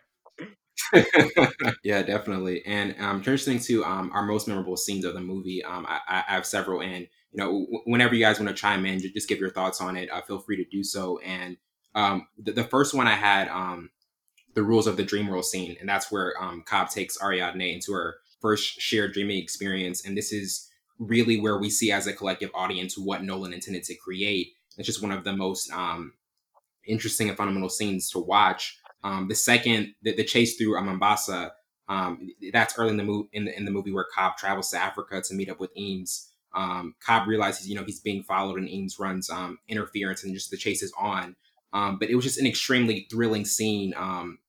yeah, 1.84 2.02
definitely. 2.04 2.66
And 2.66 2.96
um, 3.00 3.18
interesting 3.18 3.60
to 3.60 3.84
um, 3.84 4.12
our 4.14 4.24
most 4.24 4.48
memorable 4.48 4.78
scenes 4.78 5.06
of 5.06 5.14
the 5.14 5.22
movie. 5.22 5.64
Um, 5.64 5.86
I, 5.88 6.00
I 6.08 6.24
I 6.28 6.34
have 6.34 6.46
several, 6.46 6.82
and 6.82 7.08
you 7.32 7.38
know, 7.38 7.46
w- 7.46 7.82
whenever 7.86 8.16
you 8.16 8.24
guys 8.24 8.40
want 8.40 8.50
to 8.50 8.56
chime 8.56 8.86
in, 8.86 9.00
ju- 9.00 9.12
just 9.14 9.28
give 9.28 9.40
your 9.40 9.50
thoughts 9.50 9.82
on 9.82 9.98
it. 9.98 10.10
Uh, 10.12 10.22
feel 10.22 10.40
free 10.40 10.58
to 10.58 10.66
do 10.70 10.84
so. 10.84 11.20
And 11.20 11.58
um, 11.96 12.28
the, 12.38 12.52
the 12.52 12.64
first 12.64 12.94
one 12.94 13.08
I 13.08 13.16
had, 13.16 13.50
um, 13.50 13.90
the 14.58 14.64
rules 14.64 14.88
of 14.88 14.98
the 14.98 15.04
dream 15.04 15.28
world 15.28 15.46
scene, 15.46 15.78
and 15.80 15.88
that's 15.88 16.12
where 16.12 16.34
um, 16.42 16.64
Cobb 16.66 16.90
takes 16.90 17.22
Ariadne 17.22 17.62
into 17.62 17.94
her 17.94 18.16
first 18.42 18.82
shared 18.82 19.14
dreaming 19.14 19.38
experience, 19.38 20.04
and 20.04 20.18
this 20.18 20.34
is 20.34 20.68
really 20.98 21.40
where 21.40 21.60
we 21.60 21.70
see 21.70 21.92
as 21.92 22.08
a 22.08 22.12
collective 22.12 22.50
audience 22.56 22.98
what 22.98 23.24
Nolan 23.24 23.54
intended 23.54 23.84
to 23.84 23.94
create. 23.94 24.54
It's 24.76 24.88
just 24.88 25.04
one 25.04 25.12
of 25.12 25.24
the 25.24 25.34
most 25.34 25.72
um, 25.72 26.14
interesting 26.88 27.30
and 27.30 27.38
fundamental 27.38 27.70
scenes 27.70 28.10
to 28.10 28.20
watch. 28.20 28.80
Um, 29.04 29.28
the 29.28 29.36
second, 29.36 29.94
the, 30.02 30.16
the 30.16 30.24
chase 30.24 30.58
through 30.58 30.82
Mombasa, 30.84 31.52
um, 31.88 32.28
that's 32.52 32.80
early 32.80 32.90
in 32.90 32.98
the 32.98 33.04
movie 33.04 33.30
in 33.34 33.46
the, 33.46 33.56
in 33.56 33.64
the 33.64 33.70
movie 33.70 33.92
where 33.92 34.08
Cobb 34.12 34.38
travels 34.38 34.72
to 34.72 34.80
Africa 34.80 35.22
to 35.22 35.36
meet 35.36 35.52
up 35.52 35.60
with 35.60 35.70
Eames. 35.78 36.32
Um, 36.56 36.96
Cobb 37.00 37.28
realizes, 37.28 37.70
you 37.70 37.76
know, 37.76 37.84
he's 37.84 38.00
being 38.00 38.24
followed, 38.24 38.58
and 38.58 38.68
Eames 38.68 38.98
runs 38.98 39.30
um, 39.30 39.60
interference, 39.68 40.24
and 40.24 40.34
just 40.34 40.50
the 40.50 40.58
chase 40.58 40.82
is 40.82 40.92
on. 40.98 41.36
Um, 41.74 42.00
but 42.00 42.10
it 42.10 42.16
was 42.16 42.26
just 42.26 42.40
an 42.40 42.48
extremely 42.48 43.06
thrilling 43.12 43.46
scene, 43.46 43.94
um, 43.96 44.40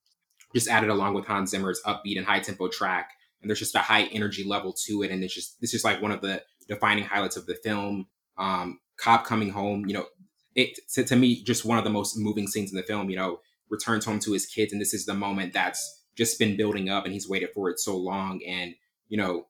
just 0.54 0.68
added 0.68 0.90
along 0.90 1.14
with 1.14 1.26
Hans 1.26 1.50
Zimmer's 1.50 1.80
upbeat 1.86 2.16
and 2.16 2.26
high 2.26 2.40
tempo 2.40 2.68
track. 2.68 3.10
And 3.40 3.48
there's 3.48 3.58
just 3.58 3.74
a 3.74 3.80
high 3.80 4.04
energy 4.04 4.44
level 4.44 4.74
to 4.86 5.02
it, 5.02 5.10
and 5.10 5.22
it's 5.22 5.34
just 5.34 5.60
this 5.60 5.74
is 5.74 5.84
like 5.84 6.02
one 6.02 6.10
of 6.10 6.20
the 6.20 6.42
defining 6.66 7.04
highlights 7.04 7.36
of 7.36 7.46
the 7.46 7.54
film. 7.54 8.06
Um, 8.36 8.80
Cobb 8.96 9.24
coming 9.24 9.50
home, 9.50 9.86
you 9.86 9.94
know, 9.94 10.06
it 10.54 10.78
to, 10.94 11.04
to 11.04 11.16
me 11.16 11.42
just 11.44 11.64
one 11.64 11.78
of 11.78 11.84
the 11.84 11.90
most 11.90 12.16
moving 12.18 12.48
scenes 12.48 12.72
in 12.72 12.76
the 12.76 12.82
film. 12.82 13.10
You 13.10 13.16
know, 13.16 13.40
returns 13.70 14.04
home 14.04 14.18
to 14.20 14.32
his 14.32 14.46
kids, 14.46 14.72
and 14.72 14.80
this 14.80 14.92
is 14.92 15.06
the 15.06 15.14
moment 15.14 15.52
that's 15.52 16.02
just 16.16 16.38
been 16.38 16.56
building 16.56 16.88
up, 16.88 17.04
and 17.04 17.12
he's 17.12 17.28
waited 17.28 17.50
for 17.54 17.70
it 17.70 17.78
so 17.78 17.96
long. 17.96 18.40
And 18.46 18.74
you 19.08 19.16
know, 19.16 19.46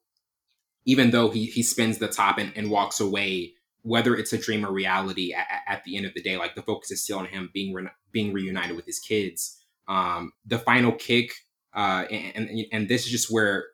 even 0.85 1.11
though 1.11 1.29
he 1.29 1.45
he 1.45 1.63
spins 1.63 1.97
the 1.97 2.07
top 2.07 2.37
and, 2.37 2.53
and 2.55 2.69
walks 2.69 2.99
away, 2.99 3.53
whether 3.81 4.15
it's 4.15 4.33
a 4.33 4.37
dream 4.37 4.65
or 4.65 4.71
reality, 4.71 5.33
at, 5.33 5.47
at 5.67 5.83
the 5.83 5.97
end 5.97 6.05
of 6.05 6.13
the 6.13 6.21
day, 6.21 6.37
like 6.37 6.55
the 6.55 6.61
focus 6.61 6.91
is 6.91 7.03
still 7.03 7.19
on 7.19 7.25
him 7.25 7.49
being 7.53 7.73
re- 7.73 7.89
being 8.11 8.33
reunited 8.33 8.75
with 8.75 8.85
his 8.85 8.99
kids. 8.99 9.58
Um, 9.89 10.31
the 10.45 10.59
final 10.59 10.93
kick, 10.93 11.33
uh, 11.73 12.05
and, 12.09 12.47
and 12.49 12.65
and 12.71 12.87
this 12.87 13.05
is 13.05 13.11
just 13.11 13.31
where, 13.31 13.65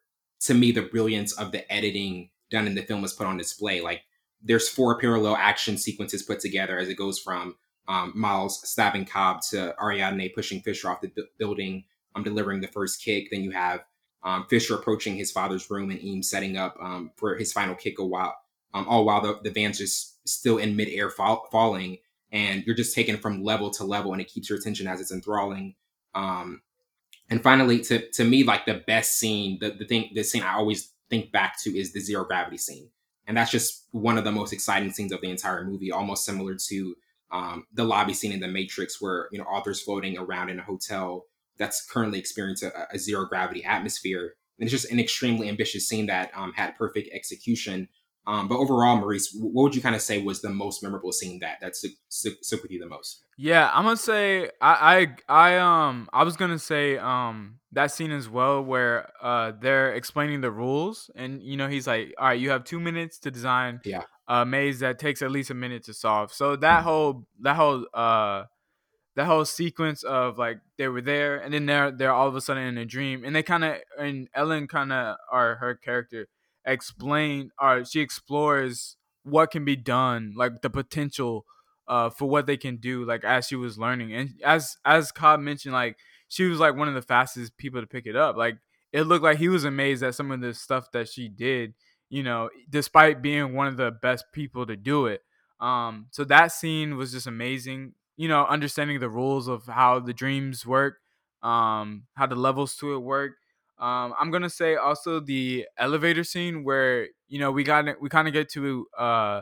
to 0.42 0.54
me, 0.54 0.72
the 0.72 0.82
brilliance 0.82 1.34
of 1.34 1.52
the 1.52 1.72
editing 1.72 2.30
done 2.50 2.68
in 2.68 2.76
the 2.76 2.82
film 2.82 3.04
is 3.04 3.14
put 3.14 3.28
on 3.28 3.38
display. 3.38 3.82
Like 3.82 4.02
there's 4.42 4.70
four 4.70 4.98
parallel 4.98 5.36
action 5.36 5.78
sequences 5.78 6.24
put 6.24 6.40
together 6.40 6.78
as 6.80 6.88
it 6.88 6.96
goes 6.96 7.20
from 7.20 7.56
um, 7.88 8.14
Miles 8.16 8.68
stabbing 8.68 9.06
Cobb 9.06 9.42
to 9.50 9.76
Ariadne 9.80 10.30
pushing 10.34 10.62
Fisher 10.62 10.90
off 10.90 11.02
the 11.02 11.10
bu- 11.10 11.28
building, 11.38 11.84
um, 12.16 12.24
delivering 12.24 12.62
the 12.62 12.68
first 12.68 13.04
kick. 13.04 13.28
Then 13.30 13.44
you 13.44 13.52
have 13.52 13.84
um, 14.24 14.46
Fisher 14.50 14.76
approaching 14.76 15.16
his 15.16 15.32
father's 15.32 15.70
room 15.70 15.92
and 15.92 16.02
Eames 16.02 16.30
setting 16.30 16.58
up 16.58 16.78
um, 16.82 17.12
for 17.18 17.36
his 17.36 17.52
final 17.54 17.76
kick. 17.76 18.00
A 18.00 18.06
while, 18.06 18.36
um, 18.74 18.88
all 18.88 19.06
while 19.06 19.22
the, 19.22 19.40
the 19.44 19.52
van's 19.52 19.80
just 19.80 20.28
still 20.28 20.58
in 20.58 20.76
midair 20.76 21.10
fall, 21.10 21.48
falling, 21.52 21.98
and 22.32 22.64
you're 22.66 22.76
just 22.76 22.96
taken 22.96 23.18
from 23.18 23.44
level 23.44 23.70
to 23.72 23.84
level, 23.84 24.14
and 24.14 24.22
it 24.22 24.28
keeps 24.28 24.50
your 24.50 24.58
attention 24.58 24.88
as 24.88 25.02
it's 25.02 25.12
enthralling. 25.12 25.76
Um, 26.16 26.62
and 27.30 27.44
finally, 27.44 27.80
to 27.82 28.10
to 28.12 28.24
me, 28.24 28.44
like 28.44 28.66
the 28.66 28.84
best 28.88 29.20
scene, 29.20 29.58
the 29.60 29.72
the 29.72 29.86
thing, 29.86 30.10
the 30.14 30.24
scene 30.24 30.44
I 30.44 30.56
always 30.56 30.92
think 31.10 31.32
back 31.32 31.62
to 31.64 31.78
is 31.78 31.94
the 31.94 32.00
zero 32.00 32.24
gravity 32.24 32.58
scene, 32.58 32.90
and 33.28 33.38
that's 33.38 33.52
just 33.52 33.88
one 33.92 34.18
of 34.18 34.24
the 34.24 34.32
most 34.32 34.54
exciting 34.54 34.92
scenes 34.92 35.12
of 35.12 35.22
the 35.22 35.30
entire 35.30 35.64
movie, 35.64 35.92
almost 35.92 36.26
similar 36.26 36.56
to 36.70 36.96
um, 37.32 37.66
the 37.74 37.84
lobby 37.84 38.14
scene 38.14 38.32
in 38.32 38.40
The 38.40 38.48
Matrix, 38.48 39.02
where 39.02 39.28
you 39.32 39.40
know 39.40 39.46
Arthur's 39.46 39.82
floating 39.82 40.18
around 40.18 40.50
in 40.50 40.60
a 40.60 40.64
hotel 40.64 41.26
that's 41.58 41.86
currently 41.86 42.20
experiencing 42.20 42.72
a, 42.76 42.96
a 42.96 43.00
zero 43.00 43.26
gravity 43.26 43.64
atmosphere. 43.64 44.36
And 44.58 44.66
it's 44.66 44.72
just 44.72 44.92
an 44.92 45.00
extremely 45.00 45.50
ambitious 45.50 45.88
scene 45.88 46.06
that 46.06 46.32
um, 46.36 46.54
had 46.54 46.76
perfect 46.76 47.10
execution. 47.14 47.90
Um, 48.28 48.48
but 48.48 48.58
overall, 48.58 48.96
Maurice, 48.98 49.36
what 49.40 49.64
would 49.64 49.76
you 49.76 49.82
kind 49.82 49.96
of 49.96 50.02
say 50.02 50.22
was 50.22 50.42
the 50.42 50.50
most 50.50 50.82
memorable 50.82 51.12
scene 51.12 51.40
that 51.40 51.58
that 51.62 51.76
stuck, 51.76 51.92
stuck, 52.10 52.34
stuck 52.42 52.62
with 52.64 52.72
you 52.72 52.80
the 52.80 52.88
most? 52.88 53.24
Yeah, 53.38 53.70
I'm 53.74 53.84
gonna 53.84 53.98
say 53.98 54.50
I 54.62 55.16
I 55.30 55.54
I 55.54 55.58
um 55.58 56.10
I 56.14 56.24
was 56.24 56.36
gonna 56.36 56.60
say 56.60 56.98
um 56.98 57.60
that 57.74 57.92
scene 57.92 58.12
as 58.12 58.30
well 58.30 58.64
where 58.64 59.10
uh 59.22 59.52
they're 59.60 59.94
explaining 59.94 60.42
the 60.42 60.52
rules 60.52 61.12
and 61.16 61.44
you 61.44 61.58
know 61.58 61.68
he's 61.68 61.86
like 61.88 62.14
all 62.18 62.28
right 62.28 62.40
you 62.40 62.50
have 62.50 62.64
two 62.64 62.80
minutes 62.80 63.20
to 63.20 63.32
design 63.32 63.82
Yeah. 63.84 64.04
a 64.28 64.46
maze 64.46 64.80
that 64.80 64.98
takes 64.98 65.22
at 65.22 65.30
least 65.30 65.50
a 65.50 65.54
minute 65.54 65.84
to 65.84 65.94
solve 65.94 66.32
so 66.32 66.56
that 66.56 66.84
whole 66.84 67.28
that 67.42 67.58
whole 67.58 67.86
uh 67.94 68.46
that 69.18 69.26
whole 69.26 69.44
sequence 69.46 70.04
of 70.04 70.38
like 70.38 70.60
they 70.78 70.88
were 70.88 71.02
there 71.02 71.38
and 71.38 71.54
then 71.54 71.66
they're 71.66 71.92
they're 71.92 72.14
all 72.14 72.28
of 72.28 72.36
a 72.36 72.42
sudden 72.42 72.64
in 72.64 72.78
a 72.78 72.86
dream 72.86 73.24
and 73.26 73.36
they 73.36 73.44
kind 73.44 73.64
of 73.66 73.76
and 74.00 74.30
Ellen 74.34 74.68
kind 74.68 74.94
of 74.94 75.18
or 75.32 75.56
her 75.56 75.76
character 75.76 76.28
explain 76.66 77.52
or 77.62 77.86
she 77.86 78.00
explores 78.02 78.98
what 79.24 79.52
can 79.52 79.66
be 79.66 79.76
done 79.76 80.34
like 80.36 80.62
the 80.62 80.70
potential 80.70 81.46
uh 81.88 82.10
for 82.10 82.28
what 82.30 82.46
they 82.46 82.58
can 82.58 82.78
do 82.78 83.06
like 83.06 83.24
as 83.24 83.48
she 83.48 83.56
was 83.56 83.78
learning 83.78 84.14
and 84.14 84.34
as 84.44 84.78
as 84.86 85.12
Cobb 85.12 85.40
mentioned 85.40 85.74
like 85.74 85.98
she 86.28 86.46
was 86.46 86.60
like 86.60 86.76
one 86.76 86.88
of 86.88 86.94
the 86.94 87.02
fastest 87.02 87.58
people 87.58 87.82
to 87.82 87.88
pick 87.88 88.06
it 88.06 88.16
up 88.16 88.36
like 88.36 88.58
it 88.92 89.04
looked 89.04 89.24
like 89.24 89.38
he 89.38 89.50
was 89.50 89.64
amazed 89.64 90.04
at 90.04 90.16
some 90.16 90.32
of 90.32 90.42
the 90.42 90.54
stuff 90.54 90.92
that 90.92 91.08
she 91.08 91.28
did 91.28 91.74
you 92.10 92.24
know 92.24 92.50
despite 92.70 93.22
being 93.22 93.54
one 93.54 93.68
of 93.68 93.78
the 93.78 93.92
best 93.92 94.26
people 94.34 94.66
to 94.66 94.76
do 94.76 95.06
it 95.08 95.22
Um, 95.60 96.08
so 96.12 96.24
that 96.26 96.52
scene 96.52 96.98
was 96.98 97.12
just 97.14 97.28
amazing. 97.28 97.94
You 98.18 98.28
know, 98.28 98.46
understanding 98.46 99.00
the 99.00 99.10
rules 99.10 99.48
of 99.48 99.66
how 99.68 100.00
the 100.00 100.14
dreams 100.14 100.66
work, 100.66 101.00
um, 101.44 102.04
how 102.16 102.28
the 102.28 102.36
levels 102.36 102.76
to 102.78 102.94
it 102.94 103.00
work. 103.00 103.34
Um, 103.78 104.14
I'm 104.20 104.32
gonna 104.32 104.50
say 104.50 104.76
also 104.76 105.20
the 105.20 105.68
elevator 105.78 106.24
scene 106.24 106.64
where 106.64 107.08
you 107.28 107.40
know 107.40 107.52
we 107.52 107.64
got 107.64 107.86
we 108.02 108.10
kind 108.10 108.28
of 108.28 108.34
get 108.34 108.50
to 108.52 108.88
uh, 108.98 109.42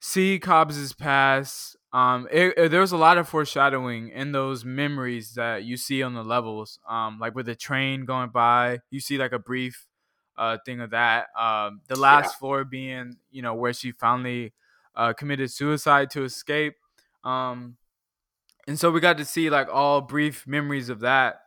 see 0.00 0.38
Cobbs's 0.38 0.92
past. 0.92 1.76
Um, 1.92 2.28
it, 2.30 2.54
it, 2.56 2.70
there 2.70 2.80
was 2.80 2.92
a 2.92 2.96
lot 2.96 3.18
of 3.18 3.28
foreshadowing 3.28 4.08
in 4.08 4.32
those 4.32 4.64
memories 4.64 5.34
that 5.34 5.64
you 5.64 5.76
see 5.76 6.02
on 6.02 6.14
the 6.14 6.24
levels. 6.24 6.78
Um, 6.88 7.18
like 7.20 7.34
with 7.34 7.46
the 7.46 7.54
train 7.54 8.04
going 8.04 8.30
by, 8.30 8.80
you 8.90 9.00
see 9.00 9.18
like 9.18 9.32
a 9.32 9.38
brief 9.38 9.86
uh 10.36 10.58
thing 10.64 10.80
of 10.80 10.90
that. 10.90 11.26
Um, 11.38 11.80
the 11.88 11.98
last 11.98 12.34
yeah. 12.34 12.38
floor 12.38 12.64
being 12.64 13.16
you 13.30 13.42
know 13.42 13.54
where 13.54 13.72
she 13.72 13.92
finally 13.92 14.52
uh, 14.94 15.12
committed 15.12 15.50
suicide 15.50 16.10
to 16.10 16.22
escape. 16.24 16.74
Um, 17.24 17.76
and 18.66 18.78
so 18.78 18.90
we 18.90 19.00
got 19.00 19.18
to 19.18 19.24
see 19.24 19.50
like 19.50 19.68
all 19.72 20.00
brief 20.00 20.46
memories 20.46 20.88
of 20.88 21.00
that 21.00 21.40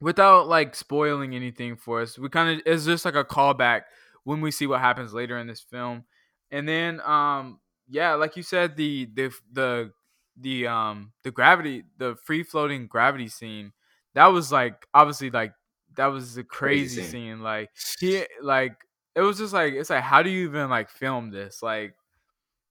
without 0.00 0.48
like 0.48 0.74
spoiling 0.74 1.34
anything 1.34 1.76
for 1.76 2.02
us. 2.02 2.18
We 2.18 2.28
kind 2.28 2.58
of 2.58 2.62
it's 2.66 2.84
just 2.84 3.04
like 3.04 3.14
a 3.14 3.24
callback 3.24 3.82
when 4.24 4.40
we 4.40 4.50
see 4.50 4.66
what 4.66 4.80
happens 4.80 5.14
later 5.14 5.38
in 5.38 5.46
this 5.46 5.60
film. 5.60 6.04
And 6.50 6.68
then 6.68 7.00
um 7.00 7.60
yeah, 7.88 8.14
like 8.14 8.36
you 8.36 8.42
said 8.42 8.76
the 8.76 9.08
the 9.14 9.32
the 9.52 9.92
the 10.38 10.66
um 10.66 11.12
the 11.22 11.30
gravity 11.30 11.84
the 11.98 12.16
free 12.24 12.42
floating 12.42 12.86
gravity 12.86 13.28
scene 13.28 13.72
that 14.14 14.26
was 14.26 14.50
like 14.50 14.86
obviously 14.92 15.30
like 15.30 15.52
that 15.96 16.06
was 16.06 16.36
a 16.36 16.44
crazy, 16.44 16.96
crazy 16.96 17.02
scene. 17.02 17.10
scene. 17.10 17.42
Like 17.42 17.70
he 18.00 18.24
like 18.42 18.76
it 19.14 19.20
was 19.20 19.38
just 19.38 19.52
like 19.52 19.74
it's 19.74 19.90
like 19.90 20.02
how 20.02 20.22
do 20.22 20.30
you 20.30 20.48
even 20.48 20.68
like 20.70 20.90
film 20.90 21.30
this? 21.30 21.62
Like 21.62 21.94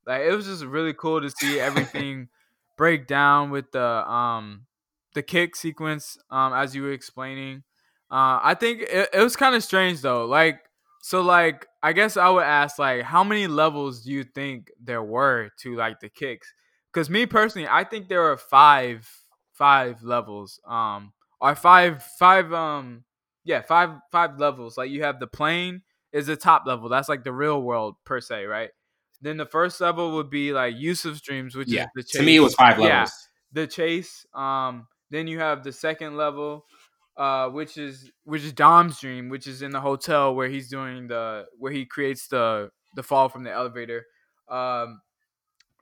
like 0.05 0.21
it 0.21 0.36
was 0.36 0.45
just 0.45 0.63
really 0.63 0.93
cool 0.93 1.21
to 1.21 1.30
see 1.30 1.59
everything 1.59 2.30
break 2.78 3.07
down 3.07 3.51
with 3.51 3.71
the 3.71 3.82
um 3.82 4.65
the 5.16 5.24
kick 5.24 5.55
sequence 5.55 6.18
um 6.30 6.53
as 6.53 6.76
you 6.76 6.84
were 6.84 6.91
explaining. 6.91 7.63
Uh, 8.11 8.38
I 8.43 8.53
think 8.53 8.82
it, 8.82 9.09
it 9.11 9.20
was 9.20 9.36
kind 9.36 9.55
of 9.55 9.63
strange 9.63 10.01
though. 10.01 10.26
Like 10.28 10.59
so 11.01 11.22
like 11.22 11.66
I 11.82 11.93
guess 11.93 12.18
I 12.18 12.30
would 12.30 12.43
ask 12.43 12.78
like 12.78 13.01
how 13.01 13.24
many 13.24 13.47
levels 13.47 14.03
do 14.03 14.11
you 14.11 14.24
think 14.24 14.70
there 14.80 15.01
were 15.01 15.49
to 15.61 15.76
like 15.76 15.99
the 15.99 16.09
kicks? 16.09 16.53
Because 16.93 17.09
me 17.09 17.26
personally, 17.26 17.68
I 17.68 17.84
think 17.84 18.07
there 18.07 18.30
are 18.32 18.38
five 18.38 19.09
five 19.53 20.03
levels. 20.03 20.59
Um 20.68 21.13
or 21.41 21.55
five 21.55 22.03
five 22.20 22.53
um 22.53 23.05
yeah 23.43 23.61
five 23.61 23.89
five 24.11 24.38
levels. 24.38 24.78
Like 24.78 24.91
you 24.91 25.03
have 25.03 25.20
the 25.20 25.28
plane 25.28 25.82
is 26.11 26.28
the 26.28 26.36
top 26.36 26.63
level. 26.66 26.89
That's 26.89 27.09
like 27.09 27.24
the 27.24 27.34
real 27.34 27.61
world 27.61 27.95
per 28.05 28.22
se, 28.22 28.45
right? 28.45 28.70
Then 29.22 29.38
the 29.38 29.45
first 29.45 29.82
level 29.82 30.16
would 30.16 30.30
be 30.30 30.53
like 30.53 30.76
Yusuf's 30.76 31.22
dreams, 31.22 31.55
which 31.55 31.70
yeah. 31.70 31.84
is 31.84 31.88
the 31.95 32.03
chase. 32.03 32.20
To 32.20 32.24
me, 32.24 32.36
it 32.36 32.41
was 32.41 32.53
five 32.53 32.78
levels. 32.78 32.89
Yeah, 32.89 33.61
the 33.61 33.68
chase. 33.68 34.26
Um, 34.34 34.88
then 35.09 35.27
you 35.27 35.39
have 35.39 35.63
the 35.63 35.71
second 35.71 36.17
level, 36.17 36.65
uh, 37.17 37.49
which 37.49 37.77
is 37.77 38.11
which 38.23 38.43
is 38.43 38.53
Dom's 38.53 38.99
dream, 38.99 39.29
which 39.29 39.47
is 39.47 39.61
in 39.61 39.71
the 39.71 39.81
hotel 39.81 40.35
where 40.35 40.49
he's 40.49 40.69
doing 40.69 41.07
the 41.07 41.45
where 41.57 41.71
he 41.71 41.85
creates 41.85 42.27
the 42.27 42.71
the 42.95 43.03
fall 43.03 43.29
from 43.29 43.43
the 43.43 43.51
elevator. 43.51 44.05
Um, 44.49 45.01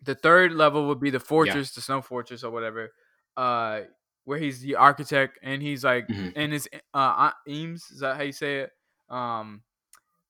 the 0.04 0.16
third 0.16 0.54
level 0.54 0.88
would 0.88 1.00
be 1.00 1.10
the 1.10 1.20
fortress, 1.20 1.72
yeah. 1.72 1.76
the 1.76 1.82
snow 1.82 2.02
fortress 2.02 2.44
or 2.44 2.52
whatever. 2.52 2.92
Uh, 3.36 3.82
where 4.26 4.38
he's 4.38 4.62
the 4.62 4.76
architect 4.76 5.38
and 5.44 5.62
he's 5.62 5.84
like 5.84 6.08
mm-hmm. 6.08 6.30
and 6.36 6.54
his 6.54 6.70
uh 6.94 7.32
Eames 7.48 7.90
is 7.92 8.00
that 8.00 8.16
how 8.16 8.24
you 8.24 8.32
say 8.32 8.60
it? 8.60 8.72
Um, 9.10 9.64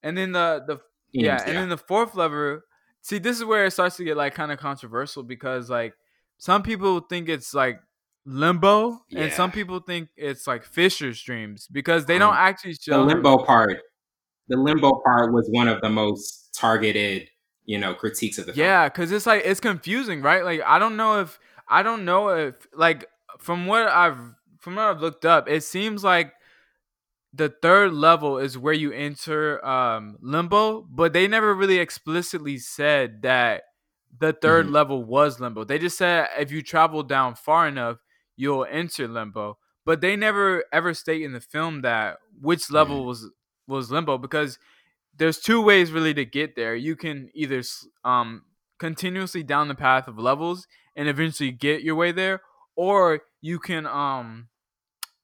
and 0.02 0.18
then 0.18 0.32
the 0.32 0.64
the 0.66 0.74
Eames, 1.16 1.26
yeah, 1.26 1.44
and 1.46 1.58
then 1.58 1.70
the 1.70 1.78
fourth 1.78 2.16
level 2.16 2.62
see 3.02 3.20
this 3.20 3.38
is 3.38 3.46
where 3.46 3.66
it 3.66 3.72
starts 3.72 3.98
to 3.98 4.04
get 4.04 4.18
like 4.18 4.34
kind 4.34 4.52
of 4.52 4.58
controversial 4.58 5.24
because 5.24 5.70
like 5.70 5.94
some 6.38 6.64
people 6.64 7.02
think 7.02 7.30
it's 7.30 7.54
like 7.54 7.80
limbo 8.26 9.02
yeah. 9.10 9.24
and 9.24 9.34
some 9.34 9.52
people 9.52 9.80
think 9.80 10.10
it's 10.16 10.48
like 10.48 10.64
fisher's 10.64 11.22
dreams 11.22 11.68
because 11.72 12.06
they 12.06 12.16
um, 12.16 12.20
don't 12.20 12.36
actually 12.36 12.74
show 12.74 13.00
the 13.00 13.04
limbo 13.04 13.38
part 13.38 13.82
the 14.48 14.58
limbo 14.58 15.02
part 15.06 15.34
was 15.34 15.48
one 15.52 15.68
of 15.68 15.82
the 15.82 15.90
most 15.90 16.50
targeted 16.56 17.28
you 17.66 17.78
know 17.78 17.94
critiques 17.94 18.38
of 18.38 18.46
the 18.46 18.54
film. 18.54 18.66
yeah 18.66 18.88
because 18.88 19.12
it's 19.12 19.26
like 19.26 19.42
it's 19.44 19.60
confusing 19.60 20.22
right 20.22 20.46
like 20.46 20.62
i 20.66 20.80
don't 20.80 20.96
know 20.96 21.20
if 21.20 21.38
i 21.68 21.84
don't 21.84 22.06
know 22.06 22.30
if 22.30 22.56
like 22.74 23.06
from 23.40 23.66
what 23.66 23.88
i've 23.90 24.18
from 24.60 24.76
what 24.76 24.86
i've 24.86 25.02
looked 25.02 25.26
up 25.26 25.50
it 25.50 25.62
seems 25.62 26.04
like 26.04 26.34
the 27.34 27.50
third 27.50 27.94
level 27.94 28.38
is 28.38 28.58
where 28.58 28.74
you 28.74 28.92
enter 28.92 29.64
um, 29.66 30.18
limbo, 30.22 30.86
but 30.90 31.14
they 31.14 31.28
never 31.28 31.54
really 31.54 31.80
explicitly 31.80 32.60
said 32.60 33.24
that 33.24 33.64
the 34.20 34.34
3rd 34.34 34.66
mm-hmm. 34.66 34.74
level 34.74 35.04
was 35.04 35.40
limbo. 35.40 35.64
They 35.64 35.80
just 35.80 35.98
said 35.98 36.28
if 36.38 36.52
you 36.52 36.62
travel 36.62 37.02
down 37.02 37.34
far 37.34 37.68
enough, 37.68 37.98
you'll 38.36 38.66
enter 38.70 39.08
limbo. 39.08 39.58
But 39.86 40.02
they 40.02 40.16
never 40.16 40.64
ever 40.72 40.94
state 40.94 41.22
in 41.22 41.34
the 41.34 41.42
film 41.42 41.82
that 41.82 42.18
which 42.40 42.72
level 42.72 43.00
mm-hmm. 43.00 43.08
was 43.08 43.32
was 43.68 43.92
limbo 43.92 44.18
because 44.18 44.58
there's 45.16 45.40
two 45.40 45.62
ways 45.62 45.92
really 45.92 46.14
to 46.14 46.26
get 46.26 46.56
there. 46.56 46.76
You 46.76 46.96
can 46.96 47.30
either 47.34 47.62
um 48.04 48.44
continuously 48.80 49.44
down 49.44 49.68
the 49.68 49.76
path 49.76 50.08
of 50.08 50.18
levels 50.18 50.68
and 50.96 51.08
eventually 51.08 51.52
get 51.52 51.84
your 51.84 51.96
way 51.96 52.12
there, 52.12 52.42
or 52.76 53.22
you 53.42 53.60
can 53.60 53.86
um 53.86 54.48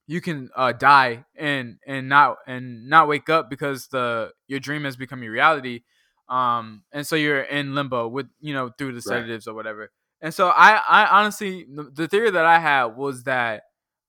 you 0.10 0.22
can 0.22 0.50
uh, 0.56 0.72
die 0.72 1.24
and 1.38 1.78
and 1.86 2.10
not 2.10 2.38
and 2.48 2.90
not 2.90 3.08
wake 3.08 3.30
up 3.30 3.48
because 3.48 3.88
the 3.88 4.32
your 4.48 4.60
dream 4.60 4.84
has 4.84 4.98
become 4.98 5.22
your 5.22 5.32
reality 5.32 5.82
um 6.30 6.82
and 6.92 7.06
so 7.06 7.16
you're 7.16 7.42
in 7.42 7.76
limbo 7.76 8.08
with 8.08 8.26
you 8.40 8.52
know 8.52 8.72
through 8.76 8.92
the 8.92 9.04
sedatives 9.04 9.46
right. 9.46 9.54
or 9.54 9.56
whatever 9.56 9.92
and 10.22 10.34
so 10.34 10.50
i 10.50 10.82
i 10.88 11.06
honestly 11.06 11.66
the 11.94 12.08
theory 12.08 12.32
that 12.32 12.46
i 12.46 12.60
had 12.60 12.86
was 12.86 13.24
that 13.24 13.64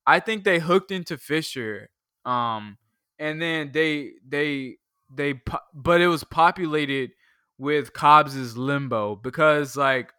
i 0.06 0.20
think 0.20 0.44
they 0.44 0.58
hooked 0.58 0.90
into 0.90 1.16
fisher 1.16 1.88
um 2.24 2.76
and 3.18 3.40
then 3.40 3.70
they 3.72 4.12
they 4.26 4.76
they 5.14 5.34
but 5.74 6.00
it 6.00 6.08
was 6.08 6.24
populated 6.24 7.11
with 7.58 7.92
cobbs's 7.92 8.56
limbo 8.56 9.16
because 9.16 9.76
like 9.76 10.12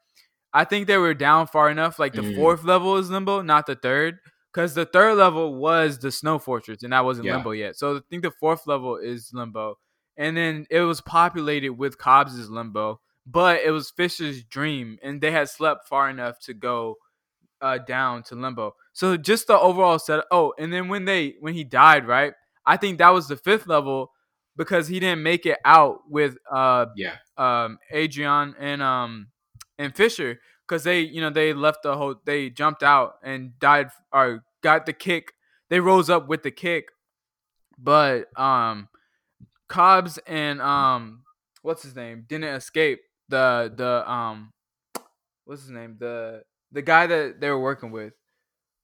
i 0.54 0.64
think 0.64 0.88
they 0.88 0.98
were 0.98 1.14
down 1.14 1.48
far 1.48 1.70
enough 1.70 2.00
like 2.00 2.14
the 2.14 2.22
mm. 2.22 2.36
fourth 2.36 2.64
level 2.64 2.98
is 2.98 3.10
limbo 3.10 3.42
not 3.42 3.66
the 3.66 3.76
third 3.76 4.18
because 4.54 4.74
the 4.74 4.86
third 4.86 5.18
level 5.18 5.56
was 5.56 5.98
the 6.00 6.12
snow 6.12 6.38
fortress 6.38 6.84
and 6.84 6.94
that 6.94 7.06
wasn't 7.06 7.26
yeah. 7.26 7.36
limbo 7.36 7.52
yet 7.52 7.76
so 7.76 7.98
i 7.98 8.00
think 8.10 8.22
the 8.22 8.32
fourth 8.32 8.68
level 8.68 8.98
is 8.98 9.32
limbo 9.34 9.76
and 10.18 10.38
then 10.38 10.66
it 10.70 10.82
was 10.82 11.02
populated 11.02 11.72
with 11.72 11.98
cobbs's 11.98 12.50
limbo 12.50 13.00
but 13.26 13.62
it 13.64 13.72
was 13.72 13.92
fisher's 13.92 14.44
dream 14.44 14.98
and 15.04 15.22
they 15.22 15.32
had 15.32 15.50
slept 15.50 15.88
far 15.88 16.10
enough 16.10 16.40
to 16.40 16.54
go 16.54 16.96
uh, 17.62 17.78
down 17.78 18.24
to 18.24 18.36
limbo. 18.36 18.76
So 18.94 19.18
just 19.18 19.48
the 19.48 19.58
overall 19.60 20.00
set 20.00 20.26
oh 20.32 20.54
and 20.58 20.72
then 20.72 20.88
when 20.88 21.06
they 21.06 21.36
when 21.40 21.54
he 21.54 21.64
died 21.64 22.08
right 22.08 22.34
i 22.66 22.78
think 22.78 22.98
that 22.98 23.10
was 23.10 23.28
the 23.28 23.38
fifth 23.38 23.68
level 23.68 24.12
because 24.58 24.88
he 24.88 25.00
didn't 25.00 25.24
make 25.24 25.46
it 25.46 25.58
out 25.66 26.00
with 26.10 26.38
uh 26.52 26.86
yeah. 26.96 27.16
um 27.38 27.80
adrian 27.92 28.54
and 28.60 28.82
um 28.82 29.28
and 29.80 29.96
fisher 29.96 30.40
because 30.68 30.84
they 30.84 31.02
you 31.02 31.22
know 31.22 31.30
they 31.30 31.54
left 31.54 31.84
the 31.84 31.96
whole 31.98 32.16
they 32.26 32.50
jumped 32.50 32.84
out 32.84 33.16
and 33.24 33.58
died 33.60 33.90
or 34.14 34.44
got 34.62 34.86
the 34.86 34.94
kick. 34.94 35.34
They 35.70 35.80
rose 35.80 36.10
up 36.10 36.28
with 36.28 36.44
the 36.44 36.52
kick 36.52 36.90
but 37.78 38.28
um 38.40 38.88
cobbs 39.68 40.20
and 40.28 40.62
um 40.62 41.24
what's 41.62 41.84
his 41.84 41.96
name 41.96 42.26
didn't 42.28 42.54
escape 42.56 43.00
the 43.32 43.74
the 43.76 44.10
um 44.12 44.52
what's 45.46 45.64
his 45.64 45.72
name 45.72 45.98
the 46.00 46.44
the 46.72 46.82
guy 46.82 47.08
that 47.08 47.42
they 47.42 47.50
were 47.50 47.60
working 47.60 47.92
with 47.92 48.14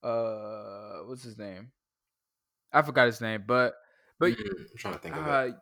uh 0.03 0.99
what's 1.05 1.23
his 1.23 1.37
name 1.37 1.71
i 2.73 2.81
forgot 2.81 3.05
his 3.05 3.21
name 3.21 3.43
but 3.45 3.75
but 4.19 4.31
mm, 4.31 4.37
i'm 4.39 4.77
trying 4.77 4.93
to 4.95 4.99
think 4.99 5.15
of 5.15 5.27
uh, 5.27 5.47
it 5.49 5.55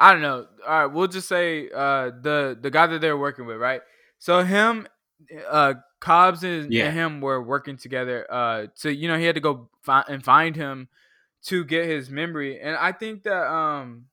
I 0.00 0.12
don't 0.12 0.22
know. 0.22 0.46
All 0.66 0.78
right, 0.78 0.86
we'll 0.86 1.08
just 1.08 1.28
say 1.28 1.68
uh, 1.68 2.10
the 2.22 2.58
the 2.58 2.70
guy 2.70 2.86
that 2.86 3.02
they're 3.02 3.18
working 3.18 3.44
with, 3.44 3.58
right? 3.58 3.82
So 4.18 4.42
him, 4.42 4.88
uh, 5.46 5.74
Cobbs 6.00 6.42
and, 6.42 6.72
yeah. 6.72 6.86
and 6.86 6.94
him 6.94 7.20
were 7.20 7.42
working 7.42 7.76
together. 7.76 8.26
Uh, 8.30 8.68
so 8.74 8.88
you 8.88 9.08
know 9.08 9.18
he 9.18 9.26
had 9.26 9.34
to 9.34 9.42
go 9.42 9.68
find 9.82 10.06
and 10.08 10.24
find 10.24 10.56
him 10.56 10.88
to 11.44 11.64
get 11.66 11.84
his 11.84 12.08
memory, 12.08 12.58
and 12.58 12.76
I 12.76 12.92
think 12.92 13.24
that 13.24 13.46
um, 13.46 14.06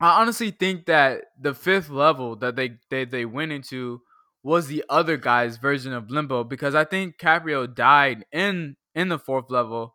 I 0.00 0.20
honestly 0.20 0.50
think 0.50 0.86
that 0.86 1.22
the 1.40 1.54
fifth 1.54 1.88
level 1.88 2.36
that 2.36 2.56
they 2.56 2.78
they 2.90 3.04
they 3.04 3.24
went 3.24 3.52
into 3.52 4.00
was 4.42 4.66
the 4.66 4.84
other 4.88 5.16
guy's 5.16 5.56
version 5.56 5.92
of 5.92 6.10
limbo 6.10 6.44
because 6.44 6.74
I 6.74 6.84
think 6.84 7.16
Caprio 7.18 7.72
died 7.72 8.24
in 8.32 8.76
in 8.94 9.08
the 9.08 9.18
fourth 9.18 9.50
level, 9.50 9.94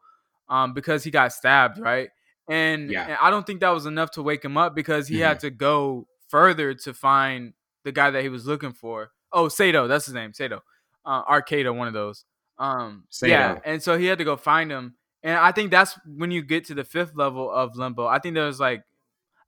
um, 0.49 0.73
because 0.73 1.03
he 1.03 1.11
got 1.11 1.31
stabbed, 1.33 1.79
right? 1.79 2.09
And, 2.49 2.89
yeah. 2.89 3.03
and 3.05 3.17
I 3.21 3.29
don't 3.29 3.45
think 3.45 3.59
that 3.61 3.69
was 3.69 3.85
enough 3.85 4.11
to 4.11 4.23
wake 4.23 4.43
him 4.43 4.57
up 4.57 4.75
because 4.75 5.07
he 5.07 5.15
mm-hmm. 5.15 5.23
had 5.23 5.39
to 5.41 5.51
go 5.51 6.07
further 6.29 6.73
to 6.73 6.93
find 6.93 7.53
the 7.83 7.91
guy 7.91 8.09
that 8.09 8.23
he 8.23 8.29
was 8.29 8.45
looking 8.45 8.73
for. 8.73 9.11
Oh, 9.31 9.47
Sato, 9.47 9.87
that's 9.87 10.05
his 10.05 10.15
name, 10.15 10.33
Sato. 10.33 10.61
Uh, 11.05 11.23
Arcado, 11.25 11.75
one 11.75 11.87
of 11.87 11.93
those. 11.93 12.25
Um, 12.57 13.05
Sato. 13.09 13.31
yeah, 13.31 13.59
and 13.63 13.81
so 13.81 13.97
he 13.97 14.07
had 14.07 14.17
to 14.17 14.23
go 14.23 14.35
find 14.35 14.71
him, 14.71 14.95
and 15.23 15.37
I 15.37 15.51
think 15.51 15.71
that's 15.71 15.97
when 16.05 16.31
you 16.31 16.41
get 16.41 16.65
to 16.65 16.73
the 16.73 16.83
fifth 16.83 17.15
level 17.15 17.49
of 17.49 17.77
Limbo. 17.77 18.05
I 18.05 18.19
think 18.19 18.35
there's 18.35 18.59
like, 18.59 18.83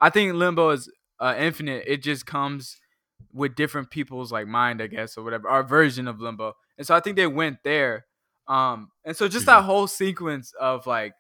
I 0.02 0.10
think 0.10 0.34
Limbo 0.34 0.72
is 0.72 0.91
uh, 1.20 1.36
infinite. 1.38 1.84
It 1.88 2.02
just 2.02 2.26
comes 2.26 2.78
with 3.34 3.56
different 3.56 3.91
people's 3.91 4.32
like 4.32 4.47
mind, 4.47 4.82
I 4.82 4.88
guess, 4.88 5.18
or 5.18 5.24
whatever, 5.24 5.47
our 5.47 5.64
version 5.64 6.08
of 6.08 6.20
limbo. 6.20 6.54
And 6.78 6.86
so 6.86 6.95
I 6.95 6.99
think 6.99 7.16
they 7.16 7.28
went 7.28 7.58
there. 7.64 8.06
Um, 8.47 8.89
and 9.06 9.16
so 9.16 9.28
just 9.28 9.45
mm-hmm. 9.45 9.58
that 9.58 9.64
whole 9.64 9.88
sequence 9.88 10.54
of 10.60 10.88
like, 10.88 11.14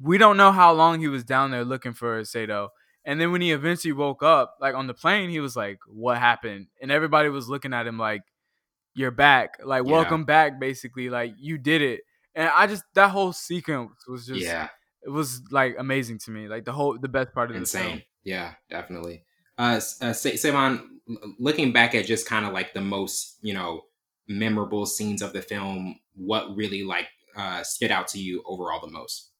we 0.00 0.18
don't 0.18 0.36
know 0.36 0.52
how 0.52 0.72
long 0.72 1.00
he 1.00 1.08
was 1.08 1.24
down 1.24 1.50
there 1.50 1.64
looking 1.64 1.94
for 1.94 2.22
Sato. 2.24 2.70
And 3.04 3.20
then 3.20 3.30
when 3.30 3.40
he 3.40 3.52
eventually 3.52 3.92
woke 3.92 4.22
up, 4.22 4.56
like 4.60 4.74
on 4.74 4.88
the 4.88 4.94
plane, 4.94 5.30
he 5.30 5.38
was 5.38 5.54
like, 5.54 5.78
"What 5.86 6.18
happened?" 6.18 6.66
And 6.82 6.90
everybody 6.90 7.28
was 7.28 7.48
looking 7.48 7.72
at 7.72 7.86
him 7.86 8.00
like, 8.00 8.22
"You're 8.94 9.12
back, 9.12 9.58
like 9.64 9.86
yeah. 9.86 9.92
welcome 9.92 10.24
back, 10.24 10.58
basically, 10.58 11.08
like 11.08 11.32
you 11.38 11.56
did 11.56 11.82
it." 11.82 12.00
And 12.34 12.50
I 12.54 12.66
just 12.66 12.82
that 12.94 13.10
whole 13.10 13.32
sequence 13.32 13.92
was 14.08 14.26
just 14.26 14.40
yeah, 14.40 14.68
it 15.04 15.10
was 15.10 15.40
like 15.52 15.76
amazing 15.78 16.18
to 16.24 16.32
me, 16.32 16.48
like 16.48 16.64
the 16.64 16.72
whole 16.72 16.98
the 16.98 17.08
best 17.08 17.32
part 17.32 17.52
of. 17.52 17.60
The 17.60 17.64
film. 17.64 18.02
Yeah, 18.26 18.54
definitely. 18.68 19.24
Uh, 19.56 19.80
uh 20.02 20.12
Savon, 20.12 21.00
looking 21.38 21.72
back 21.72 21.94
at 21.94 22.06
just 22.06 22.26
kind 22.26 22.44
of 22.44 22.52
like 22.52 22.74
the 22.74 22.80
most 22.80 23.38
you 23.40 23.54
know 23.54 23.82
memorable 24.28 24.84
scenes 24.84 25.22
of 25.22 25.32
the 25.32 25.40
film, 25.40 25.98
what 26.14 26.54
really 26.54 26.82
like 26.82 27.06
uh 27.36 27.62
stood 27.62 27.90
out 27.90 28.08
to 28.08 28.18
you 28.18 28.42
overall 28.44 28.80
the 28.84 28.92
most? 28.92 29.30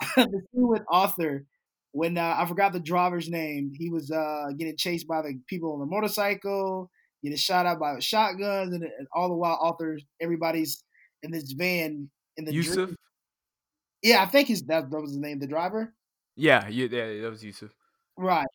the 0.16 0.42
scene 0.52 0.68
with 0.68 0.82
Arthur 0.88 1.46
when 1.92 2.16
uh, 2.18 2.36
I 2.38 2.46
forgot 2.46 2.72
the 2.72 2.80
driver's 2.80 3.28
name, 3.28 3.72
he 3.74 3.90
was 3.90 4.10
uh, 4.10 4.46
getting 4.58 4.76
chased 4.76 5.06
by 5.06 5.22
the 5.22 5.38
people 5.46 5.74
on 5.74 5.80
the 5.80 5.86
motorcycle, 5.86 6.90
getting 7.22 7.36
shot 7.36 7.66
out 7.66 7.78
by 7.78 7.98
shotguns, 8.00 8.74
and, 8.74 8.82
and 8.82 9.06
all 9.14 9.28
the 9.28 9.34
while, 9.34 9.58
Arthur's, 9.60 10.02
everybody's 10.20 10.82
in 11.22 11.30
this 11.30 11.52
van 11.52 12.10
in 12.36 12.44
the 12.44 12.52
Yusuf. 12.52 12.74
Dream. 12.74 12.96
Yeah, 14.02 14.22
I 14.22 14.26
think 14.26 14.48
his 14.48 14.64
that, 14.64 14.90
that 14.90 15.00
was 15.00 15.14
the 15.14 15.20
name, 15.20 15.38
the 15.38 15.46
driver. 15.46 15.94
Yeah, 16.36 16.68
yeah, 16.68 16.88
that 16.88 17.30
was 17.30 17.44
Yusuf. 17.44 17.70
Right. 18.16 18.46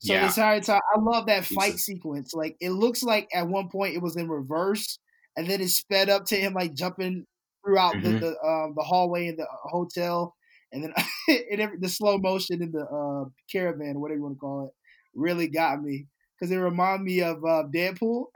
So 0.00 0.12
yeah. 0.12 0.22
the 0.22 0.26
entire 0.26 0.60
time, 0.60 0.80
I 0.94 0.98
love 1.00 1.26
that 1.26 1.44
fight 1.44 1.72
Yusuf. 1.72 1.80
sequence. 1.80 2.34
Like 2.34 2.56
it 2.60 2.70
looks 2.70 3.02
like 3.02 3.28
at 3.34 3.46
one 3.46 3.68
point 3.68 3.94
it 3.94 4.02
was 4.02 4.16
in 4.16 4.28
reverse, 4.28 4.98
and 5.36 5.48
then 5.48 5.60
it 5.60 5.68
sped 5.68 6.08
up 6.08 6.24
to 6.26 6.36
him 6.36 6.54
like 6.54 6.74
jumping 6.74 7.26
throughout 7.64 7.94
mm-hmm. 7.94 8.14
the 8.14 8.18
the, 8.18 8.46
um, 8.46 8.74
the 8.76 8.82
hallway 8.82 9.28
in 9.28 9.36
the 9.36 9.46
hotel 9.64 10.34
and 10.72 10.82
then 10.82 10.92
it, 11.28 11.80
the 11.80 11.88
slow 11.88 12.18
motion 12.18 12.62
in 12.62 12.72
the 12.72 12.84
uh, 12.84 13.28
caravan, 13.50 14.00
whatever 14.00 14.18
you 14.18 14.22
want 14.22 14.36
to 14.36 14.40
call 14.40 14.66
it, 14.66 14.72
really 15.14 15.48
got 15.48 15.82
me 15.82 16.06
because 16.38 16.50
it 16.50 16.56
reminded 16.56 17.04
me 17.04 17.20
of 17.22 17.44
uh, 17.44 17.64
Deadpool. 17.72 18.26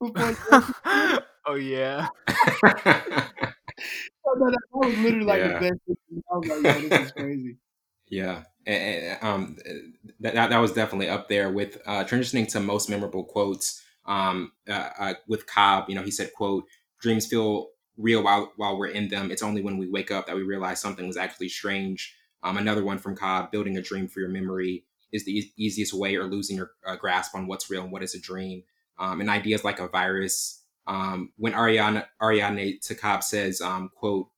oh 1.46 1.54
yeah. 1.54 2.08
Oh, 4.26 4.34
that 4.38 4.58
was 4.72 4.98
literally 4.98 5.24
like 5.24 5.40
yeah. 5.40 5.58
the 5.58 5.60
best. 5.60 5.80
I 6.32 6.36
was 6.36 6.48
like, 6.48 6.82
yo, 6.82 6.88
this 6.88 7.06
is 7.06 7.12
crazy. 7.12 7.56
Yeah. 8.14 8.44
Um, 9.20 9.56
that, 10.20 10.34
that 10.34 10.58
was 10.58 10.72
definitely 10.72 11.08
up 11.08 11.28
there 11.28 11.50
with 11.50 11.78
uh, 11.84 12.04
transitioning 12.04 12.48
to 12.52 12.60
most 12.60 12.88
memorable 12.88 13.24
quotes. 13.24 13.82
Um, 14.06 14.52
uh, 14.68 14.90
uh, 14.98 15.14
with 15.26 15.46
Cobb, 15.46 15.88
you 15.88 15.94
know, 15.94 16.02
he 16.02 16.10
said, 16.10 16.32
"quote 16.34 16.64
Dreams 17.00 17.26
feel 17.26 17.70
real 17.96 18.22
while 18.22 18.52
while 18.56 18.78
we're 18.78 18.88
in 18.88 19.08
them. 19.08 19.30
It's 19.30 19.42
only 19.42 19.62
when 19.62 19.78
we 19.78 19.88
wake 19.88 20.10
up 20.10 20.26
that 20.26 20.36
we 20.36 20.42
realize 20.42 20.80
something 20.80 21.06
was 21.06 21.16
actually 21.16 21.48
strange. 21.48 22.14
Um, 22.42 22.56
another 22.56 22.84
one 22.84 22.98
from 22.98 23.16
Cobb: 23.16 23.50
building 23.50 23.76
a 23.76 23.82
dream 23.82 24.06
for 24.06 24.20
your 24.20 24.28
memory 24.28 24.84
is 25.12 25.24
the 25.24 25.38
e- 25.38 25.52
easiest 25.56 25.92
way, 25.92 26.16
or 26.16 26.24
losing 26.24 26.56
your 26.56 26.72
uh, 26.86 26.96
grasp 26.96 27.34
on 27.34 27.46
what's 27.46 27.68
real 27.70 27.82
and 27.82 27.92
what 27.92 28.02
is 28.02 28.14
a 28.14 28.20
dream. 28.20 28.62
Um, 28.98 29.20
and 29.20 29.28
ideas 29.28 29.64
like 29.64 29.80
a 29.80 29.88
virus. 29.88 30.62
Um, 30.86 31.32
when 31.36 31.54
Ariana 31.54 32.06
Ariane 32.22 32.78
Cobb 33.00 33.24
says, 33.24 33.60
um, 33.60 33.90
"quote 33.94 34.28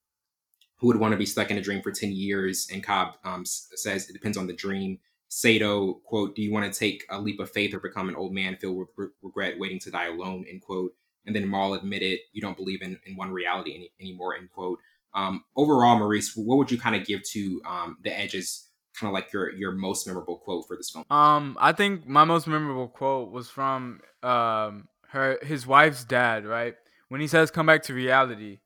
Who 0.79 0.89
would 0.89 0.99
want 0.99 1.13
to 1.13 1.19
be 1.19 1.27
stuck 1.27 1.51
in 1.51 1.59
a 1.59 1.63
dream 1.63 1.83
for 1.83 1.93
ten 1.93 2.13
years?" 2.13 2.69
and 2.73 2.83
Cobb 2.83 3.15
um, 3.25 3.45
says, 3.45 4.09
"It 4.09 4.13
depends 4.13 4.37
on 4.37 4.47
the 4.47 4.53
dream." 4.53 4.99
Sato, 5.29 5.95
quote, 6.05 6.37
do 6.37 6.43
you 6.43 6.53
want 6.53 6.73
to 6.73 6.79
take 6.79 7.05
a 7.11 7.21
leap 7.21 7.41
of 7.41 7.51
faith 7.51 7.75
or 7.75 7.81
become 7.81 8.09
an 8.09 8.15
old 8.15 8.33
man 8.33 8.57
with 8.63 8.89
re- 8.97 9.09
regret, 9.23 9.59
waiting 9.59 9.81
to 9.81 9.91
die 9.91 10.07
alone, 10.07 10.45
end 10.49 10.63
quote. 10.63 10.95
And 11.27 11.35
then 11.35 11.51
Mal 11.51 11.75
admitted 11.75 12.21
you 12.33 12.41
don't 12.41 12.57
believe 12.57 12.81
in, 12.81 12.99
in 13.05 13.17
one 13.17 13.33
reality 13.33 13.75
any, 13.75 13.91
anymore, 14.01 14.37
end 14.37 14.51
quote. 14.53 14.79
Um, 15.15 15.45
overall, 15.57 15.99
Maurice, 15.99 16.37
what 16.37 16.59
would 16.59 16.71
you 16.71 16.79
kind 16.79 16.95
of 16.95 17.05
give 17.05 17.23
to 17.31 17.61
um, 17.67 17.97
the 18.03 18.17
edges? 18.17 18.69
Kind 18.99 19.11
of 19.11 19.15
like 19.15 19.31
your 19.33 19.53
your 19.53 19.73
most 19.73 20.07
memorable 20.07 20.39
quote 20.39 20.67
for 20.67 20.75
this 20.75 20.89
film. 20.91 21.05
Um, 21.11 21.59
I 21.61 21.73
think 21.73 22.07
my 22.07 22.25
most 22.25 22.47
memorable 22.47 22.89
quote 22.89 23.31
was 23.31 23.51
from 23.51 24.01
um 24.23 24.89
her 25.09 25.39
his 25.43 25.67
wife's 25.67 26.03
dad, 26.05 26.47
right? 26.47 26.77
When 27.09 27.21
he 27.21 27.27
says 27.27 27.51
"come 27.51 27.67
back 27.67 27.83
to 27.85 27.95
reality," 27.95 28.61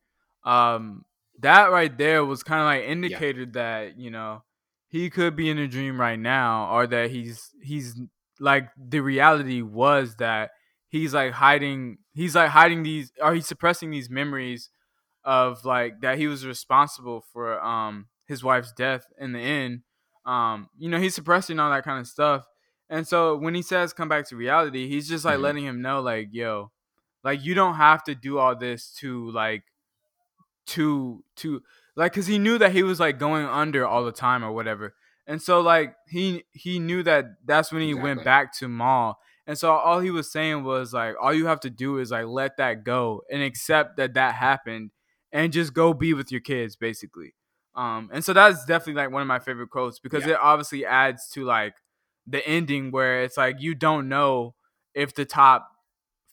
um, 0.45 1.03
that 1.41 1.71
right 1.71 1.95
there 1.97 2.23
was 2.25 2.43
kind 2.43 2.61
of 2.61 2.65
like 2.65 2.89
indicated 2.89 3.55
yeah. 3.55 3.61
that 3.61 3.97
you 3.97 4.11
know 4.11 4.43
he 4.87 5.09
could 5.09 5.35
be 5.35 5.49
in 5.49 5.57
a 5.57 5.67
dream 5.67 5.99
right 5.99 6.19
now, 6.19 6.69
or 6.71 6.87
that 6.87 7.11
he's 7.11 7.49
he's 7.61 7.95
like 8.39 8.69
the 8.77 8.99
reality 8.99 9.61
was 9.61 10.15
that 10.15 10.51
he's 10.89 11.13
like 11.13 11.31
hiding 11.31 11.97
he's 12.13 12.35
like 12.35 12.49
hiding 12.49 12.83
these 12.83 13.11
or 13.21 13.33
he's 13.33 13.47
suppressing 13.47 13.91
these 13.91 14.09
memories 14.09 14.69
of 15.23 15.63
like 15.63 16.01
that 16.01 16.17
he 16.17 16.27
was 16.27 16.45
responsible 16.45 17.23
for 17.31 17.63
um 17.63 18.07
his 18.27 18.43
wife's 18.43 18.73
death 18.73 19.05
in 19.19 19.31
the 19.31 19.39
end 19.39 19.81
um 20.25 20.67
you 20.77 20.89
know 20.89 20.99
he's 20.99 21.15
suppressing 21.15 21.59
all 21.59 21.71
that 21.71 21.83
kind 21.83 21.99
of 21.99 22.07
stuff 22.07 22.45
and 22.89 23.07
so 23.07 23.37
when 23.37 23.53
he 23.53 23.61
says 23.61 23.93
come 23.93 24.09
back 24.09 24.27
to 24.27 24.35
reality 24.35 24.87
he's 24.89 25.07
just 25.07 25.23
like 25.23 25.35
mm-hmm. 25.35 25.43
letting 25.43 25.65
him 25.65 25.81
know 25.81 26.01
like 26.01 26.29
yo 26.31 26.71
like 27.23 27.43
you 27.43 27.53
don't 27.53 27.75
have 27.75 28.03
to 28.03 28.15
do 28.15 28.37
all 28.37 28.55
this 28.55 28.91
to 28.99 29.29
like 29.31 29.63
to 30.71 31.23
to 31.37 31.61
like 31.95 32.11
because 32.11 32.27
he 32.27 32.37
knew 32.37 32.57
that 32.57 32.71
he 32.71 32.83
was 32.83 32.99
like 32.99 33.17
going 33.19 33.45
under 33.45 33.85
all 33.85 34.03
the 34.03 34.11
time 34.11 34.43
or 34.43 34.51
whatever 34.51 34.93
and 35.27 35.41
so 35.41 35.61
like 35.61 35.95
he 36.07 36.43
he 36.51 36.79
knew 36.79 37.03
that 37.03 37.25
that's 37.45 37.71
when 37.71 37.81
he 37.81 37.89
exactly. 37.89 38.09
went 38.09 38.23
back 38.23 38.57
to 38.57 38.67
Mal 38.67 39.17
and 39.47 39.57
so 39.57 39.71
all 39.71 39.99
he 39.99 40.11
was 40.11 40.31
saying 40.31 40.63
was 40.63 40.93
like, 40.93 41.15
all 41.21 41.33
you 41.33 41.47
have 41.47 41.59
to 41.61 41.69
do 41.69 41.97
is 41.97 42.11
like 42.11 42.25
let 42.25 42.57
that 42.57 42.83
go 42.83 43.21
and 43.29 43.41
accept 43.41 43.97
that 43.97 44.13
that 44.13 44.35
happened, 44.35 44.91
and 45.31 45.51
just 45.51 45.73
go 45.73 45.93
be 45.93 46.13
with 46.13 46.31
your 46.31 46.41
kids, 46.41 46.75
basically. 46.75 47.33
Um, 47.75 48.09
and 48.13 48.23
so 48.23 48.33
that's 48.33 48.65
definitely 48.65 49.01
like 49.01 49.11
one 49.11 49.21
of 49.21 49.27
my 49.27 49.39
favorite 49.39 49.69
quotes 49.69 49.99
because 49.99 50.25
yeah. 50.25 50.33
it 50.33 50.39
obviously 50.41 50.85
adds 50.85 51.29
to 51.31 51.43
like 51.43 51.73
the 52.27 52.45
ending 52.47 52.91
where 52.91 53.23
it's 53.23 53.37
like 53.37 53.57
you 53.59 53.75
don't 53.75 54.07
know 54.07 54.55
if 54.93 55.13
the 55.15 55.25
top 55.25 55.67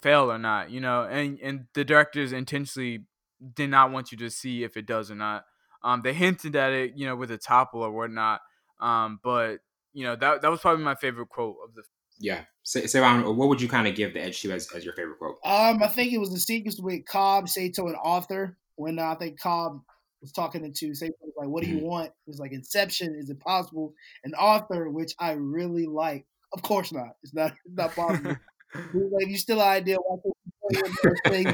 fail 0.03 0.31
or 0.31 0.39
not, 0.39 0.71
you 0.71 0.81
know, 0.81 1.03
and 1.03 1.39
and 1.43 1.65
the 1.75 1.85
directors 1.85 2.33
intentionally 2.33 3.07
did 3.55 3.71
not 3.71 3.93
want 3.93 4.13
you 4.13 4.19
to 4.19 4.31
see 4.31 4.65
if 4.65 4.77
it 4.77 4.87
does 4.87 5.11
or 5.11 5.15
not. 5.15 5.45
Um, 5.83 6.03
they 6.03 6.13
hinted 6.13 6.57
at 6.57 6.73
it, 6.73 6.93
you 6.97 7.07
know, 7.07 7.17
with 7.17 7.31
a 7.31 7.39
topple 7.39 7.83
or 7.83 7.93
whatnot. 7.93 8.41
Um, 8.81 9.21
but 9.23 9.59
you 9.93 10.05
know 10.05 10.17
that 10.17 10.43
that 10.43 10.51
was 10.51 10.61
probably 10.61 10.85
my 10.85 10.95
favorite 10.95 11.29
quote 11.29 11.57
of 11.65 11.75
the 11.75 11.83
yeah. 12.21 12.43
Say, 12.63 12.87
Savon, 12.87 13.37
what 13.37 13.49
would 13.49 13.63
you 13.63 13.69
kind 13.69 13.87
of 13.87 13.95
give 13.95 14.13
the 14.13 14.23
edge 14.23 14.43
to 14.43 14.53
as, 14.53 14.71
as 14.73 14.85
your 14.85 14.93
favorite 14.93 15.19
quote? 15.19 15.37
Um, 15.45 15.83
I 15.83 15.89
think 15.89 16.13
it 16.13 16.19
was 16.19 16.31
the 16.31 16.39
sequence 16.39 16.79
with 16.79 17.07
Cobb, 17.07 17.49
Sato, 17.49 17.87
and 17.87 17.97
Arthur 18.03 18.59
when 18.77 18.99
uh, 18.99 19.13
I 19.13 19.15
think 19.15 19.41
Cobb 19.41 19.81
was 20.21 20.33
talking 20.33 20.71
to 20.71 20.95
Sato, 20.95 21.15
like, 21.37 21.49
"What 21.49 21.63
do 21.63 21.71
you 21.71 21.79
mm-hmm. 21.79 21.87
want?" 21.87 22.07
It 22.09 22.31
was 22.31 22.39
like, 22.39 22.53
"Inception 22.53 23.17
is 23.19 23.31
it 23.31 23.41
possible?" 23.41 23.95
And 24.25 24.35
Arthur, 24.37 24.91
which 24.91 25.15
I 25.19 25.33
really 25.33 25.87
like, 25.87 26.27
of 26.53 26.63
course 26.63 26.93
not. 26.93 27.11
It's 27.23 27.35
not. 27.35 27.53
It's 27.65 27.77
not 27.77 27.95
possible. 27.95 28.37
like, 28.75 29.29
you 29.29 29.39
still 29.39 29.63
an 29.63 29.85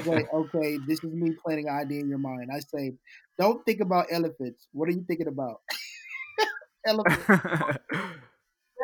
like, 0.07 0.33
okay, 0.33 0.79
this 0.87 1.03
is 1.03 1.13
me 1.13 1.33
planting 1.45 1.69
an 1.69 1.75
idea 1.75 2.01
in 2.01 2.09
your 2.09 2.19
mind. 2.19 2.51
I 2.53 2.61
say, 2.61 2.95
don't 3.39 3.65
think 3.65 3.81
about 3.81 4.07
elephants. 4.11 4.69
What 4.73 4.89
are 4.89 4.93
you 4.93 5.05
thinking 5.07 5.29
about? 5.29 5.61
elephants 6.87 7.79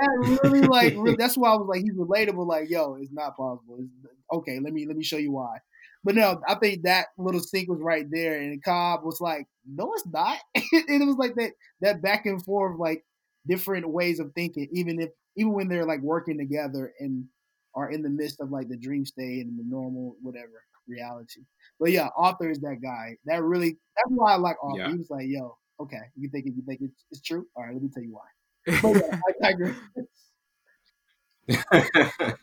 that 0.00 0.40
really 0.42 0.62
like 0.62 0.94
really, 0.96 1.16
that's 1.16 1.36
why 1.36 1.50
I 1.50 1.56
was 1.56 1.68
like 1.68 1.82
he's 1.82 1.94
relatable. 1.94 2.46
Like, 2.46 2.70
yo, 2.70 2.96
it's 3.00 3.12
not 3.12 3.36
possible. 3.36 3.78
It's, 3.80 3.90
okay, 4.32 4.58
let 4.60 4.72
me 4.72 4.86
let 4.86 4.96
me 4.96 5.04
show 5.04 5.16
you 5.16 5.32
why. 5.32 5.58
But 6.02 6.14
no, 6.14 6.40
I 6.48 6.54
think 6.54 6.82
that 6.84 7.08
little 7.18 7.40
was 7.40 7.80
right 7.82 8.06
there, 8.10 8.40
and 8.40 8.62
Cobb 8.64 9.04
was 9.04 9.20
like, 9.20 9.46
"No, 9.66 9.92
it's 9.94 10.06
not." 10.06 10.38
and 10.54 11.02
it 11.02 11.06
was 11.06 11.16
like 11.16 11.34
that 11.34 11.52
that 11.82 12.02
back 12.02 12.26
and 12.26 12.42
forth, 12.42 12.78
like 12.78 13.04
different 13.46 13.88
ways 13.88 14.20
of 14.20 14.32
thinking, 14.34 14.68
even 14.72 15.00
if 15.00 15.10
even 15.36 15.52
when 15.52 15.68
they're 15.68 15.86
like 15.86 16.00
working 16.00 16.38
together 16.38 16.92
and 16.98 17.26
are 17.74 17.90
in 17.90 18.02
the 18.02 18.10
midst 18.10 18.40
of 18.40 18.50
like 18.50 18.68
the 18.68 18.76
dream 18.76 19.04
state 19.04 19.46
and 19.46 19.58
the 19.58 19.64
normal 19.64 20.16
whatever 20.22 20.64
reality. 20.88 21.42
But 21.78 21.92
yeah, 21.92 22.08
Arthur 22.16 22.50
is 22.50 22.60
that 22.60 22.78
guy. 22.82 23.16
That 23.24 23.42
really 23.42 23.78
that's 23.96 24.10
why 24.10 24.32
I 24.32 24.36
like 24.36 24.56
Arthur. 24.62 24.78
Yeah. 24.78 24.90
He 24.90 24.96
was 24.96 25.10
like, 25.10 25.26
"Yo, 25.26 25.56
okay, 25.80 26.02
you 26.16 26.28
think 26.28 26.46
you 26.46 26.62
think 26.66 26.80
it's, 26.82 27.04
it's 27.10 27.22
true? 27.22 27.46
All 27.56 27.64
right, 27.64 27.72
let 27.72 27.82
me 27.82 27.90
tell 27.92 28.02
you 28.02 28.12
why." 28.12 28.26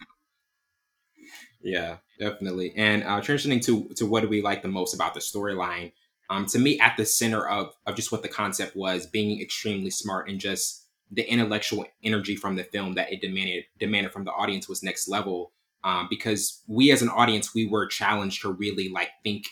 yeah, 1.61 1.97
definitely. 2.19 2.73
And 2.75 3.03
uh, 3.03 3.21
transitioning 3.21 3.63
to 3.65 3.89
to 3.95 4.05
what 4.05 4.21
do 4.21 4.29
we 4.29 4.41
like 4.41 4.61
the 4.61 4.67
most 4.67 4.93
about 4.93 5.13
the 5.13 5.19
storyline? 5.19 5.93
Um, 6.29 6.45
to 6.47 6.59
me, 6.59 6.79
at 6.79 6.97
the 6.97 7.05
center 7.05 7.47
of 7.47 7.73
of 7.85 7.95
just 7.95 8.11
what 8.11 8.23
the 8.23 8.27
concept 8.27 8.75
was, 8.75 9.05
being 9.05 9.41
extremely 9.41 9.91
smart 9.91 10.29
and 10.29 10.39
just 10.39 10.86
the 11.11 11.23
intellectual 11.29 11.85
energy 12.03 12.35
from 12.35 12.55
the 12.55 12.63
film 12.63 12.95
that 12.95 13.11
it 13.11 13.21
demanded 13.21 13.65
demanded 13.79 14.11
from 14.13 14.25
the 14.25 14.31
audience 14.31 14.67
was 14.69 14.83
next 14.83 15.07
level. 15.07 15.53
Um, 15.83 16.07
because 16.09 16.63
we 16.67 16.91
as 16.91 17.01
an 17.01 17.09
audience, 17.09 17.53
we 17.55 17.67
were 17.67 17.87
challenged 17.87 18.41
to 18.41 18.51
really 18.51 18.89
like 18.89 19.09
think 19.23 19.45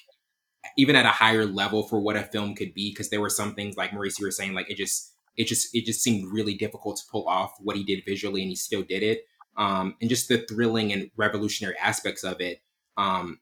even 0.77 0.95
at 0.95 1.05
a 1.05 1.09
higher 1.09 1.45
level 1.45 1.83
for 1.83 1.99
what 1.99 2.15
a 2.17 2.23
film 2.23 2.55
could 2.55 2.73
be. 2.73 2.91
Because 2.91 3.09
there 3.09 3.21
were 3.21 3.29
some 3.29 3.55
things 3.55 3.77
like 3.77 3.93
Maurice, 3.93 4.19
you 4.19 4.25
were 4.25 4.31
saying, 4.31 4.53
like 4.53 4.69
it 4.69 4.77
just 4.77 5.13
it 5.37 5.45
just 5.47 5.69
it 5.75 5.85
just 5.85 6.01
seemed 6.01 6.31
really 6.33 6.55
difficult 6.55 6.97
to 6.97 7.03
pull 7.11 7.27
off 7.27 7.53
what 7.61 7.77
he 7.77 7.83
did 7.83 8.03
visually, 8.05 8.41
and 8.41 8.49
he 8.49 8.55
still 8.55 8.83
did 8.83 9.03
it. 9.03 9.23
um, 9.57 9.95
and 10.01 10.09
just 10.09 10.27
the 10.29 10.39
thrilling 10.49 10.91
and 10.93 11.09
revolutionary 11.17 11.77
aspects 11.79 12.23
of 12.23 12.41
it. 12.41 12.61
Um, 12.97 13.39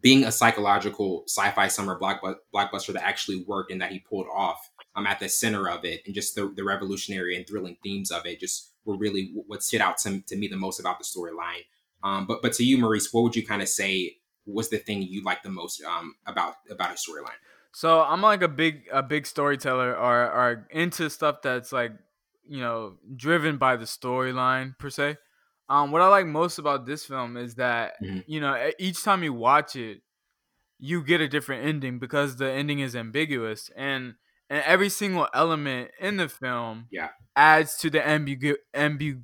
being 0.00 0.24
a 0.24 0.32
psychological 0.32 1.24
sci-fi 1.28 1.68
summer 1.68 1.98
blockbuster 1.98 2.92
that 2.94 3.04
actually 3.04 3.44
worked 3.46 3.72
and 3.72 3.82
that 3.82 3.92
he 3.92 3.98
pulled 4.00 4.26
off 4.34 4.69
um, 4.96 5.06
at 5.06 5.20
the 5.20 5.28
center 5.28 5.68
of 5.68 5.84
it, 5.84 6.02
and 6.06 6.14
just 6.14 6.34
the, 6.34 6.52
the 6.54 6.64
revolutionary 6.64 7.36
and 7.36 7.46
thrilling 7.46 7.76
themes 7.82 8.10
of 8.10 8.26
it, 8.26 8.40
just 8.40 8.72
were 8.84 8.96
really 8.96 9.32
what 9.46 9.62
stood 9.62 9.80
out 9.80 9.98
to, 9.98 10.20
to 10.22 10.36
me 10.36 10.48
the 10.48 10.56
most 10.56 10.80
about 10.80 10.98
the 10.98 11.04
storyline. 11.04 11.64
Um, 12.02 12.26
but 12.26 12.42
but 12.42 12.52
to 12.54 12.64
you, 12.64 12.78
Maurice, 12.78 13.12
what 13.12 13.22
would 13.22 13.36
you 13.36 13.46
kind 13.46 13.62
of 13.62 13.68
say 13.68 14.16
was 14.46 14.70
the 14.70 14.78
thing 14.78 15.02
you 15.02 15.22
liked 15.22 15.44
the 15.44 15.50
most 15.50 15.82
um, 15.84 16.14
about 16.26 16.54
about 16.70 16.90
a 16.90 16.94
storyline? 16.94 17.38
So 17.72 18.00
I'm 18.00 18.22
like 18.22 18.42
a 18.42 18.48
big 18.48 18.84
a 18.92 19.02
big 19.02 19.26
storyteller 19.26 19.94
or 19.94 20.24
or 20.24 20.66
into 20.70 21.08
stuff 21.10 21.42
that's 21.42 21.72
like 21.72 21.92
you 22.48 22.60
know 22.60 22.94
driven 23.16 23.58
by 23.58 23.76
the 23.76 23.84
storyline 23.84 24.76
per 24.78 24.90
se. 24.90 25.16
Um, 25.68 25.92
what 25.92 26.02
I 26.02 26.08
like 26.08 26.26
most 26.26 26.58
about 26.58 26.84
this 26.84 27.04
film 27.04 27.36
is 27.36 27.54
that 27.56 27.92
mm-hmm. 28.02 28.20
you 28.26 28.40
know 28.40 28.70
each 28.78 29.04
time 29.04 29.22
you 29.22 29.32
watch 29.32 29.76
it, 29.76 30.00
you 30.78 31.04
get 31.04 31.20
a 31.20 31.28
different 31.28 31.64
ending 31.64 31.98
because 31.98 32.36
the 32.36 32.50
ending 32.50 32.80
is 32.80 32.96
ambiguous 32.96 33.70
and 33.76 34.14
and 34.50 34.62
every 34.66 34.90
single 34.90 35.28
element 35.32 35.90
in 35.98 36.18
the 36.18 36.28
film 36.28 36.88
yeah. 36.90 37.08
adds 37.34 37.76
to 37.78 37.88
the 37.88 38.00
ambigu 38.00 38.56
ambigu. 38.74 39.22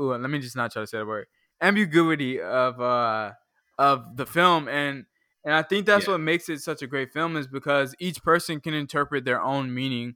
Ooh, 0.00 0.14
let 0.14 0.30
me 0.30 0.38
just 0.38 0.56
not 0.56 0.72
try 0.72 0.82
to 0.82 0.86
say 0.86 0.98
the 0.98 1.04
word 1.06 1.26
ambiguity 1.60 2.40
of 2.40 2.80
uh 2.80 3.32
of 3.78 4.16
the 4.16 4.24
film 4.24 4.68
and 4.68 5.04
and 5.44 5.54
I 5.54 5.62
think 5.62 5.86
that's 5.86 6.06
yeah. 6.06 6.12
what 6.12 6.20
makes 6.20 6.48
it 6.48 6.60
such 6.60 6.82
a 6.82 6.86
great 6.86 7.12
film 7.12 7.36
is 7.36 7.48
because 7.48 7.94
each 7.98 8.22
person 8.22 8.60
can 8.60 8.74
interpret 8.74 9.24
their 9.24 9.42
own 9.42 9.74
meaning 9.74 10.14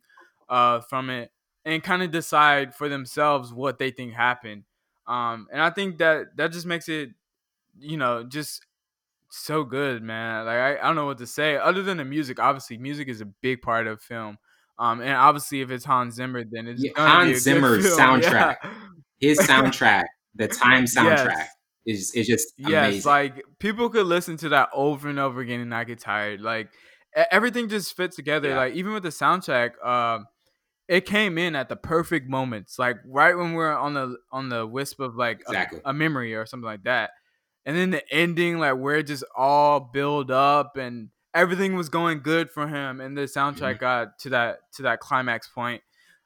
uh, 0.49 0.81
from 0.81 1.11
it 1.11 1.33
and 1.65 1.83
kind 1.83 2.03
of 2.03 2.13
decide 2.13 2.75
for 2.75 2.89
themselves 2.89 3.53
what 3.53 3.79
they 3.79 3.91
think 3.91 4.13
happened. 4.15 4.63
Um, 5.09 5.49
and 5.53 5.61
I 5.61 5.71
think 5.71 5.99
that 5.99 6.37
that 6.37 6.53
just 6.53 6.67
makes 6.67 6.89
it, 6.89 7.11
you 7.79 7.97
know, 7.97 8.23
just 8.23 8.65
so 9.31 9.65
good, 9.65 10.03
man. 10.03 10.47
Like 10.47 10.57
I, 10.57 10.79
I 10.79 10.83
don't 10.83 10.97
know 10.97 11.07
what 11.07 11.19
to 11.19 11.27
say 11.27 11.57
other 11.57 11.83
than 11.83 11.99
the 11.99 12.05
music. 12.05 12.39
Obviously, 12.39 12.79
music 12.79 13.09
is 13.09 13.21
a 13.21 13.27
big 13.27 13.63
part 13.63 13.87
of 13.87 14.01
film. 14.01 14.39
Um, 14.79 15.01
and 15.01 15.13
obviously, 15.13 15.63
if 15.63 15.71
it's 15.71 15.85
Hans 15.85 16.15
Zimmer, 16.15 16.45
then 16.51 16.67
it's 16.67 16.85
yeah, 16.85 16.91
Hans 16.97 17.39
Zimmer's 17.39 17.87
soundtrack. 17.99 18.57
Yeah. 18.63 18.71
His 19.19 19.39
soundtrack, 19.39 20.05
the 20.35 20.49
time 20.49 20.85
soundtrack. 20.97 21.37
Yes 21.37 21.51
is 21.87 22.13
is 22.15 22.27
just 22.27 22.53
amazing. 22.59 22.95
yes 22.95 23.07
like 23.07 23.43
people 23.61 23.89
could 23.89 24.07
listen 24.07 24.37
to 24.37 24.49
that 24.51 24.69
over 24.75 25.09
and 25.09 25.19
over 25.19 25.41
again 25.41 25.61
and 25.61 25.71
not 25.71 25.87
get 25.87 26.01
tired 26.01 26.41
like 26.41 26.69
everything 27.31 27.69
just 27.69 27.97
fits 27.97 28.17
together 28.17 28.51
yeah. 28.51 28.57
like 28.57 28.75
even 28.75 28.93
with 28.93 29.05
the 29.05 29.09
soundtrack 29.09 29.83
um 29.87 30.27
it 30.89 31.07
came 31.07 31.39
in 31.39 31.55
at 31.55 31.69
the 31.69 31.77
perfect 31.77 32.29
moments 32.29 32.79
like 32.79 32.97
right 33.07 33.37
when 33.37 33.53
we're 33.53 33.73
on 33.75 33.95
the 33.95 34.17
on 34.33 34.49
the 34.49 34.67
wisp 34.67 35.01
of 35.01 35.17
like 35.17 35.41
exactly. 35.41 35.81
a, 35.85 35.91
a, 35.91 35.93
memory 35.93 36.35
or 36.35 36.45
something 36.45 36.67
like 36.67 36.83
that 36.83 37.11
and 37.67 37.77
then 37.77 37.91
the 37.91 38.03
ending 38.11 38.59
like 38.59 38.79
where 38.79 38.97
it 38.97 39.09
just 39.09 39.25
all 39.37 39.81
build 39.81 40.31
up 40.31 40.79
and 40.79 41.11
everything 41.35 41.77
was 41.77 41.91
going 41.91 42.21
good 42.21 42.51
for 42.51 42.67
him 42.67 43.01
and 43.01 43.19
the 43.19 43.23
soundtrack 43.23 43.75
mm-hmm. 43.75 43.81
got 43.81 44.19
to 44.19 44.31
that 44.31 44.61
to 44.73 44.83
that 44.83 45.01
climax 45.01 45.49
point 45.49 45.83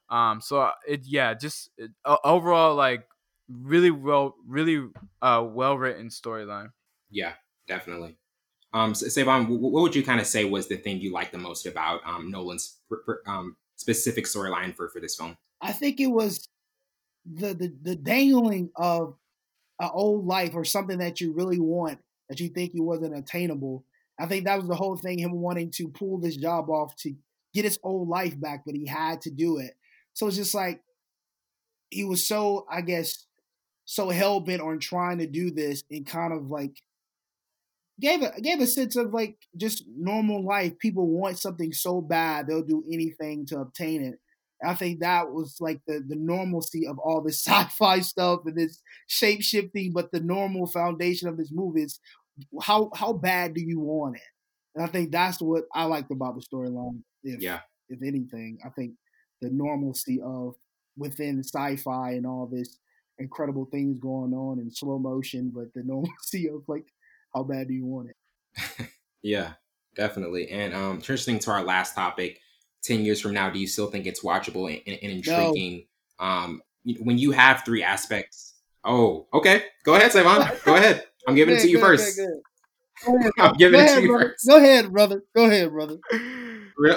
um 0.09 0.41
so 0.41 0.71
it 0.87 1.01
yeah 1.05 1.35
just 1.35 1.71
it, 1.77 1.91
overall 2.25 2.77
like 2.77 3.05
really 3.51 3.91
well, 3.91 4.37
really 4.47 4.89
uh, 5.23 5.45
well 5.47 5.77
written 5.77 6.09
storyline. 6.09 6.71
Yeah, 7.11 7.33
definitely. 7.67 8.17
Um, 8.73 8.95
so, 8.95 9.09
Savon, 9.09 9.47
what 9.49 9.83
would 9.83 9.97
you 9.97 10.05
kind 10.05 10.21
of 10.21 10.27
say 10.27 10.45
was 10.45 10.69
the 10.69 10.77
thing 10.77 11.01
you 11.01 11.13
liked 11.13 11.33
the 11.33 11.39
most 11.39 11.67
about 11.67 12.01
um, 12.07 12.31
Nolan's 12.31 12.79
um, 13.27 13.57
specific 13.77 14.27
storyline 14.27 14.75
for 14.77 14.89
for 14.89 15.01
this 15.01 15.17
film? 15.17 15.37
I 15.61 15.73
think 15.73 16.01
it 16.01 16.07
was 16.07 16.49
the 17.25 17.55
the, 17.55 17.75
the 17.83 17.97
dangling 17.97 18.71
of 18.77 19.17
an 19.81 19.91
old 19.93 20.27
life 20.27 20.55
or 20.55 20.65
something 20.65 20.99
that 20.99 21.21
you 21.21 21.33
really 21.33 21.59
want 21.59 21.99
that 22.29 22.39
you 22.39 22.49
think 22.49 22.73
it 22.75 22.81
wasn't 22.81 23.17
attainable. 23.17 23.85
I 24.19 24.27
think 24.27 24.45
that 24.45 24.59
was 24.59 24.69
the 24.69 24.77
whole 24.77 24.97
thing, 24.97 25.19
him 25.19 25.33
wanting 25.33 25.71
to 25.77 25.89
pull 25.89 26.21
this 26.21 26.37
job 26.37 26.71
off 26.71 26.95
to 26.97 27.15
get 27.55 27.65
his 27.65 27.79
old 27.83 28.09
life 28.09 28.39
back, 28.39 28.63
but 28.65 28.77
he 28.77 28.87
had 28.87 29.23
to 29.23 29.31
do 29.31 29.59
it. 29.59 29.73
So 30.13 30.29
it's 30.29 30.37
just 30.37 30.55
like 30.55 30.83
he 31.89 32.05
was 32.05 32.27
so, 32.27 32.67
I 32.71 32.83
guess, 32.83 33.27
so 33.85 34.11
hell 34.11 34.41
bent 34.41 34.63
on 34.63 34.79
trying 34.79 35.19
to 35.19 35.27
do 35.27 35.51
this 35.51 35.83
and 35.91 36.07
kind 36.07 36.33
of 36.33 36.51
like 36.51 36.77
gave 38.01 38.23
a 38.23 38.41
gave 38.41 38.61
a 38.61 38.67
sense 38.67 38.97
of 38.97 39.13
like 39.13 39.37
just 39.57 39.85
normal 39.89 40.45
life. 40.45 40.79
People 40.79 41.09
want 41.09 41.39
something 41.39 41.73
so 41.73 42.01
bad 42.01 42.47
they'll 42.47 42.63
do 42.63 42.85
anything 42.93 43.47
to 43.47 43.59
obtain 43.59 44.03
it. 44.03 44.19
I 44.65 44.75
think 44.75 45.01
that 45.01 45.31
was 45.31 45.57
like 45.61 45.81
the 45.87 46.05
the 46.07 46.17
normalcy 46.17 46.87
of 46.87 46.99
all 46.99 47.23
this 47.23 47.41
sci-fi 47.47 48.01
stuff 48.01 48.41
and 48.45 48.57
this 48.57 48.81
shape 49.07 49.43
shifting, 49.43 49.93
but 49.93 50.13
the 50.13 50.21
normal 50.21 50.67
foundation 50.67 51.29
of 51.29 51.37
this 51.37 51.51
movie 51.53 51.83
is 51.83 51.99
how 52.63 52.91
how 52.95 53.13
bad 53.13 53.55
do 53.55 53.61
you 53.61 53.81
want 53.81 54.17
it? 54.17 54.23
And 54.75 54.85
I 54.85 54.89
think 54.89 55.11
that's 55.11 55.41
what 55.41 55.65
I 55.75 55.85
liked 55.85 56.11
about 56.11 56.37
the 56.37 56.43
storyline. 56.43 57.03
If 57.23 57.41
yeah. 57.41 57.61
if 57.89 58.03
anything, 58.03 58.59
I 58.65 58.71
think 58.71 58.93
the 59.41 59.51
normalcy 59.51 60.21
of 60.23 60.55
within 60.97 61.43
sci-fi 61.43 62.13
and 62.13 62.27
all 62.27 62.47
this 62.47 62.79
incredible 63.19 63.67
things 63.67 63.99
going 63.99 64.33
on 64.33 64.59
in 64.59 64.71
slow 64.71 64.99
motion, 64.99 65.51
but 65.55 65.73
the 65.75 65.83
normalcy 65.85 66.49
of 66.49 66.63
like 66.69 66.87
how 67.35 67.43
bad 67.43 67.69
do 67.69 67.75
you 67.75 67.87
want 67.87 68.11
it? 68.11 68.89
yeah, 69.23 69.53
definitely. 69.97 70.49
And 70.49 70.75
um, 70.75 70.97
interesting 70.97 71.39
to 71.41 71.51
our 71.51 71.63
last 71.63 71.95
topic. 71.95 72.41
Ten 72.83 73.05
years 73.05 73.21
from 73.21 73.35
now, 73.35 73.51
do 73.51 73.59
you 73.59 73.67
still 73.67 73.89
think 73.89 74.07
it's 74.07 74.23
watchable 74.23 74.67
and, 74.69 74.99
and 75.03 75.13
intriguing? 75.13 75.87
No. 76.19 76.27
Um, 76.27 76.63
when 77.01 77.19
you 77.19 77.33
have 77.33 77.63
three 77.65 77.83
aspects. 77.83 78.55
Oh, 78.85 79.27
okay. 79.35 79.65
Go 79.85 79.95
ahead, 79.97 80.13
Savon. 80.13 80.49
Go 80.65 80.77
ahead. 80.77 81.05
I'm 81.29 81.35
giving 81.35 81.57
it 81.57 81.61
to 81.61 81.69
you 81.69 81.77
good, 81.77 81.85
first. 81.85 82.17
Good. 82.17 83.31
I'm 83.39 83.55
giving 83.55 83.81
it 83.81 83.95
to 83.95 84.03
you 84.03 84.09
brother. 84.09 84.29
first. 84.31 84.49
Go 84.49 84.57
ahead, 84.57 84.93
brother. 84.93 85.23
Go 85.35 85.45
ahead, 85.47 85.71
brother. 85.71 85.99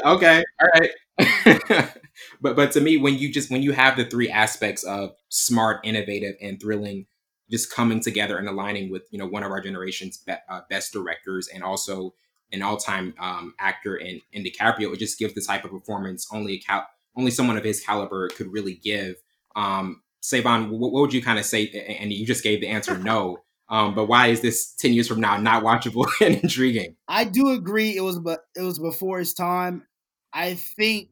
Okay. 0.06 0.44
All 0.62 0.68
right. 0.80 0.90
but 2.42 2.56
but 2.56 2.72
to 2.72 2.82
me, 2.82 2.98
when 2.98 3.18
you 3.18 3.32
just 3.32 3.52
when 3.52 3.62
you 3.62 3.74
have 3.74 3.98
the 3.98 4.06
three 4.06 4.30
aspects 4.30 4.84
of 4.84 5.12
smart, 5.30 5.82
innovative, 5.84 6.36
and 6.42 6.60
thrilling, 6.62 7.06
just 7.52 7.72
coming 7.72 8.00
together 8.00 8.38
and 8.38 8.48
aligning 8.48 8.90
with 8.92 9.04
you 9.12 9.20
know 9.20 9.28
one 9.28 9.44
of 9.44 9.52
our 9.52 9.62
generation's 9.62 10.18
be, 10.18 10.34
uh, 10.50 10.62
best 10.70 10.94
directors 10.94 11.48
and 11.50 11.64
also 11.64 12.14
an 12.54 12.62
all-time 12.62 13.14
um, 13.20 13.54
actor 13.60 13.96
in 13.96 14.22
in 14.32 14.44
DiCaprio, 14.44 14.94
it 14.94 15.00
just 15.00 15.20
gives 15.20 15.34
the 15.34 15.42
type 15.42 15.66
of 15.66 15.72
performance 15.72 16.28
only 16.32 16.54
a 16.54 16.60
cal- 16.60 16.88
only 17.16 17.32
someone 17.32 17.58
of 17.58 17.64
his 17.64 17.82
caliber 17.82 18.30
could 18.30 18.52
really 18.52 18.76
give. 18.76 19.16
Um, 19.56 20.02
Savon, 20.22 20.70
what, 20.70 20.92
what 20.92 21.02
would 21.02 21.14
you 21.14 21.22
kind 21.22 21.40
of 21.40 21.46
say? 21.46 21.68
And 22.00 22.12
you 22.12 22.26
just 22.26 22.44
gave 22.44 22.62
the 22.62 22.68
answer 22.70 22.98
no. 22.98 23.40
Um, 23.70 23.96
but 23.96 24.06
why 24.06 24.28
is 24.28 24.42
this 24.42 24.74
ten 24.74 24.94
years 24.94 25.08
from 25.08 25.20
now 25.20 25.38
not 25.38 25.64
watchable 25.64 26.06
and 26.22 26.36
intriguing? 26.36 26.96
I 27.08 27.26
do 27.26 27.50
agree. 27.50 27.96
It 27.96 28.02
was, 28.02 28.20
but 28.20 28.42
it 28.56 28.62
was 28.62 28.80
before 28.80 29.20
its 29.20 29.34
time. 29.34 29.86
I 30.32 30.56
think 30.56 31.10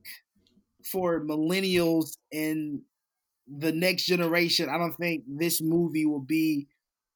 for 0.83 1.23
millennials 1.23 2.17
and 2.31 2.81
the 3.47 3.71
next 3.71 4.05
generation, 4.05 4.69
I 4.69 4.77
don't 4.77 4.93
think 4.93 5.23
this 5.27 5.61
movie 5.61 6.05
will 6.05 6.21
be 6.21 6.67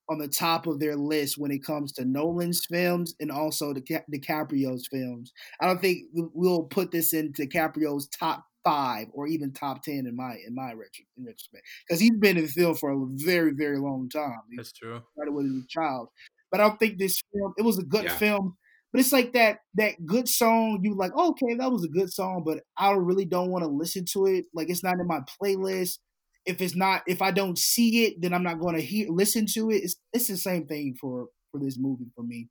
on 0.10 0.19
the 0.19 0.27
top 0.27 0.68
of 0.68 0.80
their 0.80 0.95
list 0.95 1.38
when 1.38 1.52
it 1.52 1.64
comes 1.64 1.91
to 1.94 2.06
Nolan's 2.06 2.65
films 2.65 3.15
and 3.19 3.32
also 3.32 3.73
the 3.73 3.82
DiCaprio's 3.82 4.88
films. 4.88 5.34
I 5.60 5.68
don't 5.68 5.82
think 5.82 6.03
we'll 6.14 6.64
put 6.64 6.91
this 6.91 7.14
in 7.14 7.34
DiCaprio's 7.34 8.07
top 8.07 8.45
five 8.64 9.07
or 9.14 9.27
even 9.27 9.53
top 9.53 9.84
ten 9.84 10.06
in 10.07 10.15
my 10.15 10.36
in 10.45 10.56
my 10.56 10.73
retrospect 10.73 11.64
because 11.88 11.99
he's 11.99 12.18
been 12.19 12.38
in 12.38 12.44
the 12.45 12.49
film 12.49 12.76
for 12.76 12.91
a 12.91 13.06
very 13.23 13.52
very 13.52 13.77
long 13.77 14.10
time. 14.10 14.41
That's 14.57 14.73
true. 14.73 15.02
Started 15.14 15.34
with 15.34 15.45
a 15.45 15.65
child, 15.69 16.10
but 16.52 16.60
I 16.60 16.68
don't 16.68 16.80
think 16.80 16.98
this 16.98 17.22
film. 17.34 17.53
It 17.57 17.64
was 17.64 17.80
a 17.80 17.84
good 17.84 18.06
yeah. 18.06 18.18
film. 18.18 18.57
But 18.91 19.02
it's 19.02 19.11
like 19.11 19.34
that 19.34 19.60
that 19.73 20.06
good 20.06 20.30
song. 20.30 20.80
You 20.82 20.95
like, 20.95 21.11
oh, 21.15 21.32
okay, 21.32 21.56
that 21.56 21.72
was 21.72 21.84
a 21.84 21.90
good 21.90 22.11
song, 22.14 22.44
but 22.45 22.60
I 22.77 22.91
really 22.91 23.26
don't 23.26 23.52
want 23.52 23.64
to 23.64 23.69
listen 23.69 24.06
to 24.14 24.26
it. 24.27 24.45
Like 24.53 24.69
it's 24.69 24.84
not 24.84 24.99
in 24.99 25.06
my 25.07 25.19
playlist. 25.41 25.98
If 26.46 26.62
it's 26.62 26.76
not, 26.76 27.02
if 27.08 27.22
I 27.22 27.32
don't 27.32 27.58
see 27.58 28.06
it, 28.06 28.22
then 28.22 28.34
I'm 28.34 28.44
not 28.44 28.60
going 28.60 28.76
to 28.76 28.82
hear 28.82 29.08
listen 29.10 29.46
to 29.54 29.72
it. 29.72 29.78
It's 29.84 29.96
it's 30.14 30.28
the 30.28 30.38
same 30.38 30.68
thing 30.68 30.96
for 31.00 31.28
for 31.52 31.60
this 31.60 31.78
movie 31.80 32.12
for 32.16 32.24
me. 32.24 32.50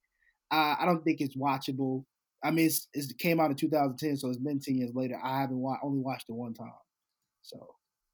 Uh, 0.51 0.77
I 0.79 0.85
don't 0.85 1.03
think 1.05 1.21
it's 1.21 1.37
watchable. 1.37 2.05
I 2.43 2.51
mean, 2.51 2.67
it's, 2.67 2.89
it's, 2.93 3.11
it 3.11 3.19
came 3.19 3.41
out 3.41 3.51
in 3.51 3.57
2010, 3.57 4.19
so 4.19 4.29
it's 4.29 4.37
been 4.37 4.61
10 4.61 4.77
years 4.77 4.91
later. 4.95 5.19
I 5.25 5.41
haven't 5.41 5.59
wa- 5.59 5.79
only 5.83 6.01
watched 6.01 6.29
it 6.29 6.35
one 6.35 6.53
time, 6.53 6.69
so 7.43 7.57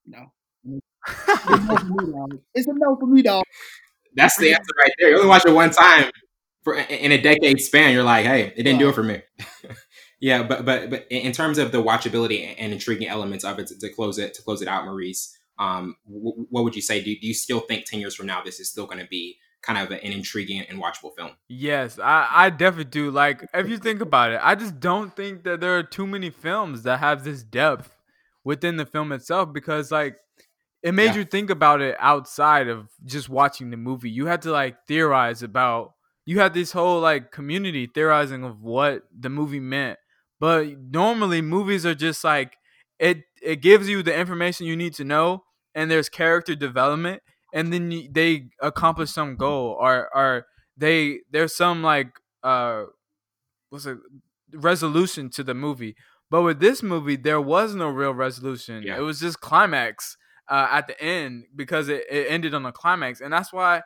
you 0.05 0.13
know, 0.13 0.27
it's 2.55 2.67
a 2.67 2.73
no 2.75 2.97
for 2.97 3.07
me, 3.07 3.23
dog. 3.23 3.45
That's 4.15 4.37
the 4.37 4.51
answer 4.51 4.73
right 4.79 4.93
there. 4.99 5.11
You 5.11 5.17
only 5.17 5.29
watch 5.29 5.47
it 5.47 5.53
one 5.53 5.71
time 5.71 6.11
for 6.63 6.75
in 6.75 7.13
a 7.13 7.21
decade 7.21 7.61
span, 7.61 7.93
you're 7.93 8.05
like, 8.05 8.27
hey, 8.27 8.53
it 8.57 8.63
didn't 8.63 8.79
do 8.79 8.89
it 8.89 8.95
for 8.95 9.03
me. 9.03 9.23
yeah, 10.21 10.43
but 10.43 10.65
but 10.65 10.91
but 10.91 11.07
in 11.11 11.33
terms 11.33 11.59
of 11.59 11.73
the 11.73 11.83
watchability 11.83 12.55
and 12.59 12.73
intriguing 12.73 13.09
elements 13.09 13.45
of 13.45 13.59
it 13.59 13.69
to, 13.69 13.79
to 13.79 13.89
close 13.89 14.19
it 14.19 14.35
to 14.35 14.43
close 14.43 14.61
it 14.63 14.69
out, 14.69 14.85
Maurice, 14.85 15.37
um, 15.61 15.95
w- 16.07 16.47
what 16.51 16.65
would 16.65 16.75
you 16.75 16.83
say? 16.83 17.01
Do, 17.05 17.15
do 17.21 17.27
you 17.27 17.35
still 17.35 17.61
think 17.61 17.85
ten 17.85 18.01
years 18.01 18.15
from 18.17 18.27
now 18.27 18.43
this 18.43 18.59
is 18.59 18.69
still 18.71 18.87
going 18.87 18.99
to 18.99 19.07
be 19.07 19.37
kind 19.63 19.79
of 19.79 19.91
an 19.91 19.99
intriguing 20.13 20.63
and 20.63 20.83
watchable 20.83 21.15
film? 21.17 21.33
Yes, 21.49 21.99
I, 21.99 22.29
I 22.33 22.51
definitely 22.51 22.91
do. 22.91 23.11
Like 23.11 23.47
if 23.55 23.69
you 23.69 23.79
think 23.79 24.01
about 24.01 24.33
it, 24.33 24.41
I 24.43 24.55
just 24.57 24.81
don't 24.81 25.15
think 25.15 25.45
that 25.45 25.61
there 25.61 25.79
are 25.79 25.83
too 25.85 26.07
many 26.07 26.31
films 26.31 26.83
that 26.85 26.99
have 26.99 27.25
this 27.25 27.43
depth 27.43 27.97
within 28.43 28.77
the 28.79 28.87
film 28.87 29.13
itself 29.13 29.53
because 29.53 29.93
like 29.93 30.17
it 30.83 30.93
made 30.95 31.09
Yeah. 31.09 31.17
you 31.17 31.25
think 31.25 31.51
about 31.51 31.83
it 31.83 31.95
outside 32.01 32.69
of 32.69 32.89
just 33.05 33.29
watching 33.29 33.71
the 33.71 33.77
movie. 33.77 34.11
You 34.11 34.27
had 34.27 34.43
to 34.43 34.51
like 34.51 34.77
theorize 34.89 35.43
about. 35.43 35.93
You 36.27 36.39
had 36.39 36.55
this 36.55 36.73
whole 36.73 37.01
like 37.01 37.33
community 37.33 37.87
theorizing 37.93 38.45
of 38.45 38.63
what 38.63 39.03
the 39.19 39.29
movie 39.29 39.61
meant. 39.61 39.99
But 40.39 40.69
normally 40.79 41.43
movies 41.43 41.85
are 41.85 41.95
just 41.95 42.25
like 42.25 42.57
it. 42.99 43.25
It 43.43 43.57
gives 43.57 43.89
you 43.89 44.03
the 44.03 44.15
information 44.17 44.67
you 44.67 44.77
need 44.77 44.95
to 44.95 45.05
know, 45.05 45.45
and 45.75 45.91
there's 45.91 46.09
character 46.09 46.55
development, 46.55 47.23
and 47.55 47.73
then 47.73 47.91
you, 47.91 48.09
they 48.11 48.49
accomplish 48.61 49.11
some 49.11 49.37
goal, 49.37 49.77
or 49.81 50.09
or 50.15 50.47
they 50.77 51.21
there's 51.31 51.55
some 51.57 51.83
like 51.83 52.09
uh 52.43 52.85
what's 53.71 53.87
it 53.87 53.99
resolution 54.53 55.31
to 55.31 55.43
the 55.45 55.55
movie. 55.55 55.95
But 56.31 56.43
with 56.43 56.61
this 56.61 56.83
movie, 56.83 57.17
there 57.17 57.41
was 57.41 57.75
no 57.75 57.89
real 57.89 58.15
resolution. 58.15 58.85
Yeah. 58.85 58.99
It 58.99 59.01
was 59.01 59.19
just 59.21 59.41
climax 59.41 60.17
uh, 60.49 60.69
at 60.71 60.87
the 60.87 61.01
end 61.03 61.45
because 61.55 61.89
it, 61.89 62.05
it 62.11 62.27
ended 62.31 62.55
on 62.55 62.65
a 62.67 62.73
climax, 62.73 63.21
and 63.21 63.33
that's 63.33 63.53
why 63.53 63.83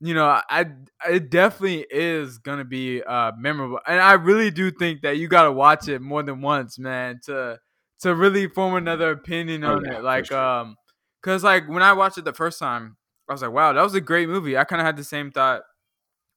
you 0.00 0.12
know 0.14 0.26
I 0.50 0.66
it 1.08 1.30
definitely 1.30 1.86
is 1.90 2.38
gonna 2.38 2.64
be 2.64 3.02
uh, 3.02 3.32
memorable, 3.38 3.80
and 3.86 4.00
I 4.00 4.14
really 4.14 4.50
do 4.50 4.70
think 4.70 5.02
that 5.02 5.18
you 5.18 5.28
gotta 5.28 5.52
watch 5.52 5.88
it 5.88 6.00
more 6.00 6.22
than 6.22 6.40
once, 6.40 6.78
man, 6.78 7.20
to 7.26 7.58
to 8.00 8.14
really 8.14 8.48
form 8.48 8.74
another 8.74 9.12
opinion 9.12 9.64
Oh, 9.64 9.74
on 9.76 9.84
yeah, 9.84 9.98
it. 9.98 10.02
Like 10.04 10.26
sure. 10.26 10.38
um, 10.38 10.76
cause 11.24 11.42
like 11.42 11.68
when 11.68 11.82
I 11.82 11.92
watched 11.92 12.18
it 12.18 12.24
the 12.24 12.32
first 12.32 12.58
time, 12.58 12.96
I 13.28 13.32
was 13.32 13.42
like, 13.42 13.52
wow, 13.52 13.72
that 13.72 13.82
was 13.82 13.94
a 13.94 14.00
great 14.00 14.28
movie. 14.28 14.56
I 14.56 14.64
kind 14.64 14.80
of 14.80 14.86
had 14.86 14.96
the 14.96 15.04
same 15.04 15.30
thought 15.30 15.62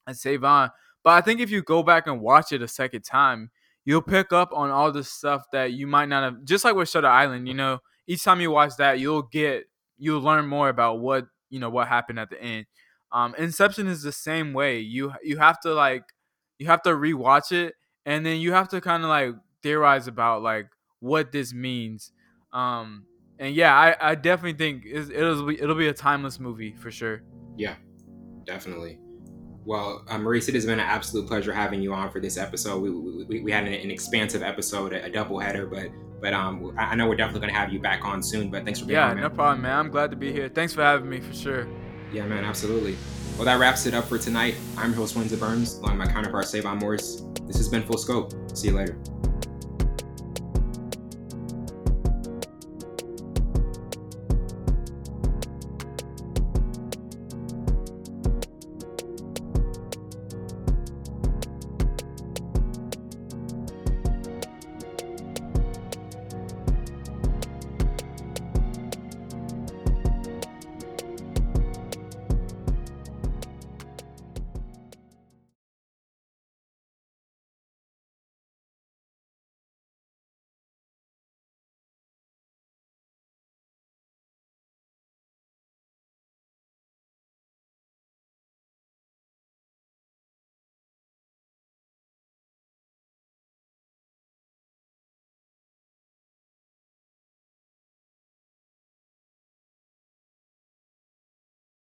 as 0.06 0.20
Savon, 0.20 0.70
but 1.04 1.10
I 1.10 1.20
think 1.20 1.40
if 1.40 1.50
you 1.50 1.62
go 1.62 1.82
back 1.82 2.06
and 2.06 2.20
watch 2.20 2.52
it 2.52 2.62
a 2.62 2.68
second 2.68 3.02
time, 3.02 3.50
you'll 3.84 4.02
pick 4.02 4.32
up 4.32 4.50
on 4.52 4.70
all 4.70 4.92
the 4.92 5.04
stuff 5.04 5.44
that 5.52 5.72
you 5.72 5.86
might 5.86 6.08
not 6.08 6.22
have. 6.22 6.44
Just 6.44 6.64
like 6.64 6.74
with 6.74 6.88
Shutter 6.88 7.06
Island, 7.08 7.48
you 7.48 7.54
know, 7.54 7.78
each 8.06 8.24
time 8.24 8.40
you 8.40 8.50
watch 8.50 8.72
that, 8.78 8.98
you'll 8.98 9.22
get 9.22 9.64
you'll 9.98 10.20
learn 10.20 10.46
more 10.46 10.68
about 10.68 11.00
what 11.00 11.26
you 11.50 11.58
know 11.60 11.70
what 11.70 11.88
happened 11.88 12.18
at 12.18 12.30
the 12.30 12.40
end. 12.42 12.66
Um, 13.12 13.34
Inception 13.36 13.86
is 13.86 14.02
the 14.02 14.12
same 14.12 14.52
way. 14.52 14.80
You 14.80 15.12
you 15.22 15.38
have 15.38 15.60
to 15.60 15.74
like 15.74 16.04
you 16.58 16.66
have 16.66 16.82
to 16.82 16.90
rewatch 16.90 17.52
it, 17.52 17.74
and 18.04 18.24
then 18.26 18.40
you 18.40 18.52
have 18.52 18.68
to 18.70 18.80
kind 18.80 19.02
of 19.02 19.08
like 19.08 19.34
theorize 19.62 20.06
about 20.06 20.42
like 20.42 20.68
what 21.00 21.32
this 21.32 21.54
means. 21.54 22.12
Um, 22.52 23.06
and 23.38 23.54
yeah, 23.54 23.74
I, 23.74 23.96
I 24.00 24.14
definitely 24.14 24.58
think 24.58 24.84
it'll 24.86 25.46
be 25.46 25.60
it'll 25.60 25.74
be 25.76 25.88
a 25.88 25.92
timeless 25.94 26.38
movie 26.40 26.74
for 26.74 26.90
sure. 26.90 27.22
Yeah, 27.56 27.74
definitely. 28.44 28.98
Well, 29.64 30.02
uh, 30.08 30.16
Maurice, 30.18 30.48
it 30.48 30.54
has 30.54 30.64
been 30.64 30.78
an 30.80 30.86
absolute 30.86 31.26
pleasure 31.28 31.52
having 31.52 31.82
you 31.82 31.92
on 31.92 32.10
for 32.10 32.20
this 32.20 32.38
episode. 32.38 32.80
We, 32.80 32.90
we, 33.24 33.40
we- 33.42 33.52
had 33.52 33.64
an, 33.66 33.74
an 33.74 33.90
expansive 33.90 34.42
episode, 34.42 34.94
a, 34.94 35.04
a 35.04 35.10
double 35.10 35.38
header, 35.38 35.66
but 35.66 35.88
but 36.20 36.32
um, 36.32 36.74
I 36.78 36.94
know 36.96 37.06
we're 37.08 37.16
definitely 37.16 37.42
going 37.42 37.52
to 37.54 37.58
have 37.60 37.72
you 37.72 37.78
back 37.78 38.04
on 38.04 38.22
soon. 38.22 38.50
But 38.50 38.64
thanks 38.64 38.80
for 38.80 38.86
being 38.86 38.96
Yeah, 38.96 39.10
on, 39.10 39.20
no 39.20 39.28
problem, 39.30 39.62
man. 39.62 39.78
I'm 39.78 39.90
glad 39.90 40.10
to 40.10 40.16
be 40.16 40.32
here. 40.32 40.48
Thanks 40.48 40.72
for 40.74 40.82
having 40.82 41.08
me 41.08 41.20
for 41.20 41.32
sure. 41.34 41.68
Yeah, 42.12 42.24
man, 42.26 42.44
absolutely. 42.44 42.96
Well, 43.36 43.44
that 43.44 43.60
wraps 43.60 43.86
it 43.86 43.94
up 43.94 44.06
for 44.06 44.18
tonight. 44.18 44.56
I'm 44.76 44.90
your 44.90 44.96
host, 44.96 45.14
Windsor 45.14 45.36
Burns, 45.36 45.74
along 45.76 45.98
with 45.98 46.08
my 46.08 46.12
counterpart, 46.12 46.46
Savon 46.48 46.78
Morris. 46.78 47.22
This 47.46 47.56
has 47.58 47.68
been 47.68 47.82
Full 47.84 47.98
Scope. 47.98 48.32
See 48.56 48.68
you 48.68 48.74
later. 48.74 48.98